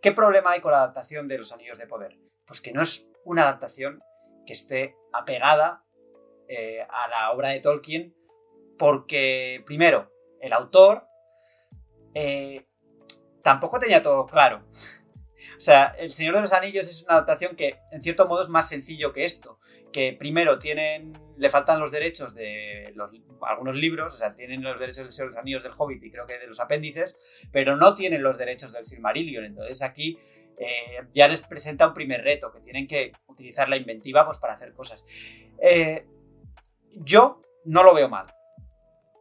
¿Qué 0.00 0.12
problema 0.12 0.52
hay 0.52 0.60
con 0.60 0.72
la 0.72 0.78
adaptación 0.78 1.28
de 1.28 1.38
Los 1.38 1.52
Anillos 1.52 1.78
de 1.78 1.86
Poder? 1.86 2.18
Pues 2.46 2.60
que 2.60 2.72
no 2.72 2.82
es 2.82 3.08
una 3.24 3.42
adaptación 3.42 4.02
que 4.46 4.52
esté 4.52 4.96
apegada 5.12 5.84
eh, 6.48 6.82
a 6.82 7.08
la 7.08 7.32
obra 7.32 7.50
de 7.50 7.60
Tolkien, 7.60 8.14
porque, 8.78 9.62
primero, 9.64 10.12
el 10.40 10.52
autor 10.52 11.06
eh, 12.14 12.66
tampoco 13.42 13.78
tenía 13.78 14.02
todo 14.02 14.26
claro. 14.26 14.64
O 15.56 15.60
sea, 15.60 15.94
El 15.98 16.10
Señor 16.10 16.34
de 16.34 16.40
los 16.42 16.52
Anillos 16.52 16.88
es 16.88 17.02
una 17.02 17.14
adaptación 17.14 17.56
que, 17.56 17.78
en 17.90 18.02
cierto 18.02 18.26
modo, 18.26 18.42
es 18.42 18.48
más 18.48 18.68
sencillo 18.68 19.12
que 19.12 19.24
esto. 19.24 19.58
Que 19.92 20.14
primero 20.18 20.58
tienen. 20.58 21.12
Le 21.36 21.48
faltan 21.48 21.80
los 21.80 21.90
derechos 21.90 22.34
de 22.34 22.94
algunos 23.40 23.74
libros, 23.74 24.14
o 24.14 24.16
sea, 24.16 24.34
tienen 24.34 24.62
los 24.62 24.78
derechos 24.78 25.04
del 25.04 25.12
Señor 25.12 25.30
de 25.30 25.34
los 25.34 25.42
Anillos 25.42 25.62
del 25.62 25.72
Hobbit 25.76 26.04
y 26.04 26.10
creo 26.10 26.26
que 26.26 26.38
de 26.38 26.46
los 26.46 26.60
apéndices, 26.60 27.48
pero 27.50 27.76
no 27.76 27.94
tienen 27.94 28.22
los 28.22 28.38
derechos 28.38 28.72
del 28.72 28.84
Silmarillion. 28.84 29.44
Entonces 29.44 29.82
aquí 29.82 30.16
eh, 30.58 31.00
ya 31.12 31.26
les 31.26 31.40
presenta 31.40 31.88
un 31.88 31.94
primer 31.94 32.22
reto, 32.22 32.52
que 32.52 32.60
tienen 32.60 32.86
que 32.86 33.12
utilizar 33.26 33.68
la 33.68 33.76
inventiva 33.76 34.24
pues, 34.24 34.38
para 34.38 34.54
hacer 34.54 34.72
cosas. 34.72 35.04
Eh, 35.60 36.06
yo 36.94 37.42
no 37.64 37.82
lo 37.82 37.94
veo 37.94 38.08
mal. 38.08 38.32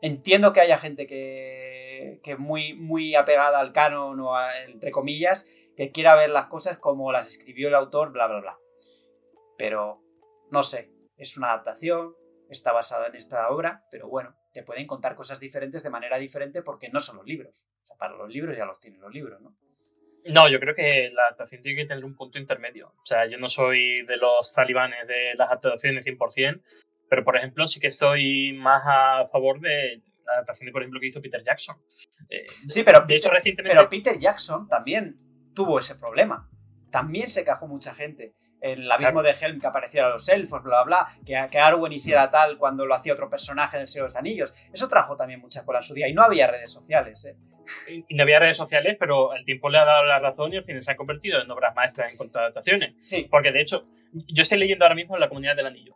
Entiendo 0.02 0.52
que 0.52 0.62
haya 0.62 0.78
gente 0.78 1.06
que, 1.06 2.20
que 2.24 2.36
muy, 2.36 2.74
muy 2.74 3.16
apegada 3.16 3.60
al 3.60 3.72
canon 3.72 4.20
o 4.20 4.34
entre 4.68 4.91
comillas, 4.91 5.45
que 5.76 5.91
quiera 5.91 6.16
ver 6.16 6.32
las 6.32 6.47
cosas 6.47 6.80
como 6.80 7.12
las 7.12 7.30
escribió 7.30 7.68
el 7.68 7.76
autor, 7.76 8.12
bla, 8.12 8.28
bla, 8.28 8.39
bla. 8.39 8.58
Pero, 9.58 10.02
no 10.49 10.64
sé, 10.64 10.91
es 11.18 11.38
una 11.38 11.52
adaptación, 11.52 12.16
está 12.49 12.72
basada 12.72 13.08
en 13.08 13.16
esta 13.16 13.49
obra, 13.49 13.86
pero 13.91 14.10
bueno, 14.10 14.36
te 14.54 14.64
pueden 14.64 14.88
contar 14.88 15.16
cosas 15.16 15.39
diferentes 15.39 15.84
de 15.84 15.89
manera 15.89 16.18
diferente 16.18 16.64
porque 16.64 16.89
no 16.89 16.99
son 16.99 17.18
los 17.18 17.26
libros. 17.26 17.64
O 17.84 17.86
sea, 17.86 17.95
para 17.95 18.16
los 18.16 18.30
libros 18.30 18.58
ya 18.58 18.66
los 18.66 18.80
tienen 18.80 19.02
los 19.02 19.14
libros, 19.14 19.39
¿no? 19.39 19.56
No, 20.26 20.49
yo 20.49 20.60
creo 20.60 20.76
que 20.76 21.10
la 21.14 21.24
adaptación 21.24 21.62
tiene 21.62 21.82
que 21.82 21.88
tener 21.88 22.06
un 22.06 22.16
punto 22.16 22.38
intermedio. 22.38 22.93
O 23.02 23.06
sea, 23.06 23.26
yo 23.26 23.39
no 23.39 23.49
soy 23.49 24.04
de 24.06 24.18
los 24.18 24.54
talibanes 24.54 25.08
de 25.08 25.34
las 25.36 25.49
adaptaciones 25.49 26.06
100%, 26.06 26.62
pero 27.12 27.26
por 27.26 27.36
ejemplo 27.36 27.68
sí 27.68 27.82
que 27.82 27.88
estoy 27.88 28.53
más 28.53 28.84
a 28.86 29.28
favor 29.28 29.59
de 29.59 30.01
la 30.26 30.32
adaptación, 30.36 30.72
por 30.72 30.82
ejemplo, 30.82 31.01
que 31.01 31.07
hizo 31.07 31.22
Peter 31.22 31.43
Jackson. 31.43 31.76
Eh, 32.30 32.45
sí, 32.70 32.84
pero, 32.84 33.01
de 33.01 33.18
hecho, 33.18 33.30
recientemente... 33.30 33.76
pero 33.76 33.89
Peter 33.89 34.18
Jackson 34.18 34.66
también 34.70 35.18
tuvo 35.53 35.78
ese 35.78 35.95
problema. 35.95 36.49
También 36.89 37.28
se 37.28 37.43
cajó 37.43 37.68
mucha 37.68 37.93
gente. 37.93 38.34
El 38.62 38.89
abismo 38.89 39.24
de 39.24 39.32
Helm 39.32 39.59
que 39.59 39.68
apareciera 39.68 40.07
los 40.07 40.30
elfos, 40.30 40.64
bla, 40.64 40.84
bla, 40.86 41.03
bla, 41.03 41.07
que, 41.26 41.51
que 41.51 41.59
Arwen 41.59 41.91
hiciera 41.91 42.32
tal 42.32 42.57
cuando 42.57 42.86
lo 42.86 42.95
hacía 42.95 43.12
otro 43.12 43.30
personaje 43.30 43.76
en 43.76 43.82
el 43.82 43.88
Señor 43.89 44.05
de 44.05 44.07
los 44.12 44.16
Anillos. 44.16 44.53
Eso 44.72 44.88
trajo 44.88 45.18
también 45.18 45.41
mucha 45.41 45.66
cola 45.66 45.80
en 45.80 45.84
su 45.84 45.93
día. 45.93 46.07
Y 46.07 46.14
no 46.14 46.24
había 46.24 46.47
redes 46.47 46.72
sociales, 46.72 47.26
¿eh? 47.26 47.36
Y 48.07 48.16
no 48.16 48.24
había 48.24 48.39
redes 48.39 48.55
sociales, 48.55 48.95
pero 48.97 49.34
el 49.34 49.43
tiempo 49.43 49.70
le 49.70 49.80
ha 49.80 49.84
dado 49.84 50.05
la 50.05 50.20
razón 50.20 50.53
y 50.53 50.57
al 50.57 50.64
final 50.64 50.82
se 50.82 50.91
ha 50.91 50.95
convertido 50.95 51.41
en 51.41 51.51
obras 51.51 51.76
maestras 51.76 52.09
en 52.09 52.16
cuanto 52.16 52.39
a 52.39 52.43
adaptaciones. 52.43 52.95
Sí. 53.01 53.28
Porque 53.30 53.51
de 53.51 53.59
hecho, 53.59 53.84
yo 54.14 54.43
estoy 54.43 54.59
leyendo 54.59 54.86
ahora 54.86 54.95
mismo 54.95 55.16
en 55.16 55.20
la 55.20 55.28
comunidad 55.28 55.57
del 55.57 55.66
anillo. 55.66 55.95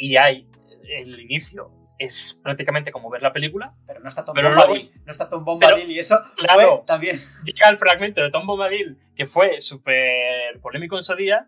Y 0.00 0.16
hay 0.16 0.48
el 0.88 1.20
inicio 1.20 1.70
es 1.98 2.38
prácticamente 2.42 2.90
como 2.90 3.10
ver 3.10 3.20
la 3.20 3.32
película. 3.32 3.68
Pero 3.86 4.00
no 4.00 4.08
está 4.08 4.24
Tom 4.24 4.34
Bombadil. 4.34 4.90
no 5.04 5.12
está 5.12 5.28
Tom 5.28 5.44
Bombadil 5.44 5.90
y 5.90 5.98
eso 5.98 6.18
claro, 6.34 6.82
también. 6.86 7.18
Llega 7.44 7.68
el 7.68 7.78
fragmento 7.78 8.22
de 8.22 8.30
Tom 8.30 8.46
Bombadil 8.46 8.98
que 9.14 9.26
fue 9.26 9.60
súper 9.60 10.58
polémico 10.62 10.96
en 10.96 11.02
su 11.02 11.14
día, 11.14 11.46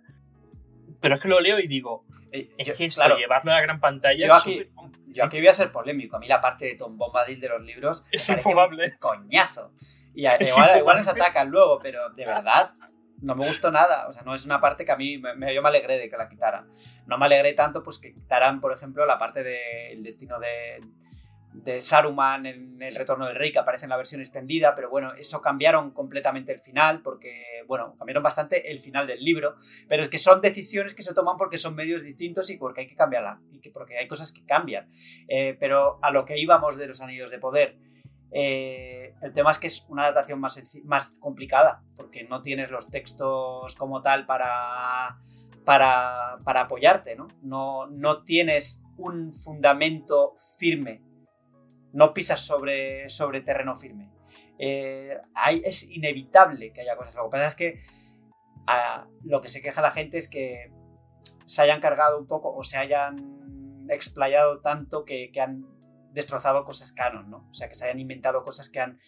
pero 1.00 1.14
es 1.14 1.22
que 1.22 1.28
lo 1.28 1.40
leo 1.40 1.58
y 1.58 1.66
digo, 1.66 2.04
eh, 2.30 2.50
es 2.58 2.76
que 2.76 2.88
claro, 2.88 3.16
llevarlo 3.16 3.50
a 3.50 3.54
la 3.54 3.62
gran 3.62 3.80
pantalla 3.80 4.26
yo 4.26 4.34
aquí, 4.34 4.70
yo 5.08 5.24
aquí 5.24 5.38
voy 5.38 5.46
a 5.46 5.54
ser 5.54 5.72
polémico. 5.72 6.16
A 6.16 6.18
mí 6.18 6.28
la 6.28 6.42
parte 6.42 6.66
de 6.66 6.74
Tom 6.74 6.98
Bombadil 6.98 7.40
de 7.40 7.48
los 7.48 7.62
libros 7.62 8.04
es 8.10 8.28
infumable. 8.28 8.98
coñazo. 8.98 9.72
Y 10.14 10.26
igual, 10.26 10.78
igual 10.78 10.98
nos 10.98 11.08
atacan 11.08 11.48
luego, 11.48 11.78
pero 11.78 12.10
de 12.10 12.26
verdad 12.26 12.74
no 13.22 13.34
me 13.34 13.46
gustó 13.46 13.70
nada. 13.70 14.06
O 14.08 14.12
sea, 14.12 14.22
no 14.22 14.34
es 14.34 14.44
una 14.44 14.60
parte 14.60 14.84
que 14.84 14.92
a 14.92 14.96
mí 14.96 15.18
me, 15.18 15.54
yo 15.54 15.62
me 15.62 15.68
alegré 15.68 15.98
de 15.98 16.08
que 16.08 16.16
la 16.16 16.28
quitaran. 16.28 16.68
No 17.06 17.18
me 17.18 17.26
alegré 17.26 17.52
tanto, 17.54 17.82
pues 17.82 17.98
que 17.98 18.12
quitaran, 18.12 18.60
por 18.60 18.72
ejemplo, 18.72 19.06
la 19.06 19.18
parte 19.18 19.42
del 19.42 20.02
destino 20.02 20.38
de, 20.38 20.80
de 21.52 21.80
Saruman 21.80 22.46
en 22.46 22.80
El 22.80 22.94
Retorno 22.94 23.26
del 23.26 23.36
Rey, 23.36 23.52
que 23.52 23.58
aparece 23.58 23.84
en 23.84 23.90
la 23.90 23.96
versión 23.96 24.20
extendida, 24.20 24.74
pero 24.74 24.90
bueno, 24.90 25.12
eso 25.14 25.40
cambiaron 25.40 25.92
completamente 25.92 26.52
el 26.52 26.58
final, 26.58 27.02
porque, 27.02 27.62
bueno, 27.66 27.94
cambiaron 27.98 28.22
bastante 28.22 28.70
el 28.70 28.80
final 28.80 29.06
del 29.06 29.20
libro, 29.20 29.54
pero 29.88 30.02
es 30.02 30.08
que 30.08 30.18
son 30.18 30.40
decisiones 30.40 30.94
que 30.94 31.02
se 31.02 31.14
toman 31.14 31.36
porque 31.36 31.58
son 31.58 31.74
medios 31.74 32.04
distintos 32.04 32.50
y 32.50 32.56
porque 32.56 32.82
hay 32.82 32.86
que 32.86 32.96
cambiarla, 32.96 33.40
y 33.50 33.60
que 33.60 33.70
porque 33.70 33.98
hay 33.98 34.08
cosas 34.08 34.32
que 34.32 34.44
cambian. 34.44 34.88
Eh, 35.28 35.56
pero 35.58 35.98
a 36.02 36.10
lo 36.10 36.24
que 36.24 36.38
íbamos 36.38 36.76
de 36.78 36.86
los 36.86 37.00
Anillos 37.00 37.30
de 37.30 37.38
Poder, 37.38 37.78
eh, 38.34 39.14
el 39.20 39.32
tema 39.32 39.50
es 39.50 39.58
que 39.58 39.66
es 39.66 39.84
una 39.88 40.04
adaptación 40.04 40.40
más, 40.40 41.12
complicada, 41.20 41.82
porque 41.96 42.24
no 42.24 42.40
tienes 42.40 42.70
los 42.70 42.88
textos 42.88 43.76
como 43.76 44.00
tal 44.00 44.24
para, 44.24 45.18
para, 45.64 46.38
apoyarte, 46.44 47.14
¿no? 47.14 47.28
¿no? 47.42 48.22
Tienes 48.24 48.82
un 48.96 49.32
fundamento 49.32 50.34
firme, 50.58 51.02
no 51.92 52.14
pisas 52.14 52.40
sobre, 52.40 53.08
sobre 53.10 53.42
terreno 53.42 53.76
firme. 53.76 54.10
Eh, 54.58 55.18
es 55.64 55.90
inevitable 55.90 56.72
que 56.72 56.80
haya 56.80 56.96
cosas. 56.96 57.14
Lo 57.16 57.24
que 57.24 57.30
pasa 57.30 57.48
es 57.48 57.54
que 57.54 57.80
lo 59.24 59.40
que 59.40 59.48
se 59.48 59.60
queja 59.60 59.82
la 59.82 59.90
gente 59.90 60.16
es 60.16 60.28
que 60.28 60.72
se 61.44 61.62
hayan 61.62 61.80
cargado 61.80 62.18
un 62.18 62.26
poco 62.26 62.54
o 62.54 62.62
se 62.64 62.78
hayan 62.78 63.86
explayado 63.90 64.60
tanto 64.60 65.04
que 65.04 65.30
han 65.38 65.71
destrozado 66.12 66.64
cosas 66.64 66.92
canon, 66.92 67.30
¿no? 67.30 67.48
O 67.50 67.54
sea, 67.54 67.68
que 67.68 67.74
se 67.74 67.84
hayan 67.84 68.00
inventado 68.00 68.42
cosas 68.42 68.68
que 68.68 68.80
han 68.80 68.98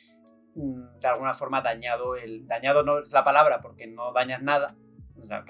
mm, 0.55 0.99
de 1.01 1.09
alguna 1.09 1.35
forma 1.35 1.61
dañado 1.61 2.17
el... 2.17 2.47
Dañado 2.47 2.83
no 2.83 2.99
es 3.01 3.13
la 3.13 3.25
palabra 3.25 3.61
porque 3.61 3.87
no 3.87 4.13
dañas 4.13 4.43
nada, 4.43 4.77
o 5.23 5.27
sea, 5.27 5.45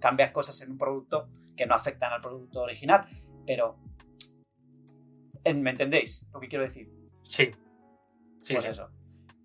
cambias 0.00 0.32
cosas 0.32 0.60
en 0.62 0.72
un 0.72 0.78
producto 0.78 1.28
que 1.56 1.66
no 1.66 1.74
afectan 1.74 2.12
al 2.12 2.20
producto 2.20 2.60
original, 2.62 3.04
pero... 3.46 3.78
¿Me 5.44 5.70
entendéis 5.70 6.26
lo 6.32 6.40
que 6.40 6.48
quiero 6.48 6.64
decir? 6.64 6.90
Sí. 7.22 7.52
sí 8.42 8.54
pues 8.54 8.66
eso. 8.66 8.90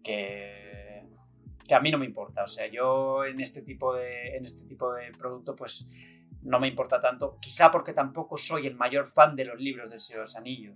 Que, 0.04 1.08
que 1.68 1.76
a 1.76 1.80
mí 1.80 1.92
no 1.92 2.00
me 2.00 2.08
importa. 2.08 2.44
O 2.44 2.48
sea, 2.48 2.66
yo 2.66 3.24
en 3.24 3.40
este 3.40 3.62
tipo 3.62 3.94
de, 3.94 4.36
en 4.36 4.46
este 4.46 4.68
tipo 4.68 4.92
de 4.94 5.12
producto, 5.12 5.56
pues 5.56 5.88
no 6.44 6.60
me 6.60 6.68
importa 6.68 7.00
tanto, 7.00 7.38
quizá 7.40 7.70
porque 7.70 7.94
tampoco 7.94 8.38
soy 8.38 8.68
el 8.68 8.76
mayor 8.76 9.06
fan 9.06 9.36
de 9.36 9.46
los 9.46 9.60
libros 9.60 9.90
del 9.90 10.02
Señor 10.02 10.22
de 10.22 10.24
los 10.24 10.36
Anillos. 10.36 10.76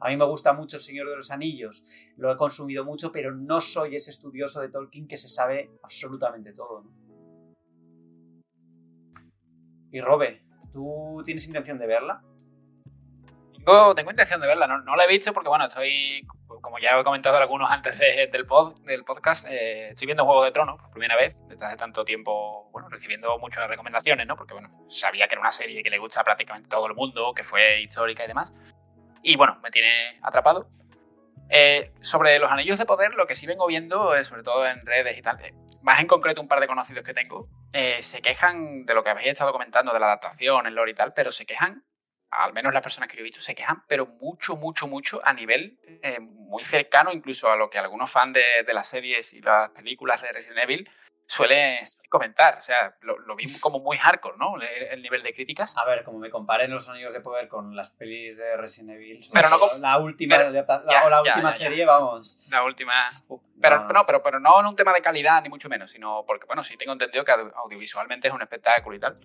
A 0.00 0.08
mí 0.08 0.16
me 0.16 0.24
gusta 0.24 0.52
mucho 0.52 0.76
El 0.76 0.82
Señor 0.82 1.08
de 1.08 1.16
los 1.16 1.30
Anillos, 1.30 1.84
lo 2.16 2.32
he 2.32 2.36
consumido 2.36 2.84
mucho, 2.84 3.12
pero 3.12 3.34
no 3.34 3.60
soy 3.60 3.96
ese 3.96 4.10
estudioso 4.10 4.60
de 4.60 4.68
Tolkien 4.68 5.06
que 5.06 5.16
se 5.16 5.28
sabe 5.28 5.70
absolutamente 5.82 6.52
todo. 6.52 6.84
Y 9.90 10.00
Robe, 10.00 10.44
¿tú 10.72 11.22
tienes 11.24 11.46
intención 11.46 11.78
de 11.78 11.86
verla? 11.86 12.24
Tengo, 13.56 13.94
tengo 13.94 14.10
intención 14.10 14.40
de 14.40 14.46
verla, 14.46 14.66
no, 14.66 14.96
la 14.96 15.04
he 15.04 15.08
visto 15.08 15.32
porque, 15.32 15.48
bueno, 15.48 15.66
estoy, 15.66 16.26
como 16.74 16.82
ya 16.82 16.98
he 16.98 17.04
comentado 17.04 17.36
algunos 17.36 17.70
antes 17.70 17.96
del, 17.96 18.46
pod, 18.46 18.80
del 18.80 19.04
podcast, 19.04 19.46
eh, 19.48 19.90
estoy 19.90 20.06
viendo 20.06 20.24
Juego 20.24 20.42
de 20.42 20.50
Tronos 20.50 20.76
por 20.80 20.90
primera 20.90 21.14
vez, 21.14 21.40
desde 21.46 21.66
hace 21.66 21.76
tanto 21.76 22.04
tiempo, 22.04 22.68
bueno, 22.72 22.88
recibiendo 22.88 23.38
muchas 23.38 23.68
recomendaciones, 23.68 24.26
¿no? 24.26 24.34
Porque, 24.34 24.54
bueno, 24.54 24.84
sabía 24.88 25.28
que 25.28 25.36
era 25.36 25.40
una 25.40 25.52
serie 25.52 25.84
que 25.84 25.90
le 25.90 25.98
gusta 25.98 26.22
a 26.22 26.24
prácticamente 26.24 26.68
todo 26.68 26.88
el 26.88 26.94
mundo, 26.94 27.32
que 27.32 27.44
fue 27.44 27.80
histórica 27.80 28.24
y 28.24 28.26
demás. 28.26 28.52
Y, 29.22 29.36
bueno, 29.36 29.60
me 29.62 29.70
tiene 29.70 30.18
atrapado. 30.20 30.68
Eh, 31.48 31.92
sobre 32.00 32.40
los 32.40 32.50
anillos 32.50 32.76
de 32.76 32.86
poder, 32.86 33.14
lo 33.14 33.28
que 33.28 33.36
sí 33.36 33.46
vengo 33.46 33.68
viendo, 33.68 34.12
sobre 34.24 34.42
todo 34.42 34.66
en 34.66 34.84
redes 34.84 35.16
y 35.16 35.22
tal, 35.22 35.38
más 35.80 36.00
en 36.00 36.08
concreto 36.08 36.40
un 36.40 36.48
par 36.48 36.58
de 36.58 36.66
conocidos 36.66 37.04
que 37.04 37.14
tengo, 37.14 37.48
se 38.00 38.20
quejan 38.20 38.84
de 38.84 38.94
lo 38.94 39.04
que 39.04 39.10
habéis 39.10 39.28
estado 39.28 39.52
comentando, 39.52 39.92
de 39.92 40.00
la 40.00 40.06
adaptación, 40.06 40.66
el 40.66 40.74
lore 40.74 40.90
y 40.90 40.94
tal, 40.94 41.12
pero 41.14 41.30
se 41.30 41.46
quejan 41.46 41.84
al 42.34 42.52
menos 42.52 42.72
las 42.72 42.82
personas 42.82 43.08
que 43.08 43.16
yo 43.16 43.20
he 43.20 43.24
visto 43.24 43.40
se 43.40 43.54
quejan, 43.54 43.84
pero 43.86 44.06
mucho, 44.06 44.56
mucho, 44.56 44.86
mucho 44.86 45.20
a 45.24 45.32
nivel 45.32 45.78
eh, 46.02 46.18
muy 46.20 46.62
cercano 46.62 47.12
incluso 47.12 47.50
a 47.50 47.56
lo 47.56 47.70
que 47.70 47.78
algunos 47.78 48.10
fans 48.10 48.34
de, 48.34 48.74
las 48.74 48.88
series 48.88 49.32
y 49.34 49.40
las 49.40 49.70
películas 49.70 50.20
de 50.22 50.32
Resident 50.32 50.64
Evil 50.64 50.90
suelen 51.26 51.78
comentar. 52.10 52.58
O 52.58 52.62
sea, 52.62 52.96
lo, 53.02 53.36
vi 53.36 53.58
como 53.60 53.78
muy 53.78 53.96
hardcore, 53.98 54.36
¿no? 54.36 54.54
El, 54.90 55.00
nivel 55.00 55.22
de 55.22 55.32
críticas. 55.32 55.76
A 55.76 55.84
ver, 55.84 56.04
como 56.04 56.18
me 56.18 56.30
comparen 56.30 56.70
los 56.70 56.84
sonidos 56.84 57.12
de 57.12 57.20
poder 57.20 57.48
con 57.48 57.76
las 57.76 57.92
pelis 57.92 58.36
de 58.36 58.56
Resident 58.56 58.90
Evil. 58.90 59.28
Pero 59.32 59.48
no 59.48 59.58
la 59.78 59.98
última, 59.98 60.36
o 60.36 61.10
la 61.10 61.22
última 61.22 61.52
serie, 61.52 61.84
vamos. 61.84 62.38
La 62.50 62.64
última. 62.64 63.10
Pero 63.60 63.88
no. 63.88 64.04
pero, 64.04 64.22
pero 64.22 64.40
no 64.40 64.60
en 64.60 64.66
un 64.66 64.76
tema 64.76 64.92
de 64.92 65.00
calidad, 65.00 65.40
ni 65.42 65.48
mucho 65.48 65.68
menos, 65.68 65.90
sino 65.90 66.24
porque, 66.26 66.46
bueno, 66.46 66.64
sí 66.64 66.76
tengo 66.76 66.92
entendido 66.92 67.24
que 67.24 67.32
audiovisualmente 67.32 68.28
es 68.28 68.34
un 68.34 68.42
espectáculo 68.42 68.96
y 68.96 69.00
tal. 69.00 69.18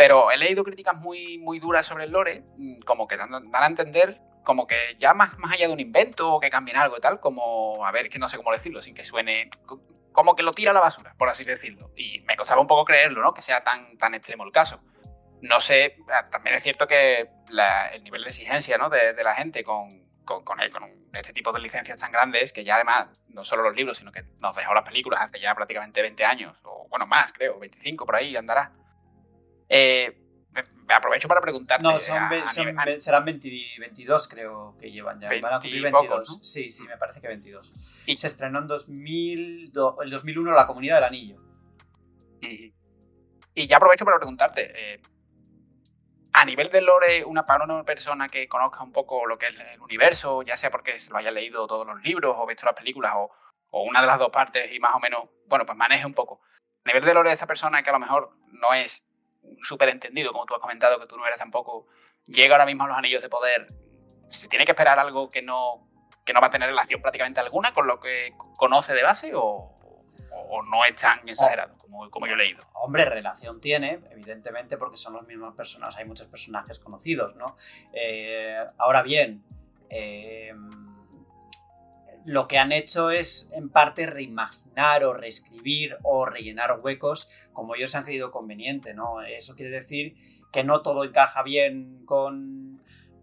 Pero 0.00 0.30
he 0.30 0.38
leído 0.38 0.64
críticas 0.64 0.96
muy, 0.96 1.36
muy 1.36 1.58
duras 1.58 1.84
sobre 1.84 2.04
el 2.04 2.10
lore, 2.10 2.42
mm, 2.56 2.80
como 2.86 3.06
que 3.06 3.18
dan, 3.18 3.34
a 3.34 3.66
entender 3.66 4.18
como 4.42 4.66
que 4.66 4.96
ya 4.98 5.12
más, 5.12 5.36
más 5.36 5.52
allá 5.52 5.66
de 5.66 5.74
un 5.74 5.78
invento 5.78 6.32
o 6.32 6.40
que 6.40 6.48
cambien 6.48 6.78
algo 6.78 6.96
y 6.96 7.00
tal, 7.00 7.20
como, 7.20 7.84
a 7.84 7.92
ver, 7.92 8.08
que 8.08 8.18
no 8.18 8.26
sé 8.26 8.38
cómo 8.38 8.50
decirlo, 8.50 8.80
sin 8.80 8.94
que 8.94 9.04
suene, 9.04 9.50
como 10.12 10.34
que 10.34 10.42
lo 10.42 10.54
tira 10.54 10.70
a 10.70 10.74
la 10.74 10.80
basura, 10.80 11.14
por 11.18 11.28
así 11.28 11.44
decirlo. 11.44 11.92
Y 11.96 12.20
me 12.20 12.34
costaba 12.34 12.62
un 12.62 12.66
poco 12.66 12.86
creerlo, 12.86 13.20
¿no? 13.20 13.34
Que 13.34 13.42
sea 13.42 13.62
tan, 13.62 13.98
tan 13.98 14.14
extremo 14.14 14.44
el 14.44 14.52
caso. 14.52 14.80
No 15.42 15.60
sé, 15.60 15.98
ah, 16.10 16.30
también 16.30 16.56
es 16.56 16.62
cierto 16.62 16.86
que 16.86 17.28
el 17.92 18.02
nivel 18.02 18.22
de 18.22 18.28
exigencia 18.30 18.78
¿no? 18.78 18.88
de, 18.88 19.12
la 19.22 19.34
gente 19.34 19.62
con, 19.62 20.02
con, 20.24 20.42
con, 20.44 20.58
este 21.12 21.34
tipo 21.34 21.52
de 21.52 21.60
licencias 21.60 22.00
tan 22.00 22.10
grandes, 22.10 22.54
que 22.54 22.64
ya 22.64 22.76
además 22.76 23.08
no 23.28 23.44
solo 23.44 23.64
los 23.64 23.76
libros, 23.76 23.98
sino 23.98 24.12
que 24.12 24.24
nos 24.38 24.56
dejó 24.56 24.72
las 24.72 24.84
películas 24.84 25.20
hace 25.20 25.38
ya 25.40 25.54
prácticamente 25.54 26.00
20 26.00 26.24
años, 26.24 26.56
o 26.64 26.88
bueno, 26.88 27.04
más 27.04 27.34
creo, 27.34 27.58
25 27.58 28.06
por 28.06 28.16
ahí 28.16 28.34
andará. 28.34 28.72
Eh, 29.70 30.20
aprovecho 30.88 31.28
para 31.28 31.40
preguntarte. 31.40 31.82
No, 31.82 31.98
serán 31.98 33.24
22, 33.24 34.28
creo 34.28 34.76
que 34.78 34.90
llevan 34.90 35.20
ya. 35.20 35.28
Van 35.40 35.54
a 35.54 35.58
cumplir 35.58 35.82
22. 35.82 36.40
Sí, 36.42 36.72
sí, 36.72 36.84
me 36.84 36.96
parece 36.96 37.20
que 37.20 37.28
22. 37.28 37.72
Y 38.06 38.16
se 38.18 38.26
estrenó 38.26 38.58
en 38.58 38.66
2000, 38.66 39.72
el 40.02 40.10
2001 40.10 40.50
La 40.50 40.66
Comunidad 40.66 40.96
del 40.96 41.04
Anillo. 41.04 41.36
Y, 42.42 42.74
ya 43.66 43.76
aprovecho 43.76 44.04
para 44.04 44.18
preguntarte. 44.18 44.72
Eh, 44.74 45.02
a 46.32 46.44
nivel 46.44 46.68
de 46.70 46.80
lore, 46.80 47.24
una, 47.24 47.44
para 47.44 47.64
una 47.64 47.84
persona 47.84 48.28
que 48.28 48.48
conozca 48.48 48.82
un 48.82 48.92
poco 48.92 49.26
lo 49.26 49.38
que 49.38 49.46
es 49.46 49.58
el 49.58 49.80
universo, 49.80 50.42
ya 50.42 50.56
sea 50.56 50.70
porque 50.70 50.98
se 50.98 51.10
lo 51.10 51.18
haya 51.18 51.30
leído 51.30 51.66
todos 51.66 51.86
los 51.86 52.00
libros 52.02 52.36
o 52.38 52.46
visto 52.46 52.66
las 52.66 52.74
películas 52.74 53.12
o, 53.16 53.30
o 53.70 53.82
una 53.82 54.00
de 54.00 54.06
las 54.06 54.18
dos 54.18 54.30
partes 54.30 54.72
y 54.72 54.78
más 54.78 54.94
o 54.94 55.00
menos, 55.00 55.28
bueno, 55.46 55.66
pues 55.66 55.76
maneje 55.76 56.06
un 56.06 56.14
poco. 56.14 56.40
A 56.84 56.88
nivel 56.88 57.04
de 57.04 57.14
lore 57.14 57.32
esa 57.32 57.46
persona 57.46 57.82
que 57.82 57.90
a 57.90 57.92
lo 57.92 57.98
mejor 57.98 58.30
no 58.52 58.72
es 58.72 59.09
súper 59.62 59.88
entendido, 59.88 60.32
como 60.32 60.46
tú 60.46 60.54
has 60.54 60.60
comentado, 60.60 60.98
que 60.98 61.06
tú 61.06 61.16
no 61.16 61.26
eres 61.26 61.38
tampoco, 61.38 61.86
llega 62.26 62.54
ahora 62.54 62.66
mismo 62.66 62.84
a 62.84 62.88
los 62.88 62.96
anillos 62.96 63.22
de 63.22 63.28
poder, 63.28 63.72
¿se 64.28 64.48
tiene 64.48 64.64
que 64.64 64.72
esperar 64.72 64.98
algo 64.98 65.30
que 65.30 65.42
no, 65.42 65.88
que 66.24 66.32
no 66.32 66.40
va 66.40 66.48
a 66.48 66.50
tener 66.50 66.68
relación 66.68 67.00
prácticamente 67.00 67.40
alguna 67.40 67.74
con 67.74 67.86
lo 67.86 68.00
que 68.00 68.34
conoce 68.56 68.94
de 68.94 69.02
base 69.02 69.32
o, 69.34 69.76
no 70.68 70.84
es 70.84 70.94
tan 70.96 71.26
exagerado 71.28 71.78
como, 71.78 72.10
como, 72.10 72.26
yo 72.26 72.34
he 72.34 72.36
leído? 72.36 72.64
Hombre, 72.74 73.04
relación 73.04 73.60
tiene, 73.60 74.00
evidentemente, 74.10 74.76
porque 74.76 74.96
son 74.96 75.14
los 75.14 75.26
mismos 75.26 75.54
personas, 75.54 75.96
hay 75.96 76.04
muchos 76.04 76.26
personajes 76.26 76.78
conocidos, 76.78 77.34
¿no? 77.36 77.56
Eh, 77.92 78.64
ahora 78.78 79.02
bien, 79.02 79.44
eh, 79.88 80.52
lo 82.24 82.48
que 82.48 82.58
han 82.58 82.72
hecho 82.72 83.10
es 83.10 83.48
en 83.52 83.70
parte 83.70 84.06
reimaginar 84.06 85.04
o 85.04 85.14
reescribir 85.14 85.96
o 86.02 86.26
rellenar 86.26 86.80
huecos 86.82 87.28
como 87.52 87.74
ellos 87.74 87.94
han 87.94 88.04
creído 88.04 88.30
conveniente, 88.30 88.94
¿no? 88.94 89.22
Eso 89.22 89.54
quiere 89.54 89.70
decir 89.70 90.16
que 90.52 90.64
no 90.64 90.82
todo 90.82 91.04
encaja 91.04 91.42
bien 91.42 92.04
con, 92.04 92.82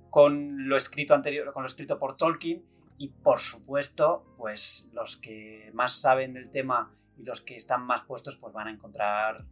con 0.10 0.68
lo 0.68 0.78
escrito 0.78 1.14
anterior, 1.14 1.54
con 1.54 1.64
lo 1.64 1.68
escrito 1.68 2.00
por 2.00 2.18
Tolkien 2.18 2.66
y 2.98 3.10
por 3.10 3.40
supuesto, 3.40 4.26
pues 4.38 4.90
los 4.94 5.18
que 5.18 5.70
más 5.74 6.00
saben 6.02 6.34
del 6.34 6.50
tema 6.50 6.92
y 7.18 7.24
los 7.24 7.42
que 7.42 7.56
están 7.56 7.84
más 7.86 8.04
puestos 8.04 8.38
pues 8.38 8.54
van 8.54 8.68
a 8.68 8.72
encontrar 8.72 9.46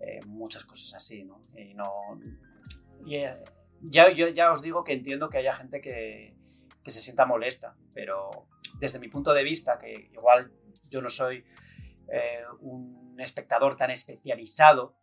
eh, 0.00 0.20
muchas 0.26 0.64
cosas 0.64 0.94
así, 0.94 1.24
¿no? 1.24 1.42
Y 1.56 1.74
no... 1.74 1.90
Eh, 3.10 3.34
ya, 3.82 4.12
yo 4.12 4.28
ya 4.28 4.52
os 4.52 4.60
digo 4.60 4.84
que 4.84 4.92
entiendo 4.92 5.30
que 5.30 5.38
haya 5.38 5.54
gente 5.54 5.80
que, 5.80 6.34
que 6.84 6.90
se 6.90 7.00
sienta 7.00 7.24
molesta, 7.24 7.76
pero 7.94 8.46
desde 8.80 8.98
mi 8.98 9.08
punto 9.08 9.32
de 9.32 9.44
vista, 9.44 9.78
que 9.78 10.10
igual 10.12 10.52
yo 10.90 11.02
no 11.02 11.10
soy 11.10 11.44
eh, 12.08 12.42
un 12.60 13.14
espectador 13.20 13.76
tan 13.76 13.90
especializado, 13.90 14.96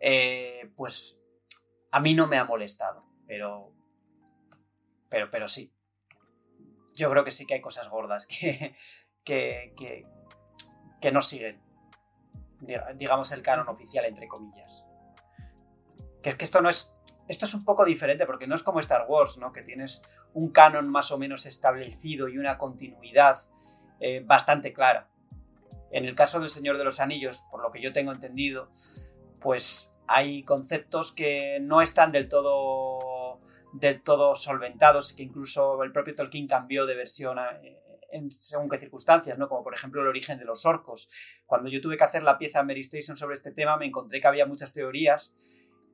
eh, 0.00 0.70
pues 0.76 1.18
a 1.90 2.00
mí 2.00 2.14
no 2.14 2.28
me 2.28 2.38
ha 2.38 2.44
molestado, 2.44 3.04
pero, 3.26 3.74
pero, 5.08 5.30
pero 5.30 5.48
sí. 5.48 5.72
Yo 6.94 7.10
creo 7.10 7.24
que 7.24 7.32
sí 7.32 7.44
que 7.44 7.54
hay 7.54 7.60
cosas 7.60 7.88
gordas 7.88 8.26
que, 8.28 8.76
que, 9.24 9.74
que, 9.76 10.06
que 11.00 11.12
no 11.12 11.20
siguen, 11.20 11.60
digamos, 12.94 13.32
el 13.32 13.42
canon 13.42 13.68
oficial, 13.68 14.04
entre 14.04 14.28
comillas. 14.28 14.86
Que 16.22 16.30
es 16.30 16.36
que 16.36 16.44
esto 16.44 16.62
no 16.62 16.70
es 16.70 16.93
esto 17.28 17.46
es 17.46 17.54
un 17.54 17.64
poco 17.64 17.84
diferente 17.84 18.26
porque 18.26 18.46
no 18.46 18.54
es 18.54 18.62
como 18.62 18.80
Star 18.80 19.06
Wars, 19.08 19.38
¿no? 19.38 19.52
Que 19.52 19.62
tienes 19.62 20.02
un 20.32 20.50
canon 20.50 20.88
más 20.88 21.10
o 21.10 21.18
menos 21.18 21.46
establecido 21.46 22.28
y 22.28 22.38
una 22.38 22.58
continuidad 22.58 23.38
eh, 24.00 24.22
bastante 24.24 24.72
clara. 24.72 25.08
En 25.90 26.04
el 26.04 26.14
caso 26.14 26.40
del 26.40 26.50
Señor 26.50 26.76
de 26.76 26.84
los 26.84 27.00
Anillos, 27.00 27.42
por 27.50 27.62
lo 27.62 27.70
que 27.70 27.80
yo 27.80 27.92
tengo 27.92 28.12
entendido, 28.12 28.68
pues 29.40 29.94
hay 30.06 30.42
conceptos 30.42 31.12
que 31.12 31.58
no 31.60 31.80
están 31.80 32.12
del 32.12 32.28
todo, 32.28 33.40
del 33.72 34.02
todo 34.02 34.34
solventados, 34.34 35.12
que 35.12 35.22
incluso 35.22 35.82
el 35.82 35.92
propio 35.92 36.14
Tolkien 36.14 36.46
cambió 36.46 36.84
de 36.84 36.94
versión 36.94 37.38
eh, 37.62 37.78
en 38.10 38.30
según 38.30 38.68
qué 38.68 38.78
circunstancias, 38.78 39.38
¿no? 39.38 39.48
Como 39.48 39.64
por 39.64 39.74
ejemplo 39.74 40.02
el 40.02 40.08
origen 40.08 40.38
de 40.38 40.44
los 40.44 40.66
orcos. 40.66 41.08
Cuando 41.46 41.70
yo 41.70 41.80
tuve 41.80 41.96
que 41.96 42.04
hacer 42.04 42.22
la 42.22 42.38
pieza 42.38 42.62
Mary 42.62 42.82
Station 42.82 43.16
sobre 43.16 43.34
este 43.34 43.52
tema, 43.52 43.76
me 43.76 43.86
encontré 43.86 44.20
que 44.20 44.26
había 44.26 44.46
muchas 44.46 44.72
teorías 44.72 45.32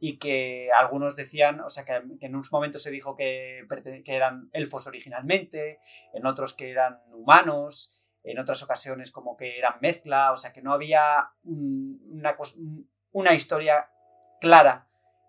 y 0.00 0.18
que 0.18 0.70
algunos 0.76 1.14
decían, 1.14 1.60
o 1.60 1.68
sea, 1.68 1.84
que, 1.84 2.00
en 2.20 2.34
un 2.34 2.42
momento 2.50 2.78
se 2.78 2.90
dijo 2.90 3.14
que, 3.14 3.66
que, 4.04 4.16
eran 4.16 4.48
elfos 4.52 4.86
originalmente, 4.86 5.78
en 6.14 6.26
otros 6.26 6.54
que 6.54 6.70
eran 6.70 7.00
humanos, 7.12 7.92
en 8.22 8.38
otras 8.38 8.62
ocasiones 8.62 9.10
como 9.10 9.36
que 9.36 9.58
eran 9.58 9.74
mezcla, 9.82 10.32
o 10.32 10.38
sea, 10.38 10.52
que 10.52 10.62
no 10.62 10.72
había 10.72 11.30
una, 11.44 12.34
una 13.12 13.34
historia 13.34 13.90
clara 14.40 14.88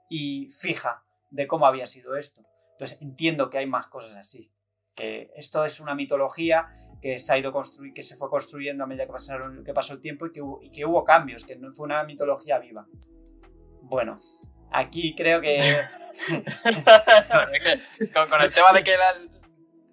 y 0.10 0.49
fija 0.52 1.03
de 1.31 1.48
cómo 1.48 1.65
había 1.65 1.85
sido 1.85 2.15
esto. 2.15 2.41
Entonces 2.73 3.02
entiendo 3.02 3.49
que 3.49 3.57
hay 3.57 3.68
más 3.68 3.88
cosas 3.88 4.15
así. 4.15 4.52
Que 4.95 5.31
esto 5.35 5.64
es 5.64 5.80
una 5.80 5.95
mitología 5.95 6.68
que 7.02 7.19
se 7.19 7.34
ha 7.34 7.38
ido 7.38 7.53
que 7.93 8.03
se 8.03 8.15
fue 8.15 8.30
construyendo 8.30 8.84
a 8.84 8.88
medida 8.88 9.06
que, 9.06 9.11
pasaron, 9.11 9.64
que 9.64 9.73
pasó 9.73 9.93
el 9.93 10.02
tiempo 10.02 10.26
y 10.26 10.31
que, 10.31 10.41
hubo, 10.41 10.61
y 10.61 10.69
que 10.69 10.85
hubo 10.85 11.03
cambios, 11.03 11.45
que 11.45 11.56
no 11.56 11.72
fue 11.72 11.85
una 11.85 12.03
mitología 12.03 12.60
viva. 12.60 12.85
Bueno, 13.81 14.18
Aquí 14.72 15.15
creo 15.15 15.41
que. 15.41 15.81
con, 18.14 18.41
el 18.41 18.52
tema 18.52 18.73
de 18.73 18.84
que 18.84 18.93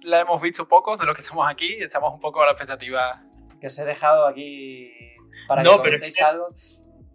la, 0.05 0.21
hemos 0.21 0.41
visto 0.43 0.67
pocos 0.69 0.99
de 0.99 1.07
los 1.07 1.15
que 1.15 1.23
estamos 1.23 1.49
aquí, 1.49 1.77
estamos 1.81 2.13
un 2.13 2.21
poco 2.21 2.43
a 2.43 2.47
la 2.47 2.53
expectativa. 2.53 3.23
Que 3.61 3.67
os 3.67 3.79
he 3.79 3.85
dejado 3.85 4.27
aquí 4.27 4.91
para 5.47 5.63
que 5.63 5.69
comentéis 5.69 6.21
algo. 6.23 6.55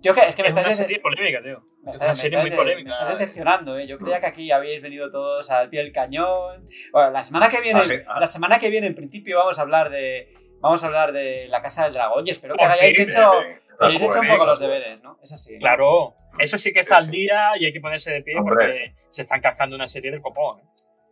Yo 0.01 0.11
es 0.11 0.35
que 0.35 0.41
me 0.41 0.49
estáis. 0.49 0.79
Una 0.79 0.99
polémica, 1.01 1.41
tío. 1.41 1.63
Me 1.81 1.91
está, 1.91 2.13
muy 2.41 2.51
polémica. 2.51 2.91
Me 3.05 3.11
decepcionando, 3.11 3.77
¿eh? 3.77 3.87
Yo 3.87 3.97
creía 3.97 4.19
que 4.19 4.25
aquí 4.25 4.51
habíais 4.51 4.81
venido 4.81 5.09
todos 5.09 5.49
al 5.49 5.69
pie 5.69 5.81
del 5.81 5.93
cañón. 5.93 6.65
Bueno, 6.91 7.11
la 7.11 7.23
semana 7.23 7.47
que 7.47 7.61
viene, 7.61 7.81
la 8.19 8.27
semana 8.27 8.59
que 8.59 8.69
viene, 8.69 8.87
en 8.87 8.95
principio, 8.95 9.37
vamos 9.37 9.57
a 9.59 9.61
hablar 9.61 9.89
de. 9.89 10.29
Vamos 10.63 10.81
a 10.81 10.85
hablar 10.85 11.11
de 11.11 11.49
la 11.49 11.61
Casa 11.61 11.83
del 11.83 11.91
Dragón 11.91 12.25
y 12.25 12.31
espero 12.31 12.55
que 12.55 12.63
hayáis 12.63 12.97
hecho, 12.97 13.33
hayáis 13.81 14.01
hecho 14.01 14.21
un 14.21 14.27
poco 14.29 14.45
los 14.45 14.59
deberes, 14.61 15.03
¿no? 15.03 15.19
Es 15.21 15.33
así. 15.33 15.59
Claro, 15.59 16.15
eso 16.39 16.57
sí 16.57 16.71
que 16.71 16.79
está 16.79 16.99
al 16.99 17.11
día 17.11 17.51
y 17.59 17.65
hay 17.65 17.73
que 17.73 17.81
ponerse 17.81 18.11
de 18.11 18.21
pie 18.21 18.35
porque 18.41 18.95
se 19.09 19.23
están 19.23 19.41
cascando 19.41 19.75
una 19.75 19.89
serie 19.89 20.09
del 20.09 20.21
copón. 20.21 20.61
¿eh? 20.61 20.63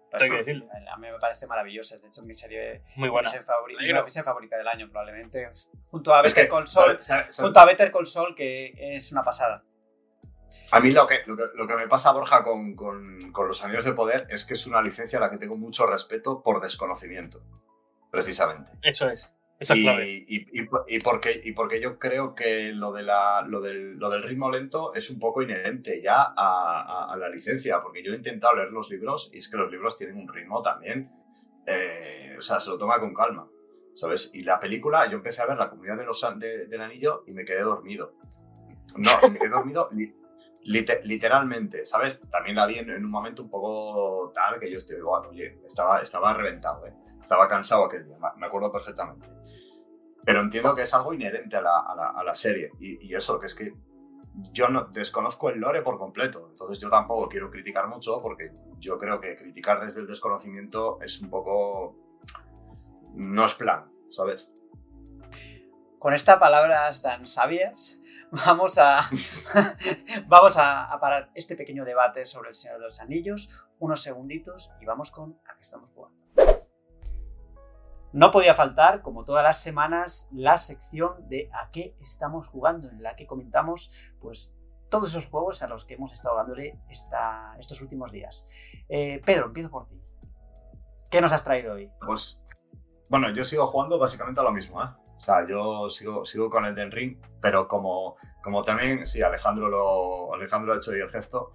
Pues 0.09 0.47
a 0.47 0.97
mí 0.97 1.07
me 1.11 1.19
parece 1.19 1.47
maravilloso. 1.47 1.99
De 1.99 2.07
hecho, 2.07 2.23
mi 2.23 2.33
serie, 2.33 2.83
Muy 2.95 3.09
buena. 3.09 3.27
Mi, 3.27 3.31
serie 4.09 4.23
favorita, 4.23 4.55
del 4.55 4.67
año, 4.69 4.89
probablemente. 4.89 5.51
Junto 5.89 6.13
a 6.13 6.21
Better 6.21 6.47
Call 6.47 6.67
Saul, 6.67 6.97
junto 7.37 7.59
a 7.59 7.65
Better 7.65 7.91
Call 7.91 8.07
Saul, 8.07 8.33
que 8.33 8.73
es 8.77 9.11
una 9.11 9.21
pasada. 9.21 9.65
A 10.71 10.79
mí 10.79 10.91
lo 10.91 11.05
que, 11.07 11.23
lo 11.25 11.67
que, 11.67 11.75
me 11.75 11.89
pasa, 11.89 12.13
Borja, 12.13 12.41
con, 12.41 12.73
con, 12.73 13.33
con, 13.33 13.47
Los 13.47 13.61
Anillos 13.65 13.83
de 13.83 13.91
Poder 13.91 14.27
es 14.29 14.45
que 14.45 14.53
es 14.53 14.65
una 14.65 14.81
licencia 14.81 15.17
a 15.17 15.21
la 15.21 15.29
que 15.29 15.37
tengo 15.37 15.57
mucho 15.57 15.85
respeto 15.85 16.41
por 16.41 16.61
desconocimiento. 16.61 17.41
precisamente. 18.09 18.71
Eso 18.81 19.09
es. 19.09 19.29
Y, 20.03 20.25
y, 20.27 20.99
porque, 20.99 21.39
y 21.43 21.51
porque 21.51 21.79
yo 21.79 21.99
creo 21.99 22.33
que 22.33 22.73
lo, 22.73 22.91
de 22.91 23.03
la, 23.03 23.45
lo, 23.47 23.61
del, 23.61 23.97
lo 23.97 24.09
del 24.09 24.23
ritmo 24.23 24.49
lento 24.49 24.93
es 24.95 25.09
un 25.11 25.19
poco 25.19 25.43
inherente 25.43 26.01
ya 26.01 26.33
a, 26.35 27.15
la 27.17 27.29
licencia, 27.29 27.81
porque 27.81 28.03
yo 28.03 28.11
he 28.11 28.15
intentado 28.15 28.55
leer 28.55 28.71
los 28.71 28.89
libros 28.89 29.29
y 29.31 29.37
es 29.37 29.49
que 29.49 29.57
los 29.57 29.71
libros 29.71 29.97
tienen 29.97 30.17
un 30.17 30.27
ritmo 30.27 30.61
también, 30.63 31.11
eh, 31.67 32.35
o 32.37 32.41
sea, 32.41 32.59
se 32.59 32.71
lo 32.71 32.77
toma 32.79 32.99
con 32.99 33.13
calma, 33.13 33.47
¿sabes? 33.93 34.31
Y 34.33 34.41
la 34.41 34.59
película, 34.59 35.07
yo 35.07 35.17
empecé 35.17 35.43
a 35.43 35.45
ver 35.45 35.57
La 35.57 35.69
Comunidad 35.69 35.97
de 35.97 36.05
los, 36.05 36.25
de, 36.39 36.65
del 36.65 36.81
Anillo 36.81 37.23
y 37.27 37.31
me 37.31 37.45
quedé 37.45 37.61
dormido. 37.61 38.15
No, 38.97 39.29
me 39.29 39.37
quedé 39.37 39.49
dormido 39.49 39.89
li, 39.91 40.11
liter, 40.63 41.01
literalmente, 41.05 41.85
¿sabes? 41.85 42.19
También 42.31 42.55
la 42.55 42.65
vi 42.65 42.79
en, 42.79 42.91
un 42.91 43.11
momento 43.11 43.43
un 43.43 43.49
poco 43.49 44.31
tal 44.33 44.59
que 44.59 44.71
yo 44.71 44.77
estoy 44.77 44.97
igual, 44.97 45.27
oye, 45.27 45.59
estaba, 45.65 46.01
estaba 46.01 46.33
reventado, 46.33 46.87
¿eh? 46.87 46.93
Estaba 47.21 47.47
cansado 47.47 47.85
aquel 47.85 48.05
día, 48.05 48.17
me 48.35 48.45
acuerdo 48.45 48.71
perfectamente. 48.71 49.29
Pero 50.23 50.41
entiendo 50.41 50.75
que 50.75 50.83
es 50.83 50.93
algo 50.93 51.13
inherente 51.13 51.55
a 51.55 51.61
la, 51.61 51.79
a 51.79 51.95
la, 51.95 52.09
a 52.09 52.23
la 52.23 52.35
serie. 52.35 52.71
Y, 52.79 53.07
y, 53.07 53.15
eso, 53.15 53.39
que 53.39 53.47
es 53.47 53.55
que 53.55 53.73
yo 54.51 54.69
no, 54.69 54.85
desconozco 54.85 55.49
el 55.49 55.59
lore 55.59 55.81
por 55.81 55.97
completo. 55.97 56.47
Entonces 56.51 56.79
yo 56.79 56.89
tampoco 56.89 57.27
quiero 57.27 57.49
criticar 57.49 57.87
mucho 57.87 58.17
porque 58.21 58.51
yo 58.77 58.97
creo 58.97 59.19
que 59.19 59.35
criticar 59.35 59.81
desde 59.81 60.01
el 60.01 60.07
desconocimiento 60.07 60.99
es 61.01 61.21
un 61.21 61.29
poco... 61.29 61.95
No 63.13 63.45
es 63.45 63.55
plan, 63.55 63.91
¿sabes? 64.09 64.51
Con 65.99 66.13
estas 66.13 66.37
palabras 66.37 67.01
tan 67.01 67.27
sabias, 67.27 67.99
vamos 68.31 68.77
a, 68.77 69.09
vamos 70.27 70.55
a, 70.57 70.85
a, 70.85 70.99
parar 70.99 71.29
este 71.35 71.55
pequeño 71.55 71.83
debate 71.83 72.25
sobre 72.25 72.49
el 72.49 72.55
Señor 72.55 72.79
de 72.79 72.85
los 72.85 73.01
Anillos, 73.01 73.67
unos 73.79 74.01
segunditos 74.01 74.71
y 74.79 74.85
vamos 74.85 75.11
con 75.11 75.37
a 75.45 75.55
qué 75.55 75.61
estamos 75.61 75.91
jugando. 75.93 76.20
No 78.13 78.31
podía 78.31 78.53
faltar, 78.53 79.01
como 79.01 79.23
todas 79.23 79.43
las 79.43 79.61
semanas, 79.61 80.27
la 80.31 80.57
sección 80.57 81.27
de 81.29 81.49
a 81.53 81.69
qué 81.69 81.95
estamos 82.01 82.47
jugando, 82.47 82.89
en 82.89 83.01
la 83.01 83.15
que 83.15 83.25
comentamos 83.25 83.89
pues, 84.19 84.55
todos 84.89 85.11
esos 85.11 85.27
juegos 85.27 85.63
a 85.63 85.67
los 85.67 85.85
que 85.85 85.93
hemos 85.93 86.11
estado 86.13 86.35
dándole 86.35 86.77
estos 86.89 87.81
últimos 87.81 88.11
días. 88.11 88.45
Eh, 88.89 89.21
Pedro, 89.25 89.45
empiezo 89.47 89.69
por 89.69 89.87
ti. 89.87 90.01
¿Qué 91.09 91.21
nos 91.21 91.31
has 91.31 91.43
traído 91.43 91.73
hoy? 91.73 91.89
Pues, 92.05 92.43
bueno, 93.09 93.29
yo 93.33 93.43
sigo 93.45 93.65
jugando 93.67 93.97
básicamente 93.97 94.41
a 94.41 94.43
lo 94.43 94.51
mismo, 94.51 94.83
¿eh? 94.83 94.87
O 95.15 95.19
sea, 95.19 95.47
yo 95.47 95.87
sigo, 95.87 96.25
sigo 96.25 96.49
con 96.49 96.65
el 96.65 96.73
del 96.73 96.91
ring, 96.91 97.17
pero 97.39 97.67
como, 97.67 98.17
como 98.43 98.63
también, 98.63 99.05
sí, 99.05 99.21
Alejandro, 99.21 99.69
lo, 99.69 100.33
Alejandro 100.33 100.73
ha 100.73 100.77
hecho 100.77 100.91
hoy 100.91 100.99
el 100.99 101.09
gesto, 101.09 101.53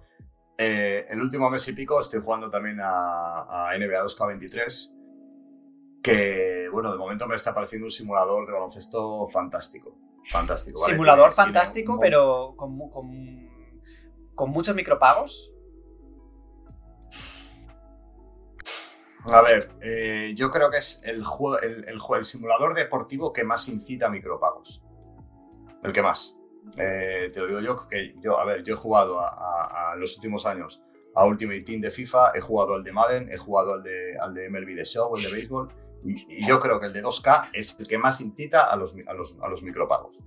eh, 0.57 1.05
el 1.09 1.21
último 1.21 1.49
mes 1.49 1.67
y 1.67 1.73
pico 1.73 1.99
estoy 1.99 2.21
jugando 2.21 2.49
también 2.49 2.79
a, 2.81 3.69
a 3.69 3.77
NBA 3.77 4.03
2K23, 4.03 4.96
que, 6.11 6.69
bueno, 6.71 6.91
de 6.91 6.97
momento 6.97 7.27
me 7.27 7.35
está 7.35 7.53
pareciendo 7.53 7.85
un 7.85 7.91
simulador 7.91 8.45
de 8.45 8.53
baloncesto 8.53 9.27
fantástico. 9.27 9.97
Fantástico. 10.25 10.79
¿vale? 10.81 10.93
Simulador 10.93 11.29
tiene, 11.29 11.35
fantástico, 11.35 11.93
tiene 11.93 12.01
pero 12.01 12.53
con, 12.55 12.89
con, 12.89 13.09
con, 14.35 14.49
muchos 14.49 14.75
micropagos. 14.75 15.53
A 19.25 19.41
ver, 19.41 19.69
eh, 19.81 20.33
yo 20.35 20.49
creo 20.51 20.69
que 20.69 20.77
es 20.77 21.01
el, 21.03 21.23
juego, 21.23 21.59
el, 21.59 21.85
el, 21.87 21.99
el, 22.15 22.25
simulador 22.25 22.73
deportivo 22.73 23.33
que 23.33 23.43
más 23.43 23.67
incita 23.67 24.07
a 24.07 24.09
micropagos. 24.09 24.83
El 25.83 25.91
que 25.91 26.01
más. 26.01 26.37
Eh, 26.77 27.29
te 27.33 27.39
lo 27.39 27.47
digo 27.47 27.59
yo, 27.59 27.87
que 27.87 28.15
yo, 28.19 28.39
a 28.39 28.45
ver, 28.45 28.63
yo 28.63 28.73
he 28.73 28.77
jugado 28.77 29.19
a, 29.19 29.29
a, 29.29 29.91
a 29.91 29.95
los 29.95 30.15
últimos 30.15 30.45
años 30.45 30.83
a 31.17 31.25
Ultimate 31.25 31.61
Team 31.63 31.81
de 31.81 31.89
FIFA, 31.89 32.31
he 32.35 32.41
jugado 32.41 32.75
al 32.75 32.83
de 32.83 32.91
Madden, 32.91 33.31
he 33.31 33.37
jugado 33.37 33.73
al 33.73 33.81
de, 33.81 34.15
al 34.19 34.35
de 34.35 34.49
MLB 34.51 34.75
The 34.75 34.85
Show, 34.85 35.15
el 35.17 35.23
de 35.23 35.31
béisbol, 35.31 35.73
y, 36.05 36.43
y 36.43 36.47
yo 36.47 36.59
creo 36.59 36.79
que 36.79 36.87
el 36.87 36.93
de 36.93 37.03
2K 37.03 37.49
es 37.53 37.77
el 37.79 37.87
que 37.87 37.97
más 37.97 38.21
incita 38.21 38.65
a 38.65 38.75
los, 38.75 38.95
a 39.07 39.13
los, 39.13 39.37
a 39.41 39.47
los 39.47 39.63
micropagos. 39.63 40.19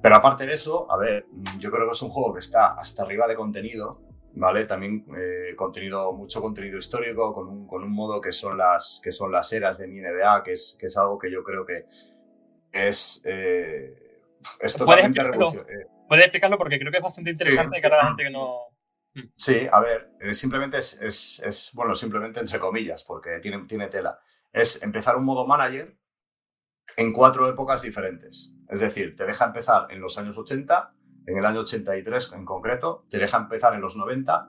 Pero 0.00 0.14
aparte 0.14 0.46
de 0.46 0.52
eso, 0.52 0.90
a 0.90 0.96
ver, 0.96 1.26
yo 1.58 1.70
creo 1.70 1.86
que 1.86 1.92
es 1.92 2.02
un 2.02 2.10
juego 2.10 2.32
que 2.32 2.40
está 2.40 2.74
hasta 2.74 3.02
arriba 3.02 3.26
de 3.26 3.34
contenido, 3.34 4.00
¿vale? 4.34 4.64
También 4.64 5.04
eh, 5.16 5.56
contenido, 5.56 6.12
mucho 6.12 6.40
contenido 6.40 6.78
histórico, 6.78 7.34
con 7.34 7.48
un, 7.48 7.66
con 7.66 7.82
un 7.82 7.92
modo 7.92 8.20
que 8.20 8.32
son, 8.32 8.56
las, 8.56 9.00
que 9.02 9.12
son 9.12 9.32
las 9.32 9.52
eras 9.52 9.78
de 9.78 9.88
mi 9.88 10.00
NBA, 10.00 10.42
que 10.44 10.52
es, 10.52 10.76
que 10.78 10.86
es 10.86 10.96
algo 10.96 11.18
que 11.18 11.30
yo 11.30 11.42
creo 11.42 11.66
que 11.66 11.86
es, 12.70 13.22
eh, 13.24 14.20
es 14.60 14.76
totalmente 14.76 15.22
revolucionario. 15.22 15.88
Puedes 16.06 16.24
explicarlo 16.24 16.56
porque 16.56 16.78
creo 16.78 16.90
que 16.90 16.98
es 16.98 17.02
bastante 17.02 17.30
interesante 17.30 17.76
sí. 17.76 17.82
para 17.82 17.96
la 17.96 18.06
gente 18.08 18.22
que 18.22 18.30
no... 18.30 18.60
Sí, 19.36 19.66
a 19.70 19.80
ver, 19.80 20.12
eh, 20.20 20.32
simplemente 20.32 20.78
es, 20.78 21.00
es, 21.02 21.42
es, 21.44 21.70
bueno, 21.74 21.94
simplemente 21.94 22.38
entre 22.38 22.60
comillas, 22.60 23.02
porque 23.02 23.40
tiene, 23.40 23.64
tiene 23.66 23.88
tela. 23.88 24.18
Es 24.52 24.82
empezar 24.82 25.16
un 25.16 25.24
modo 25.24 25.46
manager 25.46 25.98
en 26.96 27.12
cuatro 27.12 27.48
épocas 27.48 27.82
diferentes. 27.82 28.52
Es 28.68 28.80
decir, 28.80 29.14
te 29.16 29.24
deja 29.24 29.46
empezar 29.46 29.86
en 29.90 30.00
los 30.00 30.18
años 30.18 30.36
80, 30.36 30.94
en 31.26 31.38
el 31.38 31.44
año 31.44 31.60
83 31.60 32.32
en 32.32 32.44
concreto, 32.44 33.06
te 33.10 33.18
deja 33.18 33.38
empezar 33.38 33.74
en 33.74 33.80
los 33.80 33.96
90, 33.96 34.48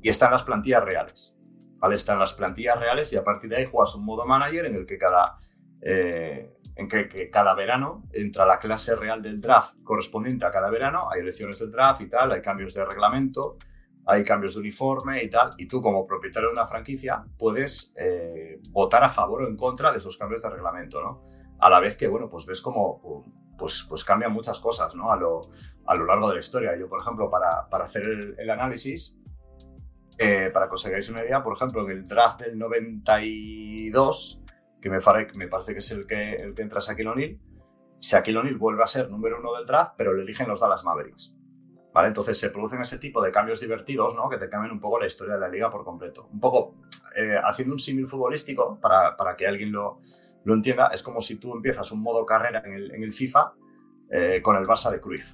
y 0.00 0.08
están 0.08 0.32
las 0.32 0.42
plantillas 0.42 0.82
reales. 0.82 1.36
¿Vale? 1.76 1.96
Están 1.96 2.18
las 2.18 2.32
plantillas 2.32 2.80
reales 2.80 3.12
y 3.12 3.16
a 3.16 3.24
partir 3.24 3.50
de 3.50 3.56
ahí 3.56 3.66
juegas 3.66 3.94
un 3.94 4.06
modo 4.06 4.24
manager 4.24 4.64
en 4.64 4.74
el 4.74 4.86
que 4.86 4.96
cada, 4.96 5.36
eh, 5.82 6.56
en 6.76 6.88
que, 6.88 7.28
cada 7.28 7.52
verano 7.54 8.04
entra 8.10 8.46
la 8.46 8.58
clase 8.58 8.96
real 8.96 9.20
del 9.20 9.38
draft 9.38 9.74
correspondiente 9.84 10.46
a 10.46 10.50
cada 10.50 10.70
verano, 10.70 11.10
hay 11.12 11.20
elecciones 11.20 11.58
del 11.58 11.70
draft 11.70 12.00
y 12.00 12.08
tal, 12.08 12.32
hay 12.32 12.40
cambios 12.40 12.72
de 12.72 12.86
reglamento, 12.86 13.58
hay 14.06 14.24
cambios 14.24 14.54
de 14.54 14.60
uniforme 14.60 15.22
y 15.22 15.28
tal, 15.28 15.50
y 15.58 15.68
tú 15.68 15.82
como 15.82 16.06
propietario 16.06 16.48
de 16.48 16.54
una 16.54 16.66
franquicia 16.66 17.22
puedes 17.36 17.92
eh, 17.98 18.62
votar 18.70 19.04
a 19.04 19.10
favor 19.10 19.42
o 19.42 19.46
en 19.46 19.58
contra 19.58 19.92
de 19.92 19.98
esos 19.98 20.16
cambios 20.16 20.40
de 20.40 20.48
reglamento, 20.48 21.02
¿no? 21.02 21.28
A 21.60 21.68
la 21.68 21.80
vez 21.80 21.98
que, 21.98 22.08
bueno, 22.08 22.30
pues 22.30 22.46
ves 22.46 22.62
como 22.62 23.26
pues, 23.58 23.84
pues 23.88 24.04
cambian 24.04 24.32
muchas 24.32 24.58
cosas, 24.60 24.94
¿no? 24.94 25.12
A 25.12 25.16
lo, 25.16 25.42
a 25.86 25.94
lo 25.94 26.06
largo 26.06 26.28
de 26.28 26.34
la 26.34 26.40
historia. 26.40 26.76
Yo, 26.78 26.88
por 26.88 27.02
ejemplo, 27.02 27.28
para, 27.28 27.68
para 27.68 27.84
hacer 27.84 28.04
el, 28.38 28.50
análisis, 28.50 29.18
eh, 30.16 30.50
para 30.52 30.68
que 30.68 30.74
os 30.74 30.86
hagáis 30.86 31.08
una 31.10 31.22
idea, 31.22 31.42
por 31.42 31.56
ejemplo, 31.56 31.84
en 31.84 31.90
el 31.90 32.06
draft 32.06 32.40
del 32.40 32.58
92, 32.58 34.42
que 34.80 34.88
me 34.88 35.00
parece 35.00 35.72
que 35.72 35.78
es 35.78 35.90
el 35.90 36.06
que, 36.06 36.34
el 36.34 36.54
que 36.54 36.62
entra 36.62 36.80
Shaquille 36.80 37.08
O'Neal, 37.08 37.38
Shaquille 38.00 38.38
O'Neal 38.38 38.56
vuelve 38.56 38.82
a 38.82 38.86
ser 38.86 39.10
número 39.10 39.40
uno 39.40 39.54
del 39.54 39.66
draft, 39.66 39.94
pero 39.96 40.14
le 40.14 40.22
eligen 40.22 40.48
los 40.48 40.60
Dallas 40.60 40.84
Mavericks. 40.84 41.34
¿Vale? 41.92 42.08
Entonces 42.08 42.38
se 42.38 42.50
producen 42.50 42.80
ese 42.80 42.98
tipo 42.98 43.20
de 43.20 43.32
cambios 43.32 43.60
divertidos, 43.60 44.14
¿no? 44.14 44.28
Que 44.28 44.36
te 44.36 44.48
cambian 44.48 44.72
un 44.72 44.80
poco 44.80 45.00
la 45.00 45.06
historia 45.06 45.34
de 45.34 45.40
la 45.40 45.48
liga 45.48 45.68
por 45.68 45.84
completo. 45.84 46.28
Un 46.32 46.38
poco 46.38 46.76
eh, 47.16 47.36
haciendo 47.42 47.74
un 47.74 47.80
símil 47.80 48.06
futbolístico, 48.06 48.78
para, 48.80 49.16
para, 49.16 49.34
que 49.36 49.48
alguien 49.48 49.72
lo, 49.72 50.00
lo, 50.48 50.54
entienda, 50.54 50.90
es 50.92 51.02
como 51.02 51.20
si 51.20 51.36
tú 51.36 51.54
empiezas 51.54 51.92
un 51.92 52.00
modo 52.00 52.24
carrera 52.24 52.62
en 52.64 53.02
el, 53.02 53.12
FIFA 53.12 53.52
eh, 54.10 54.40
con 54.42 54.56
el 54.56 54.64
Barça 54.64 54.90
de 54.90 55.00
Cruyff, 55.00 55.32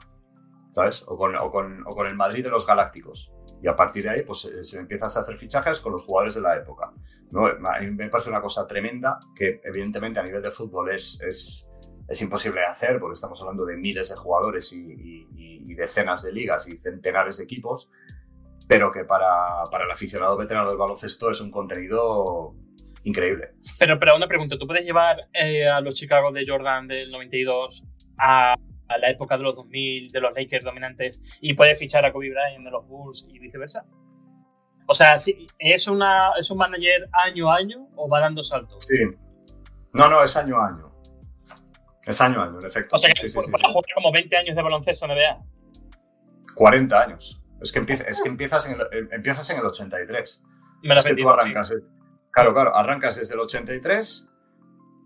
¿sabes? 0.70 1.04
O 1.06 1.16
con, 1.16 1.36
o, 1.36 1.50
con, 1.50 2.06
el 2.06 2.16
Madrid 2.16 2.44
de 2.44 2.50
los 2.50 2.66
Galácticos. 2.66 3.32
Y 3.62 3.68
a 3.68 3.76
partir 3.76 4.04
de 4.04 4.10
ahí, 4.10 4.22
pues 4.22 4.50
se 4.62 4.78
empiezas 4.78 5.16
a 5.16 5.20
hacer 5.20 5.36
fichajes 5.36 5.80
con 5.80 5.92
los 5.92 6.02
jugadores 6.02 6.34
de 6.34 6.42
la 6.42 6.56
época. 6.56 6.92
¿no? 7.30 7.44
Mí 7.80 7.90
me 7.92 8.08
parece 8.08 8.28
una 8.28 8.42
cosa 8.42 8.66
tremenda 8.66 9.18
que, 9.34 9.60
evidentemente, 9.64 10.20
a 10.20 10.22
nivel 10.22 10.42
de 10.42 10.50
fútbol 10.50 10.90
es, 10.90 11.20
es, 11.22 11.66
es 12.08 12.20
imposible 12.20 12.64
hacer, 12.64 12.98
porque 13.00 13.14
estamos 13.14 13.40
hablando 13.40 13.64
de 13.64 13.76
miles 13.76 14.10
de 14.10 14.16
jugadores 14.16 14.72
y, 14.72 14.80
y, 14.80 15.26
y, 15.36 15.74
decenas 15.74 16.22
de 16.22 16.32
ligas 16.32 16.68
y 16.68 16.76
centenares 16.76 17.38
de 17.38 17.44
equipos, 17.44 17.90
pero 18.68 18.92
que 18.92 19.04
para, 19.04 19.64
para 19.70 19.84
el 19.84 19.90
aficionado 19.90 20.36
veterano 20.36 20.68
del 20.68 20.78
baloncesto 20.78 21.30
es 21.30 21.40
un 21.40 21.50
contenido 21.50 22.54
increíble. 23.04 23.52
Pero, 23.78 23.98
pero 23.98 24.16
una 24.16 24.26
pregunta, 24.26 24.56
¿tú 24.58 24.66
puedes 24.66 24.84
llevar 24.84 25.28
eh, 25.32 25.68
a 25.68 25.80
los 25.80 25.94
Chicago 25.94 26.32
de 26.32 26.44
Jordan 26.46 26.88
del 26.88 27.10
92 27.10 27.84
a 28.18 28.56
a 28.88 28.98
la 28.98 29.10
época 29.10 29.36
de 29.36 29.42
los 29.42 29.54
2000, 29.56 30.10
de 30.10 30.20
los 30.20 30.32
Lakers 30.34 30.64
dominantes, 30.64 31.22
y 31.40 31.54
puede 31.54 31.74
fichar 31.74 32.04
a 32.04 32.12
Kobe 32.12 32.30
Bryant 32.30 32.64
de 32.64 32.70
los 32.70 32.86
Bulls 32.86 33.26
y 33.28 33.38
viceversa. 33.38 33.84
O 34.86 34.94
sea, 34.94 35.16
¿es, 35.58 35.88
una, 35.88 36.32
¿es 36.38 36.50
un 36.50 36.58
manager 36.58 37.08
año 37.12 37.50
a 37.50 37.56
año 37.56 37.88
o 37.96 38.08
va 38.08 38.20
dando 38.20 38.42
saltos? 38.42 38.84
Sí. 38.84 39.02
No, 39.94 40.08
no, 40.08 40.22
es 40.22 40.36
año 40.36 40.58
a 40.60 40.68
año. 40.68 40.92
Es 42.06 42.20
año 42.20 42.42
a 42.42 42.44
año, 42.44 42.60
en 42.60 42.66
efecto. 42.66 42.96
O 42.96 42.98
sea, 42.98 43.08
que 43.10 43.22
sí, 43.22 43.30
sí. 43.30 43.40
jugar 43.40 43.84
como 43.94 44.12
20 44.12 44.36
años 44.36 44.54
de 44.54 44.62
baloncesto 44.62 45.06
NBA. 45.06 45.42
40 46.54 47.00
años. 47.00 47.42
Es 47.62 47.72
que, 47.72 47.78
empieza, 47.78 48.04
es 48.04 48.20
que 48.20 48.28
empiezas, 48.28 48.66
en 48.66 48.78
el, 48.78 49.08
empiezas 49.10 49.48
en 49.48 49.58
el 49.58 49.64
83. 49.64 50.42
Me 50.82 50.94
lo 50.94 51.00
es 51.00 51.06
que 51.06 51.14
tú 51.14 51.30
arrancas. 51.30 51.68
Sí. 51.68 51.74
Claro, 52.34 52.52
claro, 52.52 52.74
arrancas 52.74 53.16
desde 53.16 53.34
el 53.34 53.40
83 53.40 54.28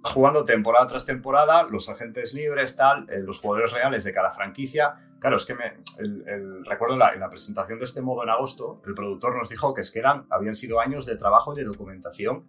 jugando 0.02 0.44
temporada 0.44 0.86
tras 0.86 1.06
temporada, 1.06 1.64
los 1.64 1.88
agentes 1.88 2.32
libres, 2.34 2.76
tal, 2.76 3.08
eh, 3.10 3.20
los 3.20 3.40
jugadores 3.40 3.72
reales 3.72 4.04
de 4.04 4.12
cada 4.12 4.30
franquicia. 4.30 4.94
Claro, 5.20 5.36
es 5.36 5.44
que 5.44 5.54
me, 5.54 5.82
el, 5.98 6.64
recuerdo 6.64 6.94
en 6.94 7.00
la, 7.00 7.14
en 7.14 7.20
la, 7.20 7.28
presentación 7.28 7.78
de 7.78 7.84
este 7.84 8.00
modo 8.00 8.22
en 8.22 8.30
agosto, 8.30 8.80
el 8.86 8.94
productor 8.94 9.36
nos 9.36 9.48
dijo 9.48 9.74
que 9.74 9.80
es 9.80 9.90
que 9.90 9.98
eran, 9.98 10.26
habían 10.30 10.54
sido 10.54 10.80
años 10.80 11.06
de 11.06 11.16
trabajo 11.16 11.52
y 11.52 11.56
de 11.56 11.64
documentación, 11.64 12.46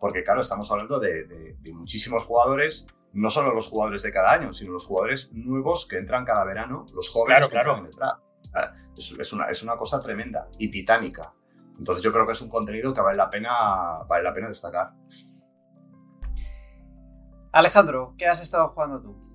porque 0.00 0.24
claro, 0.24 0.40
estamos 0.40 0.70
hablando 0.70 0.98
de, 0.98 1.24
de, 1.24 1.72
muchísimos 1.72 2.24
jugadores, 2.24 2.86
no 3.12 3.30
solo 3.30 3.54
los 3.54 3.68
jugadores 3.68 4.02
de 4.02 4.12
cada 4.12 4.32
año, 4.32 4.52
sino 4.52 4.72
los 4.72 4.86
jugadores 4.86 5.30
nuevos 5.32 5.86
que 5.86 5.98
entran 5.98 6.24
cada 6.24 6.44
verano, 6.44 6.86
los 6.94 7.10
jóvenes 7.10 7.48
claro, 7.48 7.82
que 7.82 7.88
entran 7.88 8.10
ah, 8.54 8.72
Es, 8.96 9.14
es, 9.18 9.32
una, 9.32 9.48
es 9.50 9.62
una 9.62 9.76
cosa 9.76 10.00
tremenda 10.00 10.48
y 10.58 10.70
titánica. 10.70 11.32
Entonces 11.78 12.02
yo 12.02 12.12
creo 12.12 12.26
que 12.26 12.32
es 12.32 12.42
un 12.42 12.48
contenido 12.48 12.92
que 12.94 13.00
vale 13.00 13.16
la 13.16 13.30
pena, 13.30 14.02
vale 14.08 14.24
la 14.24 14.34
pena 14.34 14.48
destacar. 14.48 14.92
Alejandro, 17.52 18.14
¿qué 18.18 18.26
has 18.26 18.42
estado 18.42 18.68
jugando 18.68 19.00
tú? 19.00 19.26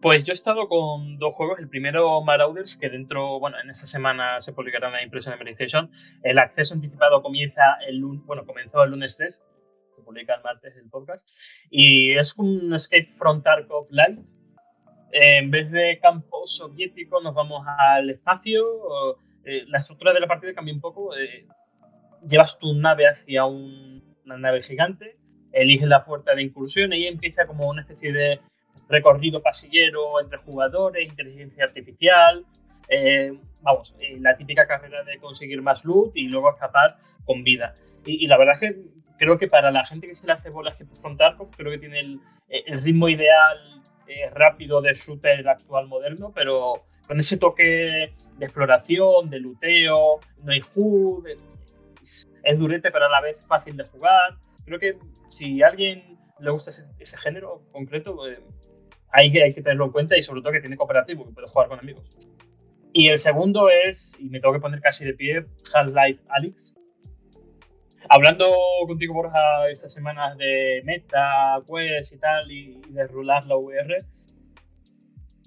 Pues 0.00 0.24
yo 0.24 0.32
he 0.32 0.34
estado 0.34 0.66
con 0.68 1.18
dos 1.18 1.34
juegos. 1.34 1.58
El 1.58 1.68
primero, 1.68 2.20
Marauders, 2.22 2.76
que 2.76 2.88
dentro, 2.88 3.38
bueno, 3.38 3.56
en 3.62 3.70
esta 3.70 3.86
semana 3.86 4.40
se 4.40 4.52
publicará 4.52 4.88
una 4.88 5.02
impresión 5.02 5.34
de 5.34 5.38
PlayStation. 5.38 5.90
El 6.22 6.38
acceso 6.38 6.74
anticipado 6.74 7.22
comienza 7.22 7.62
el 7.86 7.98
lunes, 7.98 8.24
bueno, 8.26 8.44
comenzó 8.44 8.82
el 8.82 8.90
lunes 8.90 9.16
3, 9.16 9.42
se 9.94 10.02
publica 10.02 10.34
el 10.34 10.42
martes 10.42 10.74
el 10.76 10.90
podcast. 10.90 11.28
Y 11.70 12.18
es 12.18 12.34
un 12.36 12.74
Escape 12.74 13.14
from 13.16 13.42
Tarkov 13.42 13.86
Live. 13.90 14.24
En 15.12 15.50
vez 15.50 15.70
de 15.70 16.00
campo 16.00 16.46
soviético, 16.46 17.20
nos 17.20 17.34
vamos 17.34 17.64
al 17.66 18.10
espacio. 18.10 18.64
Eh, 19.44 19.64
la 19.68 19.78
estructura 19.78 20.12
de 20.12 20.20
la 20.20 20.26
partida 20.26 20.54
cambia 20.54 20.74
un 20.74 20.80
poco. 20.80 21.16
Eh, 21.16 21.46
llevas 22.28 22.58
tu 22.58 22.74
nave 22.74 23.08
hacia 23.08 23.44
una 23.44 24.38
nave 24.38 24.62
gigante 24.62 25.16
elige 25.52 25.86
la 25.86 26.04
puerta 26.04 26.34
de 26.34 26.42
incursión 26.42 26.92
y 26.92 27.06
empieza 27.06 27.46
como 27.46 27.68
una 27.68 27.82
especie 27.82 28.12
de 28.12 28.40
recorrido 28.88 29.42
pasillero 29.42 30.20
entre 30.20 30.38
jugadores, 30.38 31.08
inteligencia 31.08 31.64
artificial, 31.64 32.44
eh, 32.88 33.32
vamos, 33.60 33.94
eh, 34.00 34.16
la 34.20 34.36
típica 34.36 34.66
carrera 34.66 35.02
de 35.04 35.18
conseguir 35.18 35.62
más 35.62 35.84
loot 35.84 36.16
y 36.16 36.28
luego 36.28 36.50
escapar 36.50 36.96
con 37.24 37.44
vida. 37.44 37.74
Y, 38.04 38.26
la 38.26 38.36
verdad 38.36 38.56
es 38.60 38.60
que 38.60 38.82
creo 39.18 39.38
que 39.38 39.46
para 39.46 39.70
la 39.70 39.84
gente 39.84 40.08
que 40.08 40.14
se 40.14 40.26
le 40.26 40.32
hace 40.32 40.50
bolas 40.50 40.76
que 40.76 40.84
afrontar, 40.84 41.36
pues 41.36 41.50
creo 41.56 41.70
que 41.70 41.78
tiene 41.78 42.00
el, 42.00 42.20
ritmo 42.82 43.08
ideal 43.08 43.82
eh, 44.08 44.28
rápido 44.30 44.82
de 44.82 44.92
shooter 44.92 45.48
actual 45.48 45.86
moderno, 45.86 46.32
pero 46.34 46.82
con 47.06 47.18
ese 47.18 47.36
toque 47.36 48.12
de 48.38 48.44
exploración, 48.44 49.30
de 49.30 49.40
luteo, 49.40 50.20
no 50.42 50.52
hay 50.52 50.60
HUD, 50.74 51.26
es 52.44 52.58
durete 52.58 52.90
pero 52.90 53.06
a 53.06 53.10
la 53.10 53.20
vez 53.20 53.44
fácil 53.46 53.76
de 53.76 53.84
jugar. 53.84 54.36
Creo 54.64 54.78
que 54.78 54.98
si 55.28 55.62
a 55.62 55.68
alguien 55.68 56.18
le 56.38 56.50
gusta 56.50 56.70
ese, 56.70 57.16
género 57.18 57.62
concreto, 57.72 58.28
eh, 58.28 58.40
hay, 59.10 59.30
que, 59.30 59.42
hay 59.42 59.52
que 59.52 59.62
tenerlo 59.62 59.86
en 59.86 59.92
cuenta 59.92 60.16
y 60.16 60.22
sobre 60.22 60.42
todo 60.42 60.52
que 60.52 60.60
tiene 60.60 60.76
cooperativo, 60.76 61.26
que 61.26 61.32
puede 61.32 61.48
jugar 61.48 61.68
con 61.68 61.78
amigos. 61.78 62.14
Y 62.92 63.08
el 63.08 63.18
segundo 63.18 63.68
es, 63.70 64.14
y 64.18 64.28
me 64.28 64.40
tengo 64.40 64.52
que 64.52 64.60
poner 64.60 64.80
casi 64.80 65.04
de 65.04 65.14
pie, 65.14 65.46
Half-Life 65.74 66.22
Alyx. 66.28 66.74
Hablando 68.08 68.54
contigo, 68.86 69.14
Borja, 69.14 69.68
estas 69.70 69.92
semanas 69.92 70.36
de 70.36 70.82
meta, 70.84 71.62
quest 71.66 72.12
y 72.12 72.18
tal, 72.18 72.50
y, 72.50 72.80
de 72.90 73.06
rular 73.06 73.46
la 73.46 73.56
VR, 73.56 74.04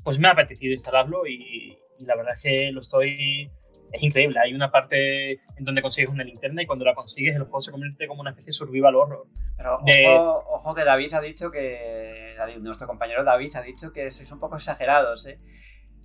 pues 0.05 0.17
me 0.19 0.29
ha 0.29 0.31
apetecido 0.31 0.71
instalarlo 0.71 1.27
y 1.27 1.77
la 1.99 2.15
verdad 2.15 2.35
es 2.35 2.41
que 2.41 2.71
lo 2.71 2.79
estoy 2.79 3.51
es 3.91 4.03
increíble. 4.03 4.39
Hay 4.39 4.53
una 4.53 4.71
parte 4.71 5.31
en 5.31 5.63
donde 5.63 5.81
consigues 5.81 6.09
una 6.09 6.23
linterna 6.23 6.61
y 6.61 6.65
cuando 6.65 6.85
la 6.85 6.93
consigues 6.93 7.35
el 7.35 7.43
juego 7.43 7.61
se 7.61 7.71
convierte 7.71 8.07
como 8.07 8.21
una 8.21 8.31
especie 8.31 8.49
de 8.49 8.53
survival 8.53 8.95
horror. 8.95 9.27
Pero 9.57 10.43
ojo, 10.49 10.75
que 10.75 10.83
David 10.83 11.13
ha 11.13 11.21
dicho 11.21 11.51
que. 11.51 12.35
nuestro 12.59 12.87
compañero 12.87 13.23
David 13.23 13.55
ha 13.55 13.61
dicho 13.61 13.91
que 13.91 14.11
sois 14.11 14.31
un 14.31 14.39
poco 14.39 14.57
exagerados, 14.57 15.25
¿eh? 15.27 15.39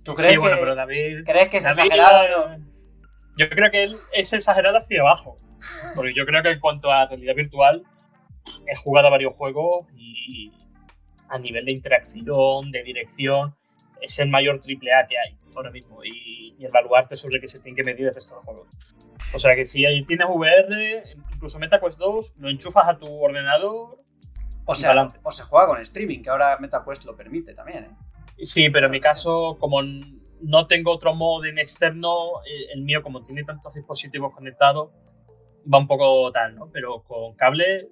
¿Tú 0.03 0.13
crees 0.13 0.31
sí, 0.31 0.37
bueno, 0.37 0.57
pero 0.59 0.75
David. 0.75 1.23
¿Crees 1.25 1.49
que 1.49 1.57
es 1.57 1.65
exagerado 1.65 2.57
Yo 3.37 3.49
creo 3.49 3.69
que 3.69 3.83
él 3.83 3.97
es 4.13 4.33
exagerado 4.33 4.77
hacia 4.77 5.01
abajo. 5.01 5.37
Porque 5.95 6.13
yo 6.15 6.25
creo 6.25 6.41
que 6.41 6.49
en 6.49 6.59
cuanto 6.59 6.91
a 6.91 7.05
realidad 7.05 7.35
virtual, 7.35 7.83
he 8.65 8.75
jugado 8.75 9.07
a 9.07 9.11
varios 9.11 9.33
juegos 9.33 9.85
y 9.95 10.51
a 11.29 11.37
nivel 11.37 11.65
de 11.65 11.71
interacción, 11.71 12.71
de 12.71 12.83
dirección, 12.83 13.55
es 14.01 14.19
el 14.19 14.29
mayor 14.29 14.59
triple 14.59 14.93
A 14.93 15.07
que 15.07 15.17
hay 15.17 15.37
ahora 15.55 15.71
mismo 15.71 16.03
y, 16.03 16.55
evaluarte 16.59 17.15
sobre 17.15 17.39
qué 17.39 17.47
se 17.47 17.59
tiene 17.59 17.75
que 17.75 17.83
medir 17.83 18.07
el 18.07 18.13
resto 18.13 18.35
del 18.35 18.43
juego. 18.43 18.67
O 19.33 19.39
sea 19.39 19.55
que 19.55 19.65
si 19.65 19.83
ahí 19.83 20.03
tienes 20.05 20.27
VR, 20.29 21.03
incluso 21.33 21.57
MetaQuest 21.57 21.97
2, 21.97 22.35
lo 22.37 22.49
enchufas 22.49 22.87
a 22.87 22.99
tu 22.99 23.07
ordenador. 23.07 23.97
O 24.65 24.75
sea, 24.75 25.11
o 25.23 25.31
se 25.31 25.43
juega 25.43 25.67
con 25.67 25.81
streaming, 25.81 26.21
que 26.21 26.29
ahora 26.29 26.59
MetaQuest 26.59 27.05
lo 27.05 27.17
permite 27.17 27.55
también, 27.55 27.85
¿eh? 27.85 28.43
Sí, 28.43 28.69
pero 28.69 28.87
en 28.87 28.91
mi 28.91 28.99
caso, 28.99 29.57
como 29.59 29.81
no 29.81 30.67
tengo 30.67 30.91
otro 30.93 31.15
modo 31.15 31.45
en 31.45 31.59
externo, 31.59 32.41
eh, 32.45 32.73
el 32.73 32.81
mío, 32.81 33.01
como 33.03 33.23
tiene 33.23 33.43
tantos 33.43 33.73
dispositivos 33.73 34.33
conectados, 34.33 34.91
va 35.71 35.77
un 35.77 35.87
poco 35.87 36.31
tal, 36.31 36.55
¿no? 36.55 36.69
Pero 36.71 37.03
con 37.03 37.35
cable, 37.35 37.89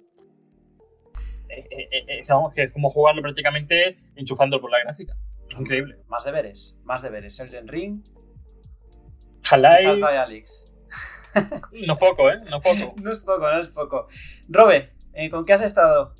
eh, 1.48 1.68
eh, 1.70 2.24
que 2.54 2.62
es 2.62 2.72
como 2.72 2.90
jugarlo 2.90 3.22
prácticamente 3.22 3.96
enchufando 4.16 4.60
por 4.60 4.70
la 4.70 4.80
gráfica. 4.80 5.16
Increíble. 5.58 5.96
Más 6.08 6.24
deberes, 6.24 6.78
más 6.84 7.02
deberes. 7.02 7.38
Elden 7.40 7.68
Ring. 7.68 8.02
Half-Life. 9.42 9.98
Y 9.98 10.02
Alex. 10.02 10.70
no 11.86 11.96
poco, 11.96 12.30
¿eh? 12.30 12.40
No 12.48 12.60
poco. 12.60 12.94
no 13.02 13.12
es 13.12 13.20
poco, 13.20 13.40
no 13.40 13.60
es 13.60 13.68
poco. 13.68 14.06
Robe, 14.48 14.92
eh, 15.14 15.30
¿con 15.30 15.44
qué 15.44 15.52
has 15.52 15.62
estado? 15.62 16.14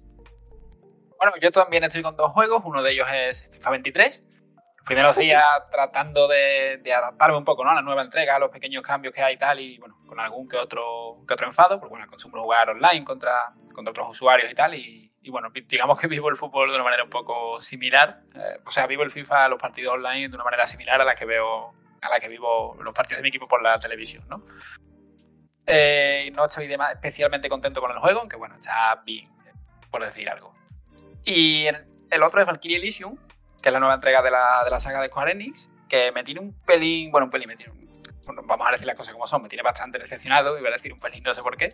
Bueno, 1.19 1.33
yo 1.41 1.51
también 1.51 1.85
estoy 1.85 2.03
con 2.03 2.17
dos 2.17 2.33
juegos. 2.33 2.63
Uno 2.65 2.83
de 2.83 2.93
ellos 2.93 3.07
es 3.13 3.51
FIFA 3.53 3.71
23. 3.71 4.27
Los 4.79 4.87
primeros 4.87 5.17
días 5.17 5.43
tratando 5.71 6.27
de, 6.27 6.81
adaptarme 6.95 7.37
un 7.37 7.45
poco 7.45 7.63
¿no? 7.65 7.71
a 7.71 7.75
la 7.75 7.83
nueva 7.83 8.03
entrega, 8.03 8.37
a 8.37 8.39
los 8.39 8.51
pequeños 8.51 8.83
cambios 8.83 9.15
que 9.15 9.23
hay 9.23 9.35
y 9.35 9.37
tal, 9.37 9.61
y 9.61 9.79
bueno, 9.79 9.99
con 10.07 10.19
algún 10.19 10.49
que 10.49 10.57
otro, 10.57 11.23
que 11.29 11.35
otro 11.35 11.47
enfado, 11.47 11.79
porque 11.79 11.91
bueno, 11.91 12.07
acostumbro 12.07 12.43
jugar 12.43 12.71
online 12.71 13.05
contra, 13.05 13.53
contra 13.75 13.91
otros 13.91 14.09
usuarios 14.13 14.51
y 14.51 14.55
tal, 14.55 14.75
y, 14.75 15.10
y 15.23 15.31
bueno, 15.31 15.51
digamos 15.53 16.01
que 16.01 16.07
vivo 16.07 16.31
el 16.31 16.37
fútbol 16.37 16.71
de 16.71 16.75
una 16.75 16.85
manera 16.85 17.05
un 17.05 17.11
poco 17.11 17.61
similar. 17.61 18.23
Eh, 18.35 18.61
o 18.65 18.71
sea, 18.71 18.87
vivo 18.87 19.03
el 19.03 19.11
FIFA, 19.11 19.49
los 19.49 19.61
partidos 19.61 19.95
online 19.95 20.29
de 20.29 20.35
una 20.35 20.45
manera 20.45 20.67
similar 20.67 21.01
a 21.01 21.05
la 21.05 21.15
que 21.15 21.27
veo, 21.27 21.75
a 22.01 22.09
la 22.09 22.19
que 22.21 22.29
vivo 22.29 22.77
los 22.83 22.95
partidos 22.95 23.19
de 23.19 23.23
mi 23.23 23.29
equipo 23.29 23.47
por 23.47 23.63
la 23.63 23.79
televisión, 23.79 24.25
¿no? 24.29 24.45
Eh, 25.67 26.31
no 26.35 26.47
estoy 26.47 26.73
especialmente 26.73 27.49
contento 27.49 27.81
con 27.81 27.91
el 27.91 27.99
juego, 27.99 28.21
aunque 28.21 28.37
bueno, 28.37 28.55
está 28.55 29.03
bien, 29.05 29.29
por 29.91 30.03
decir 30.03 30.29
algo. 30.31 30.55
Y 31.25 31.67
el 31.67 32.23
otro 32.23 32.41
es 32.41 32.47
Valkyrie 32.47 32.79
Elysium, 32.79 33.17
que 33.61 33.69
es 33.69 33.73
la 33.73 33.79
nueva 33.79 33.95
entrega 33.95 34.23
de 34.23 34.31
la, 34.31 34.65
de 34.65 34.71
la 34.71 34.81
saga 34.81 35.03
de 35.03 35.09
Square 35.09 35.33
Enix, 35.33 35.71
que 35.89 36.13
me 36.13 36.25
tiene 36.25 36.41
un 36.41 36.55
pelín, 36.65 37.11
bueno, 37.11 37.27
un 37.27 37.31
pelín, 37.31 37.49
me 37.49 37.57
tiene 37.57 37.81
bueno, 38.25 38.43
vamos 38.47 38.69
a 38.69 38.73
decir 38.73 38.87
las 38.87 38.97
cosas 38.97 39.13
como 39.13 39.27
son, 39.27 39.43
me 39.43 39.49
tiene 39.49 39.63
bastante 39.63 39.99
decepcionado, 39.99 40.59
iba 40.59 40.69
a 40.69 40.73
decir 40.73 40.93
un 40.93 40.99
pelín, 40.99 41.23
no 41.25 41.35
sé 41.35 41.43
por 41.43 41.57
qué, 41.57 41.71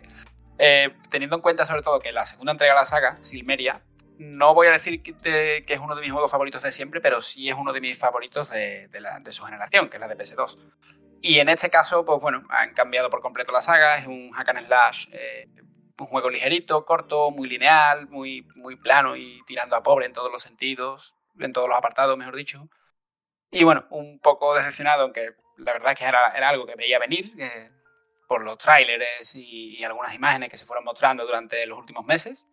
eh, 0.57 0.95
teniendo 1.09 1.35
en 1.35 1.41
cuenta 1.41 1.65
sobre 1.65 1.81
todo 1.81 1.99
que 1.99 2.11
la 2.11 2.25
segunda 2.25 2.51
entrega 2.51 2.73
de 2.73 2.79
la 2.79 2.85
saga, 2.85 3.17
Silmeria, 3.21 3.81
no 4.17 4.53
voy 4.53 4.67
a 4.67 4.71
decir 4.71 5.01
que, 5.01 5.63
es 5.67 5.79
uno 5.79 5.95
de 5.95 6.01
mis 6.01 6.11
juegos 6.11 6.31
favoritos 6.31 6.63
de 6.63 6.71
siempre, 6.71 7.01
pero 7.01 7.21
sí 7.21 7.49
es 7.49 7.55
uno 7.55 7.73
de 7.73 7.81
mis 7.81 7.97
favoritos 7.97 8.49
de, 8.49 8.89
su 9.29 9.43
generación, 9.43 9.89
que 9.89 9.97
es 9.97 10.01
la 10.01 10.07
de 10.07 10.17
PS2. 10.17 10.57
Y 11.21 11.39
en 11.39 11.49
este 11.49 11.69
caso, 11.69 12.05
pues 12.05 12.21
bueno, 12.21 12.43
han 12.49 12.73
cambiado 12.73 13.09
por 13.09 13.21
completo 13.21 13.51
la 13.51 13.61
saga, 13.61 13.97
es 13.97 14.07
un 14.07 14.31
hack 14.31 14.49
and 14.49 14.59
slash, 14.59 15.07
eh, 15.11 15.47
un 15.99 16.07
juego 16.07 16.29
ligerito, 16.29 16.85
corto, 16.85 17.31
muy 17.31 17.47
lineal, 17.47 18.07
muy, 18.07 18.47
muy 18.55 18.75
plano 18.75 19.15
y 19.15 19.41
tirando 19.45 19.75
a 19.75 19.83
pobre 19.83 20.05
en 20.05 20.13
todos 20.13 20.31
los 20.31 20.41
sentidos, 20.41 21.15
en 21.39 21.53
todos 21.53 21.67
los 21.67 21.77
apartados, 21.77 22.17
mejor 22.17 22.35
dicho. 22.35 22.69
Y 23.51 23.63
bueno, 23.63 23.85
un 23.89 24.19
poco 24.19 24.55
decepcionado, 24.55 25.03
aunque 25.03 25.35
la 25.57 25.73
verdad 25.73 25.93
es 25.93 25.99
que 25.99 26.05
era, 26.05 26.25
algo 26.49 26.65
que 26.65 26.75
veía 26.75 26.99
venir, 26.99 27.33
eh, 27.39 27.71
por 28.27 28.43
los 28.43 28.57
tráileres 28.57 29.33
y, 29.35 29.83
algunas 29.83 30.13
imágenes 30.13 30.49
que 30.49 30.57
se 30.57 30.65
fueron 30.65 30.83
mostrando 30.83 31.25
durante 31.25 31.65
los 31.65 31.79
últimos 31.79 32.05
meses. 32.05 32.47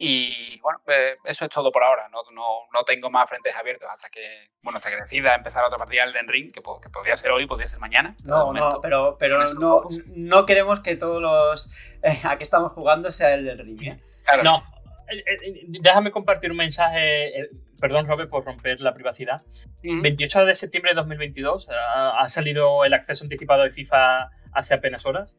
Y 0.00 0.60
bueno, 0.60 0.80
pues 0.84 1.16
eso 1.24 1.46
es 1.46 1.50
todo 1.50 1.72
por 1.72 1.82
ahora. 1.82 2.08
No, 2.08 2.20
no, 2.30 2.82
tengo 2.84 3.10
más 3.10 3.28
frentes 3.28 3.56
abiertos 3.56 3.88
hasta 3.90 4.08
que, 4.10 4.48
bueno, 4.62 4.76
hasta 4.76 4.90
que 4.90 4.96
decida 4.96 5.34
empezar 5.34 5.64
otra 5.64 5.78
partida 5.78 6.06
del 6.06 6.28
Ring, 6.28 6.52
que, 6.52 6.60
que 6.60 6.88
podría 6.88 7.16
ser 7.16 7.32
hoy, 7.32 7.46
podría 7.46 7.68
ser 7.68 7.80
mañana. 7.80 8.14
No, 8.22 8.52
no, 8.52 8.80
pero, 8.80 9.16
pero 9.18 9.42
no, 9.58 9.88
no 10.06 10.46
queremos 10.46 10.80
que 10.80 10.94
todos 10.94 11.20
los 11.20 11.70
eh, 12.02 12.20
a 12.22 12.38
que 12.38 12.44
estamos 12.44 12.72
jugando 12.72 13.10
sea 13.10 13.34
el 13.34 13.44
del 13.46 13.58
Ring. 13.58 13.82
¿eh? 13.82 14.00
No, 14.44 14.62
eh, 15.08 15.64
déjame 15.66 16.12
compartir 16.12 16.52
un 16.52 16.58
mensaje. 16.58 17.48
Perdón, 17.80 18.06
Robert, 18.06 18.30
por 18.30 18.44
romper 18.44 18.80
la 18.80 18.94
privacidad. 18.94 19.42
28 19.82 20.44
de 20.44 20.54
septiembre 20.54 20.92
de 20.92 20.96
2022 20.96 21.68
ha, 21.70 22.20
ha 22.20 22.28
salido 22.28 22.84
el 22.84 22.94
acceso 22.94 23.24
anticipado 23.24 23.64
de 23.64 23.70
FIFA 23.70 24.30
hace 24.52 24.74
apenas 24.74 25.06
horas, 25.06 25.36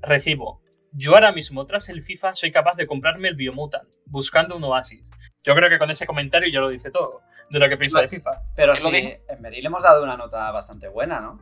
recibo. 0.00 0.62
Yo 0.92 1.14
ahora 1.14 1.32
mismo, 1.32 1.64
tras 1.64 1.88
el 1.88 2.02
FIFA, 2.02 2.34
soy 2.34 2.52
capaz 2.52 2.74
de 2.74 2.86
comprarme 2.86 3.28
el 3.28 3.34
Biomutant, 3.34 3.88
buscando 4.06 4.56
un 4.56 4.64
oasis. 4.64 5.10
Yo 5.42 5.54
creo 5.54 5.70
que 5.70 5.78
con 5.78 5.90
ese 5.90 6.06
comentario 6.06 6.52
ya 6.52 6.60
lo 6.60 6.68
dice 6.68 6.90
todo 6.90 7.22
de 7.52 7.58
lo 7.58 7.68
que 7.68 7.76
piensa 7.76 8.00
de 8.00 8.08
FIFA. 8.08 8.30
Pero 8.56 8.74
sí, 8.74 9.14
en 9.28 9.42
Meril 9.42 9.66
hemos 9.66 9.82
dado 9.82 10.02
una 10.02 10.16
nota 10.16 10.50
bastante 10.50 10.88
buena, 10.88 11.20
¿no? 11.20 11.38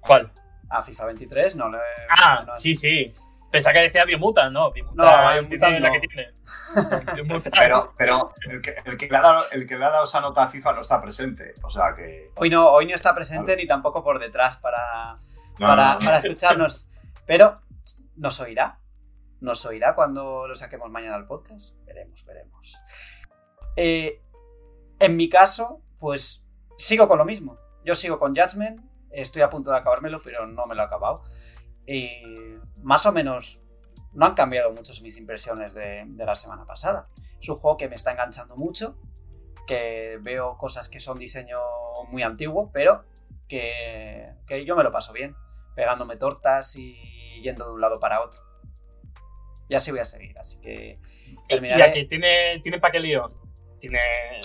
¿Cuál? 0.00 0.30
A 0.68 0.82
FIFA 0.82 1.06
23 1.06 1.56
no 1.56 1.70
le. 1.70 1.78
Ah, 2.10 2.54
sí, 2.56 2.74
sí. 2.74 3.06
Pensaba 3.50 3.74
que 3.74 3.82
decía 3.82 4.04
Biomutant, 4.04 4.52
¿no? 4.52 4.70
Biomutant, 4.72 5.08
No, 5.08 5.32
Biomutant 5.32 5.62
tiene 5.62 5.80
la 5.80 5.92
que 5.92 6.00
tiene. 6.00 6.34
Biomutant. 7.14 7.56
Pero, 7.56 7.94
pero 7.96 8.34
el, 8.50 8.60
que, 8.60 8.74
el, 8.84 8.96
que 8.96 9.08
le 9.08 9.16
ha 9.16 9.20
dado, 9.20 9.50
el 9.50 9.66
que 9.66 9.78
le 9.78 9.84
ha 9.84 9.90
dado 9.90 10.04
esa 10.04 10.20
nota 10.20 10.42
a 10.42 10.48
FIFA 10.48 10.72
no 10.74 10.80
está 10.82 11.00
presente. 11.00 11.54
O 11.62 11.70
sea 11.70 11.94
que. 11.96 12.32
Hoy 12.36 12.50
no, 12.50 12.70
hoy 12.70 12.86
no 12.86 12.94
está 12.94 13.14
presente 13.14 13.56
ni 13.56 13.66
tampoco 13.66 14.02
por 14.02 14.18
detrás 14.18 14.58
para, 14.58 15.16
No, 15.58 15.66
para, 15.68 15.94
no, 15.94 15.98
para 16.00 16.18
escucharnos. 16.18 16.88
Pero 17.26 17.60
nos 18.16 18.40
oirá. 18.40 18.80
Nos 19.40 19.64
oirá 19.66 19.94
cuando 19.94 20.46
lo 20.48 20.54
saquemos 20.54 20.90
mañana 20.90 21.16
al 21.16 21.26
podcast. 21.26 21.74
Veremos, 21.84 22.24
veremos. 22.24 22.78
Eh, 23.76 24.22
en 24.98 25.16
mi 25.16 25.28
caso, 25.28 25.82
pues 25.98 26.44
sigo 26.78 27.08
con 27.08 27.18
lo 27.18 27.24
mismo. 27.24 27.58
Yo 27.84 27.94
sigo 27.94 28.18
con 28.18 28.34
Judgment. 28.34 28.80
Estoy 29.10 29.42
a 29.42 29.50
punto 29.50 29.70
de 29.70 29.76
acabármelo, 29.76 30.20
pero 30.22 30.46
no 30.46 30.66
me 30.66 30.74
lo 30.74 30.82
he 30.82 30.84
acabado. 30.84 31.22
Más 32.82 33.06
o 33.06 33.12
menos 33.12 33.60
no 34.12 34.26
han 34.26 34.34
cambiado 34.34 34.72
mucho 34.72 34.92
mis 35.02 35.16
impresiones 35.18 35.74
de, 35.74 36.04
de 36.06 36.24
la 36.24 36.34
semana 36.34 36.64
pasada. 36.64 37.08
Es 37.40 37.48
un 37.48 37.56
juego 37.56 37.76
que 37.76 37.88
me 37.88 37.96
está 37.96 38.12
enganchando 38.12 38.56
mucho. 38.56 38.98
Que 39.66 40.18
veo 40.22 40.56
cosas 40.58 40.88
que 40.88 41.00
son 41.00 41.18
diseño 41.18 41.58
muy 42.08 42.22
antiguo, 42.22 42.70
pero 42.72 43.04
que, 43.48 44.32
que 44.46 44.64
yo 44.64 44.76
me 44.76 44.82
lo 44.82 44.92
paso 44.92 45.12
bien. 45.12 45.34
Pegándome 45.76 46.16
tortas 46.16 46.74
y 46.76 46.96
yendo 47.42 47.66
de 47.66 47.72
un 47.72 47.80
lado 47.80 48.00
para 48.00 48.20
otro. 48.22 48.40
Y 49.68 49.74
así 49.76 49.90
voy 49.92 50.00
a 50.00 50.04
seguir. 50.04 50.36
Así 50.38 50.60
que 50.60 50.98
Y 51.26 51.36
terminaré. 51.48 51.82
aquí 51.84 52.06
tiene, 52.08 52.60
tiene. 52.62 52.80
Tiene 53.78 54.00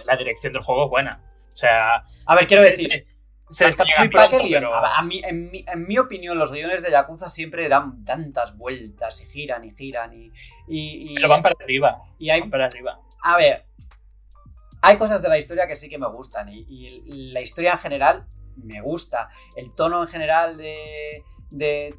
la 0.05 0.15
dirección 0.17 0.51
del 0.53 0.61
juego 0.61 0.83
es 0.85 0.89
buena. 0.91 1.23
O 1.51 1.55
sea, 1.55 2.03
A 2.25 2.35
ver, 2.35 2.45
quiero 2.47 2.63
decir, 2.63 2.89
se, 2.89 3.05
se 3.49 3.65
despliega 3.65 3.99
Muy 3.99 4.09
pronto, 4.09 4.37
pero- 4.49 4.73
a, 4.75 4.97
a 4.99 5.01
mí, 5.03 5.21
en, 5.23 5.49
mi, 5.51 5.63
en 5.67 5.87
mi 5.87 5.97
opinión, 5.97 6.37
los 6.37 6.51
guiones 6.51 6.83
de 6.83 6.91
Yakuza 6.91 7.29
siempre 7.29 7.67
dan 7.69 8.03
tantas 8.03 8.57
vueltas 8.57 9.21
y 9.21 9.25
giran 9.25 9.63
y 9.65 9.71
giran 9.75 10.13
y. 10.13 10.31
y, 10.67 11.11
y- 11.11 11.15
pero 11.15 11.29
van 11.29 11.41
para 11.41 11.55
arriba. 11.61 12.01
y 12.19 12.29
hay, 12.29 12.41
Van 12.41 12.49
para 12.51 12.65
arriba. 12.65 12.99
a 13.23 13.37
ver, 13.37 13.65
hay 14.81 14.97
cosas 14.97 15.21
de 15.21 15.29
la 15.29 15.37
historia 15.37 15.67
que 15.67 15.75
sí 15.75 15.87
que 15.89 15.97
me 15.97 16.07
gustan 16.09 16.49
y, 16.49 16.65
y 16.67 17.31
la 17.31 17.41
historia 17.41 17.73
en 17.73 17.79
general 17.79 18.27
me 18.57 18.81
gusta. 18.81 19.29
El 19.55 19.73
tono 19.75 20.01
en 20.01 20.07
general 20.07 20.57
de, 20.57 21.23
de 21.49 21.95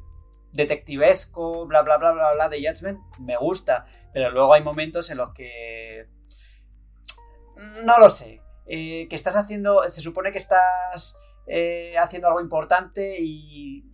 detectivesco, 0.51 1.65
bla, 1.65 1.81
bla, 1.81 1.97
bla, 1.97 2.11
bla, 2.11 2.33
bla, 2.33 2.49
de 2.49 2.65
Judgment 2.65 2.99
me 3.19 3.37
gusta, 3.37 3.85
pero 4.13 4.29
luego 4.31 4.53
hay 4.53 4.63
momentos 4.63 5.09
en 5.09 5.17
los 5.17 5.33
que... 5.33 6.07
No 7.83 7.99
lo 7.99 8.09
sé. 8.09 8.41
eh, 8.65 9.07
que 9.09 9.15
estás 9.15 9.35
haciendo... 9.35 9.87
Se 9.89 10.01
supone 10.01 10.31
que 10.31 10.37
estás 10.37 11.17
eh, 11.47 11.95
haciendo 11.97 12.27
algo 12.27 12.41
importante 12.41 13.17
y 13.19 13.92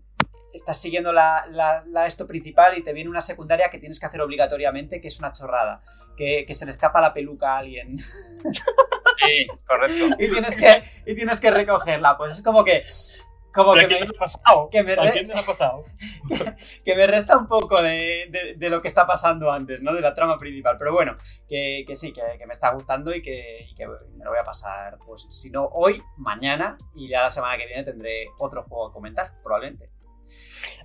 estás 0.53 0.79
siguiendo 0.81 1.11
la, 1.13 1.45
la- 1.51 1.83
la 1.87 2.05
esto 2.05 2.25
principal 2.27 2.77
y 2.77 2.83
te 2.83 2.93
viene 2.93 3.09
una 3.09 3.21
secundaria 3.21 3.69
que 3.69 3.77
tienes 3.79 3.99
que 3.99 4.05
hacer 4.05 4.21
obligatoriamente, 4.21 4.99
que 5.01 5.07
es 5.09 5.19
una 5.19 5.33
chorrada. 5.33 5.81
Que, 6.17 6.45
que 6.47 6.53
se 6.53 6.65
le 6.65 6.71
escapa 6.71 7.01
la 7.01 7.13
peluca 7.13 7.53
a 7.53 7.57
alguien. 7.59 7.97
Sí, 7.97 9.47
correcto. 9.67 10.15
y, 10.19 10.29
tienes 10.29 10.57
que, 10.57 10.83
y 11.05 11.15
tienes 11.15 11.39
que 11.39 11.51
recogerla. 11.51 12.17
Pues 12.17 12.37
es 12.37 12.43
como 12.43 12.63
que. 12.63 12.83
Como 13.51 13.73
¿Pero 13.73 13.87
que 13.89 13.95
a 13.95 13.97
quién 13.97 14.09
me, 14.09 14.15
ha 14.15 14.19
pasado? 14.19 14.69
que 14.69 14.83
me 14.83 14.93
¿A 14.93 15.01
re- 15.01 15.11
quién 15.11 15.27
le 15.27 15.33
ha 15.33 15.41
pasado? 15.41 15.83
que 16.85 16.95
me 16.95 17.07
resta 17.07 17.35
un 17.35 17.47
poco 17.47 17.81
de, 17.81 18.27
de- 18.29 18.53
de 18.55 18.69
lo 18.69 18.79
que 18.79 18.87
está 18.87 19.07
pasando 19.07 19.51
antes, 19.51 19.81
¿no? 19.81 19.93
De 19.95 20.01
la 20.01 20.13
trama 20.13 20.37
principal. 20.37 20.77
Pero 20.77 20.93
bueno, 20.93 21.17
que, 21.47 21.83
que 21.87 21.95
sí, 21.95 22.13
que, 22.13 22.21
que 22.37 22.45
me 22.45 22.53
está 22.53 22.69
gustando 22.69 23.13
y 23.13 23.23
que, 23.23 23.65
y 23.67 23.73
que 23.73 23.87
me 23.87 24.23
lo 24.23 24.29
voy 24.29 24.39
a 24.39 24.43
pasar, 24.43 24.99
pues 25.03 25.25
si 25.31 25.49
no 25.49 25.65
hoy, 25.65 26.01
mañana. 26.17 26.77
Y 26.95 27.09
ya 27.09 27.23
la 27.23 27.29
semana 27.31 27.57
que 27.57 27.65
viene 27.65 27.83
tendré 27.83 28.27
otro 28.37 28.63
juego 28.63 28.89
a 28.89 28.93
comentar, 28.93 29.31
probablemente. 29.41 29.89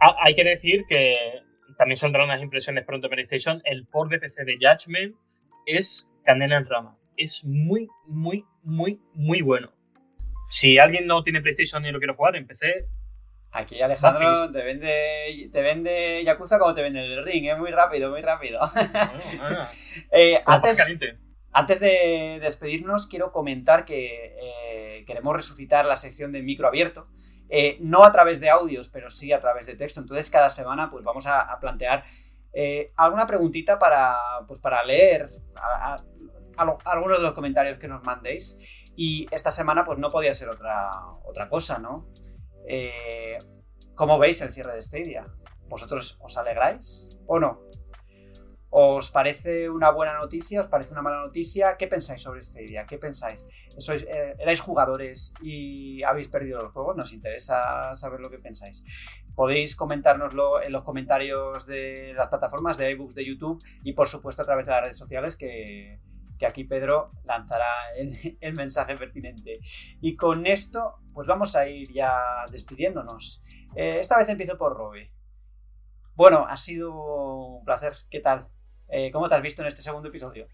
Ah, 0.01 0.16
hay 0.21 0.35
que 0.35 0.45
decir 0.45 0.85
que 0.89 1.43
también 1.79 1.97
saldrán 1.97 2.27
unas 2.27 2.43
impresiones 2.43 2.85
pronto 2.85 3.07
en 3.07 3.12
PlayStation. 3.12 3.62
El 3.65 3.87
port 3.87 4.11
de 4.11 4.19
PC 4.19 4.45
de 4.45 4.59
Judgment 4.61 5.15
es 5.66 6.07
canela 6.25 6.57
en 6.57 6.66
rama. 6.66 6.97
Es 7.16 7.45
muy, 7.45 7.89
muy, 8.07 8.45
muy, 8.62 9.01
muy 9.15 9.43
bueno. 9.43 9.73
Si 10.49 10.79
alguien 10.79 11.07
no 11.07 11.23
tiene 11.23 11.41
PlayStation 11.41 11.85
y 11.85 11.93
lo 11.93 11.99
quiere 11.99 12.15
jugar 12.15 12.37
en 12.37 12.47
PC, 12.47 12.87
Aquí 13.55 13.81
Alejandro 13.81 14.51
te 14.51 14.65
vende, 14.65 15.49
te 15.53 15.62
vende 15.62 16.25
Yakuza 16.25 16.59
como 16.59 16.75
te 16.75 16.83
vende 16.83 17.05
el 17.05 17.25
ring, 17.25 17.45
¿eh? 17.45 17.55
Muy 17.55 17.71
rápido, 17.71 18.11
muy 18.11 18.21
rápido. 18.21 18.59
bueno, 18.59 19.25
bueno, 19.39 19.65
Eh, 20.11 20.43
antes. 20.45 20.85
Antes 21.56 21.78
de 21.78 22.40
despedirnos, 22.43 23.06
quiero 23.06 23.31
comentar 23.31 23.85
que 23.85 24.35
eh, 24.40 25.05
queremos 25.06 25.36
resucitar 25.36 25.86
la 25.86 25.97
sección 25.97 26.32
de 26.32 26.43
micro 26.43 26.66
abierto. 26.66 27.06
Eh, 27.48 27.78
no 27.81 28.02
a 28.02 28.10
través 28.10 28.40
de 28.40 28.51
audios, 28.51 28.89
pero 28.89 29.09
sí 29.09 29.32
a 29.32 29.39
través 29.39 29.66
de 29.66 29.76
texto. 29.76 30.01
Entonces, 30.01 30.28
cada 30.31 30.51
semana 30.51 30.90
pues, 30.90 31.05
vamos 31.05 31.26
a, 31.28 31.56
plantear 31.60 32.05
eh, 32.52 32.90
alguna 32.97 33.24
preguntita 33.24 33.78
para, 33.78 34.16
pues, 34.48 34.59
para 34.59 34.85
leer 34.85 35.26
algunos 36.85 37.18
de 37.18 37.22
los 37.22 37.35
comentarios 37.35 37.78
que 37.78 37.86
nos 37.86 38.02
mandéis. 38.02 38.59
Y 38.97 39.26
esta 39.31 39.52
semana 39.52 39.85
pues 39.85 40.01
no 40.01 40.09
podía 40.09 40.35
ser 40.35 40.48
otra, 40.48 40.90
otra 41.24 41.48
cosa, 41.48 41.78
¿no? 41.78 42.09
¿Cómo 43.94 44.18
veis 44.18 44.40
el 44.40 44.52
cierre 44.52 44.74
de 44.74 44.82
Stadia? 44.82 45.26
¿Vosotros 45.68 46.18
os 46.20 46.36
alegráis 46.36 47.09
o 47.26 47.39
no? 47.39 47.60
¿Os 48.76 49.09
parece 49.12 49.70
una 49.70 49.90
buena 49.90 50.14
noticia? 50.14 50.60
¿Os 50.60 50.66
parece 50.66 50.90
una 50.90 51.01
mala 51.01 51.20
noticia? 51.20 51.76
¿Qué 51.76 51.86
pensáis 51.86 52.20
sobre 52.20 52.42
Stadia? 52.42 52.84
¿Qué 52.86 52.98
pensáis? 52.98 53.46
¿Sois, 53.78 54.02
eh, 54.02 54.34
¿Erais 54.36 54.59
jugadores 54.59 55.32
y 55.40 56.02
habéis 56.02 56.28
perdido 56.28 56.60
los 56.60 56.72
juegos? 56.72 56.96
Nos 56.96 57.12
interesa 57.12 57.94
saber 57.94 58.18
lo 58.18 58.30
que 58.30 58.40
pensáis. 58.40 58.82
Podéis 59.32 59.76
comentárnoslo 59.76 60.60
en 60.60 60.72
los 60.72 60.82
comentarios 60.82 61.66
de 61.66 62.14
las 62.16 62.26
plataformas 62.26 62.76
de 62.76 62.90
iBooks 62.90 63.14
de 63.14 63.24
YouTube 63.24 63.62
y 63.84 63.92
por 63.92 64.09
supuesto 64.09 64.42
a 64.42 64.44
través 64.44 64.66
de 64.66 64.72
las 64.72 64.82
redes 64.82 64.98
sociales 64.98 65.36
que, 65.36 66.01
que 66.36 66.44
aquí 66.44 66.64
Pedro 66.64 67.12
lanzará 67.22 67.70
el, 67.96 68.16
el 68.40 68.55
mensaje 68.55 68.96
pertinente. 68.96 69.60
Y 70.01 70.16
con 70.16 70.46
esto, 70.46 70.96
pues 71.12 71.28
vamos 71.28 71.55
a 71.55 71.68
ir 71.68 71.92
ya 71.92 72.44
despidiéndonos. 72.51 73.40
Eh, 73.76 73.98
esta 74.01 74.18
vez 74.18 74.28
empiezo 74.28 74.59
por 74.59 74.76
Robe. 74.76 75.12
Bueno, 76.16 76.44
ha 76.48 76.56
sido 76.56 76.92
un 76.92 77.64
placer. 77.64 77.94
¿Qué 78.10 78.18
tal? 78.18 78.48
Eh, 78.97 79.11
¿Cómo 79.11 79.29
te 79.29 79.35
has 79.35 79.43
visto 79.43 79.61
en 79.61 79.66
este 79.66 79.83
segundo 79.83 80.09
episodio? 80.09 80.47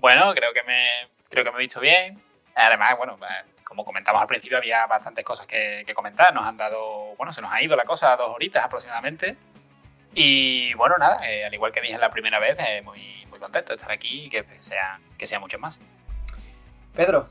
Bueno, 0.00 0.32
creo 0.32 0.50
que 0.54 0.62
me, 0.62 1.10
creo 1.28 1.44
que 1.44 1.50
me 1.50 1.58
he 1.58 1.60
visto 1.60 1.78
bien. 1.78 2.18
Además, 2.54 2.94
bueno, 2.96 3.18
eh, 3.20 3.44
como 3.64 3.84
comentamos 3.84 4.22
al 4.22 4.26
principio, 4.26 4.56
había 4.56 4.86
bastantes 4.86 5.22
cosas 5.22 5.46
que, 5.46 5.84
que 5.86 5.92
comentar. 5.92 6.32
Nos 6.32 6.46
han 6.46 6.56
dado, 6.56 7.14
bueno, 7.18 7.34
se 7.34 7.42
nos 7.42 7.52
ha 7.52 7.62
ido 7.62 7.76
la 7.76 7.84
cosa 7.84 8.16
dos 8.16 8.34
horitas 8.34 8.64
aproximadamente. 8.64 9.36
Y 10.14 10.72
bueno, 10.72 10.96
nada, 10.98 11.18
eh, 11.28 11.44
al 11.44 11.52
igual 11.52 11.70
que 11.70 11.82
dije 11.82 11.98
la 11.98 12.10
primera 12.10 12.38
vez, 12.38 12.56
eh, 12.66 12.80
muy, 12.80 13.26
muy 13.28 13.38
contento 13.38 13.74
de 13.74 13.76
estar 13.76 13.92
aquí 13.92 14.24
y 14.24 14.30
que 14.30 14.42
sea, 14.56 14.98
que 15.18 15.26
sea 15.26 15.38
mucho 15.38 15.58
más. 15.58 15.78
Pedro, 16.94 17.26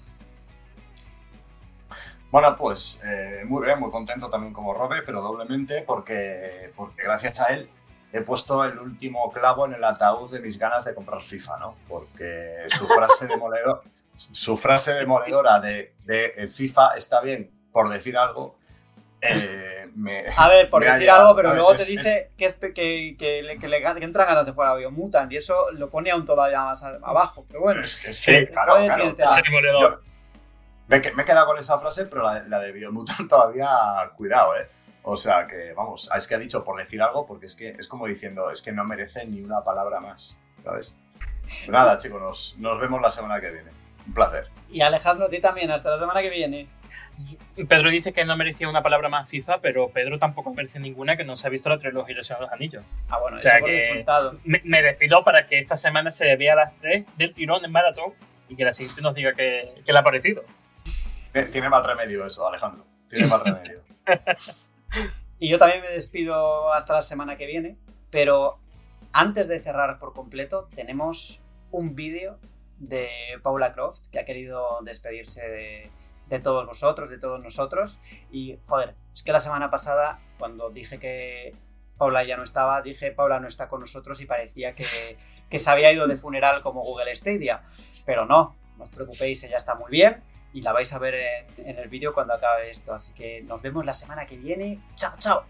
Bueno, 2.30 2.56
pues 2.56 3.02
eh, 3.04 3.42
muy 3.46 3.66
bien, 3.66 3.80
muy 3.80 3.90
contento 3.90 4.30
también 4.30 4.54
como 4.54 4.76
Robe, 4.76 5.02
pero 5.02 5.22
doblemente 5.22 5.82
porque, 5.82 6.72
porque 6.76 7.02
gracias 7.02 7.42
a 7.42 7.48
él 7.48 7.68
he 8.11 8.22
puesto 8.22 8.64
el 8.65 8.80
último 8.80 9.31
clavo 9.31 9.65
en 9.65 9.73
el 9.73 9.84
ataúd 9.84 10.31
de 10.31 10.40
mis 10.40 10.57
ganas 10.57 10.86
de 10.86 10.95
comprar 10.95 11.22
FIFA, 11.22 11.57
¿no? 11.60 11.76
Porque 11.88 12.65
su 12.69 12.88
frase 12.88 13.27
demoledora, 13.27 13.81
su 14.15 14.57
frase 14.57 14.94
demoledora 14.94 15.60
de, 15.60 15.94
de 16.06 16.34
el 16.38 16.49
FIFA 16.49 16.95
está 16.98 17.22
bien 17.22 17.52
por 17.72 17.88
decir 17.90 18.18
algo, 18.18 18.56
eh, 19.22 19.90
me, 19.95 20.23
a 20.38 20.48
ver, 20.48 20.69
por 20.69 20.81
decir 20.84 20.99
llegado, 21.02 21.22
algo, 21.27 21.36
pero 21.36 21.53
luego 21.53 21.73
Es- 21.73 21.86
te 21.86 21.91
dice 21.91 22.31
que, 22.38 22.45
es 22.45 22.53
pe- 22.53 22.73
que, 22.73 23.15
que 23.19 23.44
le, 23.44 23.60
que 23.60 23.68
le 23.68 23.81
que 23.81 24.03
entran 24.06 24.27
ganas 24.27 24.45
de 24.45 24.53
jugar 24.53 24.69
a 24.69 24.76
Biomutant 24.76 25.31
y 25.31 25.38
eso 25.38 25.72
lo 25.73 25.90
pone 25.90 26.10
aún 26.10 26.26
todavía 26.26 26.61
más 26.64 26.81
abajo. 26.84 27.45
Pero 27.48 27.60
bueno, 27.61 27.81
es 27.81 27.98
que, 28.02 28.10
es 28.11 28.18
Sí, 28.18 28.31
que, 28.31 28.48
claro, 28.49 28.76
claro, 28.77 28.95
tiene 28.95 29.11
o 29.11 29.15
sea, 29.15 29.26
Ese 29.26 29.41
demoledor. 29.44 29.81
yo- 30.03 30.10
me, 30.88 31.02
que- 31.02 31.11
me 31.14 31.23
he 31.23 31.26
quedado 31.26 31.45
con 31.48 31.57
esa 31.60 31.77
frase, 31.77 32.06
pero 32.06 32.23
la, 32.23 32.40
la 32.44 32.60
de 32.60 32.72
Biomutant 32.72 33.30
todavía, 33.30 33.68
cuidado, 34.15 34.56
¿eh? 34.57 34.68
O 35.04 35.16
sea 35.18 35.48
que, 35.48 35.74
vamos, 35.74 36.10
es 36.16 36.28
que 36.28 36.36
ha 36.36 36.40
dicho 36.40 36.64
por 36.64 36.78
decir 36.78 37.02
algo, 37.02 37.26
porque 37.26 37.46
es 37.46 37.56
que 37.56 37.70
es 37.70 37.88
como 37.88 38.06
diciendo, 38.06 38.52
es 38.52 38.62
que 38.62 38.72
no 38.72 38.84
merece 38.84 39.26
ni 39.26 39.42
una 39.42 39.64
palabra 39.64 40.00
más, 40.00 40.38
¿sabes? 40.64 40.94
Pues 41.42 41.70
nada, 41.70 41.98
chicos, 41.98 42.22
nos, 42.22 42.58
nos 42.60 42.80
vemos 42.80 43.02
la 43.02 43.10
semana 43.10 43.40
que 43.42 43.50
viene. 43.50 43.72
Un 44.06 44.14
placer. 44.14 44.48
y 44.70 44.82
Alejandro, 44.82 45.26
a 45.28 45.30
ti 45.30 45.40
también, 45.40 45.72
hasta 45.72 45.92
la 45.92 46.00
semana 46.00 46.22
que 46.22 46.30
viene. 46.30 46.68
Pedro 47.68 47.90
dice 47.90 48.14
que 48.14 48.24
no 48.24 48.38
merecía 48.38 48.70
una 48.70 48.82
palabra 48.82 49.10
más 49.10 49.28
FIFA, 49.28 49.60
pero 49.60 49.90
Pedro 49.90 50.18
tampoco 50.18 50.54
merece 50.54 50.80
ninguna 50.80 51.18
que 51.18 51.26
no 51.26 51.36
se 51.36 51.48
ha 51.48 51.50
visto 51.50 51.70
la 51.70 51.78
trilogía 51.78 52.16
de 52.16 52.22
los 52.22 52.52
Anillos. 52.52 52.84
Ah, 53.10 53.20
bueno, 53.20 53.36
O 53.36 53.40
sea 53.40 53.58
eso 53.58 53.66
que-. 53.66 54.06
Me, 54.46 54.62
me 54.64 54.82
despido 54.82 55.24
para 55.24 55.46
que 55.46 55.60
esta 55.60 55.76
semana 55.76 56.12
se 56.12 56.34
vea 56.38 56.54
a 56.54 56.56
las 56.56 56.74
3 56.80 57.06
del 57.18 57.34
tirón 57.34 57.66
en 57.66 57.72
maratón 57.72 58.14
y 58.48 58.56
que 58.56 58.64
la 58.64 58.72
siguiente 58.72 59.02
nos 59.02 59.14
diga 59.14 59.34
qué 59.34 59.82
qué 59.86 59.92
le 59.92 60.00
ha 60.00 60.04
parecido. 60.04 60.44
Tiene 61.52 61.70
mal 61.70 61.84
remedio 61.84 62.26
eso, 62.26 62.48
Alejandro. 62.48 62.86
Tiene 63.10 63.28
mal 63.28 63.42
remedio. 63.44 63.82
Y 65.40 65.49
yo 65.49 65.57
también 65.57 65.82
me 65.82 65.90
despido 65.90 66.74
hasta 66.74 66.94
la 66.94 67.02
semana 67.02 67.38
que 67.38 67.45
viene, 67.45 67.78
pero 68.11 68.60
antes 69.14 69.48
de 69.48 69.61
cerrar 69.61 69.98
por 69.98 70.14
completo, 70.14 70.68
tenemos 70.76 71.41
un 71.72 71.95
vídeo 71.95 72.38
de 72.78 73.10
Paula 73.41 73.74
Croft 73.74 74.07
que 74.11 74.20
ha 74.20 74.26
querido 74.26 74.80
despedirse 74.84 75.90
de, 76.28 76.40
todos 76.40 76.66
vosotros, 76.66 77.10
de 77.10 77.18
todos 77.18 77.41
nosotros. 77.41 77.99
Y 78.32 78.60
joder, 78.68 78.95
es 79.14 79.24
que 79.24 79.32
la 79.32 79.40
semana 79.40 79.72
pasada, 79.72 80.20
cuando 80.38 80.70
dije 80.70 80.99
que 80.99 81.56
Paula 81.98 82.24
ya 82.26 82.36
no 82.36 82.44
estaba, 82.44 82.82
dije, 82.82 83.11
Paula 83.11 83.40
no 83.40 83.48
está 83.48 83.70
con 83.70 83.80
nosotros 83.80 84.20
y 84.22 84.26
parecía 84.26 84.76
que, 84.76 85.18
que 85.49 85.60
se 85.60 85.70
había 85.70 85.91
ido 85.91 86.07
de 86.07 86.18
funeral 86.18 86.61
como 86.61 86.82
Google 86.82 87.16
Stadia. 87.16 87.64
Pero 88.06 88.26
no, 88.26 88.57
no 88.78 88.84
os 88.84 88.90
preocupéis, 88.90 89.41
ella 89.44 89.57
está 89.57 89.76
muy 89.76 89.90
bien 89.90 90.22
y 90.54 90.62
la 90.62 90.74
vais 90.74 90.92
a 90.94 91.00
ver 91.00 91.16
en, 91.58 91.78
el 91.78 91.90
vídeo 91.90 92.14
cuando 92.14 92.34
acabe 92.34 92.72
esto. 92.72 92.94
Así 92.94 93.14
que 93.14 93.42
nos 93.44 93.62
vemos 93.62 93.86
la 93.86 93.94
semana 93.94 94.26
que 94.26 94.38
viene. 94.38 94.80
Chao, 94.96 95.14
chao. 95.20 95.44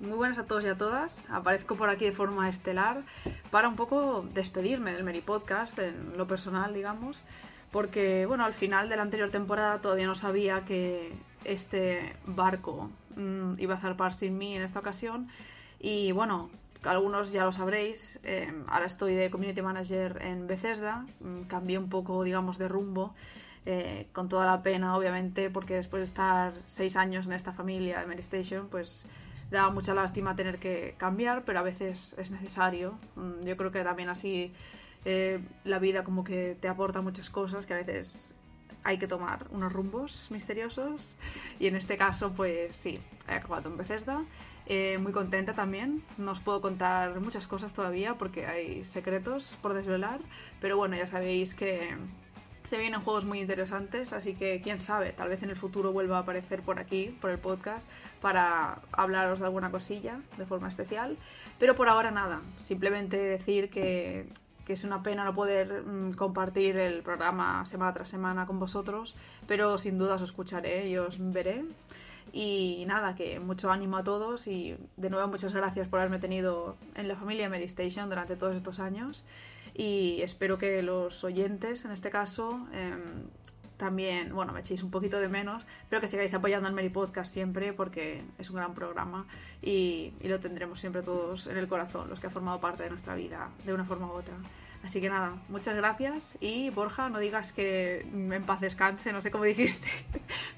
Muy 0.00 0.16
buenas 0.16 0.38
a 0.38 0.44
todos 0.44 0.64
y 0.64 0.68
a 0.68 0.76
todas. 0.76 1.28
Aparezco 1.28 1.76
por 1.76 1.90
aquí 1.90 2.06
de 2.06 2.12
forma 2.12 2.48
estelar 2.48 3.02
para 3.50 3.68
un 3.68 3.76
poco 3.76 4.24
despedirme 4.32 4.94
del 4.94 5.04
Meri 5.04 5.20
Podcast, 5.20 5.78
en 5.78 6.16
lo 6.16 6.26
personal, 6.26 6.72
digamos, 6.72 7.26
porque, 7.70 8.24
bueno, 8.24 8.46
al 8.46 8.54
final 8.54 8.88
de 8.88 8.96
la 8.96 9.02
anterior 9.02 9.30
temporada 9.30 9.82
todavía 9.82 10.06
no 10.06 10.14
sabía 10.14 10.64
que 10.64 11.12
este 11.44 12.16
barco 12.24 12.90
mmm, 13.14 13.58
iba 13.58 13.74
a 13.74 13.78
zarpar 13.78 14.14
sin 14.14 14.38
mí 14.38 14.56
en 14.56 14.62
esta 14.62 14.78
ocasión. 14.78 15.28
Y 15.78 16.12
bueno, 16.12 16.50
algunos 16.84 17.32
ya 17.32 17.44
lo 17.44 17.52
sabréis, 17.52 18.20
eh, 18.24 18.52
ahora 18.68 18.86
estoy 18.86 19.14
de 19.14 19.30
Community 19.30 19.62
Manager 19.62 20.18
en 20.22 20.46
Bethesda, 20.46 21.04
mmm, 21.20 21.42
cambié 21.42 21.78
un 21.78 21.88
poco, 21.88 22.22
digamos, 22.24 22.58
de 22.58 22.68
rumbo. 22.68 23.14
Eh, 23.66 24.08
con 24.14 24.30
toda 24.30 24.46
la 24.46 24.62
pena, 24.62 24.96
obviamente, 24.96 25.50
porque 25.50 25.74
después 25.74 26.00
de 26.00 26.04
estar 26.04 26.54
seis 26.64 26.96
años 26.96 27.26
en 27.26 27.34
esta 27.34 27.52
familia 27.52 28.00
de 28.00 28.06
Mary 28.06 28.20
Station, 28.20 28.68
pues 28.70 29.06
da 29.50 29.68
mucha 29.68 29.92
lástima 29.92 30.34
tener 30.34 30.58
que 30.58 30.94
cambiar, 30.96 31.44
pero 31.44 31.58
a 31.58 31.62
veces 31.62 32.14
es 32.18 32.30
necesario. 32.30 32.98
Mm, 33.16 33.44
yo 33.44 33.56
creo 33.56 33.70
que 33.70 33.84
también 33.84 34.08
así 34.08 34.52
eh, 35.04 35.40
la 35.64 35.78
vida 35.78 36.04
como 36.04 36.24
que 36.24 36.56
te 36.60 36.68
aporta 36.68 37.00
muchas 37.00 37.30
cosas 37.30 37.66
que 37.66 37.74
a 37.74 37.76
veces 37.76 38.34
hay 38.84 38.98
que 38.98 39.06
tomar 39.06 39.46
unos 39.50 39.72
rumbos 39.72 40.28
misteriosos 40.30 41.16
y 41.58 41.66
en 41.66 41.76
este 41.76 41.98
caso 41.98 42.32
pues 42.32 42.74
sí, 42.74 42.98
he 43.28 43.34
acabado 43.34 43.68
en 43.68 43.76
Bethesda. 43.76 44.24
Eh, 44.66 44.98
muy 44.98 45.10
contenta 45.10 45.52
también, 45.52 46.02
no 46.16 46.30
os 46.30 46.40
puedo 46.40 46.60
contar 46.60 47.18
muchas 47.20 47.48
cosas 47.48 47.72
todavía 47.72 48.14
porque 48.14 48.46
hay 48.46 48.84
secretos 48.84 49.58
por 49.60 49.74
desvelar, 49.74 50.20
pero 50.60 50.76
bueno, 50.76 50.96
ya 50.96 51.08
sabéis 51.08 51.56
que 51.56 51.96
se 52.64 52.78
vienen 52.78 53.00
juegos 53.00 53.24
muy 53.24 53.40
interesantes, 53.40 54.12
así 54.12 54.34
que 54.34 54.60
quién 54.62 54.80
sabe, 54.80 55.12
tal 55.12 55.28
vez 55.28 55.42
en 55.42 55.50
el 55.50 55.56
futuro 55.56 55.92
vuelva 55.92 56.18
a 56.18 56.20
aparecer 56.20 56.62
por 56.62 56.78
aquí, 56.78 57.16
por 57.20 57.30
el 57.30 57.38
podcast, 57.38 57.86
para 58.20 58.80
hablaros 58.92 59.40
de 59.40 59.46
alguna 59.46 59.70
cosilla 59.70 60.20
de 60.36 60.46
forma 60.46 60.68
especial. 60.68 61.16
Pero 61.58 61.74
por 61.74 61.88
ahora 61.88 62.10
nada, 62.10 62.40
simplemente 62.58 63.16
decir 63.16 63.70
que, 63.70 64.26
que 64.66 64.74
es 64.74 64.84
una 64.84 65.02
pena 65.02 65.24
no 65.24 65.34
poder 65.34 65.82
mmm, 65.82 66.12
compartir 66.12 66.78
el 66.78 67.02
programa 67.02 67.64
semana 67.66 67.94
tras 67.94 68.10
semana 68.10 68.46
con 68.46 68.60
vosotros, 68.60 69.16
pero 69.48 69.78
sin 69.78 69.98
duda 69.98 70.14
os 70.14 70.22
escucharé 70.22 70.88
y 70.88 70.96
os 70.96 71.16
veré. 71.18 71.64
Y 72.32 72.84
nada, 72.86 73.16
que 73.16 73.40
mucho 73.40 73.70
ánimo 73.70 73.96
a 73.96 74.04
todos 74.04 74.46
y 74.46 74.76
de 74.96 75.10
nuevo 75.10 75.26
muchas 75.28 75.52
gracias 75.52 75.88
por 75.88 75.98
haberme 75.98 76.18
tenido 76.18 76.76
en 76.94 77.08
la 77.08 77.16
familia 77.16 77.48
Mary 77.48 77.64
Station 77.64 78.08
durante 78.08 78.36
todos 78.36 78.54
estos 78.54 78.78
años 78.78 79.24
y 79.74 80.20
espero 80.22 80.58
que 80.58 80.82
los 80.82 81.24
oyentes, 81.24 81.84
en 81.84 81.92
este 81.92 82.10
caso, 82.10 82.66
eh, 82.72 82.94
también, 83.76 84.34
bueno, 84.34 84.52
me 84.52 84.60
echéis 84.60 84.82
un 84.82 84.90
poquito 84.90 85.18
de 85.18 85.28
menos, 85.28 85.64
pero 85.88 86.00
que 86.00 86.08
sigáis 86.08 86.34
apoyando 86.34 86.68
al 86.68 86.74
Mary 86.74 86.90
Podcast 86.90 87.32
siempre 87.32 87.72
porque 87.72 88.22
es 88.38 88.50
un 88.50 88.56
gran 88.56 88.74
programa 88.74 89.26
y, 89.62 90.12
y, 90.20 90.28
lo 90.28 90.38
tendremos 90.38 90.80
siempre 90.80 91.02
todos 91.02 91.46
en 91.46 91.56
el 91.56 91.66
corazón, 91.66 92.10
los 92.10 92.20
que 92.20 92.26
han 92.26 92.32
formado 92.32 92.60
parte 92.60 92.82
de 92.82 92.90
nuestra 92.90 93.14
vida 93.14 93.48
de 93.64 93.72
una 93.72 93.84
forma 93.84 94.06
u 94.08 94.10
otra. 94.10 94.34
Así 94.82 95.00
que 95.00 95.10
nada, 95.10 95.34
muchas 95.48 95.76
gracias 95.76 96.38
y 96.40 96.70
Borja, 96.70 97.10
no 97.10 97.18
digas 97.18 97.52
que 97.52 98.00
en 98.00 98.42
paz 98.44 98.60
descanse, 98.60 99.12
no 99.12 99.20
sé 99.20 99.30
cómo 99.30 99.44
dijiste, 99.52 99.86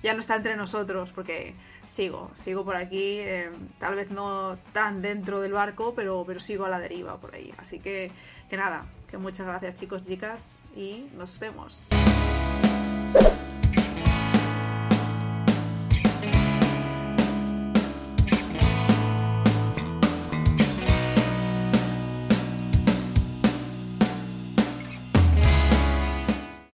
ya 0.03 0.15
no 0.15 0.21
está 0.21 0.37
entre 0.37 0.57
nosotros 0.57 1.11
porque 1.13 1.55
sigo, 1.87 2.31
sigo 2.35 2.65
por 2.65 2.77
aquí, 2.77 3.19
eh, 3.19 3.51
tal 3.81 3.97
vez 3.97 4.11
no 4.11 4.59
tan 4.73 5.03
dentro 5.03 5.41
del 5.41 5.53
barco, 5.53 5.95
pero, 5.95 6.23
pero 6.27 6.39
sigo 6.39 6.65
a 6.65 6.69
la 6.69 6.79
deriva 6.79 7.19
por 7.19 7.35
ahí. 7.35 7.53
Así 7.59 7.81
que, 7.81 8.13
que 8.49 8.57
nada, 8.57 8.87
que 9.11 9.19
muchas 9.19 9.47
gracias 9.47 9.75
chicos, 9.75 10.07
chicas 10.07 10.65
y 10.77 11.09
nos 11.17 11.39
vemos. 11.41 11.89